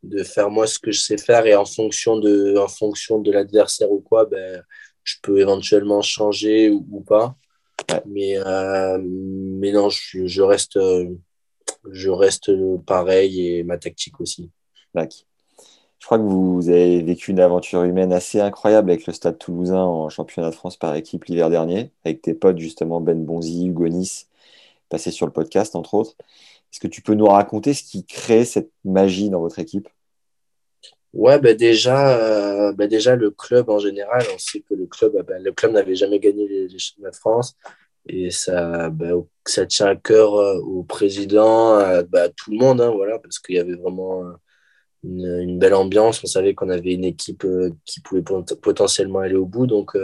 de 0.02 0.22
faire 0.22 0.50
moi 0.50 0.66
ce 0.66 0.78
que 0.78 0.90
je 0.92 1.00
sais 1.00 1.18
faire 1.18 1.46
et 1.46 1.54
en 1.54 1.64
fonction 1.64 2.18
de, 2.18 2.56
en 2.56 2.68
fonction 2.68 3.18
de 3.18 3.30
l'adversaire 3.30 3.90
ou 3.90 4.00
quoi, 4.00 4.26
ben, 4.26 4.62
je 5.04 5.16
peux 5.22 5.40
éventuellement 5.40 6.02
changer 6.02 6.70
ou, 6.70 7.00
pas. 7.00 7.36
Mais, 8.06 8.36
euh, 8.36 8.98
mais 9.02 9.72
non, 9.72 9.88
je, 9.88 10.26
je 10.26 10.42
reste, 10.42 10.78
je 11.90 12.10
reste 12.10 12.50
pareil 12.84 13.48
et 13.48 13.64
ma 13.64 13.78
tactique 13.78 14.20
aussi. 14.20 14.50
D'accord. 14.94 15.26
Je 16.00 16.06
crois 16.06 16.18
que 16.18 16.24
vous 16.24 16.70
avez 16.70 17.02
vécu 17.02 17.30
une 17.30 17.40
aventure 17.40 17.82
humaine 17.82 18.12
assez 18.12 18.40
incroyable 18.40 18.90
avec 18.90 19.06
le 19.06 19.12
Stade 19.12 19.38
toulousain 19.38 19.82
en 19.82 20.08
championnat 20.08 20.48
de 20.48 20.54
France 20.54 20.78
par 20.78 20.94
équipe 20.94 21.26
l'hiver 21.26 21.50
dernier, 21.50 21.92
avec 22.04 22.22
tes 22.22 22.32
potes 22.32 22.58
justement 22.58 23.02
Ben 23.02 23.22
Bonzi, 23.22 23.66
Hugo 23.66 23.86
Nice, 23.86 24.29
passé 24.90 25.10
sur 25.10 25.24
le 25.26 25.32
podcast 25.32 25.74
entre 25.74 25.94
autres. 25.94 26.16
Est-ce 26.72 26.80
que 26.80 26.88
tu 26.88 27.00
peux 27.00 27.14
nous 27.14 27.26
raconter 27.26 27.72
ce 27.72 27.82
qui 27.82 28.04
crée 28.04 28.44
cette 28.44 28.70
magie 28.84 29.30
dans 29.30 29.40
votre 29.40 29.58
équipe? 29.58 29.88
Ouais, 31.12 31.40
bah 31.40 31.54
déjà, 31.54 32.16
euh, 32.18 32.72
bah 32.72 32.86
déjà 32.86 33.16
le 33.16 33.32
club 33.32 33.68
en 33.68 33.80
général, 33.80 34.22
on 34.32 34.38
sait 34.38 34.60
que 34.60 34.74
le 34.74 34.86
club, 34.86 35.12
bah, 35.26 35.38
le 35.40 35.52
club 35.52 35.72
n'avait 35.72 35.96
jamais 35.96 36.20
gagné 36.20 36.46
les, 36.46 36.68
de 36.68 37.10
France 37.12 37.56
et 38.06 38.30
ça, 38.30 38.92
tient 39.68 39.86
à 39.86 39.96
cœur 39.96 40.34
euh, 40.36 40.60
au 40.60 40.84
président, 40.84 41.74
à, 41.74 42.04
tout 42.36 42.52
le 42.52 42.58
monde, 42.58 42.80
hein, 42.80 42.90
voilà, 42.90 43.18
parce 43.18 43.40
qu'il 43.40 43.56
y 43.56 43.58
avait 43.58 43.74
vraiment 43.74 44.24
euh, 44.24 44.32
une, 45.02 45.58
belle 45.58 45.74
ambiance. 45.74 46.22
On 46.22 46.28
savait 46.28 46.54
qu'on 46.54 46.70
avait 46.70 46.94
une 46.94 47.04
équipe 47.04 47.44
qui 47.84 48.00
pouvait 48.00 48.22
potentiellement 48.22 49.18
aller 49.18 49.34
au 49.34 49.46
bout. 49.46 49.66
Donc, 49.66 49.96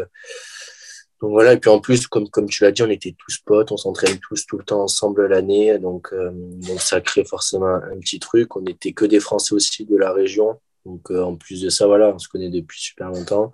donc 1.21 1.31
voilà. 1.31 1.55
Et 1.55 1.59
puis 1.59 1.71
en 1.71 1.81
plus, 1.81 2.07
comme, 2.07 2.29
comme 2.29 2.49
tu 2.49 2.63
l'as 2.63 2.73
dit, 2.73 2.83
on 2.83 2.91
était 2.91 3.15
tous 3.19 3.39
potes, 3.39 3.73
on 3.73 3.77
s'entraîne 3.77 4.19
tous 4.19 4.47
tout 4.47 4.59
le 4.59 4.65
temps 4.65 4.83
ensemble 4.83 5.27
l'année. 5.27 5.79
Donc, 5.79 6.13
euh, 6.13 6.31
donc 6.33 6.81
ça 6.81 7.01
crée 7.01 7.25
forcément 7.25 7.75
un 7.75 7.99
petit 8.01 8.19
truc. 8.19 8.55
On 8.57 8.61
n'était 8.61 8.93
que 8.93 9.05
des 9.05 9.21
Français 9.21 9.55
aussi 9.55 9.85
de 9.85 9.97
la 9.97 10.13
région. 10.13 10.61
Donc 10.85 11.11
en 11.11 11.35
plus 11.35 11.63
de 11.63 11.69
ça, 11.69 11.87
voilà, 11.87 12.15
on 12.15 12.19
se 12.19 12.29
connaît 12.29 12.51
depuis 12.51 12.81
super 12.81 13.11
longtemps. 13.11 13.53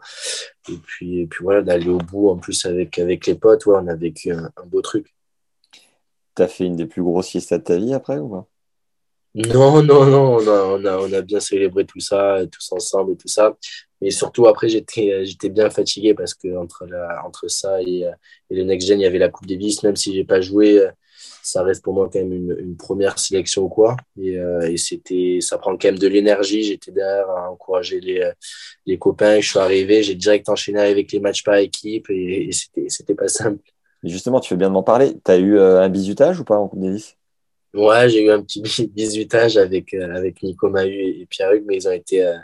Et 0.68 0.76
puis, 0.76 1.20
et 1.20 1.26
puis 1.26 1.42
voilà, 1.42 1.62
d'aller 1.62 1.88
au 1.88 1.98
bout 1.98 2.28
en 2.28 2.36
plus 2.36 2.66
avec, 2.66 2.98
avec 2.98 3.26
les 3.26 3.36
potes, 3.36 3.64
ouais, 3.64 3.76
on 3.80 3.86
a 3.86 3.94
vécu 3.94 4.32
un, 4.32 4.50
un 4.56 4.66
beau 4.66 4.82
truc. 4.82 5.14
T'as 6.34 6.48
fait 6.48 6.64
une 6.64 6.76
des 6.76 6.86
plus 6.86 7.02
grosses 7.02 7.28
fiestas 7.28 7.58
de 7.58 7.64
ta 7.64 7.76
vie 7.76 7.94
après 7.94 8.18
ou 8.18 8.28
pas? 8.28 8.46
Non, 9.34 9.82
non, 9.82 10.04
non, 10.04 10.36
on 10.36 10.46
a, 10.46 10.62
on 10.64 10.84
a, 10.84 10.98
on 10.98 11.12
a 11.12 11.22
bien 11.22 11.40
célébré 11.40 11.86
tout 11.86 12.00
ça, 12.00 12.40
tous 12.52 12.70
ensemble 12.72 13.12
et 13.12 13.16
tout 13.16 13.28
ça. 13.28 13.56
Mais 14.02 14.10
surtout, 14.10 14.48
après, 14.48 14.68
j'étais, 14.68 15.24
j'étais 15.26 15.50
bien 15.50 15.70
fatigué 15.70 16.14
parce 16.14 16.34
que 16.34 16.56
entre, 16.58 16.86
la, 16.86 17.22
entre 17.26 17.48
ça 17.48 17.82
et, 17.82 18.04
et 18.50 18.56
le 18.56 18.64
Next 18.64 18.88
Gen, 18.88 19.00
il 19.00 19.04
y 19.04 19.06
avait 19.06 19.18
la 19.18 19.30
Coupe 19.30 19.46
Davis. 19.48 19.82
Même 19.84 19.96
si 19.96 20.14
j'ai 20.14 20.24
pas 20.24 20.42
joué, 20.42 20.84
ça 21.42 21.62
reste 21.62 21.82
pour 21.84 21.94
moi 21.94 22.10
quand 22.12 22.18
même 22.20 22.32
une, 22.32 22.56
une 22.58 22.76
première 22.76 23.18
sélection 23.18 23.64
ou 23.64 23.68
quoi. 23.70 23.96
Et, 24.20 24.38
euh, 24.38 24.62
et 24.70 24.76
c'était, 24.76 25.38
ça 25.40 25.58
prend 25.58 25.72
quand 25.76 25.84
même 25.88 25.98
de 25.98 26.08
l'énergie. 26.08 26.64
J'étais 26.64 26.92
derrière 26.92 27.30
à 27.30 27.50
encourager 27.50 28.00
les, 28.00 28.30
les 28.86 28.98
copains. 28.98 29.40
Je 29.40 29.48
suis 29.50 29.58
arrivé, 29.60 30.02
j'ai 30.02 30.14
direct 30.16 30.48
enchaîné 30.48 30.80
avec 30.80 31.12
les 31.12 31.20
matchs 31.20 31.44
par 31.44 31.56
équipe 31.56 32.10
et, 32.10 32.48
et 32.48 32.52
c'était, 32.52 32.88
c'était 32.88 33.14
pas 33.14 33.28
simple. 33.28 33.62
justement, 34.04 34.40
tu 34.40 34.54
veux 34.54 34.58
bien 34.58 34.68
de 34.68 34.74
m'en 34.74 34.82
parler. 34.82 35.14
Tu 35.24 35.30
as 35.30 35.38
eu 35.38 35.56
euh, 35.58 35.80
un 35.82 35.88
bisutage 35.88 36.40
ou 36.40 36.44
pas 36.44 36.56
en 36.58 36.68
Coupe 36.68 36.80
Davis? 36.80 37.16
Ouais, 37.74 38.08
j'ai 38.10 38.24
eu 38.26 38.30
un 38.30 38.42
petit 38.42 38.60
bisutage 38.88 39.56
avec, 39.56 39.94
euh, 39.94 40.14
avec 40.14 40.42
Nico 40.42 40.68
Mahu 40.68 40.92
et 41.22 41.26
Pierre-Hugues, 41.26 41.64
mais 41.66 41.76
ils 41.76 41.88
ont 41.88 41.92
été 41.92 42.24
euh, 42.24 42.36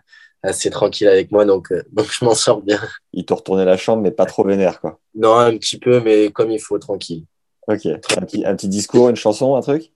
assez 0.42 0.70
tranquilles 0.70 1.08
avec 1.08 1.30
moi, 1.30 1.44
donc, 1.44 1.72
euh, 1.72 1.82
donc 1.92 2.06
je 2.10 2.24
m'en 2.24 2.34
sors 2.34 2.62
bien. 2.62 2.80
Ils 3.12 3.24
t'ont 3.24 3.36
retourné 3.36 3.64
la 3.64 3.76
chambre, 3.76 4.02
mais 4.02 4.10
pas 4.10 4.26
trop 4.26 4.44
vénère, 4.44 4.80
quoi. 4.80 4.98
Non, 5.14 5.36
un 5.36 5.56
petit 5.56 5.78
peu, 5.78 6.00
mais 6.00 6.30
comme 6.30 6.50
il 6.50 6.60
faut, 6.60 6.78
tranquille. 6.78 7.24
Ok. 7.66 7.86
Un 7.86 8.22
petit, 8.22 8.44
un 8.46 8.54
petit 8.54 8.68
discours, 8.68 9.08
une 9.08 9.16
chanson, 9.16 9.56
un 9.56 9.60
truc? 9.60 9.92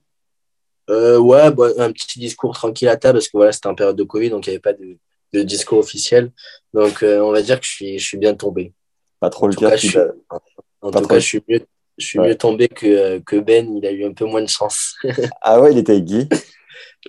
Euh, 0.90 1.18
Ouais, 1.18 1.50
bah, 1.50 1.68
un 1.78 1.92
petit 1.92 2.18
discours 2.18 2.54
tranquille 2.54 2.88
à 2.88 2.96
table, 2.96 3.18
parce 3.18 3.28
que 3.28 3.36
voilà, 3.36 3.52
c'était 3.52 3.68
en 3.68 3.74
période 3.74 3.96
de 3.96 4.04
Covid, 4.04 4.30
donc 4.30 4.46
il 4.46 4.50
n'y 4.50 4.56
avait 4.56 4.60
pas 4.60 4.72
de, 4.72 4.98
de, 5.32 5.42
discours 5.42 5.78
officiel. 5.78 6.32
Donc 6.74 7.02
on 7.02 7.32
va 7.32 7.40
dire 7.40 7.60
que 7.60 7.66
je 7.66 7.70
suis, 7.70 7.98
je 7.98 8.04
suis 8.04 8.18
bien 8.18 8.34
tombé. 8.34 8.74
Pas 9.20 9.30
trop 9.30 9.46
le 9.46 9.54
qui 9.54 9.64
En 9.64 10.90
tout 10.90 11.06
cas, 11.06 11.18
je 11.18 11.24
suis 11.24 11.42
mieux, 11.48 11.60
je 11.96 12.06
suis 12.06 12.18
mieux 12.18 12.34
tombé 12.34 12.68
que, 12.68 13.20
que, 13.20 13.36
Ben, 13.36 13.74
il 13.76 13.86
a 13.86 13.92
eu 13.92 14.04
un 14.04 14.12
peu 14.12 14.24
moins 14.24 14.42
de 14.42 14.48
chance. 14.48 14.96
ah 15.40 15.60
ouais, 15.60 15.72
il 15.72 15.78
était 15.78 15.92
avec 15.92 16.04
Guy? 16.04 16.28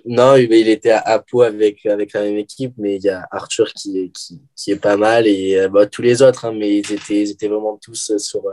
Non, 0.05 0.35
il 0.35 0.69
était 0.69 0.91
à 0.91 1.19
Pau 1.19 1.41
avec, 1.41 1.85
avec 1.85 2.13
la 2.13 2.23
même 2.23 2.37
équipe, 2.37 2.73
mais 2.77 2.95
il 2.95 3.03
y 3.03 3.09
a 3.09 3.27
Arthur 3.31 3.71
qui, 3.73 4.11
qui, 4.11 4.41
qui 4.55 4.71
est 4.71 4.79
pas 4.79 4.97
mal 4.97 5.27
et 5.27 5.59
euh, 5.59 5.69
bah, 5.69 5.85
tous 5.85 6.01
les 6.01 6.21
autres, 6.21 6.45
hein, 6.45 6.51
mais 6.51 6.77
ils 6.79 6.91
étaient, 6.91 7.21
ils 7.21 7.31
étaient 7.31 7.47
vraiment 7.47 7.77
tous 7.81 8.17
sur, 8.17 8.43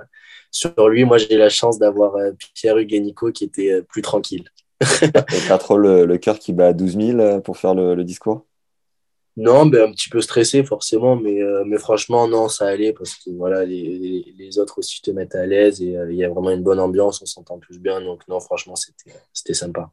sur 0.51 0.89
lui. 0.89 1.05
Moi, 1.05 1.19
j'ai 1.19 1.37
la 1.37 1.49
chance 1.49 1.79
d'avoir 1.79 2.17
euh, 2.17 2.33
Pierre-Hugues 2.55 2.95
et 2.95 3.01
Nico 3.01 3.33
qui 3.33 3.45
étaient 3.45 3.73
euh, 3.73 3.83
plus 3.83 4.03
tranquilles. 4.03 4.49
pas 5.49 5.59
trop 5.59 5.77
le, 5.77 6.07
le 6.07 6.19
cœur 6.19 6.39
qui 6.39 6.53
bat 6.53 6.69
à 6.69 6.73
12 6.73 6.97
000 6.97 7.41
pour 7.41 7.57
faire 7.57 7.75
le, 7.75 7.95
le 7.95 8.05
discours? 8.05 8.47
Non, 9.37 9.65
ben, 9.67 9.89
un 9.89 9.93
petit 9.93 10.09
peu 10.09 10.21
stressé 10.21 10.65
forcément, 10.65 11.17
mais, 11.17 11.41
euh, 11.41 11.65
mais 11.65 11.79
franchement, 11.79 12.27
non, 12.29 12.49
ça 12.49 12.67
allait 12.67 12.93
parce 12.93 13.15
que 13.15 13.31
voilà, 13.31 13.65
les, 13.65 14.35
les, 14.37 14.59
autres 14.59 14.79
aussi 14.79 15.01
te 15.01 15.11
mettent 15.13 15.35
à 15.35 15.47
l'aise 15.47 15.81
et 15.81 15.97
euh, 15.97 16.13
il 16.13 16.19
y 16.19 16.25
a 16.25 16.29
vraiment 16.29 16.51
une 16.51 16.63
bonne 16.63 16.81
ambiance, 16.81 17.23
on 17.23 17.27
s'entend 17.27 17.59
tous 17.59 17.79
bien. 17.79 18.01
Donc, 18.01 18.27
non, 18.29 18.41
franchement, 18.41 18.75
c'était 18.77 19.55
sympa. 19.55 19.91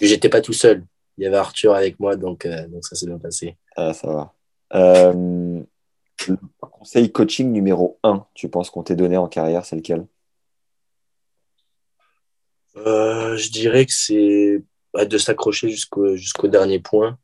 J'étais 0.00 0.28
pas 0.28 0.40
tout 0.40 0.52
seul. 0.52 0.84
Il 1.18 1.24
y 1.24 1.26
avait 1.26 1.36
Arthur 1.36 1.74
avec 1.74 2.00
moi, 2.00 2.16
donc, 2.16 2.44
euh, 2.46 2.66
donc 2.68 2.84
ça 2.84 2.96
s'est 2.96 3.06
bien 3.06 3.18
passé. 3.18 3.56
Ah, 3.76 3.94
ça 3.94 4.08
va. 4.08 4.34
Euh, 4.74 5.62
le 6.28 6.36
conseil 6.60 7.12
coaching 7.12 7.52
numéro 7.52 7.98
1, 8.02 8.26
tu 8.34 8.48
penses 8.48 8.70
qu'on 8.70 8.82
t'ait 8.82 8.96
donné 8.96 9.16
en 9.16 9.28
carrière, 9.28 9.64
c'est 9.64 9.76
lequel? 9.76 10.06
Je 12.76 13.50
dirais 13.50 13.84
que 13.86 13.92
c'est 13.92 14.62
bah, 14.92 15.04
de 15.04 15.18
s'accrocher 15.18 15.70
jusqu'au 15.70 16.14
jusqu'au 16.14 16.46
dernier 16.46 16.78
point 16.78 17.18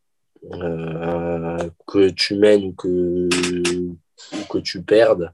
euh, 0.52 1.70
que 1.86 2.10
tu 2.10 2.34
mènes 2.34 2.64
ou 2.64 2.72
que, 2.72 3.28
que 4.48 4.58
tu 4.58 4.82
perdes. 4.82 5.32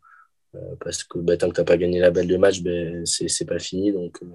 Euh, 0.54 0.74
parce 0.80 1.04
que 1.04 1.18
bah, 1.18 1.36
tant 1.36 1.48
que 1.48 1.54
tu 1.54 1.60
n'as 1.60 1.64
pas 1.64 1.76
gagné 1.76 1.98
la 1.98 2.10
balle 2.10 2.26
de 2.26 2.36
match, 2.36 2.60
ben, 2.62 3.04
c'est 3.06 3.44
pas 3.44 3.58
fini. 3.58 3.92
Donc, 3.92 4.18
euh, 4.22 4.26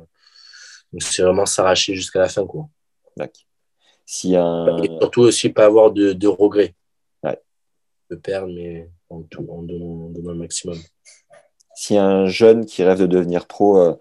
donc 0.92 1.04
c'est 1.04 1.24
vraiment 1.24 1.46
s'arracher 1.46 1.96
jusqu'à 1.96 2.20
la 2.20 2.30
fin. 2.30 2.46
Quoi. 2.46 2.68
Si 4.06 4.36
un... 4.36 4.78
Et 4.84 4.88
surtout 5.00 5.22
aussi 5.22 5.50
pas 5.50 5.66
avoir 5.66 5.92
de, 5.92 6.14
de 6.14 6.28
regrets. 6.28 6.76
De 8.10 8.16
perdre, 8.18 8.54
mais 8.54 8.90
en, 9.10 9.22
tout, 9.22 9.48
en, 9.50 9.62
donnant, 9.62 10.12
le 10.14 10.34
maximum. 10.34 10.78
Si 11.76 11.98
un 11.98 12.26
jeune 12.26 12.66
qui 12.66 12.84
rêve 12.84 13.00
de 13.00 13.06
devenir 13.06 13.48
pro 13.48 13.98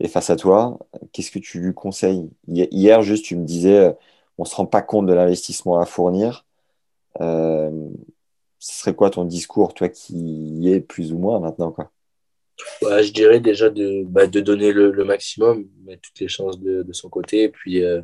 est 0.00 0.08
face 0.08 0.30
à 0.30 0.36
toi, 0.36 0.78
qu'est-ce 1.12 1.30
que 1.30 1.38
tu 1.38 1.60
lui 1.60 1.74
conseilles? 1.74 2.30
Hier, 2.48 3.02
juste, 3.02 3.26
tu 3.26 3.36
me 3.36 3.44
disais, 3.44 3.94
on 4.38 4.44
ne 4.44 4.48
se 4.48 4.56
rend 4.56 4.64
pas 4.64 4.80
compte 4.80 5.04
de 5.04 5.12
l'investissement 5.12 5.78
à 5.78 5.84
fournir. 5.84 6.46
Euh, 7.20 7.88
ce 8.58 8.80
serait 8.80 8.94
quoi 8.94 9.10
ton 9.10 9.24
discours, 9.24 9.74
toi 9.74 9.88
qui 9.88 10.16
y 10.16 10.72
es 10.72 10.80
plus 10.80 11.12
ou 11.12 11.18
moins 11.18 11.38
maintenant 11.38 11.70
quoi? 11.70 11.90
Bah, 12.82 13.02
Je 13.02 13.12
dirais 13.12 13.40
déjà 13.40 13.70
de, 13.70 14.04
bah, 14.04 14.26
de 14.26 14.40
donner 14.40 14.72
le, 14.72 15.04
maximum, 15.04 15.66
mettre 15.84 16.02
toutes 16.02 16.20
les 16.20 16.28
chances 16.28 16.60
de, 16.60 16.82
de 16.82 16.92
son 16.92 17.08
côté, 17.08 17.48
puis, 17.48 17.82
euh, 17.82 18.02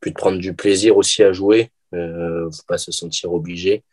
puis 0.00 0.10
de 0.10 0.16
prendre 0.16 0.38
du 0.38 0.54
plaisir 0.54 0.96
aussi 0.96 1.22
à 1.22 1.32
jouer. 1.32 1.70
Il 1.92 1.98
euh, 1.98 2.46
ne 2.46 2.50
faut 2.50 2.64
pas 2.66 2.78
se 2.78 2.92
sentir 2.92 3.32
obligé. 3.32 3.84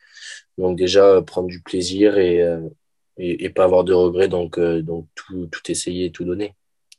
Donc 0.58 0.78
déjà, 0.78 1.22
prendre 1.22 1.48
du 1.48 1.62
plaisir 1.62 2.18
et, 2.18 2.40
et, 3.18 3.46
et, 3.46 3.50
pas 3.50 3.64
avoir 3.66 3.84
de 3.84 3.94
regrets, 3.94 4.28
donc, 4.28 4.60
donc 4.60 5.08
tout, 5.16 5.48
tout 5.48 5.72
essayer, 5.72 6.12
tout 6.12 6.24
donner. 6.24 6.56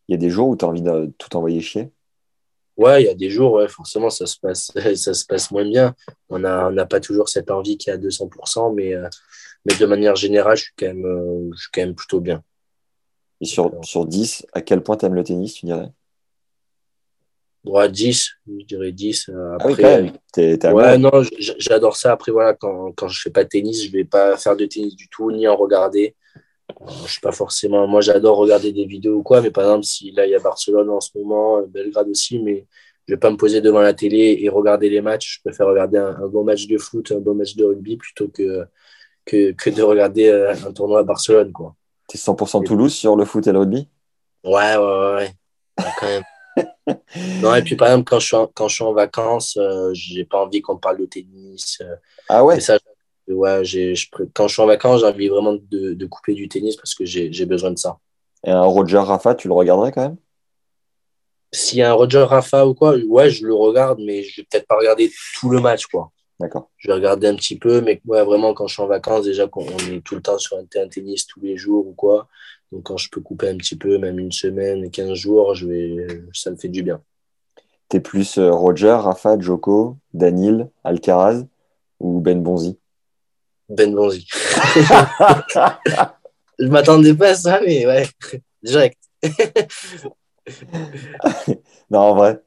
Il 0.09 0.13
y 0.13 0.15
a 0.15 0.19
des 0.19 0.31
jours 0.31 0.49
où 0.49 0.57
tu 0.57 0.65
as 0.65 0.69
envie 0.69 0.83
de 0.83 1.13
tout 1.19 1.37
envoyer 1.37 1.61
chier? 1.61 1.91
Ouais, 2.77 3.03
il 3.03 3.07
y 3.07 3.09
a 3.09 3.15
des 3.15 3.31
jours, 3.31 3.53
ouais, 3.53 3.69
forcément, 3.69 4.11
ça 4.11 4.27
se 4.27 4.39
passe, 4.39 4.73
ça 4.97 5.15
se 5.15 5.25
passe 5.25 5.51
moins 5.51 5.65
bien. 5.65 5.95
On 6.29 6.41
n'a 6.41 6.69
on 6.69 6.87
pas 6.87 7.01
toujours 7.01 7.29
cette 7.29 7.51
envie 7.51 7.79
qui 7.79 7.91
est 7.91 7.93
à 7.93 7.99
200%, 7.99 8.75
mais, 8.75 8.95
euh, 8.95 9.09
mais 9.65 9.77
de 9.77 9.87
manière 9.87 10.17
générale, 10.17 10.57
je 10.57 10.65
suis 10.65 10.73
quand 10.77 10.87
même, 10.87 11.07
euh, 11.07 11.51
je 11.55 11.61
suis 11.61 11.71
quand 11.73 11.83
même 11.83 11.95
plutôt 11.95 12.21
bien. 12.21 12.43
Et 13.41 13.47
sur, 13.47 13.71
sur 13.83 14.07
10, 14.07 14.47
à 14.53 14.61
quel 14.63 14.83
point 14.83 14.97
tu 14.97 15.07
aimes 15.07 15.15
le 15.15 15.25
tennis, 15.25 15.55
tu 15.55 15.67
dirais? 15.67 15.91
Ouais, 17.65 17.89
10, 17.89 18.31
je 18.47 18.65
dirais 18.67 18.93
10. 18.93 19.31
Après, 19.55 19.59
ah 19.59 19.67
oui, 19.67 19.75
quand 19.77 20.75
même. 20.75 20.75
ouais, 20.75 20.99
non, 20.99 21.11
j'adore 21.39 21.97
ça. 21.97 22.13
Après, 22.13 22.31
voilà, 22.31 22.53
quand, 22.55 22.93
quand 22.93 23.09
je 23.09 23.23
fais 23.23 23.31
pas 23.31 23.45
de 23.45 23.49
tennis, 23.49 23.85
je 23.85 23.91
vais 23.91 24.05
pas 24.05 24.37
faire 24.37 24.55
de 24.55 24.67
tennis 24.67 24.95
du 24.95 25.09
tout, 25.09 25.31
ni 25.31 25.49
en 25.49 25.57
regarder. 25.57 26.15
Je 27.07 27.11
suis 27.11 27.21
pas 27.21 27.33
forcément. 27.33 27.87
Moi, 27.87 28.03
j'adore 28.03 28.37
regarder 28.37 28.73
des 28.73 28.85
vidéos 28.85 29.17
ou 29.17 29.23
quoi, 29.23 29.41
mais 29.41 29.51
par 29.51 29.65
exemple, 29.65 29.85
si 29.85 30.11
là, 30.11 30.27
il 30.27 30.31
y 30.31 30.35
a 30.35 30.41
Barcelone 30.41 30.91
en 30.91 31.01
ce 31.01 31.11
moment, 31.17 31.59
euh, 31.59 31.67
Belgrade 31.67 32.09
aussi, 32.09 32.39
mais 32.39 32.67
je 33.07 33.15
vais 33.15 33.19
pas 33.19 33.31
me 33.31 33.37
poser 33.37 33.61
devant 33.61 33.81
la 33.81 33.95
télé 33.95 34.39
et 34.41 34.49
regarder 34.49 34.91
les 34.91 35.01
matchs. 35.01 35.37
Je 35.37 35.41
préfère 35.49 35.67
regarder 35.67 35.99
un, 35.99 36.27
bon 36.29 36.45
match 36.45 36.67
de 36.67 36.79
foot, 36.79 37.13
un 37.13 37.21
bon 37.21 37.35
match 37.35 37.57
de 37.57 37.65
rugby 37.65 37.97
plutôt 37.97 38.29
que, 38.29 38.67
que, 39.25 39.53
que 39.53 39.71
de 39.71 39.83
regarder 39.83 40.29
euh, 40.29 40.55
un 40.67 40.73
tournoi 40.73 41.01
à 41.01 41.03
Barcelone, 41.03 41.53
quoi. 41.53 41.77
Es 42.13 42.17
100% 42.17 42.65
Toulouse 42.65 42.95
sur 42.95 43.17
le 43.17 43.25
foot 43.25 43.47
et 43.47 43.53
le 43.53 43.61
rugby? 43.61 43.89
Ouais, 44.45 44.77
ouais, 44.77 45.15
ouais. 45.15 45.35
quand 45.99 46.07
même. 46.07 46.23
non, 47.43 47.55
et 47.55 47.63
puis 47.63 47.77
par 47.77 47.89
exemple, 47.89 48.05
quand 48.05 48.21
je 48.21 48.27
suis 48.27 48.37
en, 48.37 48.47
quand 48.47 48.69
je 48.69 48.75
suis 48.75 48.85
en 48.85 48.93
vacances, 48.93 49.57
euh, 49.57 49.91
j'ai 49.95 50.25
pas 50.25 50.43
envie 50.43 50.61
qu'on 50.61 50.77
parle 50.77 50.99
de 50.99 51.07
tennis. 51.07 51.83
ah 52.29 52.45
ouais? 52.45 52.61
Ça, 52.61 52.79
ouais, 53.29 53.65
j'ai, 53.65 53.95
je, 53.95 54.09
quand 54.35 54.49
je 54.49 54.53
suis 54.53 54.63
en 54.63 54.67
vacances, 54.67 55.01
j'ai 55.01 55.07
envie 55.07 55.29
vraiment 55.29 55.55
de, 55.55 55.95
de, 55.95 56.07
couper 56.07 56.35
du 56.35 56.49
tennis 56.49 56.77
parce 56.77 56.95
que 56.95 57.05
j'ai 57.05 57.47
besoin 57.47 57.71
de 57.71 57.79
ça. 57.79 57.99
Et 58.45 58.51
un 58.51 58.63
Roger 58.63 58.99
Rafa, 58.99 59.35
tu 59.35 59.49
le 59.49 59.55
regarderais 59.55 59.93
quand 59.93 60.03
même? 60.03 60.17
S'il 61.53 61.79
y 61.79 61.83
a 61.83 61.91
un 61.91 61.95
Roger 61.95 62.25
Rafa 62.25 62.67
ou 62.67 62.75
quoi, 62.75 62.97
ouais, 62.97 63.31
je 63.31 63.47
le 63.47 63.55
regarde, 63.55 64.01
mais 64.05 64.23
je 64.23 64.41
vais 64.41 64.47
peut-être 64.51 64.67
pas 64.67 64.77
regarder 64.77 65.11
tout 65.39 65.49
le 65.49 65.61
match, 65.61 65.87
quoi. 65.87 66.11
D'accord. 66.41 66.71
Je 66.77 66.89
vais 66.89 66.95
regarder 66.95 67.29
un 67.29 67.37
petit 67.37 67.59
peu, 67.59 67.81
mais 67.81 68.01
ouais, 68.07 68.25
vraiment, 68.25 68.55
quand 68.55 68.67
je 68.67 68.75
suis 68.75 68.83
en 68.83 68.87
vacances, 68.87 69.25
déjà, 69.25 69.47
qu'on 69.47 69.67
est 69.67 70.05
tout 70.05 70.17
le 70.17 70.23
temps 70.23 70.39
sur 70.39 70.57
un 70.57 70.65
terrain 70.65 70.87
de 70.87 70.91
tennis 70.91 71.27
tous 71.27 71.41
les 71.41 71.57
jours 71.57 71.87
ou 71.87 71.93
quoi. 71.93 72.29
Donc, 72.73 72.85
quand 72.85 72.97
je 72.97 73.09
peux 73.09 73.21
couper 73.21 73.49
un 73.49 73.57
petit 73.57 73.77
peu, 73.77 73.99
même 73.99 74.19
une 74.19 74.33
semaine, 74.33 74.91
15 74.91 75.15
jours, 75.15 75.55
je 75.55 75.67
vais, 75.67 76.07
ça 76.33 76.51
me 76.51 76.57
fait 76.57 76.69
du 76.69 76.83
bien. 76.83 77.01
T'es 77.89 78.01
plus 78.01 78.39
euh, 78.39 78.51
Roger, 78.51 78.97
Rafa, 78.99 79.39
Joko, 79.39 79.99
Danil, 80.13 80.69
Alcaraz 80.83 81.45
ou 82.01 82.21
Ben 82.21 82.43
Bonzi? 82.43 82.77
Ben 83.69 83.95
Bonzi. 83.95 84.27
je 86.59 86.67
m'attendais 86.67 87.15
pas 87.15 87.29
à 87.29 87.35
ça, 87.35 87.61
mais 87.65 87.87
ouais, 87.87 88.07
direct. 88.63 88.99
non, 91.91 92.01
en 92.01 92.15
vrai. 92.17 92.43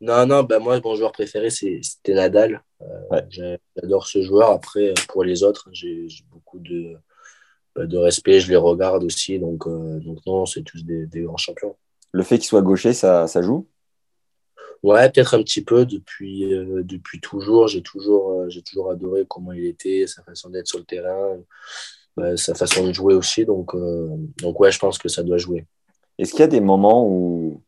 Non, 0.00 0.24
non, 0.26 0.44
bah 0.44 0.58
moi, 0.60 0.80
mon 0.82 0.94
joueur 0.94 1.12
préféré, 1.12 1.50
c'était 1.50 2.14
Nadal. 2.14 2.62
Euh, 2.82 3.56
j'adore 3.76 4.06
ce 4.06 4.22
joueur. 4.22 4.50
Après, 4.50 4.94
pour 5.08 5.24
les 5.24 5.42
autres, 5.42 5.68
j'ai 5.72 6.08
beaucoup 6.30 6.58
de, 6.58 6.94
bah, 7.74 7.86
de 7.86 7.96
respect. 7.96 8.40
Je 8.40 8.50
les 8.50 8.56
regarde 8.56 9.04
aussi. 9.04 9.38
Donc, 9.38 9.66
euh, 9.66 9.98
donc 10.00 10.18
non, 10.26 10.46
c'est 10.46 10.62
tous 10.62 10.84
des, 10.84 11.08
grands 11.22 11.36
champions. 11.36 11.76
Le 12.12 12.22
fait 12.22 12.38
qu'il 12.38 12.46
soit 12.46 12.62
gaucher, 12.62 12.92
ça, 12.92 13.26
ça 13.26 13.42
joue? 13.42 13.66
Ouais, 14.84 15.10
peut-être 15.10 15.34
un 15.34 15.42
petit 15.42 15.62
peu 15.62 15.84
depuis, 15.84 16.54
euh, 16.54 16.82
depuis 16.84 17.20
toujours. 17.20 17.66
J'ai 17.66 17.82
toujours, 17.82 18.48
j'ai 18.48 18.62
toujours 18.62 18.90
adoré 18.90 19.24
comment 19.28 19.52
il 19.52 19.66
était, 19.66 20.06
sa 20.06 20.22
façon 20.22 20.50
d'être 20.50 20.68
sur 20.68 20.78
le 20.78 20.84
terrain, 20.84 21.36
bah, 22.16 22.36
sa 22.36 22.54
façon 22.54 22.86
de 22.86 22.92
jouer 22.92 23.14
aussi. 23.14 23.44
Donc, 23.44 23.74
donc 24.40 24.60
ouais, 24.60 24.70
je 24.70 24.78
pense 24.78 24.98
que 24.98 25.08
ça 25.08 25.24
doit 25.24 25.38
jouer. 25.38 25.66
Est-ce 26.16 26.30
qu'il 26.30 26.40
y 26.40 26.44
a 26.44 26.48
des 26.48 26.60
moments 26.60 27.06
où 27.08 27.62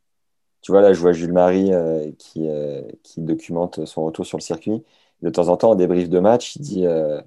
tu 0.62 0.72
vois, 0.72 0.82
là, 0.82 0.92
je 0.92 1.00
vois 1.00 1.12
Jules 1.12 1.32
Marie 1.32 1.72
euh, 1.72 2.10
qui, 2.18 2.48
euh, 2.48 2.82
qui, 3.02 3.20
documente 3.22 3.86
son 3.86 4.04
retour 4.04 4.26
sur 4.26 4.38
le 4.38 4.42
circuit. 4.42 4.82
De 5.22 5.30
temps 5.30 5.48
en 5.48 5.56
temps, 5.56 5.70
en 5.70 5.74
débrief 5.74 6.08
de 6.08 6.18
match, 6.18 6.56
il 6.56 6.62
dit, 6.62 6.86
euh, 6.86 7.20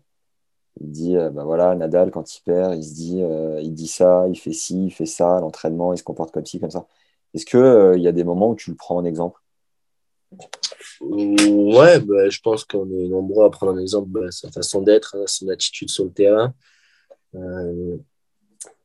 il 0.81 0.91
dit 0.91 1.15
bah 1.15 1.43
voilà, 1.45 1.75
Nadal, 1.75 2.11
quand 2.11 2.35
il 2.35 2.41
perd, 2.43 2.75
il 2.75 2.83
se 2.83 2.93
dit, 2.93 3.21
il 3.61 3.73
dit 3.73 3.87
ça, 3.87 4.25
il 4.29 4.37
fait 4.39 4.53
ci, 4.53 4.87
il 4.87 4.91
fait 4.91 5.05
ça, 5.05 5.39
l'entraînement, 5.39 5.93
il 5.93 5.97
se 5.97 6.03
comporte 6.03 6.31
comme 6.31 6.45
ci, 6.45 6.59
comme 6.59 6.71
ça. 6.71 6.87
Est-ce 7.33 7.45
qu'il 7.45 7.99
il 7.99 8.03
y 8.03 8.07
a 8.07 8.11
des 8.11 8.23
moments 8.23 8.49
où 8.49 8.55
tu 8.55 8.71
le 8.71 8.75
prends 8.75 8.97
en 8.97 9.05
exemple? 9.05 9.39
Ouais, 11.01 11.99
bah, 11.99 12.29
je 12.29 12.39
pense 12.41 12.63
qu'on 12.65 12.89
est 12.89 13.07
nombreux 13.07 13.45
à 13.45 13.49
prendre 13.49 13.73
en 13.73 13.77
exemple 13.77 14.09
bah, 14.09 14.31
sa 14.31 14.51
façon 14.51 14.81
d'être, 14.81 15.15
hein, 15.15 15.25
son 15.27 15.49
attitude 15.49 15.89
sur 15.89 16.05
le 16.05 16.11
terrain. 16.11 16.53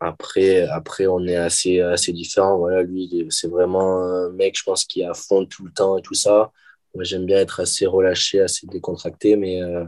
Après, 0.00 0.62
après, 0.62 1.06
on 1.06 1.24
est 1.26 1.36
assez, 1.36 1.80
assez 1.80 2.12
différents. 2.12 2.59
Voilà, 2.59 2.82
lui, 2.82 3.26
c'est 3.30 3.48
vraiment 3.48 4.02
un 4.02 4.30
mec, 4.30 4.56
je 4.59 4.64
pense, 4.64 4.84
qui 4.84 5.00
est 5.02 5.06
à 5.06 5.14
fond 5.14 5.44
tout 5.44 5.64
le 5.64 5.72
temps 5.72 5.98
et 5.98 6.02
tout 6.02 6.14
ça. 6.14 6.52
Moi, 6.94 7.05
j'aime 7.05 7.26
bien 7.26 7.38
être 7.38 7.60
assez 7.60 7.86
relâché, 7.86 8.40
assez 8.40 8.66
décontracté, 8.66 9.36
mais, 9.36 9.62
euh, 9.62 9.84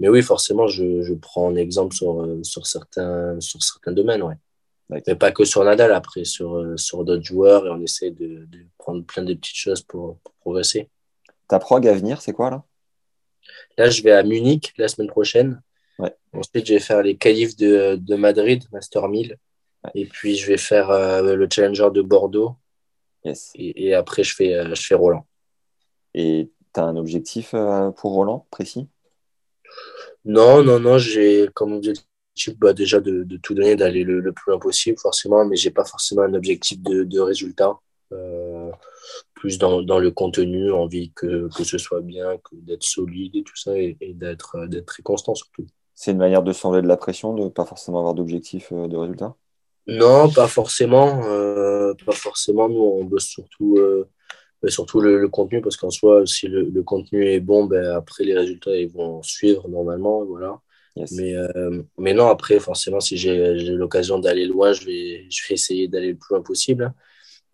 mais 0.00 0.08
oui, 0.08 0.22
forcément, 0.22 0.66
je, 0.66 1.02
je 1.02 1.14
prends 1.14 1.50
un 1.50 1.56
exemple 1.56 1.94
sur, 1.94 2.26
sur, 2.42 2.66
certains, 2.66 3.38
sur 3.40 3.62
certains 3.62 3.92
domaines, 3.92 4.22
ouais. 4.22 4.36
Mais 4.90 5.14
pas 5.14 5.32
que 5.32 5.44
sur 5.44 5.64
Nadal, 5.64 5.92
après, 5.92 6.24
sur, 6.24 6.78
sur 6.78 7.04
d'autres 7.04 7.24
joueurs, 7.24 7.66
et 7.66 7.70
on 7.70 7.80
essaie 7.80 8.10
de, 8.10 8.44
de, 8.44 8.58
prendre 8.76 9.04
plein 9.04 9.22
de 9.22 9.32
petites 9.32 9.56
choses 9.56 9.80
pour, 9.80 10.18
pour 10.18 10.34
progresser. 10.34 10.90
Ta 11.48 11.58
prog 11.58 11.86
à 11.86 11.94
venir, 11.94 12.20
c'est 12.20 12.32
quoi 12.32 12.50
là? 12.50 12.64
Là, 13.78 13.88
je 13.88 14.02
vais 14.02 14.12
à 14.12 14.22
Munich 14.22 14.74
la 14.76 14.88
semaine 14.88 15.08
prochaine. 15.08 15.62
Ensuite, 16.32 16.66
je 16.66 16.74
vais 16.74 16.80
faire 16.80 17.02
les 17.02 17.16
qualifs 17.16 17.56
de, 17.56 17.96
de 17.96 18.16
Madrid, 18.16 18.64
Master 18.72 19.08
1000. 19.08 19.36
Et 19.94 20.06
puis, 20.06 20.36
je 20.36 20.46
vais 20.46 20.56
faire 20.56 20.90
euh, 20.90 21.34
le 21.34 21.48
Challenger 21.50 21.88
de 21.92 22.02
Bordeaux. 22.02 22.56
Yes. 23.24 23.52
Et, 23.54 23.94
après, 23.94 24.24
je 24.24 24.34
fais, 24.34 24.54
euh, 24.54 24.74
je 24.74 24.82
fais 24.82 24.94
Roland. 24.94 25.26
Et 26.14 26.50
tu 26.74 26.80
as 26.80 26.84
un 26.84 26.96
objectif 26.96 27.54
euh, 27.54 27.90
pour 27.90 28.12
Roland 28.12 28.46
précis? 28.50 28.88
Non, 30.24 30.62
non, 30.62 30.80
non. 30.80 30.98
J'ai 30.98 31.48
comme 31.54 31.72
objectif 31.72 32.06
bah, 32.58 32.72
déjà 32.72 33.00
de, 33.00 33.24
de, 33.24 33.36
tout 33.36 33.54
donner, 33.54 33.76
d'aller 33.76 34.04
le, 34.04 34.32
plus 34.32 34.50
loin 34.50 34.58
possible, 34.58 34.98
forcément. 34.98 35.44
Mais 35.44 35.56
je 35.56 35.68
n'ai 35.68 35.74
pas 35.74 35.84
forcément 35.84 36.22
un 36.22 36.34
objectif 36.34 36.80
de, 36.80 37.04
de 37.04 37.20
résultat. 37.20 37.78
plus 39.34 39.58
dans, 39.58 39.82
dans, 39.82 39.98
le 39.98 40.10
contenu, 40.10 40.72
envie 40.72 41.12
que, 41.12 41.48
que 41.54 41.64
ce 41.64 41.78
soit 41.78 42.00
bien, 42.00 42.38
d'être 42.52 42.84
solide 42.84 43.36
et 43.36 43.42
tout 43.42 43.56
ça, 43.56 43.76
et, 43.76 43.96
et 44.00 44.14
d'être 44.14 44.56
très 44.86 45.02
constant 45.02 45.34
surtout. 45.34 45.66
C'est 46.02 46.10
une 46.10 46.18
manière 46.18 46.42
de 46.42 46.52
s'enlever 46.52 46.82
de 46.82 46.88
la 46.88 46.96
pression, 46.96 47.32
de 47.32 47.44
ne 47.44 47.48
pas 47.48 47.64
forcément 47.64 48.00
avoir 48.00 48.14
d'objectif 48.14 48.72
euh, 48.72 48.88
de 48.88 48.96
résultat? 48.96 49.36
Non, 49.86 50.28
pas 50.28 50.48
forcément. 50.48 51.22
Euh, 51.26 51.94
pas 52.04 52.10
forcément. 52.10 52.68
Nous, 52.68 52.82
on 52.82 53.04
bosse 53.04 53.26
surtout, 53.26 53.76
euh, 53.78 54.08
surtout 54.66 55.00
le, 55.00 55.28
contenu, 55.28 55.60
parce 55.60 55.76
qu'en 55.76 55.90
soi, 55.90 56.26
si 56.26 56.48
le, 56.48 56.82
contenu 56.82 57.24
est 57.24 57.38
bon, 57.38 57.66
ben, 57.66 57.84
après, 57.94 58.24
les 58.24 58.36
résultats 58.36 58.74
ils 58.74 58.90
vont 58.90 59.22
suivre 59.22 59.68
normalement. 59.68 60.24
Voilà. 60.24 60.60
Mais, 61.12 61.34
mais 61.96 62.14
non, 62.14 62.26
après, 62.26 62.58
forcément, 62.58 62.98
si 62.98 63.16
j'ai 63.16 63.54
l'occasion 63.70 64.18
d'aller 64.18 64.46
loin, 64.46 64.72
je 64.72 64.84
vais, 64.84 65.28
je 65.30 65.48
vais 65.48 65.54
essayer 65.54 65.86
d'aller 65.86 66.08
le 66.08 66.16
plus 66.16 66.34
loin 66.34 66.42
possible. 66.42 66.92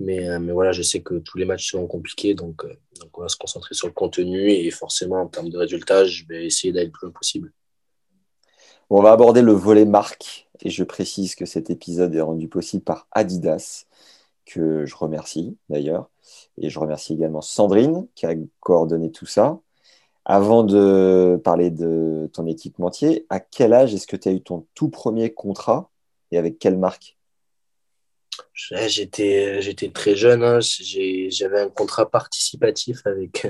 Mais, 0.01 0.39
mais 0.39 0.53
voilà, 0.53 0.73
je 0.73 0.81
sais 0.81 1.03
que 1.03 1.19
tous 1.19 1.37
les 1.37 1.45
matchs 1.45 1.73
seront 1.73 1.87
compliqués, 1.87 2.33
donc, 2.33 2.65
donc 2.99 3.19
on 3.19 3.21
va 3.21 3.29
se 3.29 3.37
concentrer 3.37 3.75
sur 3.75 3.89
le 3.89 3.93
contenu 3.93 4.51
et 4.51 4.71
forcément, 4.71 5.21
en 5.21 5.27
termes 5.27 5.51
de 5.51 5.59
résultats, 5.59 6.07
je 6.07 6.25
vais 6.27 6.47
essayer 6.47 6.73
d'aller 6.73 6.87
le 6.87 6.93
plus 6.93 7.05
loin 7.05 7.13
possible 7.13 7.53
on 8.91 9.03
va 9.03 9.13
aborder 9.13 9.43
le 9.43 9.53
volet 9.53 9.85
marque 9.85 10.49
et 10.61 10.71
je 10.71 10.85
précise 10.85 11.35
que 11.35 11.47
cet 11.47 11.71
épisode 11.71 12.15
est 12.15 12.21
rendu 12.21 12.49
possible 12.49 12.83
par 12.83 13.07
Adidas, 13.13 13.85
que 14.47 14.87
je 14.87 14.97
remercie 14.97 15.57
d'ailleurs. 15.69 16.09
Et 16.57 16.71
je 16.71 16.79
remercie 16.79 17.15
également 17.15 17.41
Sandrine 17.41 18.07
qui 18.15 18.27
a 18.27 18.35
coordonné 18.61 19.11
tout 19.11 19.27
ça. 19.27 19.61
Avant 20.25 20.63
de 20.63 21.41
parler 21.43 21.71
de 21.71 22.29
ton 22.33 22.47
équipementier, 22.47 23.27
à 23.31 23.41
quel 23.41 23.73
âge 23.73 23.95
est-ce 23.95 24.07
que 24.07 24.17
tu 24.17 24.29
as 24.29 24.33
eu 24.33 24.43
ton 24.43 24.67
tout 24.75 24.89
premier 24.89 25.33
contrat 25.33 25.91
et 26.31 26.39
avec 26.39 26.59
quelle 26.59 26.77
marque? 26.77 27.17
J'étais, 28.53 29.63
j'étais 29.63 29.91
très 29.91 30.15
jeune. 30.17 30.43
Hein. 30.43 30.59
J'avais 30.61 31.61
un 31.61 31.71
contrat 31.71 32.11
participatif 32.11 33.07
avec, 33.07 33.47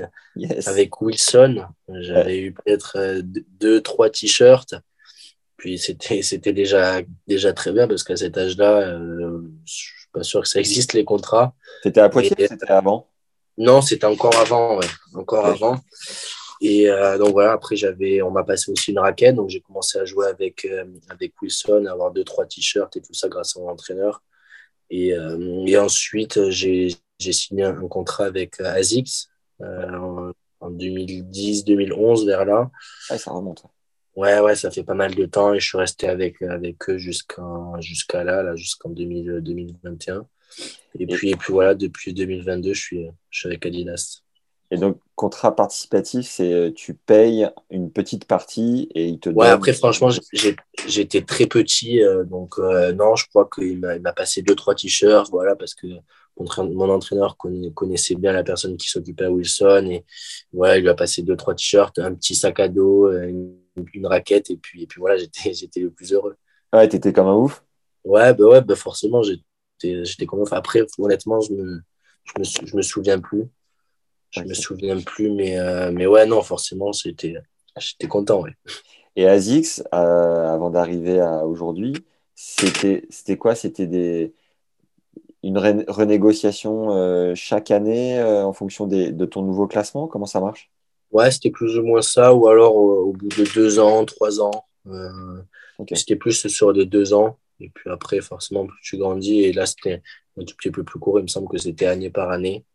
avec 0.65 1.01
Wilson. 1.01 1.65
J'avais 1.89 2.39
eu 2.39 2.53
peut-être 2.53 2.97
euh, 2.97 3.21
deux, 3.23 3.81
trois 3.81 4.09
t-shirts. 4.09 4.75
Puis 5.59 5.77
c'était, 5.77 6.21
c'était 6.23 6.53
déjà, 6.53 7.01
déjà 7.27 7.53
très 7.53 7.71
bien 7.71 7.87
parce 7.87 8.03
qu'à 8.03 8.17
cet 8.17 8.35
âge-là, 8.37 8.89
euh, 8.89 9.41
je 9.65 9.73
suis 9.73 10.07
pas 10.11 10.23
sûr 10.23 10.41
que 10.41 10.47
ça 10.47 10.59
existe 10.59 10.93
les 10.93 11.05
contrats. 11.05 11.53
C'était 11.83 12.01
à 12.01 12.09
Poitiers 12.09 12.35
ou 12.39 12.47
c'était 12.47 12.71
avant? 12.71 13.07
Non, 13.59 13.81
c'était 13.81 14.05
encore 14.05 14.35
avant, 14.37 14.79
ouais. 14.79 14.87
Encore 15.13 15.45
avant. 15.45 15.79
Et 16.61 16.89
euh, 16.89 17.17
donc 17.17 17.31
voilà, 17.31 17.53
après 17.53 17.75
j'avais, 17.75 18.21
on 18.21 18.31
m'a 18.31 18.43
passé 18.43 18.71
aussi 18.71 18.91
une 18.91 18.99
raquette, 18.99 19.35
donc 19.35 19.49
j'ai 19.49 19.61
commencé 19.61 19.97
à 19.97 20.05
jouer 20.05 20.27
avec 20.27 20.65
euh, 20.65 20.83
avec 21.09 21.33
Wilson, 21.41 21.85
à 21.87 21.91
avoir 21.91 22.11
deux 22.11 22.25
trois 22.25 22.45
t-shirts 22.45 22.97
et 22.97 23.01
tout 23.01 23.13
ça 23.13 23.29
grâce 23.29 23.55
à 23.55 23.61
mon 23.61 23.69
entraîneur. 23.69 24.21
Et, 24.89 25.13
euh, 25.13 25.63
et 25.65 25.77
ensuite 25.77 26.49
j'ai, 26.49 26.95
j'ai 27.19 27.31
signé 27.31 27.63
un, 27.63 27.87
contrat 27.87 28.25
avec 28.25 28.59
Asics 28.59 29.27
en, 29.61 30.31
en 30.59 30.71
2010-2011 30.71 32.25
vers 32.25 32.43
là. 32.43 32.69
Ouais, 33.09 33.17
ça 33.17 33.31
remonte. 33.31 33.63
Ouais, 34.15 34.39
ouais, 34.39 34.55
ça 34.55 34.71
fait 34.71 34.83
pas 34.83 34.95
mal 34.95 35.15
de 35.15 35.25
temps 35.25 35.53
et 35.53 35.59
je 35.59 35.67
suis 35.67 35.77
resté 35.77 36.07
avec, 36.07 36.41
avec 36.41 36.89
eux 36.89 36.97
jusqu'à 36.97 37.43
jusqu'à 37.79 38.23
là, 38.23 38.43
là 38.43 38.55
jusqu'en 38.55 38.89
2021. 38.89 40.25
Et, 40.97 41.05
puis, 41.05 41.29
et 41.29 41.35
puis 41.35 41.53
voilà, 41.53 41.75
depuis 41.75 42.13
2022, 42.13 42.73
je 42.73 42.81
suis, 42.81 43.07
je 43.29 43.39
suis 43.39 43.47
avec 43.47 43.65
Adidas. 43.65 44.21
Et 44.71 44.77
donc, 44.77 44.99
contrat 45.15 45.55
participatif, 45.55 46.27
c'est 46.27 46.53
euh, 46.53 46.71
tu 46.71 46.93
payes 46.93 47.49
une 47.71 47.91
petite 47.91 48.25
partie 48.25 48.87
et 48.93 49.07
il 49.07 49.19
te 49.19 49.29
Ouais, 49.29 49.47
après, 49.47 49.73
franchement, 49.73 50.09
j'étais 50.85 51.21
très 51.21 51.47
petit. 51.47 52.03
Euh, 52.03 52.23
donc, 52.23 52.59
euh, 52.59 52.93
non, 52.93 53.15
je 53.15 53.27
crois 53.27 53.49
qu'il 53.51 53.79
m'a 53.79 54.13
passé 54.13 54.43
deux, 54.43 54.55
trois 54.55 54.75
t-shirts. 54.75 55.29
Voilà, 55.31 55.55
parce 55.55 55.73
que 55.73 55.87
mon 56.37 56.89
entraîneur 56.89 57.35
connaissait 57.73 58.15
bien 58.15 58.31
la 58.31 58.43
personne 58.43 58.77
qui 58.77 58.87
s'occupait 58.89 59.25
à 59.25 59.31
Wilson. 59.31 59.87
Et 59.89 60.05
voilà, 60.53 60.77
il 60.77 60.81
lui 60.81 60.89
a 60.89 60.93
passé 60.93 61.23
deux, 61.23 61.35
trois 61.35 61.55
t-shirts, 61.55 61.97
un 61.97 62.13
petit 62.13 62.35
sac 62.35 62.59
à 62.59 62.67
dos, 62.67 63.11
une 63.11 63.58
une 63.93 64.07
raquette 64.07 64.49
et 64.49 64.57
puis, 64.57 64.83
et 64.83 64.87
puis 64.87 64.99
voilà, 64.99 65.17
j'étais, 65.19 65.53
j'étais 65.53 65.79
le 65.81 65.91
plus 65.91 66.13
heureux. 66.13 66.37
Ouais, 66.73 66.87
t'étais 66.87 67.13
comme 67.13 67.27
un 67.27 67.35
ouf 67.35 67.63
Ouais, 68.03 68.33
bah 68.33 68.45
ouais, 68.45 68.61
bah 68.61 68.75
forcément, 68.75 69.21
j'étais, 69.23 70.03
j'étais 70.05 70.25
comme 70.25 70.39
ouf. 70.39 70.53
Après, 70.53 70.81
honnêtement, 70.97 71.41
je 71.41 71.53
me, 71.53 71.81
je 72.23 72.33
me, 72.39 72.67
je 72.67 72.75
me 72.77 72.81
souviens 72.81 73.19
plus. 73.19 73.45
Je 74.31 74.41
me 74.41 74.53
souviens 74.53 74.99
plus, 75.01 75.31
mais, 75.31 75.59
euh, 75.59 75.91
mais 75.91 76.05
ouais, 76.07 76.25
non, 76.25 76.41
forcément, 76.43 76.93
c'était, 76.93 77.35
j'étais 77.77 78.07
content, 78.07 78.41
ouais. 78.41 78.51
Et 79.15 79.27
ASICS, 79.27 79.83
euh, 79.93 80.47
avant 80.53 80.69
d'arriver 80.69 81.19
à 81.19 81.45
aujourd'hui, 81.47 81.93
c'était, 82.35 83.07
c'était 83.09 83.37
quoi? 83.37 83.55
C'était 83.55 83.87
des, 83.87 84.33
une 85.43 85.57
renégociation 85.87 86.91
euh, 86.91 87.33
chaque 87.35 87.71
année 87.71 88.21
en 88.21 88.53
fonction 88.53 88.87
des, 88.87 89.11
de 89.11 89.25
ton 89.25 89.41
nouveau 89.41 89.67
classement? 89.67 90.07
Comment 90.07 90.25
ça 90.25 90.39
marche? 90.41 90.71
Ouais, 91.11 91.31
c'était 91.31 91.49
plus 91.49 91.77
ou 91.77 91.83
moins 91.83 92.01
ça, 92.01 92.33
ou 92.33 92.47
alors 92.47 92.75
au, 92.75 93.13
bout 93.13 93.29
de 93.29 93.53
deux 93.53 93.79
ans, 93.79 94.05
trois 94.05 94.41
ans. 94.41 94.65
C'était 95.93 96.15
plus 96.15 96.47
sur 96.47 96.73
des 96.73 96.85
deux 96.85 97.13
ans. 97.13 97.37
Et 97.59 97.69
puis 97.69 97.89
après, 97.89 98.21
forcément, 98.21 98.65
plus 98.65 98.79
tu 98.81 98.97
grandis. 98.97 99.41
Et 99.41 99.53
là, 99.53 99.65
c'était 99.65 100.01
un 100.37 100.45
tout 100.45 100.55
petit 100.55 100.71
peu 100.71 100.83
plus 100.83 100.99
court. 100.99 101.19
Il 101.19 101.23
me 101.23 101.27
semble 101.27 101.47
que 101.49 101.57
c'était 101.57 101.85
année 101.85 102.09
par 102.09 102.29
année. 102.31 102.65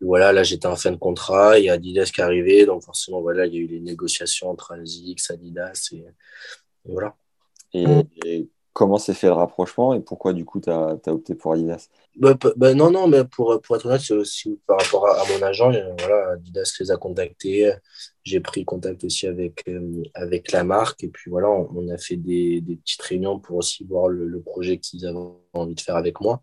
Voilà, 0.00 0.32
là, 0.32 0.42
j'étais 0.42 0.66
en 0.66 0.76
fin 0.76 0.90
de 0.90 0.96
contrat. 0.96 1.58
Il 1.58 1.66
y 1.66 1.70
a 1.70 1.74
Adidas 1.74 2.10
qui 2.12 2.20
est 2.20 2.24
arrivé. 2.24 2.66
Donc, 2.66 2.82
forcément, 2.82 3.20
voilà, 3.20 3.46
il 3.46 3.54
y 3.54 3.58
a 3.58 3.60
eu 3.60 3.66
les 3.66 3.80
négociations 3.80 4.50
entre 4.50 4.72
ASICS, 4.72 5.30
Adidas. 5.30 5.90
Et, 5.92 6.04
voilà. 6.84 7.14
Et, 7.74 8.48
comment 8.80 8.96
s'est 8.96 9.12
fait 9.12 9.26
le 9.26 9.34
rapprochement 9.34 9.92
et 9.92 10.00
pourquoi, 10.00 10.32
du 10.32 10.46
coup, 10.46 10.58
tu 10.58 10.70
as, 10.70 10.96
opté 11.08 11.34
pour 11.34 11.52
Adidas? 11.52 11.88
Bah, 12.16 12.34
bah, 12.56 12.72
Non, 12.72 12.90
non, 12.90 13.08
mais 13.08 13.24
pour, 13.26 13.60
pour 13.60 13.76
être 13.76 13.84
honnête, 13.84 14.00
c'est 14.00 14.14
aussi 14.14 14.58
par 14.66 14.78
rapport 14.80 15.06
à, 15.06 15.22
mon 15.30 15.42
agent. 15.42 15.70
Voilà, 15.98 16.30
Adidas 16.32 16.72
les 16.80 16.90
a 16.90 16.96
contactés 16.96 17.70
j'ai 18.30 18.40
pris 18.40 18.64
contact 18.64 19.04
aussi 19.04 19.26
avec, 19.26 19.64
euh, 19.68 20.02
avec 20.14 20.52
la 20.52 20.64
marque. 20.64 21.04
Et 21.04 21.08
puis 21.08 21.30
voilà, 21.30 21.48
on, 21.50 21.88
a 21.88 21.98
fait 21.98 22.16
des, 22.16 22.60
des, 22.60 22.76
petites 22.76 23.02
réunions 23.02 23.38
pour 23.38 23.56
aussi 23.56 23.84
voir 23.84 24.08
le, 24.08 24.40
projet 24.40 24.78
qu'ils 24.78 25.06
avaient 25.06 25.18
envie 25.52 25.74
de 25.74 25.80
faire 25.80 25.96
avec 25.96 26.20
moi. 26.20 26.42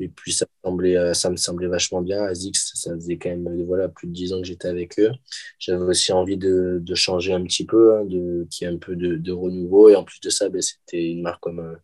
Et 0.00 0.08
puis 0.08 0.32
ça 0.32 0.46
me, 0.46 0.68
semblait, 0.68 0.96
euh, 0.96 1.14
ça 1.14 1.30
me 1.30 1.36
semblait 1.36 1.66
vachement 1.66 2.00
bien. 2.00 2.22
ASICS, 2.24 2.72
ça 2.74 2.94
faisait 2.94 3.18
quand 3.18 3.30
même 3.30 3.64
voilà, 3.64 3.88
plus 3.88 4.08
de 4.08 4.12
10 4.12 4.32
ans 4.32 4.40
que 4.40 4.46
j'étais 4.46 4.68
avec 4.68 4.98
eux. 4.98 5.10
J'avais 5.58 5.82
aussi 5.82 6.12
envie 6.12 6.36
de, 6.36 6.78
de, 6.80 6.94
changer 6.94 7.32
un 7.32 7.42
petit 7.42 7.66
peu, 7.66 7.96
hein, 7.96 8.04
de, 8.04 8.46
qu'il 8.50 8.66
y 8.66 8.70
ait 8.70 8.74
un 8.74 8.78
peu 8.78 8.96
de, 8.96 9.16
de 9.16 9.32
renouveau. 9.32 9.88
Et 9.88 9.96
en 9.96 10.04
plus 10.04 10.20
de 10.20 10.30
ça, 10.30 10.48
ben, 10.48 10.62
c'était 10.62 11.10
une 11.10 11.22
marque 11.22 11.42
comme 11.42 11.60
euh, 11.60 11.74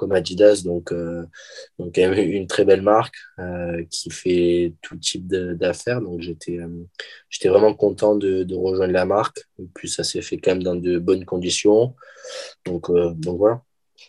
comme 0.00 0.12
Adidas, 0.12 0.62
donc, 0.64 0.92
euh, 0.92 1.26
donc 1.78 1.98
une 1.98 2.46
très 2.46 2.64
belle 2.64 2.80
marque 2.80 3.16
euh, 3.38 3.84
qui 3.90 4.08
fait 4.08 4.72
tout 4.80 4.96
type 4.96 5.28
d'affaires. 5.28 6.00
Donc 6.00 6.22
j'étais 6.22 6.56
euh, 6.56 6.88
j'étais 7.28 7.50
vraiment 7.50 7.74
content 7.74 8.16
de, 8.16 8.42
de, 8.42 8.54
rejoindre 8.54 8.94
la 8.94 9.04
marque. 9.04 9.40
Et 9.58 9.66
puis 9.74 9.90
ça 9.90 10.02
s'est 10.02 10.22
fait 10.22 10.38
quand 10.38 10.52
même 10.52 10.62
dans 10.62 10.74
de 10.74 10.98
bonnes 10.98 11.26
conditions. 11.26 11.94
Donc, 12.64 12.90
donc 12.90 13.36
voilà. 13.36 13.60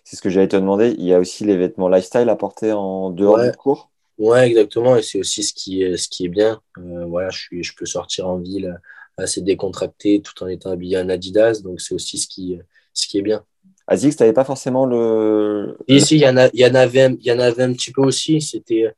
C'est 0.05 0.15
ce 0.15 0.21
que 0.21 0.29
j'allais 0.29 0.47
te 0.47 0.55
demander. 0.55 0.95
Il 0.97 1.03
y 1.03 1.13
a 1.13 1.19
aussi 1.19 1.43
les 1.43 1.57
vêtements 1.57 1.89
lifestyle 1.89 2.29
à 2.29 2.37
porter 2.37 2.71
en 2.71 3.09
dehors 3.09 3.43
du 3.43 3.51
cours? 3.51 3.91
Ouais, 4.17 4.47
exactement. 4.47 4.95
Et 4.95 5.01
c'est 5.01 5.19
aussi 5.19 5.43
ce 5.43 5.53
qui 5.53 5.83
est, 5.83 5.97
ce 5.97 6.07
qui 6.07 6.23
est 6.23 6.29
bien. 6.29 6.61
voilà, 6.77 7.31
je, 7.31 7.39
suis, 7.39 7.63
je 7.63 7.75
peux 7.75 7.85
sortir 7.85 8.29
en 8.29 8.37
ville 8.37 8.79
assez 9.17 9.41
décontracté 9.41 10.21
tout 10.21 10.41
en 10.41 10.47
étant 10.47 10.71
habillé 10.71 10.97
en 10.97 11.09
Adidas. 11.09 11.59
Donc 11.61 11.81
c'est 11.81 11.93
aussi 11.93 12.17
ce 12.17 12.29
qui, 12.29 12.57
ce 12.93 13.07
qui 13.07 13.17
est 13.17 13.23
bien. 13.23 13.43
Azix, 13.87 14.15
tu 14.15 14.23
n'avais 14.23 14.33
pas 14.33 14.43
forcément 14.43 14.85
le. 14.85 15.77
Ici, 15.87 16.15
il 16.15 16.21
y, 16.21 16.27
en 16.27 16.37
a, 16.37 16.49
y, 16.53 16.65
en 16.65 16.75
avait, 16.75 17.17
y 17.21 17.31
en 17.31 17.39
avait 17.39 17.63
un 17.63 17.73
petit 17.73 17.91
peu 17.91 18.01
aussi. 18.01 18.41
C'était 18.41 18.93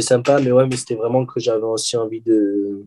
sympa, 0.00 0.40
mais 0.40 0.52
ouais, 0.52 0.66
mais 0.66 0.76
c'était 0.76 0.96
vraiment 0.96 1.24
que 1.24 1.40
j'avais 1.40 1.62
aussi 1.62 1.96
envie 1.96 2.20
de 2.20 2.84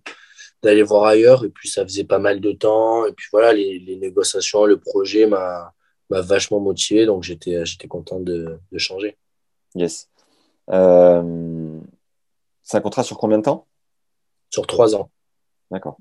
d'aller 0.63 0.83
voir 0.83 1.05
ailleurs. 1.05 1.45
Et 1.45 1.49
puis, 1.49 1.69
ça 1.69 1.83
faisait 1.83 2.03
pas 2.03 2.19
mal 2.19 2.39
de 2.39 2.51
temps. 2.51 3.05
Et 3.05 3.13
puis, 3.13 3.27
voilà, 3.31 3.53
les, 3.53 3.79
les 3.79 3.95
négociations, 3.97 4.65
le 4.65 4.77
projet 4.77 5.25
m'a 5.25 5.73
vachement 6.09 6.59
motivé. 6.59 7.05
Donc, 7.05 7.23
j'étais 7.23 7.87
content 7.87 8.19
de, 8.19 8.59
de, 8.71 8.77
changer. 8.77 9.17
Yes. 9.75 10.09
Euh... 10.69 11.79
C'est 12.63 12.77
un 12.77 12.81
contrat 12.81 13.03
sur 13.03 13.17
combien 13.17 13.37
de 13.37 13.43
temps? 13.43 13.65
Sur 14.49 14.67
trois 14.67 14.95
ans. 14.95 15.09
D'accord. 15.71 15.97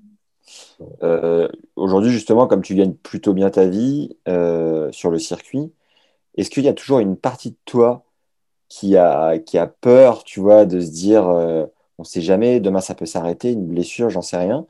Euh, 1.02 1.48
aujourd'hui, 1.76 2.10
justement, 2.10 2.46
comme 2.46 2.62
tu 2.62 2.74
gagnes 2.74 2.94
plutôt 2.94 3.34
bien 3.34 3.50
ta 3.50 3.66
vie 3.66 4.16
euh, 4.28 4.90
sur 4.92 5.10
le 5.10 5.18
circuit, 5.18 5.72
est-ce 6.36 6.50
qu'il 6.50 6.64
y 6.64 6.68
a 6.68 6.74
toujours 6.74 7.00
une 7.00 7.16
partie 7.16 7.52
de 7.52 7.56
toi 7.66 8.04
qui 8.68 8.96
a, 8.96 9.38
qui 9.38 9.58
a 9.58 9.66
peur, 9.68 10.24
tu 10.24 10.40
vois, 10.40 10.66
de 10.66 10.80
se 10.80 10.90
dire, 10.90 11.28
euh, 11.28 11.66
on 11.98 12.02
ne 12.02 12.06
sait 12.06 12.22
jamais, 12.22 12.60
demain 12.60 12.80
ça 12.80 12.94
peut 12.94 13.06
s'arrêter, 13.06 13.52
une 13.52 13.66
blessure, 13.66 14.10
j'en 14.10 14.22
sais 14.22 14.38
rien? 14.38 14.66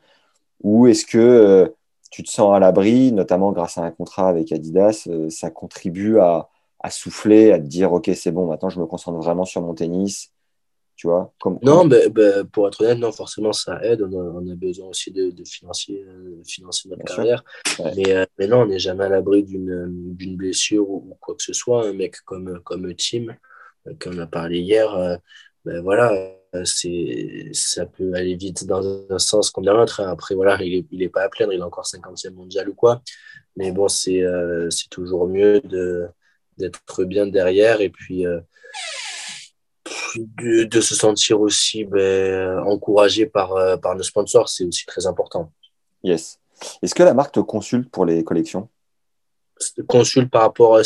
Ou 0.62 0.88
est-ce 0.88 1.06
que 1.06 1.74
tu 2.10 2.22
te 2.22 2.30
sens 2.30 2.54
à 2.56 2.60
l'abri, 2.60 3.12
notamment 3.12 3.52
grâce 3.52 3.78
à 3.78 3.82
un 3.82 3.90
contrat 3.90 4.28
avec 4.28 4.52
Adidas, 4.52 5.08
ça 5.30 5.50
contribue 5.50 6.18
à, 6.20 6.50
à, 6.80 6.90
souffler, 6.90 7.52
à 7.52 7.58
te 7.58 7.66
dire, 7.66 7.92
OK, 7.92 8.10
c'est 8.14 8.32
bon, 8.32 8.46
maintenant 8.46 8.70
je 8.70 8.80
me 8.80 8.86
concentre 8.86 9.18
vraiment 9.18 9.44
sur 9.44 9.62
mon 9.62 9.74
tennis 9.74 10.32
tu 10.96 11.08
vois 11.08 11.32
comme, 11.38 11.58
Non, 11.62 11.84
mais, 11.84 12.08
pour 12.52 12.68
être 12.68 12.80
honnête, 12.82 12.98
non, 12.98 13.12
forcément, 13.12 13.52
ça 13.52 13.78
aide. 13.84 14.02
On 14.02 14.50
a, 14.50 14.54
besoin 14.54 14.88
aussi 14.88 15.10
de, 15.12 15.30
de 15.30 15.44
financer, 15.44 16.02
euh, 16.08 16.42
financer, 16.44 16.88
notre 16.88 17.04
carrière. 17.04 17.44
Mais, 17.94 18.14
euh, 18.14 18.24
mais, 18.38 18.46
non, 18.46 18.62
on 18.62 18.66
n'est 18.66 18.78
jamais 18.78 19.04
à 19.04 19.08
l'abri 19.10 19.44
d'une 19.44 20.36
blessure 20.36 20.88
ou, 20.88 21.16
quoi 21.20 21.34
que 21.34 21.42
ce 21.42 21.52
soit. 21.52 21.86
Un 21.86 21.92
mec 21.92 22.16
comme, 22.24 22.60
comme 22.64 22.94
Tim, 22.94 23.36
euh, 23.86 23.92
qu'on 24.02 24.18
a 24.18 24.26
parlé 24.26 24.60
hier, 24.60 25.18
ben 25.66 25.82
voilà, 25.82 26.12
ça 26.64 27.86
peut 27.86 28.14
aller 28.14 28.36
vite 28.36 28.64
dans 28.64 29.06
un 29.10 29.18
sens 29.18 29.50
comme 29.50 29.66
dans 29.66 29.76
l'autre. 29.76 30.00
Après, 30.00 30.34
voilà, 30.34 30.56
il 30.62 30.78
n'est 30.78 30.86
il 30.90 31.02
est 31.02 31.08
pas 31.10 31.24
à 31.24 31.28
plaindre, 31.28 31.52
il 31.52 31.60
est 31.60 31.62
encore 31.62 31.84
50e 31.84 32.32
mondial 32.32 32.70
ou 32.70 32.74
quoi. 32.74 33.02
Mais 33.56 33.70
bon, 33.70 33.88
c'est 33.88 34.22
c'est 34.70 34.88
toujours 34.88 35.28
mieux 35.28 35.60
d'être 36.56 37.04
bien 37.04 37.26
derrière. 37.26 37.80
Et 37.82 37.90
puis, 37.90 38.24
de, 40.18 40.80
se 40.80 40.94
sentir 40.94 41.40
aussi 41.40 41.84
ben, 41.84 42.58
encouragé 42.60 43.26
par, 43.26 43.52
euh, 43.54 43.76
par 43.76 43.94
nos 43.94 44.02
sponsors, 44.02 44.48
c'est 44.48 44.64
aussi 44.64 44.86
très 44.86 45.06
important. 45.06 45.50
Yes. 46.02 46.38
Est-ce 46.82 46.94
que 46.94 47.02
la 47.02 47.14
marque 47.14 47.34
te 47.34 47.40
consulte 47.40 47.90
pour 47.90 48.04
les 48.04 48.24
collections? 48.24 48.68
Consulte 49.88 50.30
par 50.30 50.42
rapport 50.42 50.80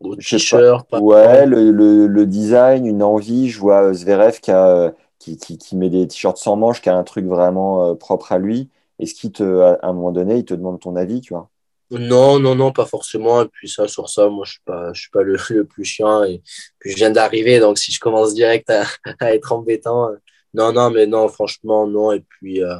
au 0.00 0.16
t-shirt 0.16 0.86
Ouais, 0.92 1.46
le, 1.46 1.70
le, 2.06 2.26
design, 2.26 2.86
une 2.86 3.02
envie. 3.02 3.48
Je 3.48 3.58
vois 3.58 3.84
euh, 3.84 3.92
Zverev 3.92 4.40
qui, 4.40 4.50
a, 4.50 4.92
qui, 5.18 5.36
qui, 5.36 5.58
qui 5.58 5.76
met 5.76 5.90
des 5.90 6.06
t-shirts 6.06 6.38
sans 6.38 6.56
manches, 6.56 6.80
qui 6.80 6.90
a 6.90 6.96
un 6.96 7.04
truc 7.04 7.26
vraiment 7.26 7.90
euh, 7.90 7.94
propre 7.94 8.32
à 8.32 8.38
lui. 8.38 8.70
Est-ce 8.98 9.14
qu'il 9.14 9.32
te, 9.32 9.60
à 9.60 9.78
un 9.82 9.92
moment 9.92 10.12
donné, 10.12 10.36
il 10.38 10.44
te 10.44 10.54
demande 10.54 10.80
ton 10.80 10.96
avis, 10.96 11.20
tu 11.20 11.34
vois? 11.34 11.50
Non, 11.98 12.38
non, 12.38 12.54
non, 12.54 12.72
pas 12.72 12.86
forcément. 12.86 13.42
Et 13.42 13.48
puis 13.48 13.68
ça, 13.68 13.88
sur 13.88 14.08
ça, 14.08 14.28
moi, 14.28 14.44
je 14.44 14.52
suis 14.52 15.02
suis 15.02 15.10
pas 15.10 15.22
le, 15.22 15.64
plus 15.64 15.84
chiant. 15.84 16.24
Et 16.24 16.42
puis 16.78 16.90
je 16.90 16.96
viens 16.96 17.10
d'arriver, 17.10 17.60
donc 17.60 17.78
si 17.78 17.92
je 17.92 18.00
commence 18.00 18.34
direct 18.34 18.70
à, 18.70 18.84
être 19.32 19.52
embêtant, 19.52 20.10
euh, 20.10 20.16
non, 20.54 20.72
non, 20.72 20.90
mais 20.90 21.06
non, 21.06 21.28
franchement, 21.28 21.86
non. 21.86 22.12
Et 22.12 22.20
puis, 22.20 22.62
euh, 22.62 22.76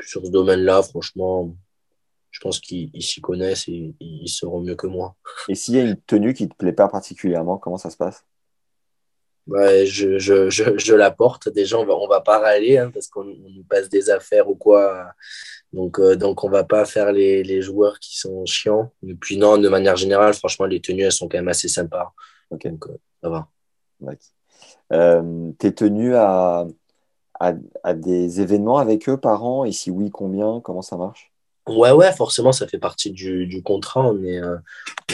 sur 0.00 0.24
ce 0.24 0.30
domaine-là, 0.30 0.82
franchement, 0.82 1.54
je 2.30 2.40
pense 2.40 2.60
qu'ils 2.60 2.90
s'y 3.02 3.20
connaissent 3.20 3.68
et 3.68 3.94
ils 4.00 4.28
seront 4.28 4.60
mieux 4.60 4.76
que 4.76 4.86
moi. 4.86 5.16
Et 5.48 5.54
s'il 5.54 5.74
y 5.74 5.80
a 5.80 5.82
une 5.82 6.00
tenue 6.02 6.34
qui 6.34 6.48
te 6.48 6.54
plaît 6.54 6.72
pas 6.72 6.88
particulièrement, 6.88 7.58
comment 7.58 7.76
ça 7.76 7.90
se 7.90 7.96
passe? 7.96 8.24
Ouais, 9.46 9.86
je, 9.86 10.18
je, 10.18 10.48
je, 10.50 10.78
je, 10.78 10.94
la 10.94 11.10
porte. 11.10 11.48
Déjà, 11.48 11.78
on 11.78 11.84
va, 11.84 11.94
on 11.94 12.06
va 12.06 12.20
pas 12.20 12.38
râler 12.38 12.78
hein, 12.78 12.90
parce 12.92 13.08
qu'on 13.08 13.24
nous 13.24 13.64
passe 13.68 13.88
des 13.88 14.10
affaires 14.10 14.48
ou 14.48 14.54
quoi. 14.54 15.12
Donc, 15.72 15.98
euh, 15.98 16.16
donc 16.16 16.44
on 16.44 16.50
va 16.50 16.64
pas 16.64 16.84
faire 16.84 17.12
les, 17.12 17.42
les, 17.42 17.62
joueurs 17.62 17.98
qui 18.00 18.18
sont 18.18 18.44
chiants. 18.44 18.92
Et 19.06 19.14
puis, 19.14 19.36
non, 19.36 19.58
de 19.58 19.68
manière 19.68 19.96
générale, 19.96 20.34
franchement, 20.34 20.66
les 20.66 20.80
tenues, 20.80 21.02
elles 21.02 21.12
sont 21.12 21.28
quand 21.28 21.38
même 21.38 21.48
assez 21.48 21.68
sympas. 21.68 22.12
Donc, 22.50 22.66
euh, 22.66 22.98
ça 23.22 23.28
va. 23.28 23.48
Euh, 24.92 25.50
tu 25.58 25.66
es 25.66 25.72
tenu 25.72 26.14
à, 26.14 26.66
à, 27.38 27.54
à, 27.84 27.94
des 27.94 28.40
événements 28.40 28.78
avec 28.78 29.08
eux 29.08 29.16
par 29.16 29.44
an? 29.44 29.64
Et 29.64 29.72
si 29.72 29.90
oui, 29.90 30.10
combien? 30.10 30.60
Comment 30.60 30.82
ça 30.82 30.96
marche? 30.96 31.32
Ouais, 31.68 31.92
ouais, 31.92 32.12
forcément, 32.12 32.52
ça 32.52 32.66
fait 32.66 32.78
partie 32.78 33.10
du, 33.10 33.46
du 33.46 33.62
contrat. 33.62 34.02
On, 34.02 34.22
est, 34.24 34.42
euh, 34.42 34.56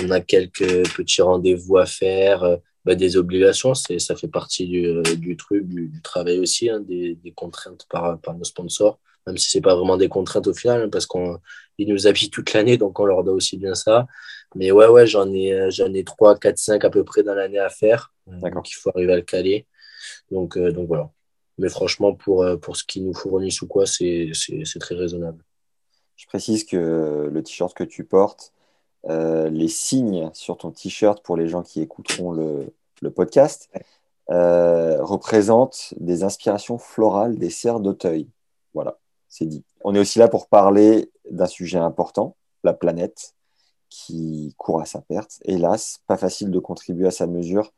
on 0.03 0.11
a 0.11 0.21
quelques 0.21 0.89
petits 0.95 1.23
rendez-vous 1.23 1.77
à 1.77 1.87
faire 1.87 2.59
bah, 2.87 2.95
des 2.95 3.17
obligations, 3.17 3.75
c'est, 3.75 3.99
ça 3.99 4.15
fait 4.15 4.29
partie 4.29 4.69
du, 4.69 4.87
euh, 4.87 5.03
du 5.03 5.37
truc, 5.37 5.67
du, 5.67 5.91
travail 6.03 6.39
aussi, 6.39 6.71
hein, 6.71 6.79
des, 6.79 7.17
des, 7.17 7.33
contraintes 7.33 7.85
par, 7.91 8.21
par 8.21 8.35
nos 8.35 8.45
sponsors, 8.45 9.01
même 9.27 9.37
si 9.37 9.51
c'est 9.51 9.61
pas 9.61 9.75
vraiment 9.75 9.97
des 9.97 10.09
contraintes 10.09 10.47
au 10.47 10.55
final, 10.55 10.83
hein, 10.83 10.89
parce 10.89 11.07
qu'ils 11.07 11.89
nous 11.89 12.07
habillent 12.07 12.31
toute 12.31 12.53
l'année, 12.53 12.79
donc 12.79 13.01
on 13.01 13.05
leur 13.05 13.25
doit 13.25 13.35
aussi 13.35 13.57
bien 13.57 13.75
ça. 13.75 14.07
Mais 14.55 14.71
ouais, 14.71 14.87
ouais, 14.87 15.05
j'en 15.05 15.33
ai, 15.33 15.53
euh, 15.53 15.71
j'en 15.71 15.93
ai 15.93 16.05
3, 16.05 16.39
4, 16.39 16.59
5 16.59 16.85
à 16.85 16.91
peu 16.91 17.03
près 17.03 17.25
dans 17.25 17.35
l'année 17.35 17.59
à 17.59 17.71
faire, 17.71 18.15
euh, 18.29 18.51
donc 18.51 18.71
il 18.71 18.75
faut 18.75 18.91
arriver 18.91 19.13
à 19.15 19.17
le 19.17 19.23
caler. 19.23 19.67
Donc, 20.31 20.57
donc 20.57 20.87
voilà. 20.87 21.11
Mais 21.59 21.69
franchement, 21.69 22.15
pour, 22.15 22.47
pour 22.63 22.77
ce 22.77 22.85
qu'ils 22.85 23.05
nous 23.05 23.15
fournissent 23.15 23.63
ou 23.63 23.67
quoi, 23.67 23.87
c'est, 23.87 24.31
c'est, 24.35 24.65
c'est 24.65 24.79
très 24.79 24.95
raisonnable. 24.95 25.43
Je 26.17 26.27
précise 26.27 26.65
que 26.65 27.29
le 27.33 27.43
t-shirt 27.43 27.75
que 27.75 27.85
tu 27.85 28.05
portes, 28.05 28.53
euh, 29.09 29.49
les 29.51 29.69
signes 29.69 30.31
sur 30.33 30.57
ton 30.57 30.73
t-shirt 30.73 31.23
pour 31.23 31.37
les 31.37 31.49
gens 31.49 31.63
qui 31.63 31.81
écouteront 31.81 32.33
le, 32.33 32.73
podcast 33.11 33.71
euh, 34.31 35.03
représentent 35.03 35.95
des 35.99 36.25
inspirations 36.25 36.79
florales 36.79 37.37
des 37.39 37.51
serres 37.51 37.81
d'Auteuil. 37.81 38.29
Voilà, 38.75 38.99
c'est 39.29 39.47
dit. 39.47 39.65
On 39.85 39.95
est 39.95 39.99
aussi 39.99 40.19
là 40.19 40.29
pour 40.29 40.49
parler 40.49 41.11
d'un 41.31 41.47
sujet 41.47 41.79
important, 41.79 42.37
la 42.65 42.73
planète, 42.73 43.35
qui 43.89 44.55
court 44.59 44.81
à 44.81 44.85
sa 44.85 45.01
perte. 45.01 45.39
Hélas, 45.45 46.01
pas 46.07 46.17
facile 46.17 46.51
de 46.51 46.59
contribuer 46.59 47.07
à 47.07 47.13
sa 47.13 47.27
mesure 47.27 47.73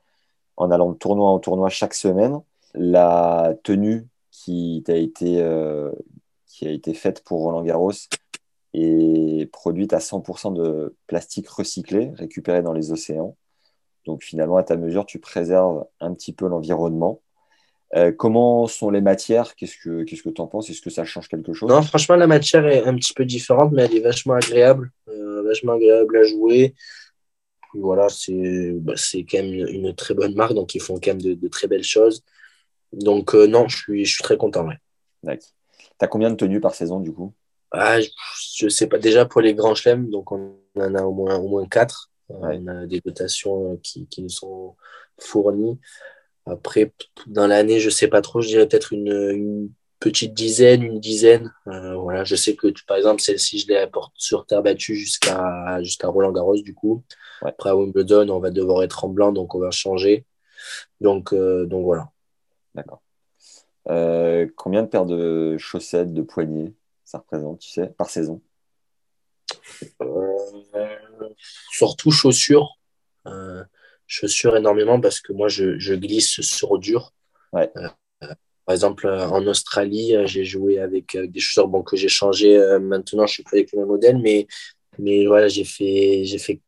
en 0.57 0.71
allant 0.71 0.91
de 0.91 0.97
tournoi 0.97 1.29
en 1.29 1.39
tournoi 1.39 1.69
chaque 1.69 1.95
semaine. 1.95 2.41
La 2.75 3.55
tenue 3.63 4.07
qui 4.31 4.83
a 4.89 4.93
euh, 4.93 5.93
qui 6.47 6.67
a 6.67 6.71
été 6.71 6.95
faite 6.95 7.23
pour 7.25 7.41
Roland 7.41 7.63
Garros 7.63 7.93
est 8.75 9.51
produite 9.53 9.93
à 9.93 9.99
100% 9.99 10.55
de 10.55 10.95
plastique 11.07 11.49
recyclé, 11.49 12.13
récupéré 12.17 12.63
dans 12.63 12.73
les 12.73 12.93
océans. 12.93 13.37
Donc 14.09 14.23
finalement, 14.25 14.57
à 14.57 14.63
ta 14.63 14.79
mesure, 14.79 15.05
tu 15.05 15.19
préserves 15.19 15.85
un 16.01 16.15
petit 16.15 16.33
peu 16.33 16.49
l'environnement. 16.49 17.21
Euh, 17.95 18.11
comment 18.11 18.67
sont 18.67 18.89
les 18.89 19.03
matières? 19.03 19.55
Qu'est-ce 19.55 19.77
que 19.77 20.03
qu'est-ce 20.03 20.23
que 20.23 20.31
tu 20.31 20.41
en 20.41 20.47
penses? 20.47 20.71
Est-ce 20.71 20.81
que 20.81 20.89
ça 20.89 21.05
change 21.05 21.29
quelque 21.29 21.53
chose? 21.53 21.69
Non, 21.69 21.83
franchement, 21.83 22.17
la 22.17 22.27
matière 22.27 22.67
est 22.67 22.85
un 22.85 22.95
petit 22.95 23.13
peu 23.13 23.27
différente, 23.27 23.71
mais 23.71 23.83
elle 23.83 23.95
est 23.95 24.01
vachement 24.01 24.33
agréable, 24.33 24.91
euh, 25.09 25.43
vachement 25.43 25.75
agréable 25.75 26.17
à 26.17 26.23
jouer. 26.23 26.75
voilà, 27.75 28.09
c'est 28.09 28.73
bah, 28.73 28.95
c'est 28.97 29.25
quand 29.25 29.43
même 29.43 29.53
une, 29.53 29.69
une, 29.69 29.95
très 29.95 30.15
bonne 30.15 30.35
marque, 30.35 30.55
donc 30.55 30.75
ils 30.75 30.81
font 30.81 30.95
quand 30.95 31.11
même 31.11 31.21
de, 31.21 31.35
de 31.35 31.49
très 31.49 31.69
belles 31.69 31.85
choses. 31.85 32.25
Donc 32.95 33.35
euh, 33.35 33.47
non, 33.47 33.69
je 33.69 33.77
suis, 33.77 34.07
je 34.07 34.15
suis 34.15 34.23
très 34.23 34.39
content. 34.39 34.67
Ouais. 34.67 34.79
D'accord. 35.23 35.49
Tu 35.99 36.05
as 36.05 36.09
combien 36.09 36.31
de 36.31 36.37
tenues 36.37 36.61
par 36.61 36.75
saison 36.75 36.99
du 37.01 37.13
coup? 37.13 37.35
Ah, 37.73 37.99
Je 38.01 38.65
ne 38.65 38.71
sais 38.71 38.87
pas. 38.87 38.97
Déjà 38.97 39.27
pour 39.27 39.43
les 39.43 39.53
grands 39.55 39.75
chelems, 39.75 40.09
donc 40.09 40.33
on 40.33 40.57
en 40.77 40.95
a 40.95 41.03
au 41.03 41.13
moins, 41.13 41.37
au 41.37 41.49
moins 41.49 41.67
quatre. 41.67 42.11
Ouais. 42.29 42.61
On 42.63 42.67
a 42.67 42.87
des 42.87 43.01
dotations 43.01 43.79
qui, 43.83 44.07
qui 44.07 44.23
nous 44.23 44.29
sont 44.29 44.77
fournies. 45.19 45.79
Après, 46.47 46.93
dans 47.27 47.47
l'année, 47.47 47.81
je 47.81 47.91
sais 47.91 48.09
pas 48.09 48.23
trop, 48.23 48.41
je 48.41 48.49
dirais 48.49 48.67
peut-être 48.67 48.93
une, 48.93 49.13
une, 49.13 49.71
petite 50.01 50.35
dizaine, 50.35 50.83
une 50.83 51.01
dizaine. 51.01 51.53
Euh, 51.67 51.97
voilà, 51.97 52.25
je 52.25 52.37
sais 52.37 52.55
que 52.55 52.69
par 52.87 52.97
exemple, 52.97 53.21
celle-ci, 53.21 53.59
je 53.59 53.69
les 53.69 53.77
apporte 53.77 54.13
sur 54.17 54.47
terre 54.47 54.63
battue 54.63 54.95
jusqu'à 54.95 55.83
jusqu'à 55.83 56.09
Roland 56.09 56.33
Garros, 56.33 56.57
du 56.57 56.75
coup. 56.75 57.03
Ouais. 57.43 57.51
Après, 57.51 57.71
à 57.71 57.77
Wimbledon, 57.77 58.29
on 58.29 58.41
va 58.41 58.51
devoir 58.51 58.83
être 58.83 59.05
en 59.05 59.09
blanc, 59.09 59.33
donc 59.33 59.55
on 59.55 59.59
va 59.59 59.71
changer. 59.71 60.25
Donc, 61.01 61.33
euh, 61.33 61.67
donc 61.67 61.85
voilà. 61.85 62.11
D'accord. 62.75 63.03
Euh, 63.89 64.47
combien 64.57 64.83
de 64.83 64.89
paires 64.89 65.07
de 65.07 65.57
chaussettes, 65.59 66.13
de 66.13 66.23
poignets 66.23 66.75
ça 67.05 67.19
représente, 67.19 67.61
tu 67.61 67.71
sais, 67.71 67.87
par 67.97 68.11
saison? 68.11 68.43
Surtout 71.71 72.11
chaussures 72.11 72.79
chaussures 74.09 74.57
énormément 74.57 75.01
parce 75.01 75.21
que 75.21 75.33
moi, 75.33 75.49
je, 75.49 75.79
je 75.79 75.95
glisse 75.95 76.41
sur 76.41 76.79
dur. 76.79 77.13
Ouais. 77.53 77.71
Euh, 77.77 77.89
par 78.65 78.75
exemple, 78.75 79.09
en 79.09 79.47
Australie, 79.47 80.15
j'ai 80.25 80.45
joué 80.45 80.79
avec, 80.79 81.15
avec, 81.15 81.31
des 81.31 81.41
chaussures 81.41 81.69
bon, 81.69 81.83
que 81.83 81.97
j'ai 81.97 82.09
changé. 82.09 82.57
Euh, 82.57 82.81
maintenant, 82.81 83.27
je 83.27 83.35
suis 83.35 83.43
plus 83.43 83.59
avec 83.59 83.73
le 83.73 83.79
même 83.79 83.89
modèle, 83.89 84.19
mais, 84.19 84.47
mais 84.99 85.27
voilà, 85.27 85.49
j'ai 85.49 85.65
fait, 85.65 86.25
j'ai 86.25 86.39
fait 86.39 86.61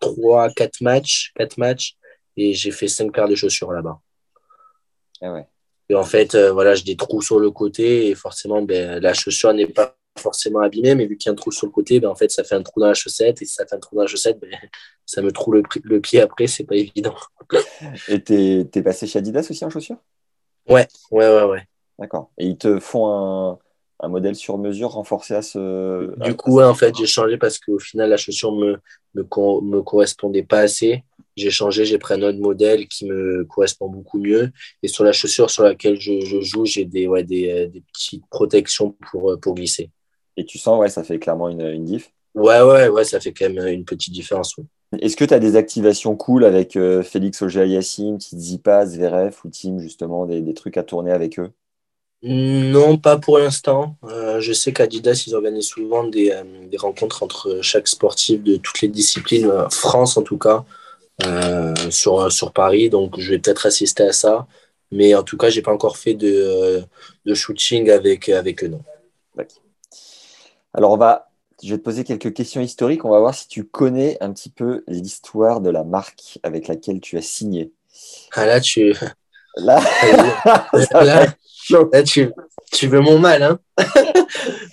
3, 0.00 0.50
4 0.50 0.80
matchs, 0.80 1.32
4 1.36 1.58
matchs 1.58 1.96
et 2.36 2.54
j'ai 2.54 2.70
fait 2.70 2.88
5 2.88 3.12
paires 3.12 3.28
de 3.28 3.34
chaussures 3.34 3.72
là-bas. 3.72 4.00
Ah 5.20 5.32
ouais. 5.32 5.46
Et 5.90 5.94
en 5.94 6.04
fait, 6.04 6.34
euh, 6.34 6.52
voilà, 6.52 6.74
j'ai 6.74 6.84
des 6.84 6.96
trous 6.96 7.22
sur 7.22 7.38
le 7.38 7.50
côté 7.50 8.08
et 8.08 8.14
forcément, 8.14 8.62
ben, 8.62 9.00
la 9.00 9.14
chaussure 9.14 9.52
n'est 9.54 9.66
pas 9.66 9.96
forcément 10.18 10.60
abîmé, 10.60 10.94
mais 10.94 11.06
vu 11.06 11.16
qu'il 11.16 11.28
y 11.28 11.30
a 11.30 11.32
un 11.32 11.36
trou 11.36 11.50
sur 11.50 11.66
le 11.66 11.72
côté, 11.72 12.00
ben, 12.00 12.08
en 12.08 12.14
fait, 12.14 12.30
ça 12.30 12.44
fait 12.44 12.54
un 12.54 12.62
trou 12.62 12.80
dans 12.80 12.88
la 12.88 12.94
chaussette. 12.94 13.40
Et 13.42 13.46
si 13.46 13.54
ça 13.54 13.66
fait 13.66 13.76
un 13.76 13.78
trou 13.78 13.96
dans 13.96 14.02
la 14.02 14.08
chaussette, 14.08 14.38
ben, 14.40 14.50
ça 15.06 15.22
me 15.22 15.32
trouve 15.32 15.54
le, 15.54 15.62
le, 15.84 16.00
pied 16.00 16.20
après, 16.20 16.46
c'est 16.46 16.64
pas 16.64 16.76
évident. 16.76 17.14
et 18.08 18.22
t'es 18.22 18.68
es 18.72 18.82
passé 18.82 19.06
chez 19.06 19.18
Adidas 19.18 19.46
aussi 19.50 19.64
en 19.64 19.70
chaussures? 19.70 19.98
Ouais, 20.68 20.86
ouais, 21.10 21.28
ouais, 21.28 21.44
ouais. 21.44 21.62
D'accord. 21.98 22.30
Et 22.38 22.46
ils 22.46 22.58
te 22.58 22.78
font 22.78 23.08
un, 23.08 23.58
un, 24.00 24.08
modèle 24.08 24.36
sur 24.36 24.58
mesure 24.58 24.90
renforcé 24.90 25.34
à 25.34 25.42
ce. 25.42 26.14
Du 26.22 26.36
coup, 26.36 26.56
ouais, 26.56 26.64
en 26.64 26.74
fait, 26.74 26.94
j'ai 26.96 27.06
changé 27.06 27.38
parce 27.38 27.58
qu'au 27.58 27.78
final, 27.78 28.10
la 28.10 28.16
chaussure 28.16 28.52
me, 28.52 28.78
me, 29.14 29.22
me 29.22 29.82
correspondait 29.82 30.44
pas 30.44 30.60
assez. 30.60 31.02
J'ai 31.36 31.50
changé, 31.50 31.84
j'ai 31.84 31.98
pris 31.98 32.14
un 32.14 32.22
autre 32.22 32.38
modèle 32.38 32.88
qui 32.88 33.06
me 33.06 33.44
correspond 33.44 33.88
beaucoup 33.88 34.18
mieux. 34.18 34.50
Et 34.82 34.88
sur 34.88 35.04
la 35.04 35.12
chaussure 35.12 35.50
sur 35.50 35.62
laquelle 35.62 36.00
je, 36.00 36.20
je 36.20 36.40
joue, 36.40 36.64
j'ai 36.64 36.84
des, 36.84 37.06
ouais, 37.06 37.24
des, 37.24 37.68
des 37.68 37.80
petites 37.80 38.26
protections 38.28 38.96
pour, 39.10 39.38
pour 39.40 39.54
glisser. 39.54 39.90
Et 40.38 40.44
tu 40.44 40.56
sens, 40.56 40.78
ouais, 40.78 40.88
ça 40.88 41.02
fait 41.02 41.18
clairement 41.18 41.48
une, 41.48 41.62
une 41.62 41.84
diff. 41.84 42.12
Ouais, 42.36 42.62
ouais, 42.62 42.86
ouais, 42.88 43.04
ça 43.04 43.18
fait 43.18 43.32
quand 43.32 43.50
même 43.50 43.66
une 43.66 43.84
petite 43.84 44.14
différence. 44.14 44.56
Ouais. 44.56 44.64
Est-ce 45.00 45.16
que 45.16 45.24
tu 45.24 45.34
as 45.34 45.40
des 45.40 45.56
activations 45.56 46.14
cool 46.14 46.44
avec 46.44 46.76
euh, 46.76 47.02
Félix 47.02 47.42
Auger-Aliassime, 47.42 48.20
Tsitsipas, 48.20 48.86
Zverev 48.86 49.34
ou 49.44 49.48
Team, 49.48 49.80
justement, 49.80 50.26
des, 50.26 50.40
des, 50.40 50.54
trucs 50.54 50.76
à 50.76 50.84
tourner 50.84 51.10
avec 51.10 51.40
eux? 51.40 51.50
Non, 52.22 52.98
pas 52.98 53.18
pour 53.18 53.38
l'instant. 53.40 53.96
Euh, 54.04 54.38
je 54.38 54.52
sais 54.52 54.72
qu'Adidas, 54.72 55.24
ils 55.26 55.34
organisent 55.34 55.66
souvent 55.66 56.04
des, 56.04 56.30
euh, 56.30 56.44
des, 56.70 56.76
rencontres 56.76 57.24
entre 57.24 57.58
chaque 57.60 57.88
sportif 57.88 58.40
de 58.44 58.58
toutes 58.58 58.80
les 58.80 58.88
disciplines, 58.88 59.50
France 59.72 60.16
en 60.16 60.22
tout 60.22 60.38
cas, 60.38 60.64
sur, 61.90 62.30
sur 62.30 62.52
Paris. 62.52 62.90
Donc, 62.90 63.18
je 63.18 63.32
vais 63.32 63.38
peut-être 63.40 63.66
assister 63.66 64.04
à 64.04 64.12
ça. 64.12 64.46
Mais 64.92 65.16
en 65.16 65.24
tout 65.24 65.36
cas, 65.36 65.50
j'ai 65.50 65.62
pas 65.62 65.72
encore 65.72 65.96
fait 65.96 66.14
de, 66.14 66.80
de 67.26 67.34
shooting 67.34 67.90
avec, 67.90 68.28
avec 68.28 68.62
eux, 68.62 68.68
non. 68.68 68.80
D'accord. 69.34 69.67
Alors, 70.74 70.92
on 70.92 70.96
va, 70.96 71.30
je 71.62 71.70
vais 71.70 71.78
te 71.78 71.82
poser 71.82 72.04
quelques 72.04 72.32
questions 72.32 72.60
historiques. 72.60 73.04
On 73.04 73.10
va 73.10 73.20
voir 73.20 73.34
si 73.34 73.48
tu 73.48 73.64
connais 73.64 74.16
un 74.20 74.32
petit 74.32 74.50
peu 74.50 74.84
l'histoire 74.86 75.60
de 75.60 75.70
la 75.70 75.84
marque 75.84 76.38
avec 76.42 76.68
laquelle 76.68 77.00
tu 77.00 77.16
as 77.16 77.22
signé. 77.22 77.72
Ah 78.32 78.46
là, 78.46 78.60
tu. 78.60 78.94
Là, 79.56 79.80
là, 80.72 81.04
là, 81.04 81.26
là 81.92 82.02
tu, 82.04 82.30
tu, 82.72 82.86
veux 82.86 83.00
mon 83.00 83.18
mal, 83.18 83.42
hein 83.42 83.58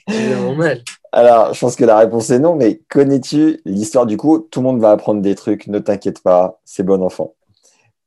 Tu 0.08 0.14
veux 0.14 0.36
mon 0.36 0.56
mal. 0.56 0.84
Alors, 1.12 1.54
je 1.54 1.60
pense 1.60 1.76
que 1.76 1.86
la 1.86 1.98
réponse 1.98 2.30
est 2.30 2.40
non, 2.40 2.56
mais 2.56 2.82
connais-tu 2.90 3.62
l'histoire? 3.66 4.06
Du 4.06 4.18
coup 4.18 4.40
Tout 4.40 4.60
le 4.60 4.66
monde 4.66 4.80
va 4.80 4.92
apprendre 4.92 5.22
des 5.22 5.34
trucs, 5.34 5.68
ne 5.68 5.80
t'inquiète 5.80 6.22
pas, 6.22 6.60
c'est 6.66 6.84
bon 6.84 7.02
enfant. 7.02 7.34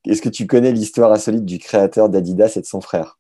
Est-ce 0.05 0.23
que 0.23 0.29
tu 0.29 0.47
connais 0.47 0.73
l'histoire 0.73 1.13
insolite 1.13 1.45
du 1.45 1.59
créateur 1.59 2.09
d'Adidas 2.09 2.53
et 2.57 2.61
de 2.61 2.67
son 2.67 2.81
frère? 2.81 3.19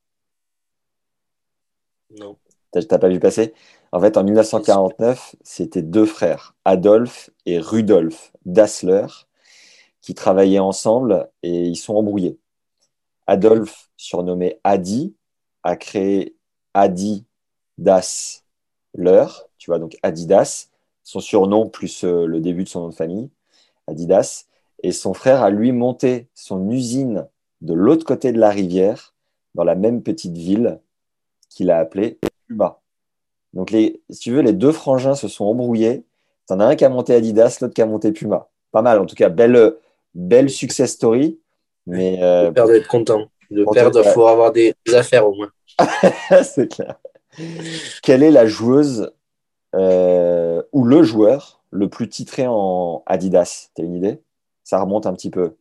Non. 2.18 2.36
T'as 2.70 2.98
pas 2.98 3.08
vu 3.08 3.18
passer? 3.18 3.54
En 3.92 4.00
fait, 4.00 4.16
en 4.16 4.24
1949, 4.24 5.36
c'était 5.42 5.82
deux 5.82 6.06
frères, 6.06 6.54
Adolphe 6.64 7.30
et 7.46 7.58
Rudolf 7.58 8.32
Dassler, 8.44 9.06
qui 10.00 10.14
travaillaient 10.14 10.58
ensemble 10.58 11.30
et 11.42 11.64
ils 11.64 11.76
sont 11.76 11.94
embrouillés. 11.94 12.38
Adolphe, 13.26 13.90
surnommé 13.96 14.58
Adi, 14.64 15.14
a 15.62 15.76
créé 15.76 16.36
Adi 16.74 17.24
Dassler, 17.78 19.26
tu 19.58 19.70
vois, 19.70 19.78
donc 19.78 19.96
Adidas, 20.02 20.68
son 21.02 21.20
surnom 21.20 21.68
plus 21.68 22.04
le 22.04 22.40
début 22.40 22.64
de 22.64 22.68
son 22.68 22.80
nom 22.80 22.88
de 22.88 22.94
famille, 22.94 23.30
Adidas. 23.86 24.44
Et 24.82 24.92
son 24.92 25.12
frère 25.12 25.42
a 25.42 25.50
lui 25.50 25.72
monté 25.72 26.28
son 26.34 26.70
usine 26.70 27.26
de 27.62 27.74
l'autre 27.74 28.04
côté 28.04 28.32
de 28.32 28.38
la 28.38 28.50
rivière, 28.50 29.14
dans 29.54 29.64
la 29.64 29.74
même 29.74 30.02
petite 30.02 30.36
ville 30.36 30.80
qu'il 31.50 31.70
a 31.70 31.78
appelée 31.78 32.18
Puma. 32.46 32.77
Donc, 33.58 33.72
les, 33.72 34.00
si 34.08 34.20
tu 34.20 34.30
veux, 34.30 34.40
les 34.40 34.52
deux 34.52 34.70
frangins 34.70 35.16
se 35.16 35.26
sont 35.26 35.44
embrouillés. 35.44 36.04
Tu 36.46 36.54
en 36.54 36.60
as 36.60 36.66
un 36.66 36.76
qui 36.76 36.84
a 36.84 36.88
monté 36.88 37.12
Adidas, 37.12 37.58
l'autre 37.60 37.74
qui 37.74 37.82
a 37.82 37.86
monté 37.86 38.12
Puma. 38.12 38.48
Pas 38.70 38.82
mal, 38.82 39.00
en 39.00 39.04
tout 39.04 39.16
cas, 39.16 39.30
belle, 39.30 39.74
belle 40.14 40.48
success 40.48 40.92
story. 40.92 41.40
Mais, 41.84 42.22
euh, 42.22 42.44
le 42.44 42.52
père 42.52 42.66
doit 42.66 42.76
être 42.76 42.86
content. 42.86 43.26
Le 43.50 43.64
père 43.72 43.90
doit 43.90 44.04
pouvoir 44.04 44.34
avoir 44.34 44.52
des, 44.52 44.74
des, 44.86 44.94
affaires 44.94 45.26
au 45.26 45.34
moins. 45.34 45.50
C'est 46.44 46.68
clair. 46.68 47.00
Quelle 48.04 48.22
est 48.22 48.30
la 48.30 48.46
joueuse 48.46 49.10
euh, 49.74 50.62
ou 50.70 50.84
le 50.84 51.02
joueur 51.02 51.60
le 51.72 51.88
plus 51.88 52.08
titré 52.08 52.46
en 52.46 53.02
Adidas? 53.06 53.70
Tu 53.74 53.82
as 53.82 53.84
une 53.84 53.96
idée? 53.96 54.20
Ça 54.62 54.80
remonte 54.80 55.06
un 55.06 55.14
petit 55.14 55.30
peu. 55.30 55.56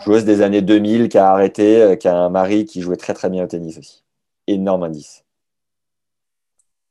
Joueuse 0.00 0.24
des 0.24 0.42
années 0.42 0.62
2000 0.62 1.08
qui 1.08 1.18
a 1.18 1.30
arrêté, 1.30 1.82
euh, 1.82 1.96
qui 1.96 2.08
a 2.08 2.16
un 2.16 2.28
mari 2.30 2.64
qui 2.64 2.80
jouait 2.80 2.96
très 2.96 3.14
très 3.14 3.28
bien 3.30 3.44
au 3.44 3.46
tennis 3.46 3.78
aussi. 3.78 4.04
Énorme 4.46 4.84
indice. 4.84 5.24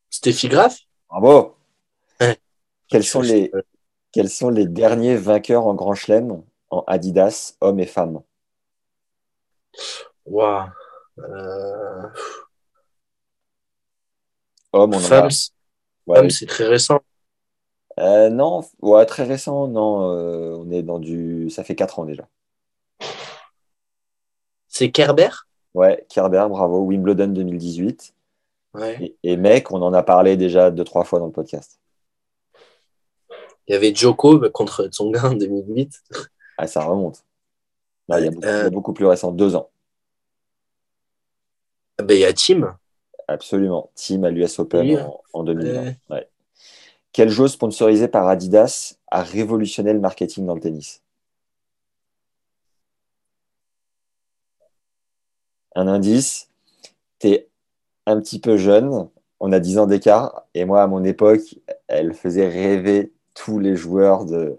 Steffi 0.09 0.47
Graf? 0.47 0.77
Bravo 1.09 1.55
ouais. 2.19 2.37
quels, 2.87 3.03
sont 3.03 3.21
les, 3.21 3.51
quels 4.11 4.29
sont 4.29 4.49
les 4.49 4.67
derniers 4.67 5.15
vainqueurs 5.15 5.65
en 5.65 5.73
Grand 5.73 5.95
Chelem 5.95 6.43
en 6.69 6.83
Adidas, 6.87 7.55
hommes 7.61 7.79
et 7.79 7.85
femmes? 7.85 8.21
Waouh 10.25 10.69
euh... 11.19 12.07
Homme, 14.71 14.93
on 14.93 14.99
Femmes, 14.99 15.29
a... 16.09 16.21
ouais. 16.21 16.29
c'est 16.29 16.45
très 16.45 16.67
récent. 16.67 16.99
Euh, 17.99 18.29
non, 18.29 18.61
ouais, 18.81 19.05
très 19.05 19.23
récent, 19.23 19.67
non. 19.67 20.11
Euh, 20.11 20.55
on 20.57 20.71
est 20.71 20.83
dans 20.83 20.99
du. 20.99 21.49
Ça 21.49 21.63
fait 21.63 21.75
4 21.75 21.99
ans 21.99 22.05
déjà. 22.05 22.27
C'est 24.79 24.91
Kerber? 24.91 25.27
Ouais, 25.73 26.05
Kerber, 26.07 26.45
bravo. 26.49 26.85
Wimbledon 26.85 27.27
2018. 27.27 28.13
Ouais. 28.75 28.97
Et, 29.01 29.31
et, 29.31 29.35
mec, 29.35 29.71
on 29.71 29.81
en 29.81 29.91
a 29.91 30.03
parlé 30.03 30.37
déjà 30.37 30.71
deux, 30.71 30.85
trois 30.85 31.03
fois 31.03 31.19
dans 31.19 31.25
le 31.25 31.33
podcast. 31.33 31.81
Il 33.67 33.73
y 33.73 33.75
avait 33.75 33.93
Joko 33.93 34.39
contre 34.51 34.87
Tsonga 34.87 35.25
en 35.25 35.33
2008. 35.33 36.01
Ah, 36.57 36.65
ça 36.65 36.85
remonte. 36.85 37.25
Là, 38.07 38.21
il, 38.21 38.23
y 38.23 38.27
a 38.29 38.31
beaucoup, 38.31 38.47
euh... 38.47 38.59
il 38.59 38.63
y 38.63 38.67
a 38.67 38.69
beaucoup 38.69 38.93
plus 38.93 39.05
récent, 39.05 39.33
deux 39.33 39.57
ans. 39.57 39.69
Ben, 42.01 42.13
il 42.15 42.21
y 42.21 42.23
a 42.23 42.31
Tim. 42.31 42.77
Absolument. 43.27 43.91
Tim 43.95 44.23
à 44.23 44.29
l'US 44.29 44.59
Open 44.59 44.87
oui. 44.87 44.97
en, 44.97 45.21
en, 45.33 45.43
2020. 45.43 45.81
Ouais. 45.81 45.97
Ouais. 46.09 46.29
Quel 47.11 47.27
jeu 47.27 47.49
sponsorisé 47.49 48.07
par 48.07 48.29
Adidas 48.29 48.95
a 49.11 49.23
révolutionné 49.23 49.91
le 49.91 49.99
marketing 49.99 50.45
dans 50.45 50.55
le 50.55 50.61
tennis? 50.61 51.03
Un 55.75 55.87
indice, 55.87 56.49
tu 57.19 57.27
es 57.27 57.49
un 58.05 58.19
petit 58.19 58.39
peu 58.39 58.57
jeune, 58.57 59.09
on 59.39 59.51
a 59.51 59.59
10 59.59 59.77
ans 59.77 59.87
d'écart, 59.87 60.45
et 60.53 60.65
moi, 60.65 60.81
à 60.81 60.87
mon 60.87 61.03
époque, 61.03 61.55
elle 61.87 62.13
faisait 62.13 62.49
rêver 62.49 63.13
tous 63.33 63.59
les 63.59 63.75
joueurs 63.75 64.25
de, 64.25 64.57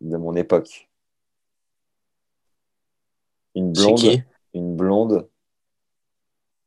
de 0.00 0.16
mon 0.16 0.34
époque. 0.34 0.88
Une 3.54 3.72
blonde. 3.72 3.98
qui? 3.98 4.22
Une 4.54 4.76
blonde 4.76 5.28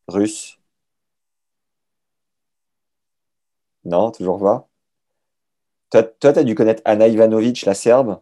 russe. 0.08 0.60
Non, 3.86 4.12
toujours 4.12 4.40
pas. 4.40 4.68
Toi, 5.92 6.04
toi, 6.04 6.34
tu 6.34 6.40
as 6.40 6.44
dû 6.44 6.56
connaître 6.56 6.82
Anna 6.86 7.08
Ivanovic, 7.08 7.66
la 7.66 7.74
Serbe. 7.74 8.20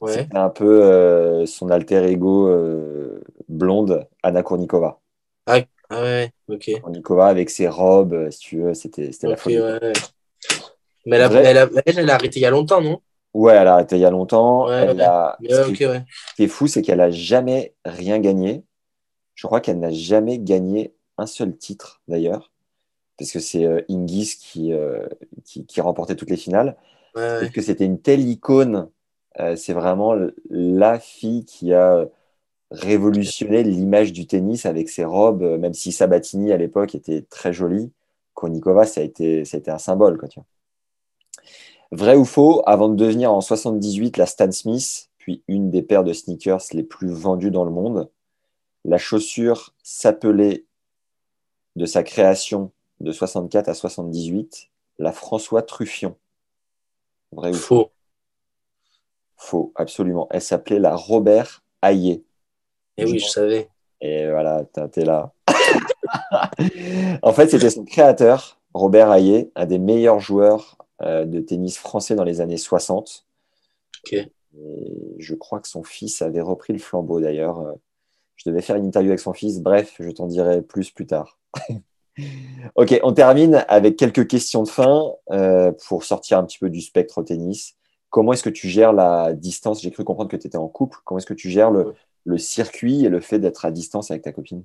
Ouais. 0.00 0.12
C'était 0.12 0.36
un 0.36 0.50
peu 0.50 0.84
euh, 0.84 1.46
son 1.46 1.70
alter 1.70 2.04
ego 2.04 2.46
euh, 2.48 3.20
blonde, 3.48 4.06
Anna 4.28 4.42
Kournikova. 4.42 5.00
Ah 5.46 5.60
ouais, 6.02 6.30
ok. 6.48 6.70
Kournikova 6.82 7.26
avec 7.28 7.48
ses 7.50 7.66
robes, 7.68 8.12
euh, 8.12 8.30
si 8.30 8.38
tu 8.40 8.60
veux, 8.60 8.74
c'était 8.74 9.10
c'était 9.12 9.28
la 9.28 9.36
folie. 9.36 9.58
ouais. 9.60 9.92
Mais 11.06 11.16
elle 11.16 11.22
a, 11.22 11.28
Vrai. 11.28 11.44
elle, 11.44 11.58
a, 11.58 11.68
elle, 11.86 11.98
elle 11.98 12.10
a 12.10 12.14
arrêté 12.14 12.38
il 12.40 12.42
y 12.42 12.46
a 12.46 12.50
longtemps, 12.50 12.82
non? 12.82 13.00
Ouais, 13.32 13.54
elle 13.54 13.68
a 13.68 13.74
arrêté 13.74 13.96
il 13.96 14.02
y 14.02 14.04
a 14.04 14.10
longtemps. 14.10 14.66
Ouais, 14.66 14.86
Elle 14.88 14.96
ouais. 14.98 15.02
a... 15.04 15.38
Ce 15.48 15.70
qui 15.70 15.84
ce 15.84 16.42
est 16.42 16.48
fou, 16.48 16.66
c'est 16.66 16.82
qu'elle 16.82 17.00
a 17.00 17.10
jamais 17.10 17.74
rien 17.84 18.18
gagné. 18.18 18.64
Je 19.34 19.46
crois 19.46 19.60
qu'elle 19.60 19.78
n'a 19.78 19.90
jamais 19.92 20.38
gagné 20.38 20.94
un 21.16 21.26
seul 21.26 21.56
titre, 21.56 22.02
d'ailleurs, 22.08 22.52
parce 23.16 23.30
que 23.32 23.38
c'est 23.38 23.64
euh, 23.64 23.80
Hingis 23.88 24.36
qui, 24.38 24.72
euh, 24.72 25.06
qui, 25.44 25.64
qui 25.66 25.80
remportait 25.80 26.16
toutes 26.16 26.30
les 26.30 26.36
finales. 26.36 26.76
Parce 27.14 27.50
que 27.50 27.62
c'était 27.62 27.84
une 27.84 28.00
telle 28.00 28.20
icône. 28.20 28.90
Euh, 29.40 29.56
c'est 29.56 29.72
vraiment 29.72 30.14
la 30.50 30.98
fille 31.00 31.44
qui 31.44 31.72
a 31.72 32.06
révolutionné 32.70 33.62
l'image 33.62 34.12
du 34.12 34.26
tennis 34.26 34.66
avec 34.66 34.88
ses 34.88 35.04
robes, 35.04 35.42
euh, 35.42 35.58
même 35.58 35.74
si 35.74 35.92
Sabatini 35.92 36.52
à 36.52 36.56
l'époque 36.56 36.94
était 36.94 37.22
très 37.22 37.52
jolie. 37.52 37.90
Konikova, 38.34 38.84
ça 38.84 39.00
a 39.00 39.04
été, 39.04 39.44
ça 39.44 39.56
a 39.56 39.60
été 39.60 39.70
un 39.70 39.78
symbole. 39.78 40.18
Quoi, 40.18 40.28
tu 40.28 40.40
vois. 40.40 40.46
Vrai 41.90 42.16
ou 42.16 42.24
faux, 42.24 42.62
avant 42.66 42.88
de 42.88 42.96
devenir 42.96 43.32
en 43.32 43.40
78 43.40 44.16
la 44.16 44.26
Stan 44.26 44.52
Smith, 44.52 45.08
puis 45.16 45.42
une 45.48 45.70
des 45.70 45.82
paires 45.82 46.04
de 46.04 46.12
sneakers 46.12 46.62
les 46.72 46.82
plus 46.82 47.08
vendues 47.08 47.50
dans 47.50 47.64
le 47.64 47.70
monde, 47.70 48.10
la 48.84 48.98
chaussure 48.98 49.74
s'appelait 49.82 50.64
de 51.76 51.86
sa 51.86 52.02
création 52.02 52.70
de 53.00 53.12
64 53.12 53.68
à 53.68 53.74
78 53.74 54.68
la 54.98 55.12
François 55.12 55.62
Truffion. 55.62 56.16
Vrai 57.32 57.50
ou 57.50 57.54
faux 57.54 57.76
Faux? 57.76 57.92
Faux, 59.36 59.72
absolument. 59.76 60.26
Elle 60.30 60.42
s'appelait 60.42 60.80
la 60.80 60.96
Robert 60.96 61.62
Hayé. 61.82 62.24
Eh 62.98 63.04
oui, 63.04 63.18
je 63.20 63.26
savais. 63.26 63.68
Et 64.00 64.28
voilà, 64.28 64.64
t'es 64.92 65.04
là. 65.04 65.32
en 67.22 67.32
fait, 67.32 67.48
c'était 67.48 67.70
son 67.70 67.84
créateur, 67.84 68.58
Robert 68.74 69.12
Hayé, 69.12 69.50
un 69.54 69.66
des 69.66 69.78
meilleurs 69.78 70.20
joueurs 70.20 70.78
euh, 71.02 71.24
de 71.24 71.40
tennis 71.40 71.78
français 71.78 72.14
dans 72.14 72.24
les 72.24 72.40
années 72.40 72.56
60. 72.56 73.24
Ok. 74.04 74.12
Et 74.14 75.14
je 75.18 75.34
crois 75.34 75.60
que 75.60 75.68
son 75.68 75.84
fils 75.84 76.22
avait 76.22 76.40
repris 76.40 76.72
le 76.72 76.78
flambeau 76.78 77.20
d'ailleurs. 77.20 77.60
Euh, 77.60 77.72
Je 78.36 78.48
devais 78.50 78.62
faire 78.62 78.76
une 78.76 78.86
interview 78.86 79.10
avec 79.10 79.20
son 79.20 79.32
fils. 79.32 79.60
Bref, 79.60 79.94
je 80.00 80.10
t'en 80.10 80.26
dirai 80.26 80.62
plus 80.62 80.90
plus 80.90 81.06
tard. 81.06 81.38
ok, 82.74 83.00
on 83.02 83.12
termine 83.12 83.64
avec 83.68 83.96
quelques 83.96 84.26
questions 84.26 84.64
de 84.64 84.68
fin 84.68 85.12
euh, 85.30 85.72
pour 85.86 86.02
sortir 86.04 86.38
un 86.38 86.44
petit 86.44 86.58
peu 86.58 86.70
du 86.70 86.80
spectre 86.80 87.18
au 87.18 87.22
tennis. 87.22 87.76
Comment 88.10 88.32
est-ce 88.32 88.42
que 88.42 88.50
tu 88.50 88.68
gères 88.68 88.92
la 88.92 89.34
distance? 89.34 89.82
J'ai 89.82 89.90
cru 89.90 90.02
comprendre 90.02 90.30
que 90.30 90.36
tu 90.36 90.46
étais 90.46 90.56
en 90.56 90.68
couple. 90.68 90.98
Comment 91.04 91.18
est-ce 91.18 91.26
que 91.26 91.34
tu 91.34 91.50
gères 91.50 91.70
le, 91.70 91.94
le 92.28 92.36
circuit 92.36 93.06
et 93.06 93.08
le 93.08 93.20
fait 93.20 93.38
d'être 93.38 93.64
à 93.64 93.70
distance 93.70 94.10
avec 94.10 94.22
ta 94.22 94.32
copine 94.32 94.62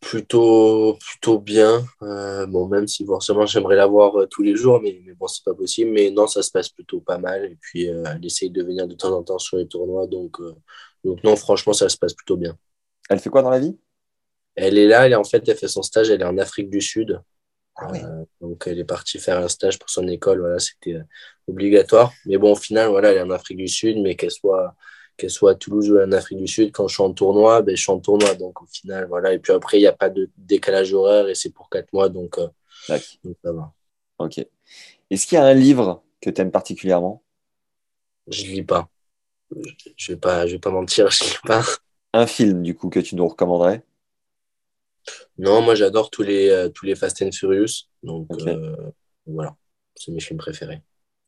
Plutôt, 0.00 0.98
plutôt 1.00 1.38
bien. 1.38 1.82
Euh, 2.02 2.46
bon, 2.46 2.68
même 2.68 2.86
si 2.86 3.06
forcément 3.06 3.46
j'aimerais 3.46 3.76
la 3.76 3.86
voir 3.86 4.14
euh, 4.20 4.26
tous 4.26 4.42
les 4.42 4.54
jours, 4.54 4.78
mais, 4.82 5.00
mais 5.06 5.14
bon, 5.14 5.26
c'est 5.26 5.42
pas 5.42 5.54
possible. 5.54 5.92
Mais 5.92 6.10
non, 6.10 6.26
ça 6.26 6.42
se 6.42 6.50
passe 6.50 6.68
plutôt 6.68 7.00
pas 7.00 7.16
mal. 7.16 7.46
Et 7.46 7.56
puis, 7.58 7.88
euh, 7.88 8.04
elle 8.14 8.26
essaye 8.26 8.50
de 8.50 8.62
venir 8.62 8.86
de 8.86 8.94
temps 8.94 9.16
en 9.16 9.22
temps 9.22 9.38
sur 9.38 9.56
les 9.56 9.66
tournois. 9.66 10.06
Donc, 10.06 10.36
donc 11.02 11.24
non, 11.24 11.34
franchement, 11.34 11.72
ça 11.72 11.88
se 11.88 11.96
passe 11.96 12.12
plutôt 12.12 12.36
bien. 12.36 12.58
Elle 13.08 13.20
fait 13.20 13.30
quoi 13.30 13.40
dans 13.40 13.48
la 13.48 13.60
vie? 13.60 13.78
Elle 14.54 14.76
est 14.76 14.86
là, 14.86 15.06
elle 15.06 15.12
est 15.12 15.16
en 15.16 15.24
fait, 15.24 15.48
elle 15.48 15.56
fait 15.56 15.68
son 15.68 15.82
stage, 15.82 16.10
elle 16.10 16.20
est 16.20 16.26
en 16.26 16.36
Afrique 16.36 16.68
du 16.68 16.82
Sud. 16.82 17.22
Ah 17.76 17.90
donc, 18.42 18.64
elle 18.66 18.78
est 18.78 18.84
partie 18.84 19.18
faire 19.18 19.38
un 19.38 19.48
stage 19.48 19.78
pour 19.78 19.88
son 19.88 20.06
école. 20.08 20.40
Voilà, 20.40 20.58
c'était 20.58 20.98
obligatoire. 21.48 22.12
Mais 22.26 22.36
bon, 22.36 22.52
au 22.52 22.56
final, 22.56 22.90
voilà, 22.90 23.12
elle 23.12 23.16
est 23.16 23.22
en 23.22 23.30
Afrique 23.30 23.56
du 23.56 23.68
Sud, 23.68 23.96
mais 24.02 24.16
qu'elle 24.16 24.30
soit, 24.30 24.76
qu'elle 25.16 25.30
soit 25.30 25.52
à 25.52 25.54
Toulouse 25.54 25.90
ou 25.90 25.98
en 25.98 26.12
Afrique 26.12 26.38
du 26.38 26.48
Sud, 26.48 26.72
quand 26.72 26.88
je 26.88 26.94
suis 26.94 27.02
en 27.02 27.12
tournoi, 27.12 27.62
ben, 27.62 27.76
je 27.76 27.82
suis 27.82 27.92
en 27.92 28.00
tournoi. 28.00 28.34
Donc, 28.34 28.62
au 28.62 28.66
final, 28.66 29.06
voilà. 29.08 29.32
Et 29.32 29.38
puis 29.38 29.52
après, 29.52 29.78
il 29.78 29.80
n'y 29.80 29.86
a 29.86 29.92
pas 29.92 30.10
de 30.10 30.30
décalage 30.36 30.92
horaire 30.92 31.28
et 31.28 31.34
c'est 31.34 31.50
pour 31.50 31.68
quatre 31.70 31.92
mois. 31.92 32.08
Donc, 32.08 32.38
euh, 32.38 32.48
donc 33.24 33.36
ça 33.42 33.52
va. 33.52 33.72
Ok. 34.18 34.38
Est-ce 35.10 35.26
qu'il 35.26 35.36
y 35.36 35.40
a 35.40 35.44
un 35.44 35.54
livre 35.54 36.02
que 36.20 36.30
tu 36.30 36.40
aimes 36.40 36.50
particulièrement? 36.50 37.22
Je 38.28 38.44
lis 38.46 38.62
pas. 38.62 38.88
Je 39.54 39.70
je 39.96 40.12
vais 40.12 40.18
pas, 40.18 40.46
je 40.46 40.52
vais 40.52 40.58
pas 40.58 40.70
mentir, 40.70 41.10
je 41.10 41.24
lis 41.24 41.38
pas. 41.44 41.62
Un 42.12 42.26
film, 42.26 42.62
du 42.62 42.74
coup, 42.74 42.90
que 42.90 43.00
tu 43.00 43.16
nous 43.16 43.26
recommanderais? 43.26 43.82
Non, 45.36 45.60
moi, 45.62 45.74
j'adore 45.74 46.10
tous 46.10 46.22
les, 46.22 46.48
euh, 46.48 46.68
tous 46.68 46.86
les 46.86 46.94
Fast 46.94 47.22
and 47.22 47.32
Furious. 47.32 47.88
Donc, 48.02 48.28
euh, 48.46 48.76
voilà. 49.26 49.56
C'est 49.96 50.12
mes 50.12 50.20
films 50.20 50.38
préférés. 50.38 50.82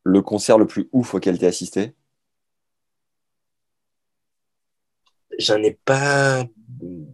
Le 0.05 0.23
concert 0.23 0.59
le 0.59 0.67
plus 0.67 0.89
ouf 0.93 1.15
auquel 1.15 1.39
tu 1.39 1.45
as 1.45 1.49
assisté? 1.49 1.95
J'en 5.39 5.63
ai 5.63 5.73
pas, 5.85 6.47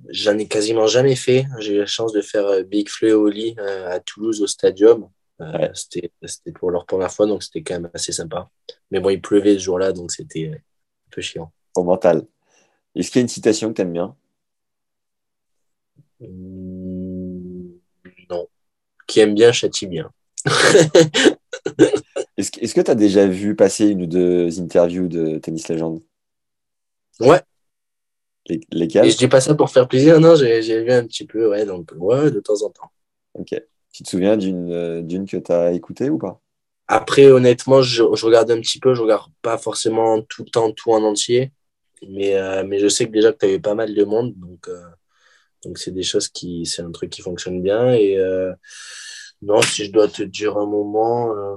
j'en 0.08 0.38
ai 0.38 0.46
quasiment 0.46 0.86
jamais 0.86 1.16
fait. 1.16 1.46
J'ai 1.58 1.74
eu 1.74 1.78
la 1.78 1.86
chance 1.86 2.12
de 2.12 2.20
faire 2.20 2.46
euh, 2.46 2.62
Big 2.62 2.88
Flo 2.88 3.08
et 3.08 3.12
Oli 3.12 3.56
euh, 3.58 3.90
à 3.90 4.00
Toulouse 4.00 4.42
au 4.42 4.46
Stadium. 4.46 5.04
Euh, 5.40 5.52
Ouais. 5.58 5.70
C'était, 5.74 6.12
c'était 6.24 6.52
pour 6.52 6.70
leur 6.70 6.86
première 6.86 7.10
fois, 7.12 7.26
donc 7.26 7.42
c'était 7.42 7.62
quand 7.62 7.74
même 7.74 7.90
assez 7.94 8.12
sympa. 8.12 8.48
Mais 8.92 9.00
bon, 9.00 9.10
il 9.10 9.20
pleuvait 9.20 9.54
ce 9.54 9.58
jour-là, 9.58 9.92
donc 9.92 10.12
c'était 10.12 10.52
un 10.54 11.10
peu 11.10 11.20
chiant. 11.20 11.50
au 11.74 11.82
mental 11.82 12.24
Est-ce 12.94 13.10
qu'il 13.10 13.18
y 13.18 13.22
a 13.22 13.24
une 13.24 13.28
citation 13.28 13.70
que 13.70 13.74
tu 13.74 13.82
aimes 13.82 13.92
bien? 13.92 14.14
Hmm, 16.20 17.70
non. 18.30 18.46
Qui 19.08 19.20
aime 19.20 19.34
bien 19.34 19.50
châtie 19.50 19.88
bien. 19.88 20.12
Est-ce 22.36 22.50
que 22.50 22.60
est-ce 22.60 22.74
que 22.74 22.80
tu 22.80 22.90
as 22.90 22.94
déjà 22.94 23.26
vu 23.26 23.54
passer 23.54 23.88
une 23.88 24.02
ou 24.02 24.06
deux 24.06 24.60
interviews 24.60 25.06
de 25.08 25.38
Tennis 25.38 25.68
Legend 25.68 26.00
Ouais. 27.20 27.40
Les- 28.48 28.60
Lesquelles 28.72 29.06
Et 29.06 29.10
je 29.10 29.16
dis 29.16 29.28
pas 29.28 29.40
ça 29.40 29.54
pour 29.54 29.70
faire 29.70 29.88
plaisir, 29.88 30.20
non, 30.20 30.34
j'ai, 30.34 30.60
vu 30.82 30.90
un 30.90 31.06
petit 31.06 31.26
peu, 31.26 31.48
ouais, 31.48 31.64
donc 31.64 31.92
ouais, 31.96 32.30
de 32.30 32.40
temps 32.40 32.62
en 32.62 32.70
temps. 32.70 32.90
Ok. 33.34 33.54
Tu 33.92 34.02
te 34.02 34.08
souviens 34.08 34.36
d'une 34.36 34.72
euh, 34.72 35.02
d'une 35.02 35.26
que 35.26 35.36
tu 35.36 35.52
as 35.52 35.72
écoutée 35.72 36.08
ou 36.08 36.18
pas? 36.18 36.40
Après, 36.88 37.30
honnêtement, 37.30 37.82
je, 37.82 38.02
je 38.14 38.26
regarde 38.26 38.50
un 38.50 38.60
petit 38.60 38.78
peu, 38.78 38.94
je 38.94 39.02
regarde 39.02 39.30
pas 39.42 39.58
forcément 39.58 40.22
tout 40.22 40.44
le 40.44 40.50
temps 40.50 40.72
tout 40.72 40.92
en 40.92 41.02
entier, 41.04 41.52
mais, 42.08 42.34
euh, 42.34 42.64
mais 42.66 42.78
je 42.78 42.88
sais 42.88 43.06
que 43.06 43.12
déjà 43.12 43.32
que 43.32 43.38
tu 43.38 43.46
avais 43.46 43.60
pas 43.60 43.74
mal 43.74 43.94
de 43.94 44.04
monde, 44.04 44.34
donc 44.36 44.68
euh, 44.68 44.82
donc 45.64 45.78
c'est 45.78 45.92
des 45.92 46.02
choses 46.02 46.28
qui, 46.28 46.66
c'est 46.66 46.82
un 46.82 46.90
truc 46.90 47.10
qui 47.10 47.22
fonctionne 47.22 47.62
bien. 47.62 47.92
Et 47.94 48.18
euh, 48.18 48.52
non, 49.42 49.62
si 49.62 49.84
je 49.84 49.92
dois 49.92 50.08
te 50.08 50.22
dire 50.22 50.56
un 50.58 50.66
moment, 50.66 51.56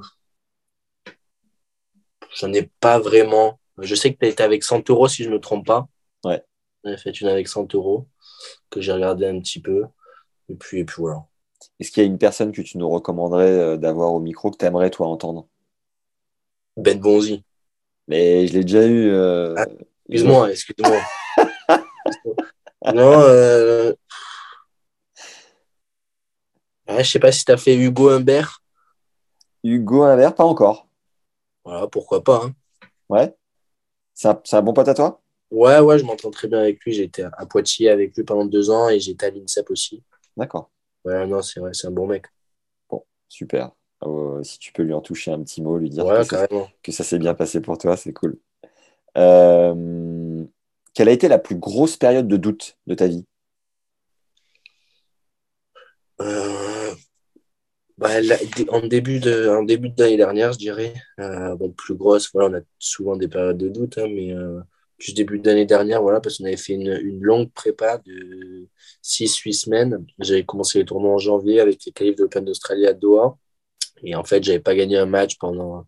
j'en 2.36 2.53
ai 2.53 2.70
pas 2.80 2.99
vraiment. 2.99 3.60
Je 3.80 3.95
sais 3.95 4.14
que 4.14 4.20
tu 4.20 4.26
as 4.26 4.30
été 4.30 4.44
avec 4.44 4.64
Santoro, 4.64 5.07
si 5.07 5.24
je 5.24 5.30
me 5.30 5.40
trompe 5.40 5.66
pas. 5.66 5.88
Ouais. 6.24 6.44
On 6.86 6.94
a 6.94 6.98
fait 6.98 7.10
une 7.20 7.28
avec 7.28 7.48
Santoro, 7.48 8.07
que 8.70 8.80
j'ai 8.80 8.91
regardé 8.91 9.26
un 9.26 9.40
petit 9.40 9.60
peu. 9.60 9.86
Et 10.49 10.53
puis, 10.56 10.80
et 10.80 10.86
puis 10.86 10.98
voilà. 10.99 11.26
Est-ce 11.80 11.90
qu'il 11.91 12.03
y 12.03 12.06
a 12.06 12.07
une 12.10 12.20
personne 12.20 12.52
que 12.52 12.62
tu 12.62 12.78
nous 12.78 12.88
recommanderais 12.90 13.49
euh, 13.52 13.78
d'avoir 13.78 14.14
au 14.14 14.20
micro 14.20 14.52
que 14.52 14.57
tu 14.57 14.66
aimerais 14.66 14.91
toi 14.91 15.07
entendre? 15.07 15.48
Ben 16.78 16.99
Bonzi. 16.99 17.44
Mais 18.07 18.45
je 18.45 18.53
l'ai 18.53 18.64
déjà 18.64 18.86
eu. 18.86 19.10
euh, 19.10 19.56
Ah, 19.57 19.66
Excuse-moi, 20.10 20.52
excuse-moi. 20.52 21.02
non, 22.94 23.20
euh... 23.22 23.94
ouais, 26.88 27.03
je 27.03 27.10
sais 27.12 27.20
pas 27.20 27.32
si 27.32 27.44
tu 27.45 27.52
as 27.52 27.57
fait 27.57 27.76
Hugo 27.76 28.10
Humbert. 28.10 28.62
Hugo 29.64 30.03
Imbert, 30.03 30.36
pas 30.36 30.45
encore. 30.45 30.88
Voilà, 31.64 31.88
pourquoi 31.88 32.24
pas. 32.24 32.44
hein. 32.45 32.53
Ouais. 33.10 33.36
C'est 34.14 34.28
un, 34.28 34.40
c'est 34.44 34.57
un 34.57 34.62
bon 34.62 34.74
pote 34.74 34.88
à 34.88 34.94
toi? 34.94 35.22
Ouais, 35.51 35.80
ouais, 35.80 35.97
je 35.99 36.03
m'entends 36.05 36.31
très 36.31 36.47
bien 36.47 36.59
avec 36.59 36.84
lui. 36.84 36.93
J'étais 36.93 37.23
à 37.23 37.45
Poitiers 37.45 37.89
avec 37.89 38.15
lui 38.15 38.23
pendant 38.23 38.45
deux 38.45 38.69
ans 38.69 38.89
et 38.89 38.99
j'étais 38.99 39.27
à 39.27 39.30
l'INSEP 39.31 39.69
aussi. 39.72 40.03
D'accord. 40.38 40.69
Voilà, 41.03 41.26
non, 41.27 41.41
c'est 41.41 41.59
vrai, 41.59 41.72
c'est 41.73 41.88
un 41.88 41.91
bon 41.91 42.07
mec. 42.07 42.26
Super. 43.30 43.72
Euh, 44.03 44.43
si 44.43 44.59
tu 44.59 44.72
peux 44.72 44.84
lui 44.84 44.93
en 44.93 45.01
toucher 45.01 45.31
un 45.31 45.41
petit 45.43 45.61
mot, 45.61 45.77
lui 45.77 45.89
dire 45.89 46.05
Ouais, 46.05 46.17
que 46.17 46.23
ça, 46.23 46.47
carrément. 46.47 46.69
que 46.84 46.91
ça 46.91 47.03
s'est 47.03 47.19
bien 47.19 47.34
passé 47.34 47.61
pour 47.61 47.77
toi, 47.77 47.97
c'est 47.97 48.13
cool. 48.13 48.38
Euh, 49.17 50.45
quelle 50.93 51.09
a 51.09 51.13
été 51.13 51.27
la 51.27 51.39
plus 51.39 51.55
grosse 51.57 51.97
période 51.97 52.27
de 52.27 52.38
doute 52.38 52.77
de 52.88 52.95
ta 52.95 53.07
vie? 53.07 53.26
Euh, 56.22 56.95
bah, 57.97 58.19
la- 58.22 58.38
en 58.69 58.85
début 58.88 59.19
de, 59.19 59.47
en 59.49 59.63
début 59.63 59.89
d'année 59.89 60.17
dernière, 60.17 60.53
je 60.53 60.57
dirais. 60.57 60.93
Bon, 61.17 61.72
plus 61.72 61.95
grosse, 61.95 62.30
voilà, 62.34 62.49
on 62.57 62.59
a 62.61 62.63
souvent 62.80 63.15
des 63.15 63.27
périodes 63.27 63.57
de 63.57 63.69
doute, 63.69 63.97
hein, 63.97 64.07
mais 64.09 64.34
plus 64.97 65.13
début 65.13 65.39
d'année 65.39 65.65
dernière, 65.65 66.01
voilà, 66.01 66.22
parce 66.22 66.38
qu'on 66.38 66.45
avait 66.45 66.57
fait 66.57 66.73
une, 66.73 66.99
une 67.03 67.22
longue 67.22 67.51
prépa 67.51 67.97
de 67.99 68.67
6-8 69.03 69.53
semaines. 69.53 70.05
J'avais 70.19 70.45
commencé 70.45 70.80
les 70.80 70.85
tournois 70.85 71.13
en 71.13 71.17
janvier 71.17 71.59
avec 71.59 71.84
les 71.85 71.91
qualifs 71.91 72.15
de 72.15 72.23
l'Open 72.23 72.45
d'Australie 72.45 72.88
à 72.88 72.93
Doha. 72.93 73.38
Et 74.03 74.15
en 74.15 74.23
fait, 74.23 74.43
j'avais 74.43 74.59
pas 74.59 74.76
gagné 74.76 74.97
un 74.97 75.05
match 75.05 75.38
pendant, 75.38 75.85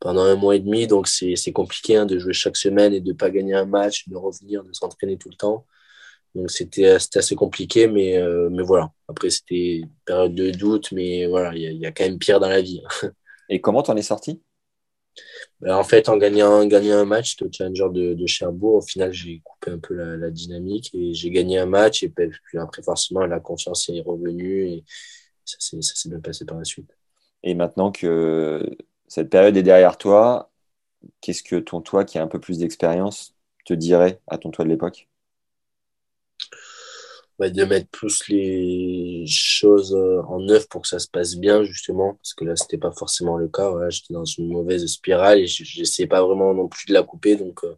pendant 0.00 0.22
un 0.22 0.36
mois 0.36 0.56
et 0.56 0.60
demi, 0.60 0.86
donc 0.86 1.08
c'est 1.08 1.52
compliqué 1.52 1.96
hein, 1.96 2.06
de 2.06 2.18
jouer 2.18 2.32
chaque 2.32 2.56
semaine 2.56 2.92
et 2.94 3.00
de 3.00 3.12
pas 3.12 3.30
gagner 3.30 3.54
un 3.54 3.66
match, 3.66 4.08
de 4.08 4.16
revenir, 4.16 4.64
de 4.64 4.72
s'entraîner 4.72 5.16
tout 5.18 5.30
le 5.30 5.36
temps. 5.36 5.66
Donc 6.34 6.50
c'était 6.50 6.86
assez 6.86 7.34
compliqué, 7.34 7.86
mais, 7.88 8.20
mais 8.50 8.62
voilà. 8.62 8.90
Après, 9.08 9.30
c'était 9.30 9.82
période 10.04 10.34
de 10.34 10.50
doute, 10.50 10.92
mais 10.92 11.26
voilà, 11.26 11.54
il 11.54 11.78
y, 11.78 11.86
a 11.86 11.92
quand 11.92 12.04
même 12.04 12.18
pire 12.18 12.40
dans 12.40 12.48
la 12.48 12.62
vie. 12.62 12.82
Et 13.48 13.60
comment 13.60 13.82
t'en 13.82 13.96
es 13.96 14.02
sorti? 14.02 14.42
En 15.68 15.84
fait, 15.84 16.08
en 16.08 16.16
gagnant, 16.16 16.60
un 16.60 17.04
match, 17.04 17.40
le 17.40 17.48
challenger 17.52 17.88
de, 17.92 18.26
Cherbourg, 18.26 18.74
au 18.76 18.80
final, 18.80 19.12
j'ai 19.12 19.40
coupé 19.44 19.70
un 19.70 19.78
peu 19.78 19.94
la, 19.94 20.30
dynamique 20.30 20.90
et 20.92 21.14
j'ai 21.14 21.30
gagné 21.30 21.58
un 21.58 21.66
match. 21.66 22.02
Et 22.02 22.08
puis 22.08 22.58
après, 22.58 22.82
forcément, 22.82 23.26
la 23.26 23.38
confiance 23.38 23.88
est 23.88 24.00
revenue 24.00 24.68
et 24.68 24.84
ça 25.44 25.56
s'est 25.60 26.08
bien 26.08 26.20
passé 26.20 26.44
par 26.44 26.58
la 26.58 26.64
suite. 26.64 26.96
Et 27.44 27.54
maintenant 27.54 27.92
que 27.92 28.76
cette 29.06 29.30
période 29.30 29.56
est 29.56 29.62
derrière 29.62 29.98
toi, 29.98 30.50
qu'est-ce 31.20 31.42
que 31.42 31.56
ton 31.56 31.80
toi 31.80 32.04
qui 32.04 32.18
a 32.18 32.22
un 32.22 32.28
peu 32.28 32.40
plus 32.40 32.58
d'expérience 32.58 33.34
te 33.64 33.74
dirait 33.74 34.20
à 34.26 34.38
ton 34.38 34.50
toi 34.50 34.64
de 34.64 34.70
l'époque? 34.70 35.08
Bah, 37.38 37.50
de 37.50 37.64
mettre 37.64 37.88
plus 37.88 38.28
les 38.28 39.24
choses 39.26 39.94
euh, 39.94 40.22
en 40.28 40.48
œuvre 40.48 40.68
pour 40.68 40.82
que 40.82 40.88
ça 40.88 40.98
se 40.98 41.08
passe 41.08 41.36
bien, 41.36 41.64
justement, 41.64 42.14
parce 42.14 42.34
que 42.34 42.44
là, 42.44 42.56
c'était 42.56 42.78
pas 42.78 42.92
forcément 42.92 43.36
le 43.36 43.48
cas. 43.48 43.70
Voilà, 43.70 43.90
J'étais 43.90 44.14
dans 44.14 44.24
une 44.24 44.48
mauvaise 44.48 44.86
spirale 44.86 45.40
et 45.40 45.46
j'essayais 45.46 46.08
pas 46.08 46.22
vraiment 46.22 46.54
non 46.54 46.68
plus 46.68 46.86
de 46.86 46.92
la 46.94 47.02
couper. 47.02 47.36
Donc, 47.36 47.64
euh, 47.64 47.76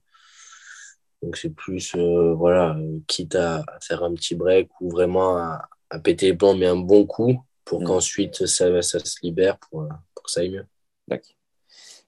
donc 1.22 1.36
c'est 1.36 1.51
plus, 1.51 1.94
euh, 1.94 2.35
voilà, 2.35 2.76
quitte 3.06 3.35
à, 3.36 3.64
faire 3.81 4.02
un 4.05 4.14
petit 4.14 4.35
break 4.35 4.68
ou 4.81 4.90
vraiment 4.90 5.36
à, 5.36 5.68
péter 6.02 6.26
les 6.26 6.36
plombs, 6.36 6.56
mais 6.56 6.66
un 6.66 6.76
bon 6.76 7.06
coup 7.06 7.40
pour 7.64 7.81
mmh. 7.81 7.85
qu'ensuite 7.85 8.47
ça, 8.47 8.82
ça 8.82 8.98
se 8.98 9.16
libère 9.22 9.59
pour, 9.59 9.86
pour 10.14 10.24
que 10.24 10.31
ça 10.31 10.40
aille 10.40 10.51
mieux. 10.51 10.66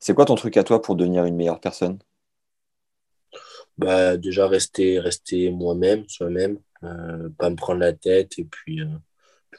C'est 0.00 0.14
quoi 0.14 0.24
ton 0.24 0.34
truc 0.34 0.56
à 0.56 0.64
toi 0.64 0.82
pour 0.82 0.96
devenir 0.96 1.24
une 1.24 1.36
meilleure 1.36 1.60
personne? 1.60 1.98
Bah, 3.78 4.16
Déjà, 4.16 4.48
rester, 4.48 4.98
rester 5.00 5.50
moi-même, 5.50 6.08
soi-même. 6.08 6.58
Euh, 6.82 7.28
pas 7.38 7.50
me 7.50 7.56
prendre 7.56 7.80
la 7.80 7.92
tête 7.92 8.38
et 8.38 8.44
puis, 8.44 8.80
euh, 8.80 8.86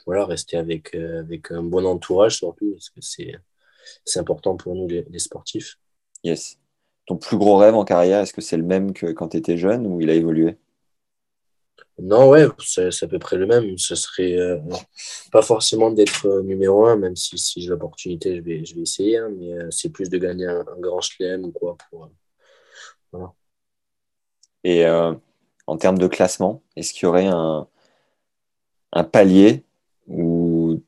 voilà, 0.06 0.24
rester 0.24 0.56
avec, 0.56 0.94
euh, 0.94 1.20
avec 1.20 1.50
un 1.50 1.62
bon 1.62 1.84
entourage 1.84 2.36
surtout, 2.36 2.72
parce 2.72 2.90
que 2.90 3.00
c'est, 3.00 3.34
c'est 4.04 4.20
important 4.20 4.56
pour 4.56 4.74
nous 4.74 4.88
les, 4.88 5.18
sportifs. 5.18 5.78
Yes. 6.24 6.58
Ton 7.06 7.16
plus 7.16 7.36
gros 7.36 7.56
rêve 7.56 7.74
en 7.74 7.84
carrière, 7.84 8.20
est-ce 8.20 8.32
que 8.32 8.40
c'est 8.40 8.56
le 8.56 8.62
même 8.62 8.92
que 8.92 9.06
quand 9.06 9.30
tu 9.30 9.36
étais 9.38 9.56
jeune 9.56 9.86
ou 9.86 10.00
il 10.00 10.10
a 10.10 10.14
évolué? 10.14 10.58
Non, 11.98 12.28
ouais, 12.28 12.46
c'est 12.60 13.02
à 13.02 13.08
peu 13.08 13.18
près 13.18 13.36
le 13.36 13.46
même. 13.46 13.76
Ce 13.76 13.96
serait 13.96 14.36
pas 15.32 15.42
forcément 15.42 15.90
d'être 15.90 16.42
numéro 16.42 16.86
un, 16.86 16.96
même 16.96 17.16
si, 17.16 17.36
si 17.38 17.60
j'ai 17.60 17.70
l'opportunité, 17.70 18.36
je 18.36 18.40
vais, 18.40 18.64
je 18.64 18.76
vais 18.76 18.82
essayer. 18.82 19.18
Hein, 19.18 19.30
mais 19.36 19.52
c'est 19.70 19.88
plus 19.90 20.08
de 20.08 20.16
gagner 20.18 20.46
un, 20.46 20.64
grand 20.78 21.00
chelem 21.00 21.46
ou 21.46 21.50
quoi. 21.50 21.76
Pour, 21.90 22.08
voilà. 23.10 23.32
Et 24.64 24.84
en 25.68 25.76
termes 25.76 25.98
de 25.98 26.08
classement 26.08 26.62
Est-ce 26.76 26.92
qu'il 26.92 27.04
y 27.04 27.06
aurait 27.06 27.26
un, 27.26 27.66
palier 29.12 29.64
où, 30.06 30.82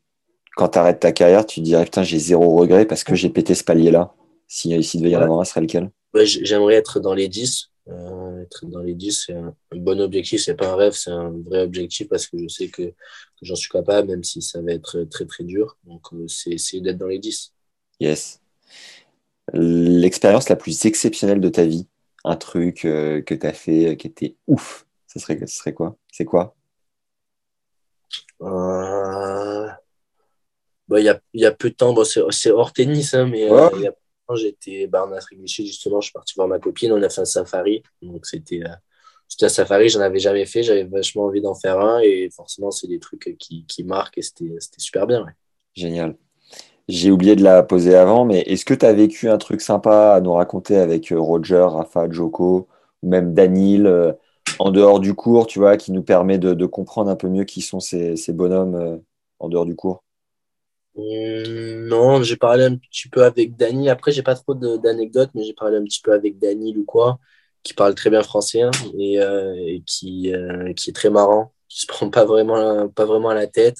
quand 0.56 0.70
tu 0.70 0.78
arrêtes 0.78 1.00
ta 1.00 1.12
carrière, 1.12 1.46
tu 1.46 1.60
te 1.60 1.64
dirais 1.64 1.84
Putain, 1.84 2.02
j'ai 2.02 2.18
zéro 2.18 2.56
regret 2.56 2.86
parce 2.86 3.04
que 3.04 3.14
j'ai 3.14 3.28
pété 3.28 3.54
ce 3.54 3.62
palier-là? 3.64 4.14
Si, 4.48 4.82
si 4.82 4.98
devait 4.98 5.10
y 5.10 5.16
en 5.16 5.20
avoir 5.20 5.40
un, 5.40 5.44
ce 5.44 5.50
serait 5.52 5.60
lequel? 5.60 5.90
J'aimerais 6.24 6.74
être 6.74 6.98
dans 6.98 7.14
les 7.14 7.28
10. 7.28 7.70
Euh, 7.88 8.42
être 8.42 8.66
dans 8.66 8.80
les 8.80 8.94
10, 8.94 9.24
c'est 9.26 9.34
un, 9.34 9.54
bon 9.72 10.00
objectif. 10.00 10.42
C'est 10.42 10.54
pas 10.54 10.72
un 10.72 10.76
rêve, 10.76 10.92
c'est 10.92 11.10
un 11.10 11.30
vrai 11.30 11.62
objectif 11.62 12.08
parce 12.08 12.26
que 12.26 12.38
je 12.38 12.48
sais 12.48 12.68
que, 12.68 12.92
j'en 13.42 13.54
suis 13.54 13.70
capable, 13.70 14.08
même 14.08 14.24
si 14.24 14.42
ça 14.42 14.60
va 14.60 14.72
être 14.72 15.04
très 15.04 15.26
très 15.26 15.44
dur. 15.44 15.76
Donc, 15.84 16.02
euh, 16.12 16.26
c'est 16.28 16.50
essayer 16.50 16.82
d'être 16.82 16.98
dans 16.98 17.06
les 17.06 17.18
10. 17.18 17.52
Yes. 18.00 18.40
L'expérience 19.52 20.48
la 20.48 20.56
plus 20.56 20.84
exceptionnelle 20.84 21.40
de 21.40 21.48
ta 21.48 21.64
vie 21.64 21.86
un 22.24 22.36
truc 22.36 22.84
euh, 22.84 23.22
que 23.22 23.34
tu 23.34 23.46
as 23.46 23.52
fait 23.52 23.88
euh, 23.88 23.94
qui 23.94 24.06
était 24.06 24.36
ouf, 24.46 24.86
ce 25.06 25.18
serait, 25.18 25.38
ce 25.40 25.46
serait 25.46 25.74
quoi? 25.74 25.96
C'est 26.12 26.24
quoi? 26.24 26.54
Euh, 28.42 29.68
bah, 30.88 31.00
Il 31.00 31.04
y, 31.04 31.08
a, 31.08 31.20
y, 31.34 31.44
a, 31.44 31.52
peu 31.52 31.70
de 31.70 31.74
temps, 31.74 31.92
bon, 31.92 32.04
c'est 32.04 32.50
hors 32.50 32.72
tennis, 32.72 33.14
hein, 33.14 33.26
mais 33.26 33.42
il 33.42 33.80
y 33.82 33.86
a 33.86 33.94
j'étais 34.36 34.86
bah, 34.86 35.04
en 35.04 35.12
Afrique 35.12 35.40
du 35.40 35.48
Sud, 35.48 35.66
justement, 35.66 36.00
je 36.00 36.06
suis 36.06 36.12
parti 36.12 36.34
voir 36.36 36.48
ma 36.48 36.58
copine, 36.58 36.92
on 36.92 37.02
a 37.02 37.08
fait 37.08 37.20
un 37.20 37.24
safari. 37.24 37.82
Donc, 38.02 38.26
c'était 38.26 38.62
un 39.42 39.48
safari, 39.48 39.88
j'en 39.88 40.00
avais 40.00 40.18
jamais 40.18 40.46
fait, 40.46 40.62
j'avais 40.62 40.84
vachement 40.84 41.24
envie 41.24 41.40
d'en 41.40 41.54
faire 41.54 41.80
un, 41.80 42.00
et 42.00 42.30
forcément, 42.30 42.70
c'est 42.70 42.86
des 42.86 43.00
trucs 43.00 43.36
qui, 43.38 43.64
qui 43.66 43.84
marquent, 43.84 44.18
et 44.18 44.22
c'était 44.22 44.56
super 44.78 45.06
bien. 45.06 45.26
Génial. 45.74 46.16
J'ai 46.90 47.12
oublié 47.12 47.36
de 47.36 47.44
la 47.44 47.62
poser 47.62 47.94
avant, 47.94 48.24
mais 48.24 48.40
est-ce 48.40 48.64
que 48.64 48.74
tu 48.74 48.84
as 48.84 48.92
vécu 48.92 49.28
un 49.28 49.38
truc 49.38 49.60
sympa 49.60 50.12
à 50.12 50.20
nous 50.20 50.32
raconter 50.32 50.76
avec 50.76 51.12
euh, 51.12 51.20
Roger, 51.20 51.64
Rafa, 51.68 52.10
Joko, 52.10 52.66
ou 53.02 53.08
même 53.08 53.32
Danil, 53.32 53.86
euh, 53.86 54.12
en 54.58 54.72
dehors 54.72 54.98
du 54.98 55.14
cours, 55.14 55.46
tu 55.46 55.60
vois, 55.60 55.76
qui 55.76 55.92
nous 55.92 56.02
permet 56.02 56.38
de, 56.38 56.66
comprendre 56.66 57.08
un 57.08 57.14
peu 57.14 57.28
mieux 57.28 57.44
qui 57.44 57.60
sont 57.60 57.78
ces, 57.78 58.16
bonhommes 58.30 58.74
euh, 58.74 58.96
en 59.38 59.48
dehors 59.48 59.66
du 59.66 59.76
cours? 59.76 60.02
Mmh, 60.96 61.86
Non, 61.86 62.24
j'ai 62.24 62.36
parlé 62.36 62.64
un 62.64 62.74
petit 62.76 63.08
peu 63.08 63.22
avec 63.22 63.56
Dani. 63.56 63.88
Après, 63.88 64.10
j'ai 64.10 64.24
pas 64.24 64.34
trop 64.34 64.54
d'anecdotes, 64.54 65.30
mais 65.34 65.44
j'ai 65.44 65.54
parlé 65.54 65.76
un 65.76 65.84
petit 65.84 66.00
peu 66.02 66.12
avec 66.12 66.40
Danil 66.40 66.76
ou 66.76 66.84
quoi, 66.84 67.20
qui 67.62 67.72
parle 67.72 67.94
très 67.94 68.10
bien 68.10 68.24
français 68.24 68.62
hein, 68.62 68.70
et, 68.98 69.80
qui, 69.86 70.32
qui 70.76 70.90
est 70.90 70.92
très 70.92 71.10
marrant, 71.10 71.52
qui 71.68 71.82
se 71.82 71.86
prend 71.86 72.10
pas 72.10 72.24
vraiment, 72.24 72.88
pas 72.88 73.04
vraiment 73.04 73.28
à 73.28 73.34
la 73.34 73.46
tête. 73.46 73.76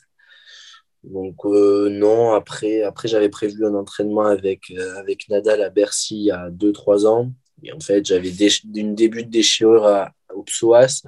Donc 1.04 1.46
euh, 1.46 1.88
non, 1.88 2.32
après, 2.32 2.82
après 2.82 3.08
j'avais 3.08 3.30
prévu 3.30 3.64
un 3.64 3.74
entraînement 3.74 4.26
avec, 4.26 4.70
euh, 4.70 5.02
Nadal 5.28 5.62
à 5.62 5.70
Bercy 5.70 6.16
il 6.16 6.24
y 6.24 6.30
a 6.30 6.50
2-3 6.50 7.06
ans. 7.06 7.32
Et 7.62 7.72
en 7.72 7.80
fait, 7.80 8.04
j'avais 8.06 8.30
une 8.74 8.94
début 8.94 9.24
de 9.24 9.30
déchirure 9.30 9.86
à, 9.86 10.12
au 10.34 10.42
psoas. 10.42 11.02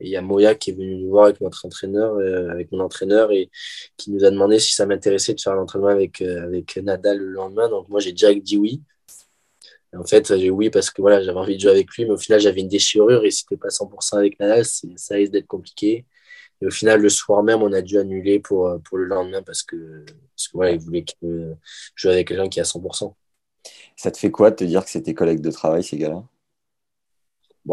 Et 0.00 0.06
il 0.06 0.10
y 0.10 0.16
a 0.16 0.22
Moya 0.22 0.54
qui 0.54 0.70
est 0.70 0.72
venu 0.74 0.96
nous 0.96 1.10
voir 1.10 1.26
avec 1.26 1.40
notre 1.40 1.64
entraîneur, 1.66 2.16
euh, 2.16 2.50
avec 2.50 2.72
mon 2.72 2.80
entraîneur, 2.80 3.30
et 3.30 3.50
qui 3.96 4.10
nous 4.10 4.24
a 4.24 4.30
demandé 4.30 4.58
si 4.58 4.74
ça 4.74 4.86
m'intéressait 4.86 5.34
de 5.34 5.40
faire 5.40 5.54
l'entraînement 5.54 5.88
avec, 5.88 6.20
avec 6.20 6.76
Nadal 6.78 7.18
le 7.18 7.30
lendemain. 7.30 7.68
Donc 7.68 7.88
moi, 7.88 8.00
j'ai 8.00 8.12
direct 8.12 8.42
dit 8.42 8.56
oui. 8.56 8.82
en 9.96 10.04
fait, 10.04 10.36
j'ai 10.36 10.50
oui 10.50 10.70
parce 10.70 10.90
que 10.90 11.00
voilà, 11.00 11.22
j'avais 11.22 11.38
envie 11.38 11.56
de 11.56 11.60
jouer 11.60 11.70
avec 11.72 11.90
lui, 11.92 12.04
mais 12.04 12.12
au 12.12 12.16
final, 12.18 12.40
j'avais 12.40 12.60
une 12.60 12.68
déchirure 12.68 13.24
et 13.24 13.30
si 13.30 13.42
c'était 13.42 13.56
pas 13.56 13.68
100% 13.68 14.18
avec 14.18 14.38
Nadal, 14.40 14.64
ça 14.64 15.14
risque 15.14 15.32
d'être 15.32 15.46
compliqué. 15.46 16.04
Et 16.60 16.66
au 16.66 16.70
final, 16.70 17.00
le 17.00 17.08
soir 17.08 17.42
même, 17.42 17.62
on 17.62 17.72
a 17.72 17.82
dû 17.82 17.98
annuler 17.98 18.40
pour, 18.40 18.68
euh, 18.68 18.78
pour 18.78 18.98
le 18.98 19.04
lendemain 19.04 19.42
parce 19.42 19.62
que, 19.62 20.04
parce 20.06 20.48
que 20.48 20.52
voilà, 20.54 20.72
il 20.72 20.80
voulait 20.80 21.04
que 21.04 21.14
je 21.22 21.54
joue 21.96 22.08
avec 22.08 22.28
quelqu'un 22.28 22.48
qui 22.48 22.58
est 22.58 22.62
à 22.62 22.64
100%. 22.64 23.14
Ça 23.96 24.10
te 24.10 24.18
fait 24.18 24.30
quoi 24.30 24.50
de 24.50 24.56
te 24.56 24.64
dire 24.64 24.84
que 24.84 24.90
c'est 24.90 25.02
tes 25.02 25.14
collègues 25.14 25.40
de 25.40 25.50
travail, 25.50 25.82
ces 25.82 25.96
gars-là? 25.96 26.22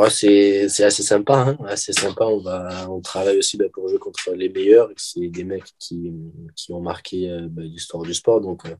C'est 0.10 0.84
assez 0.84 1.03
sympa. 1.03 1.34
Hein 1.36 1.58
assez 1.66 1.91
sympa. 1.94 2.26
On, 2.26 2.40
va, 2.40 2.90
on 2.90 3.02
travaille 3.02 3.38
aussi 3.38 3.58
bah, 3.58 3.66
pour 3.74 3.90
jouer 3.90 3.99
contre 3.99 4.32
les 4.34 4.49
meilleurs. 4.49 4.90
C'est 4.95 5.28
des 5.28 5.44
mecs 5.44 5.66
qui, 5.80 6.14
qui 6.56 6.72
ont 6.72 6.82
marqué 6.82 7.30
euh, 7.30 7.48
bah, 7.49 7.62
l'histoire 7.64 8.03
du 8.03 8.14
sport. 8.14 8.40
Donc, 8.40 8.66
euh, 8.66 8.76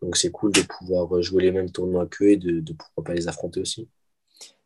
donc 0.00 0.16
c'est 0.16 0.30
cool 0.30 0.52
de 0.52 0.62
pouvoir 0.62 1.20
jouer 1.22 1.42
les 1.44 1.52
mêmes 1.52 1.70
tournois 1.70 2.06
qu'eux 2.06 2.30
et 2.30 2.36
de, 2.36 2.60
de 2.60 2.72
pouvoir 2.72 3.04
pas 3.04 3.14
les 3.14 3.28
affronter 3.28 3.60
aussi. 3.60 3.88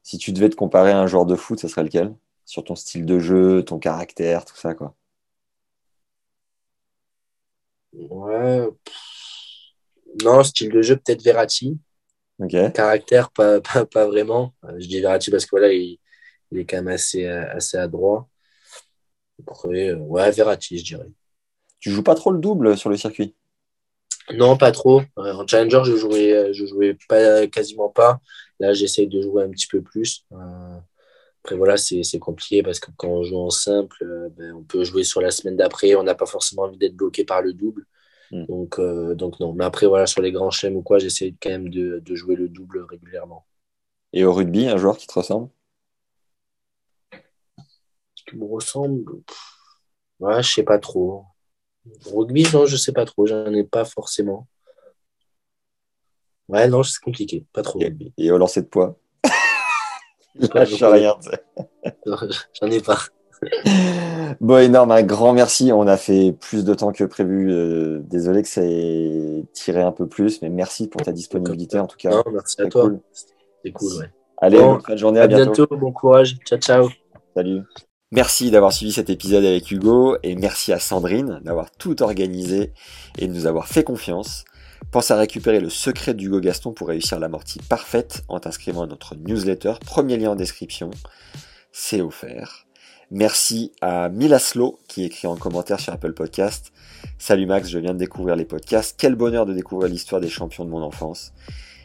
Si 0.03 0.19
tu 0.19 0.33
devais 0.33 0.49
te 0.49 0.57
comparer 0.57 0.93
à 0.93 1.01
un 1.01 1.07
joueur 1.07 1.27
de 1.27 1.35
foot, 1.35 1.59
ce 1.61 1.69
serait 1.69 1.85
lequel? 1.85 2.15
Sur 2.51 2.65
ton 2.65 2.75
style 2.75 3.07
de 3.07 3.21
jeu, 3.21 3.65
ton 3.65 3.79
caractère, 3.79 4.45
tout 4.45 4.57
ça, 4.57 4.75
quoi. 4.75 4.97
Ouais. 7.93 8.69
Non, 10.25 10.43
style 10.43 10.71
de 10.71 10.83
jeu, 10.83 10.97
peut-être 10.97 11.23
Verratti. 11.23 11.79
Caractère, 12.75 13.31
pas, 13.35 13.61
pas, 13.61 14.07
vraiment. 14.07 14.53
Je 14.79 14.89
dis 14.89 15.01
Verratti 15.01 15.31
parce 15.31 15.45
que 15.45 15.51
voilà, 15.51 15.73
il, 15.73 16.01
est 16.53 16.65
quand 16.65 16.79
même 16.79 16.89
assez, 16.89 17.25
assez 17.25 17.77
adroit. 17.77 18.29
Après, 19.47 19.93
ouais, 19.93 20.31
Verratti, 20.33 20.79
je 20.79 20.85
dirais. 20.85 21.09
Tu 21.79 21.91
joues 21.93 22.03
pas 22.03 22.17
trop 22.17 22.33
le 22.33 22.41
double 22.41 22.77
sur 22.77 22.91
le 22.91 22.97
circuit? 22.97 23.37
Non, 24.35 24.57
pas 24.57 24.73
trop. 24.73 25.03
En 25.17 25.47
challenger, 25.47 25.83
je 25.85 25.95
jouais, 25.97 26.53
je 26.53 26.67
jouais 26.67 26.97
pas, 27.09 27.47
quasiment 27.47 27.91
pas. 27.91 28.21
Là, 28.59 28.73
j'essaye 28.73 29.07
de 29.07 29.23
jouer 29.23 29.45
un 29.45 29.51
petit 29.51 29.69
peu 29.69 29.83
plus. 29.83 30.27
Euh, 30.33 30.79
après, 31.43 31.57
voilà, 31.57 31.77
c'est 31.79 32.19
compliqué 32.19 32.63
parce 32.63 32.81
que 32.81 32.91
quand 32.97 33.09
on 33.09 33.23
joue 33.23 33.39
en 33.39 33.51
simple, 33.51 33.97
euh, 34.03 34.29
ben, 34.37 34.53
on 34.53 34.63
peut 34.63 34.85
jouer 34.85 35.05
sur 35.05 35.23
la 35.23 35.31
semaine 35.31 35.57
d'après. 35.57 35.95
On 35.95 36.03
n'a 36.03 36.15
pas 36.15 36.27
forcément 36.27 36.63
envie 36.63 36.77
d'être 36.77 36.97
bloqué 36.97 37.25
par 37.25 37.41
le 37.41 37.55
double. 37.55 37.87
Donc, 38.31 38.79
euh, 38.79 39.15
donc, 39.15 39.41
non. 39.41 39.53
Mais 39.55 39.65
après, 39.65 39.87
voilà, 39.87 40.07
sur 40.07 40.23
les 40.23 40.31
grands 40.31 40.51
chelems 40.51 40.77
ou 40.77 40.83
quoi, 40.83 40.99
j'essaie 40.99 41.35
quand 41.41 41.51
même 41.51 41.69
de, 41.69 41.99
de, 41.99 42.15
jouer 42.15 42.37
le 42.37 42.49
double 42.49 42.87
régulièrement. 42.89 43.45
Et 44.13 44.25
au 44.25 44.33
rugby, 44.33 44.69
un 44.69 44.77
joueur 44.77 44.99
qui 44.99 45.07
te 45.07 45.15
ressemble? 45.15 45.49
Qui 48.15 48.37
me 48.37 48.45
ressemble 48.45 49.05
Ouais, 50.21 50.43
je 50.43 50.53
sais 50.53 50.63
pas 50.63 50.79
trop. 50.79 51.25
rugby, 52.05 52.47
non, 52.53 52.67
je 52.67 52.77
sais 52.77 52.93
pas 52.93 53.07
trop. 53.07 53.27
J'en 53.27 53.53
ai 53.53 53.65
pas 53.65 53.85
forcément. 53.85 54.47
Ouais, 56.49 56.69
non, 56.69 56.83
c'est 56.83 57.01
compliqué. 57.01 57.47
Pas 57.53 57.63
trop. 57.63 57.81
Et, 57.81 57.97
et 58.19 58.31
au 58.31 58.39
lancer 58.39 58.63
de 58.63 58.67
poids? 58.67 58.97
Lâche 60.35 60.83
rien. 60.83 61.17
J'en 62.07 62.67
ai 62.69 62.81
pas. 62.81 62.99
Bon, 64.41 64.59
énorme, 64.59 64.93
un 64.93 65.03
grand 65.03 65.33
merci. 65.33 65.73
On 65.73 65.87
a 65.87 65.97
fait 65.97 66.33
plus 66.33 66.65
de 66.65 66.75
temps 66.75 66.93
que 66.93 67.05
prévu. 67.05 67.51
Euh, 67.51 68.01
désolé 68.05 68.43
que 68.43 68.49
ça 68.49 68.63
ait 68.63 69.45
tiré 69.53 69.83
un 69.83 69.93
peu 69.93 70.07
plus, 70.07 70.43
mais 70.43 70.51
merci 70.51 70.89
pour 70.89 71.03
ta 71.03 71.13
disponibilité 71.13 71.79
en 71.79 71.87
tout 71.87 71.97
cas. 71.97 72.11
Non, 72.11 72.25
merci 72.33 72.61
à 72.61 72.67
toi. 72.67 72.83
Cool. 72.83 73.01
C'est 73.65 73.73
cool, 73.73 73.93
ouais. 73.99 74.11
Allez, 74.39 74.59
bonne 74.59 74.99
journée. 74.99 75.21
À, 75.21 75.27
bientôt. 75.27 75.67
Bon 75.71 75.93
courage. 75.93 76.37
Ciao, 76.47 76.59
ciao. 76.59 76.89
Salut. 77.35 77.63
Merci 78.13 78.51
d'avoir 78.51 78.73
suivi 78.73 78.91
cet 78.93 79.09
épisode 79.09 79.45
avec 79.45 79.71
Hugo 79.71 80.17
et 80.25 80.35
merci 80.35 80.73
à 80.73 80.81
Sandrine 80.81 81.41
d'avoir 81.45 81.71
tout 81.71 82.03
organisé 82.03 82.73
et 83.19 83.29
de 83.29 83.33
nous 83.33 83.47
avoir 83.47 83.69
fait 83.69 83.85
confiance. 83.85 84.45
Pense 84.91 85.11
à 85.13 85.17
récupérer 85.17 85.61
le 85.61 85.71
secret 85.71 86.15
d'Hugo 86.15 86.41
Gaston 86.41 86.73
pour 86.73 86.89
réussir 86.89 87.21
l'amortie 87.21 87.61
parfaite 87.61 88.25
en 88.29 88.41
t'inscrivant 88.41 88.83
à 88.83 88.87
notre 88.87 89.15
newsletter. 89.15 89.75
Premier 89.87 90.17
lien 90.17 90.31
en 90.31 90.37
description. 90.37 90.91
C'est 91.71 92.01
offert. 92.01 92.67
Merci 93.13 93.73
à 93.81 94.09
Milaslo 94.09 94.81
qui 94.89 95.05
écrit 95.05 95.29
en 95.29 95.37
commentaire 95.37 95.79
sur 95.79 95.93
Apple 95.93 96.13
Podcast. 96.13 96.73
Salut 97.19 97.47
Max, 97.47 97.69
je 97.69 97.79
viens 97.79 97.93
de 97.93 97.99
découvrir 97.99 98.35
les 98.35 98.45
podcasts. 98.45 98.97
Quel 98.99 99.15
bonheur 99.15 99.47
de 99.47 99.55
découvrir 99.55 99.89
l'histoire 99.89 100.21
des 100.21 100.29
champions 100.29 100.65
de 100.65 100.71
mon 100.71 100.83
enfance. 100.83 101.33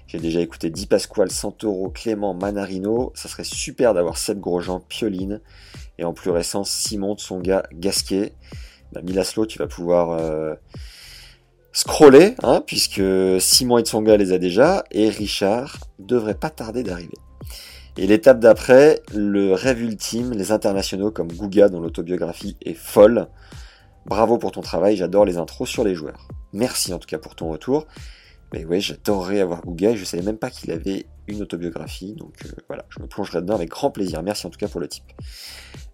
J'ai 0.08 0.20
déjà 0.20 0.40
écouté 0.40 0.70
Di 0.70 0.86
Pasquale, 0.86 1.32
Santoro, 1.32 1.90
Clément, 1.90 2.34
Manarino. 2.34 3.12
Ça 3.16 3.28
serait 3.28 3.44
super 3.44 3.94
d'avoir 3.94 4.18
Seb 4.18 4.40
Grosjean, 4.40 4.80
Pioline 4.80 5.42
et 5.98 6.04
en 6.04 6.14
plus 6.14 6.30
récent 6.30 6.64
Simon 6.64 7.16
Tsonga 7.16 7.64
Gasquet. 7.74 8.34
Bah, 8.92 9.02
Milaslo, 9.04 9.46
tu 9.46 9.58
vas 9.58 9.68
pouvoir 9.68 10.12
euh, 10.12 10.56
scroller, 11.76 12.36
hein, 12.42 12.64
puisque 12.66 13.02
Simon 13.40 13.78
et 13.78 13.84
Tsonga 13.84 14.16
les 14.16 14.32
a 14.32 14.38
déjà, 14.38 14.86
et 14.92 15.10
Richard 15.10 15.78
devrait 16.00 16.34
pas 16.34 16.50
tarder 16.50 16.84
d'arriver. 16.84 17.18
Et 17.98 18.08
l'étape 18.08 18.40
d'après, 18.40 19.02
le 19.14 19.54
rêve 19.54 19.82
ultime, 19.82 20.32
les 20.32 20.54
internationaux 20.54 21.12
comme 21.12 21.28
Guga 21.28 21.68
dont 21.68 21.82
l'autobiographie 21.82 22.56
est 22.66 22.74
folle. 22.74 23.28
Bravo 24.06 24.38
pour 24.38 24.54
ton 24.54 24.62
travail, 24.62 24.96
j'adore 24.96 25.26
les 25.26 25.38
intros 25.38 25.68
sur 25.70 25.84
les 25.84 25.96
joueurs. 25.96 26.30
Merci 26.54 26.94
en 26.94 26.98
tout 26.98 27.08
cas 27.08 27.18
pour 27.18 27.36
ton 27.36 27.50
retour. 27.50 27.88
Mais 28.54 28.64
ouais, 28.64 28.80
j'adorerais 28.80 29.42
avoir 29.42 29.62
Guga 29.66 29.92
et 29.92 29.98
je 29.98 30.06
savais 30.06 30.24
même 30.24 30.38
pas 30.38 30.50
qu'il 30.50 30.72
avait 30.72 31.06
une 31.28 31.42
autobiographie, 31.42 32.14
donc 32.14 32.34
euh, 32.46 32.50
voilà, 32.68 32.86
je 32.90 33.02
me 33.02 33.08
plongerai 33.08 33.42
dedans 33.42 33.56
avec 33.56 33.70
grand 33.70 33.92
plaisir. 33.92 34.22
Merci 34.24 34.48
en 34.48 34.50
tout 34.50 34.60
cas 34.60 34.68
pour 34.68 34.80
le 34.80 34.88
type. 34.88 35.04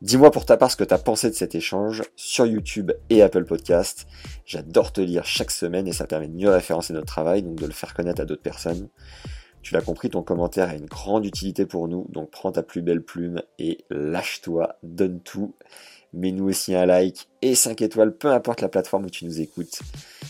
Dis-moi 0.02 0.32
pour 0.32 0.46
ta 0.46 0.58
part 0.58 0.72
ce 0.72 0.76
que 0.76 0.84
tu 0.84 0.94
as 0.94 0.98
pensé 0.98 1.30
de 1.30 1.36
cet 1.36 1.56
échange 1.56 2.04
sur 2.16 2.46
YouTube 2.46 2.92
et 3.10 3.22
Apple 3.22 3.46
Podcast. 3.46 4.08
J'adore 4.46 4.92
te 4.92 5.02
lire 5.02 5.26
chaque 5.26 5.52
semaine 5.52 5.88
et 5.88 5.94
ça 5.94 6.08
permet 6.08 6.28
de 6.28 6.36
mieux 6.36 6.50
référencer 6.50 6.94
notre 6.94 7.08
travail, 7.08 7.44
donc 7.44 7.56
de 7.56 7.66
le 7.66 7.72
faire 7.72 7.94
connaître 7.94 8.22
à 8.22 8.26
d'autres 8.26 8.42
personnes. 8.42 8.90
Tu 9.62 9.76
l'as 9.76 9.82
compris, 9.82 10.10
ton 10.10 10.24
commentaire 10.24 10.70
a 10.70 10.76
une 10.76 10.88
grande 10.88 11.26
utilité 11.26 11.66
pour 11.66 11.88
nous, 11.88 12.08
donc 12.10 12.32
prends 12.32 12.52
ta 12.52 12.64
plus 12.64 12.82
belle 12.82 13.04
plume 13.04 13.44
et 13.60 13.86
lâche-toi, 13.92 14.76
donne 14.82 15.22
tout. 15.22 15.56
Mets-nous 16.14 16.50
aussi 16.50 16.76
un 16.76 16.86
like 16.86 17.30
et 17.42 17.56
5 17.56 17.82
étoiles, 17.82 18.16
peu 18.16 18.32
importe 18.32 18.62
la 18.62 18.68
plateforme 18.68 19.06
où 19.06 19.10
tu 19.10 19.26
nous 19.26 19.40
écoutes. 19.40 19.82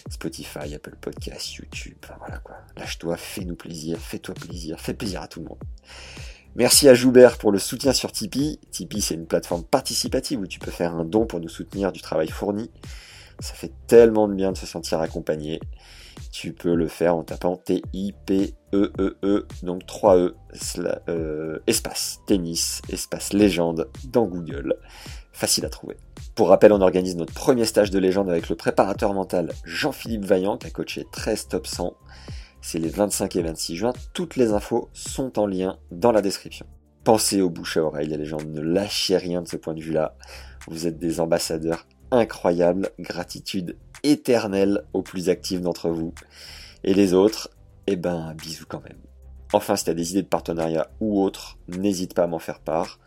Spotify, 0.10 0.76
Apple 0.76 0.95
Podcast, 1.02 1.56
YouTube, 1.56 1.98
enfin 2.03 2.16
voilà 2.20 2.38
quoi. 2.38 2.58
Lâche-toi, 2.78 3.18
fais-nous 3.18 3.56
plaisir, 3.56 3.98
fais-toi 3.98 4.36
plaisir, 4.36 4.80
fais 4.80 4.94
plaisir 4.94 5.22
à 5.22 5.28
tout 5.28 5.40
le 5.40 5.48
monde. 5.48 5.60
Merci 6.56 6.90
à 6.90 6.94
Joubert 6.94 7.38
pour 7.38 7.52
le 7.52 7.60
soutien 7.60 7.94
sur 7.94 8.12
Tipeee. 8.12 8.60
Tipeee, 8.72 9.02
c'est 9.02 9.16
une 9.16 9.26
plateforme 9.26 9.64
participative 9.64 10.41
où 10.41 10.48
tu 10.48 10.60
peux 10.60 10.70
faire 10.70 10.94
un 10.94 11.06
don 11.06 11.26
pour 11.26 11.40
nous 11.40 11.49
soutenir 11.49 11.91
du 11.91 12.02
travail 12.02 12.28
fourni. 12.28 12.70
Ça 13.40 13.53
fait 13.53 13.72
tellement 13.88 14.28
de 14.28 14.36
bien 14.36 14.52
de 14.52 14.58
se 14.58 14.66
sentir 14.68 14.99
accompagné. 14.99 15.60
Tu 16.32 16.53
peux 16.53 16.76
le 16.76 16.88
faire 16.88 17.16
en 17.16 17.24
tapant 17.24 17.56
T-I-P-E-E-E, 17.56 18.91
-E 18.98 19.16
-E, 19.24 19.66
donc 19.66 19.86
3 19.86 20.18
E, 20.18 20.36
euh, 21.10 21.60
espace 21.68 22.20
tennis, 22.28 22.82
espace 22.90 23.34
légende 23.34 23.90
dans 24.06 24.28
Google. 24.28 24.76
Facile 25.34 25.66
à 25.66 25.70
trouver. 25.70 25.98
Pour 26.36 26.49
rappel, 26.49 26.72
on 26.74 26.82
organise 26.82 27.16
notre 27.16 27.34
premier 27.34 27.66
stage 27.66 27.91
de 27.91 27.99
légende 27.99 28.30
avec 28.30 28.49
le 28.49 28.56
préparateur 28.56 29.14
mental 29.14 29.52
Jean-Philippe 29.64 30.26
Vaillant 30.26 30.58
qui 30.58 30.68
a 30.68 30.70
coaché 30.70 31.06
13 31.12 31.48
top 31.48 31.68
100 31.68 31.95
c'est 32.62 32.78
les 32.78 32.90
25 32.90 33.36
et 33.36 33.41
26 33.41 33.76
juin. 33.76 33.94
Toutes 34.14 34.36
les 34.36 34.52
infos 34.52 34.90
sont 34.94 35.40
en 35.40 35.48
lien 35.48 35.78
dans 35.90 36.12
la 36.12 36.22
description. 36.22 36.68
Pensez 37.03 37.41
aux 37.41 37.49
bouche 37.49 37.78
à 37.78 37.84
oreille, 37.84 38.08
les 38.08 38.26
gens. 38.26 38.41
Ne 38.41 38.62
lâchez 38.62 39.18
rien 39.18 39.41
de 39.41 39.48
ce 39.48 39.58
point 39.58 39.74
de 39.74 39.82
vue-là. 39.82 40.16
Vous 40.68 40.86
êtes 40.86 40.99
des 40.99 41.20
ambassadeurs 41.20 41.88
incroyables. 42.12 42.90
Gratitude 42.99 43.78
éternelle 44.03 44.84
aux 44.94 45.02
plus 45.02 45.30
actifs 45.30 45.62
d'entre 45.62 45.90
vous. 45.90 46.14
Et 46.84 46.94
les 46.94 47.14
autres, 47.14 47.49
eh 47.88 47.95
ben, 47.95 48.36
bisous 48.36 48.66
quand 48.68 48.84
même. 48.84 48.99
Enfin, 49.53 49.76
si 49.76 49.86
tu 49.86 49.90
as 49.90 49.95
des 49.95 50.12
idées 50.12 50.22
de 50.22 50.28
partenariat 50.28 50.91
ou 50.99 51.22
autres, 51.22 51.58
n'hésite 51.68 52.14
pas 52.14 52.24
à 52.24 52.28
m'en 52.28 52.40
faire 52.40 52.60
part 52.60 52.99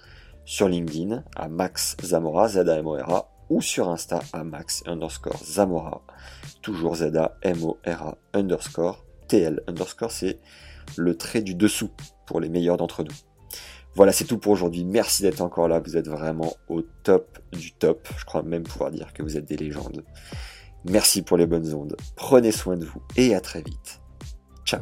sur 0.45 0.69
LinkedIn 0.69 1.25
à 1.37 1.49
Max 1.49 1.97
Zamora, 2.03 2.49
Z-A-M-O-R-A, 2.49 3.31
ou 3.51 3.61
sur 3.61 3.89
Insta 3.89 4.21
à 4.33 4.43
Max 4.45 4.83
underscore 4.87 5.39
Zamora, 5.45 6.03
toujours 6.63 6.97
Z-A-M-O-R-A 6.97 8.17
underscore 8.33 9.05
TL 9.29 9.63
underscore, 9.67 10.11
c'est 10.11 10.41
le 10.97 11.17
trait 11.17 11.43
du 11.43 11.55
dessous 11.55 11.91
pour 12.27 12.41
les 12.41 12.49
meilleurs 12.49 12.77
d'entre 12.77 13.03
nous. 13.03 13.15
Voilà, 13.97 14.13
c'est 14.13 14.25
tout 14.25 14.39
pour 14.39 14.53
aujourd'hui. 14.53 14.85
Merci 14.85 15.23
d'être 15.23 15.41
encore 15.41 15.69
là. 15.69 15.79
Vous 15.79 15.97
êtes 15.97 16.09
vraiment 16.09 16.55
au 16.69 16.83
top 16.83 17.39
du 17.53 17.73
top. 17.73 18.09
Je 18.17 18.25
crois 18.25 18.43
même 18.43 18.65
pouvoir 18.65 18.91
dire 18.91 19.13
que 19.13 19.23
vous 19.23 19.37
êtes 19.37 19.45
des 19.45 19.57
légendes. 19.57 20.05
Merci 20.85 21.23
pour 21.23 21.37
les 21.37 21.47
bonnes 21.47 21.73
ondes. 21.73 21.97
Prenez 22.17 22.51
soin 22.51 22.77
de 22.77 22.85
vous 22.85 23.03
et 23.17 23.35
à 23.35 23.41
très 23.41 23.63
vite. 23.63 24.01
Ciao. 24.65 24.81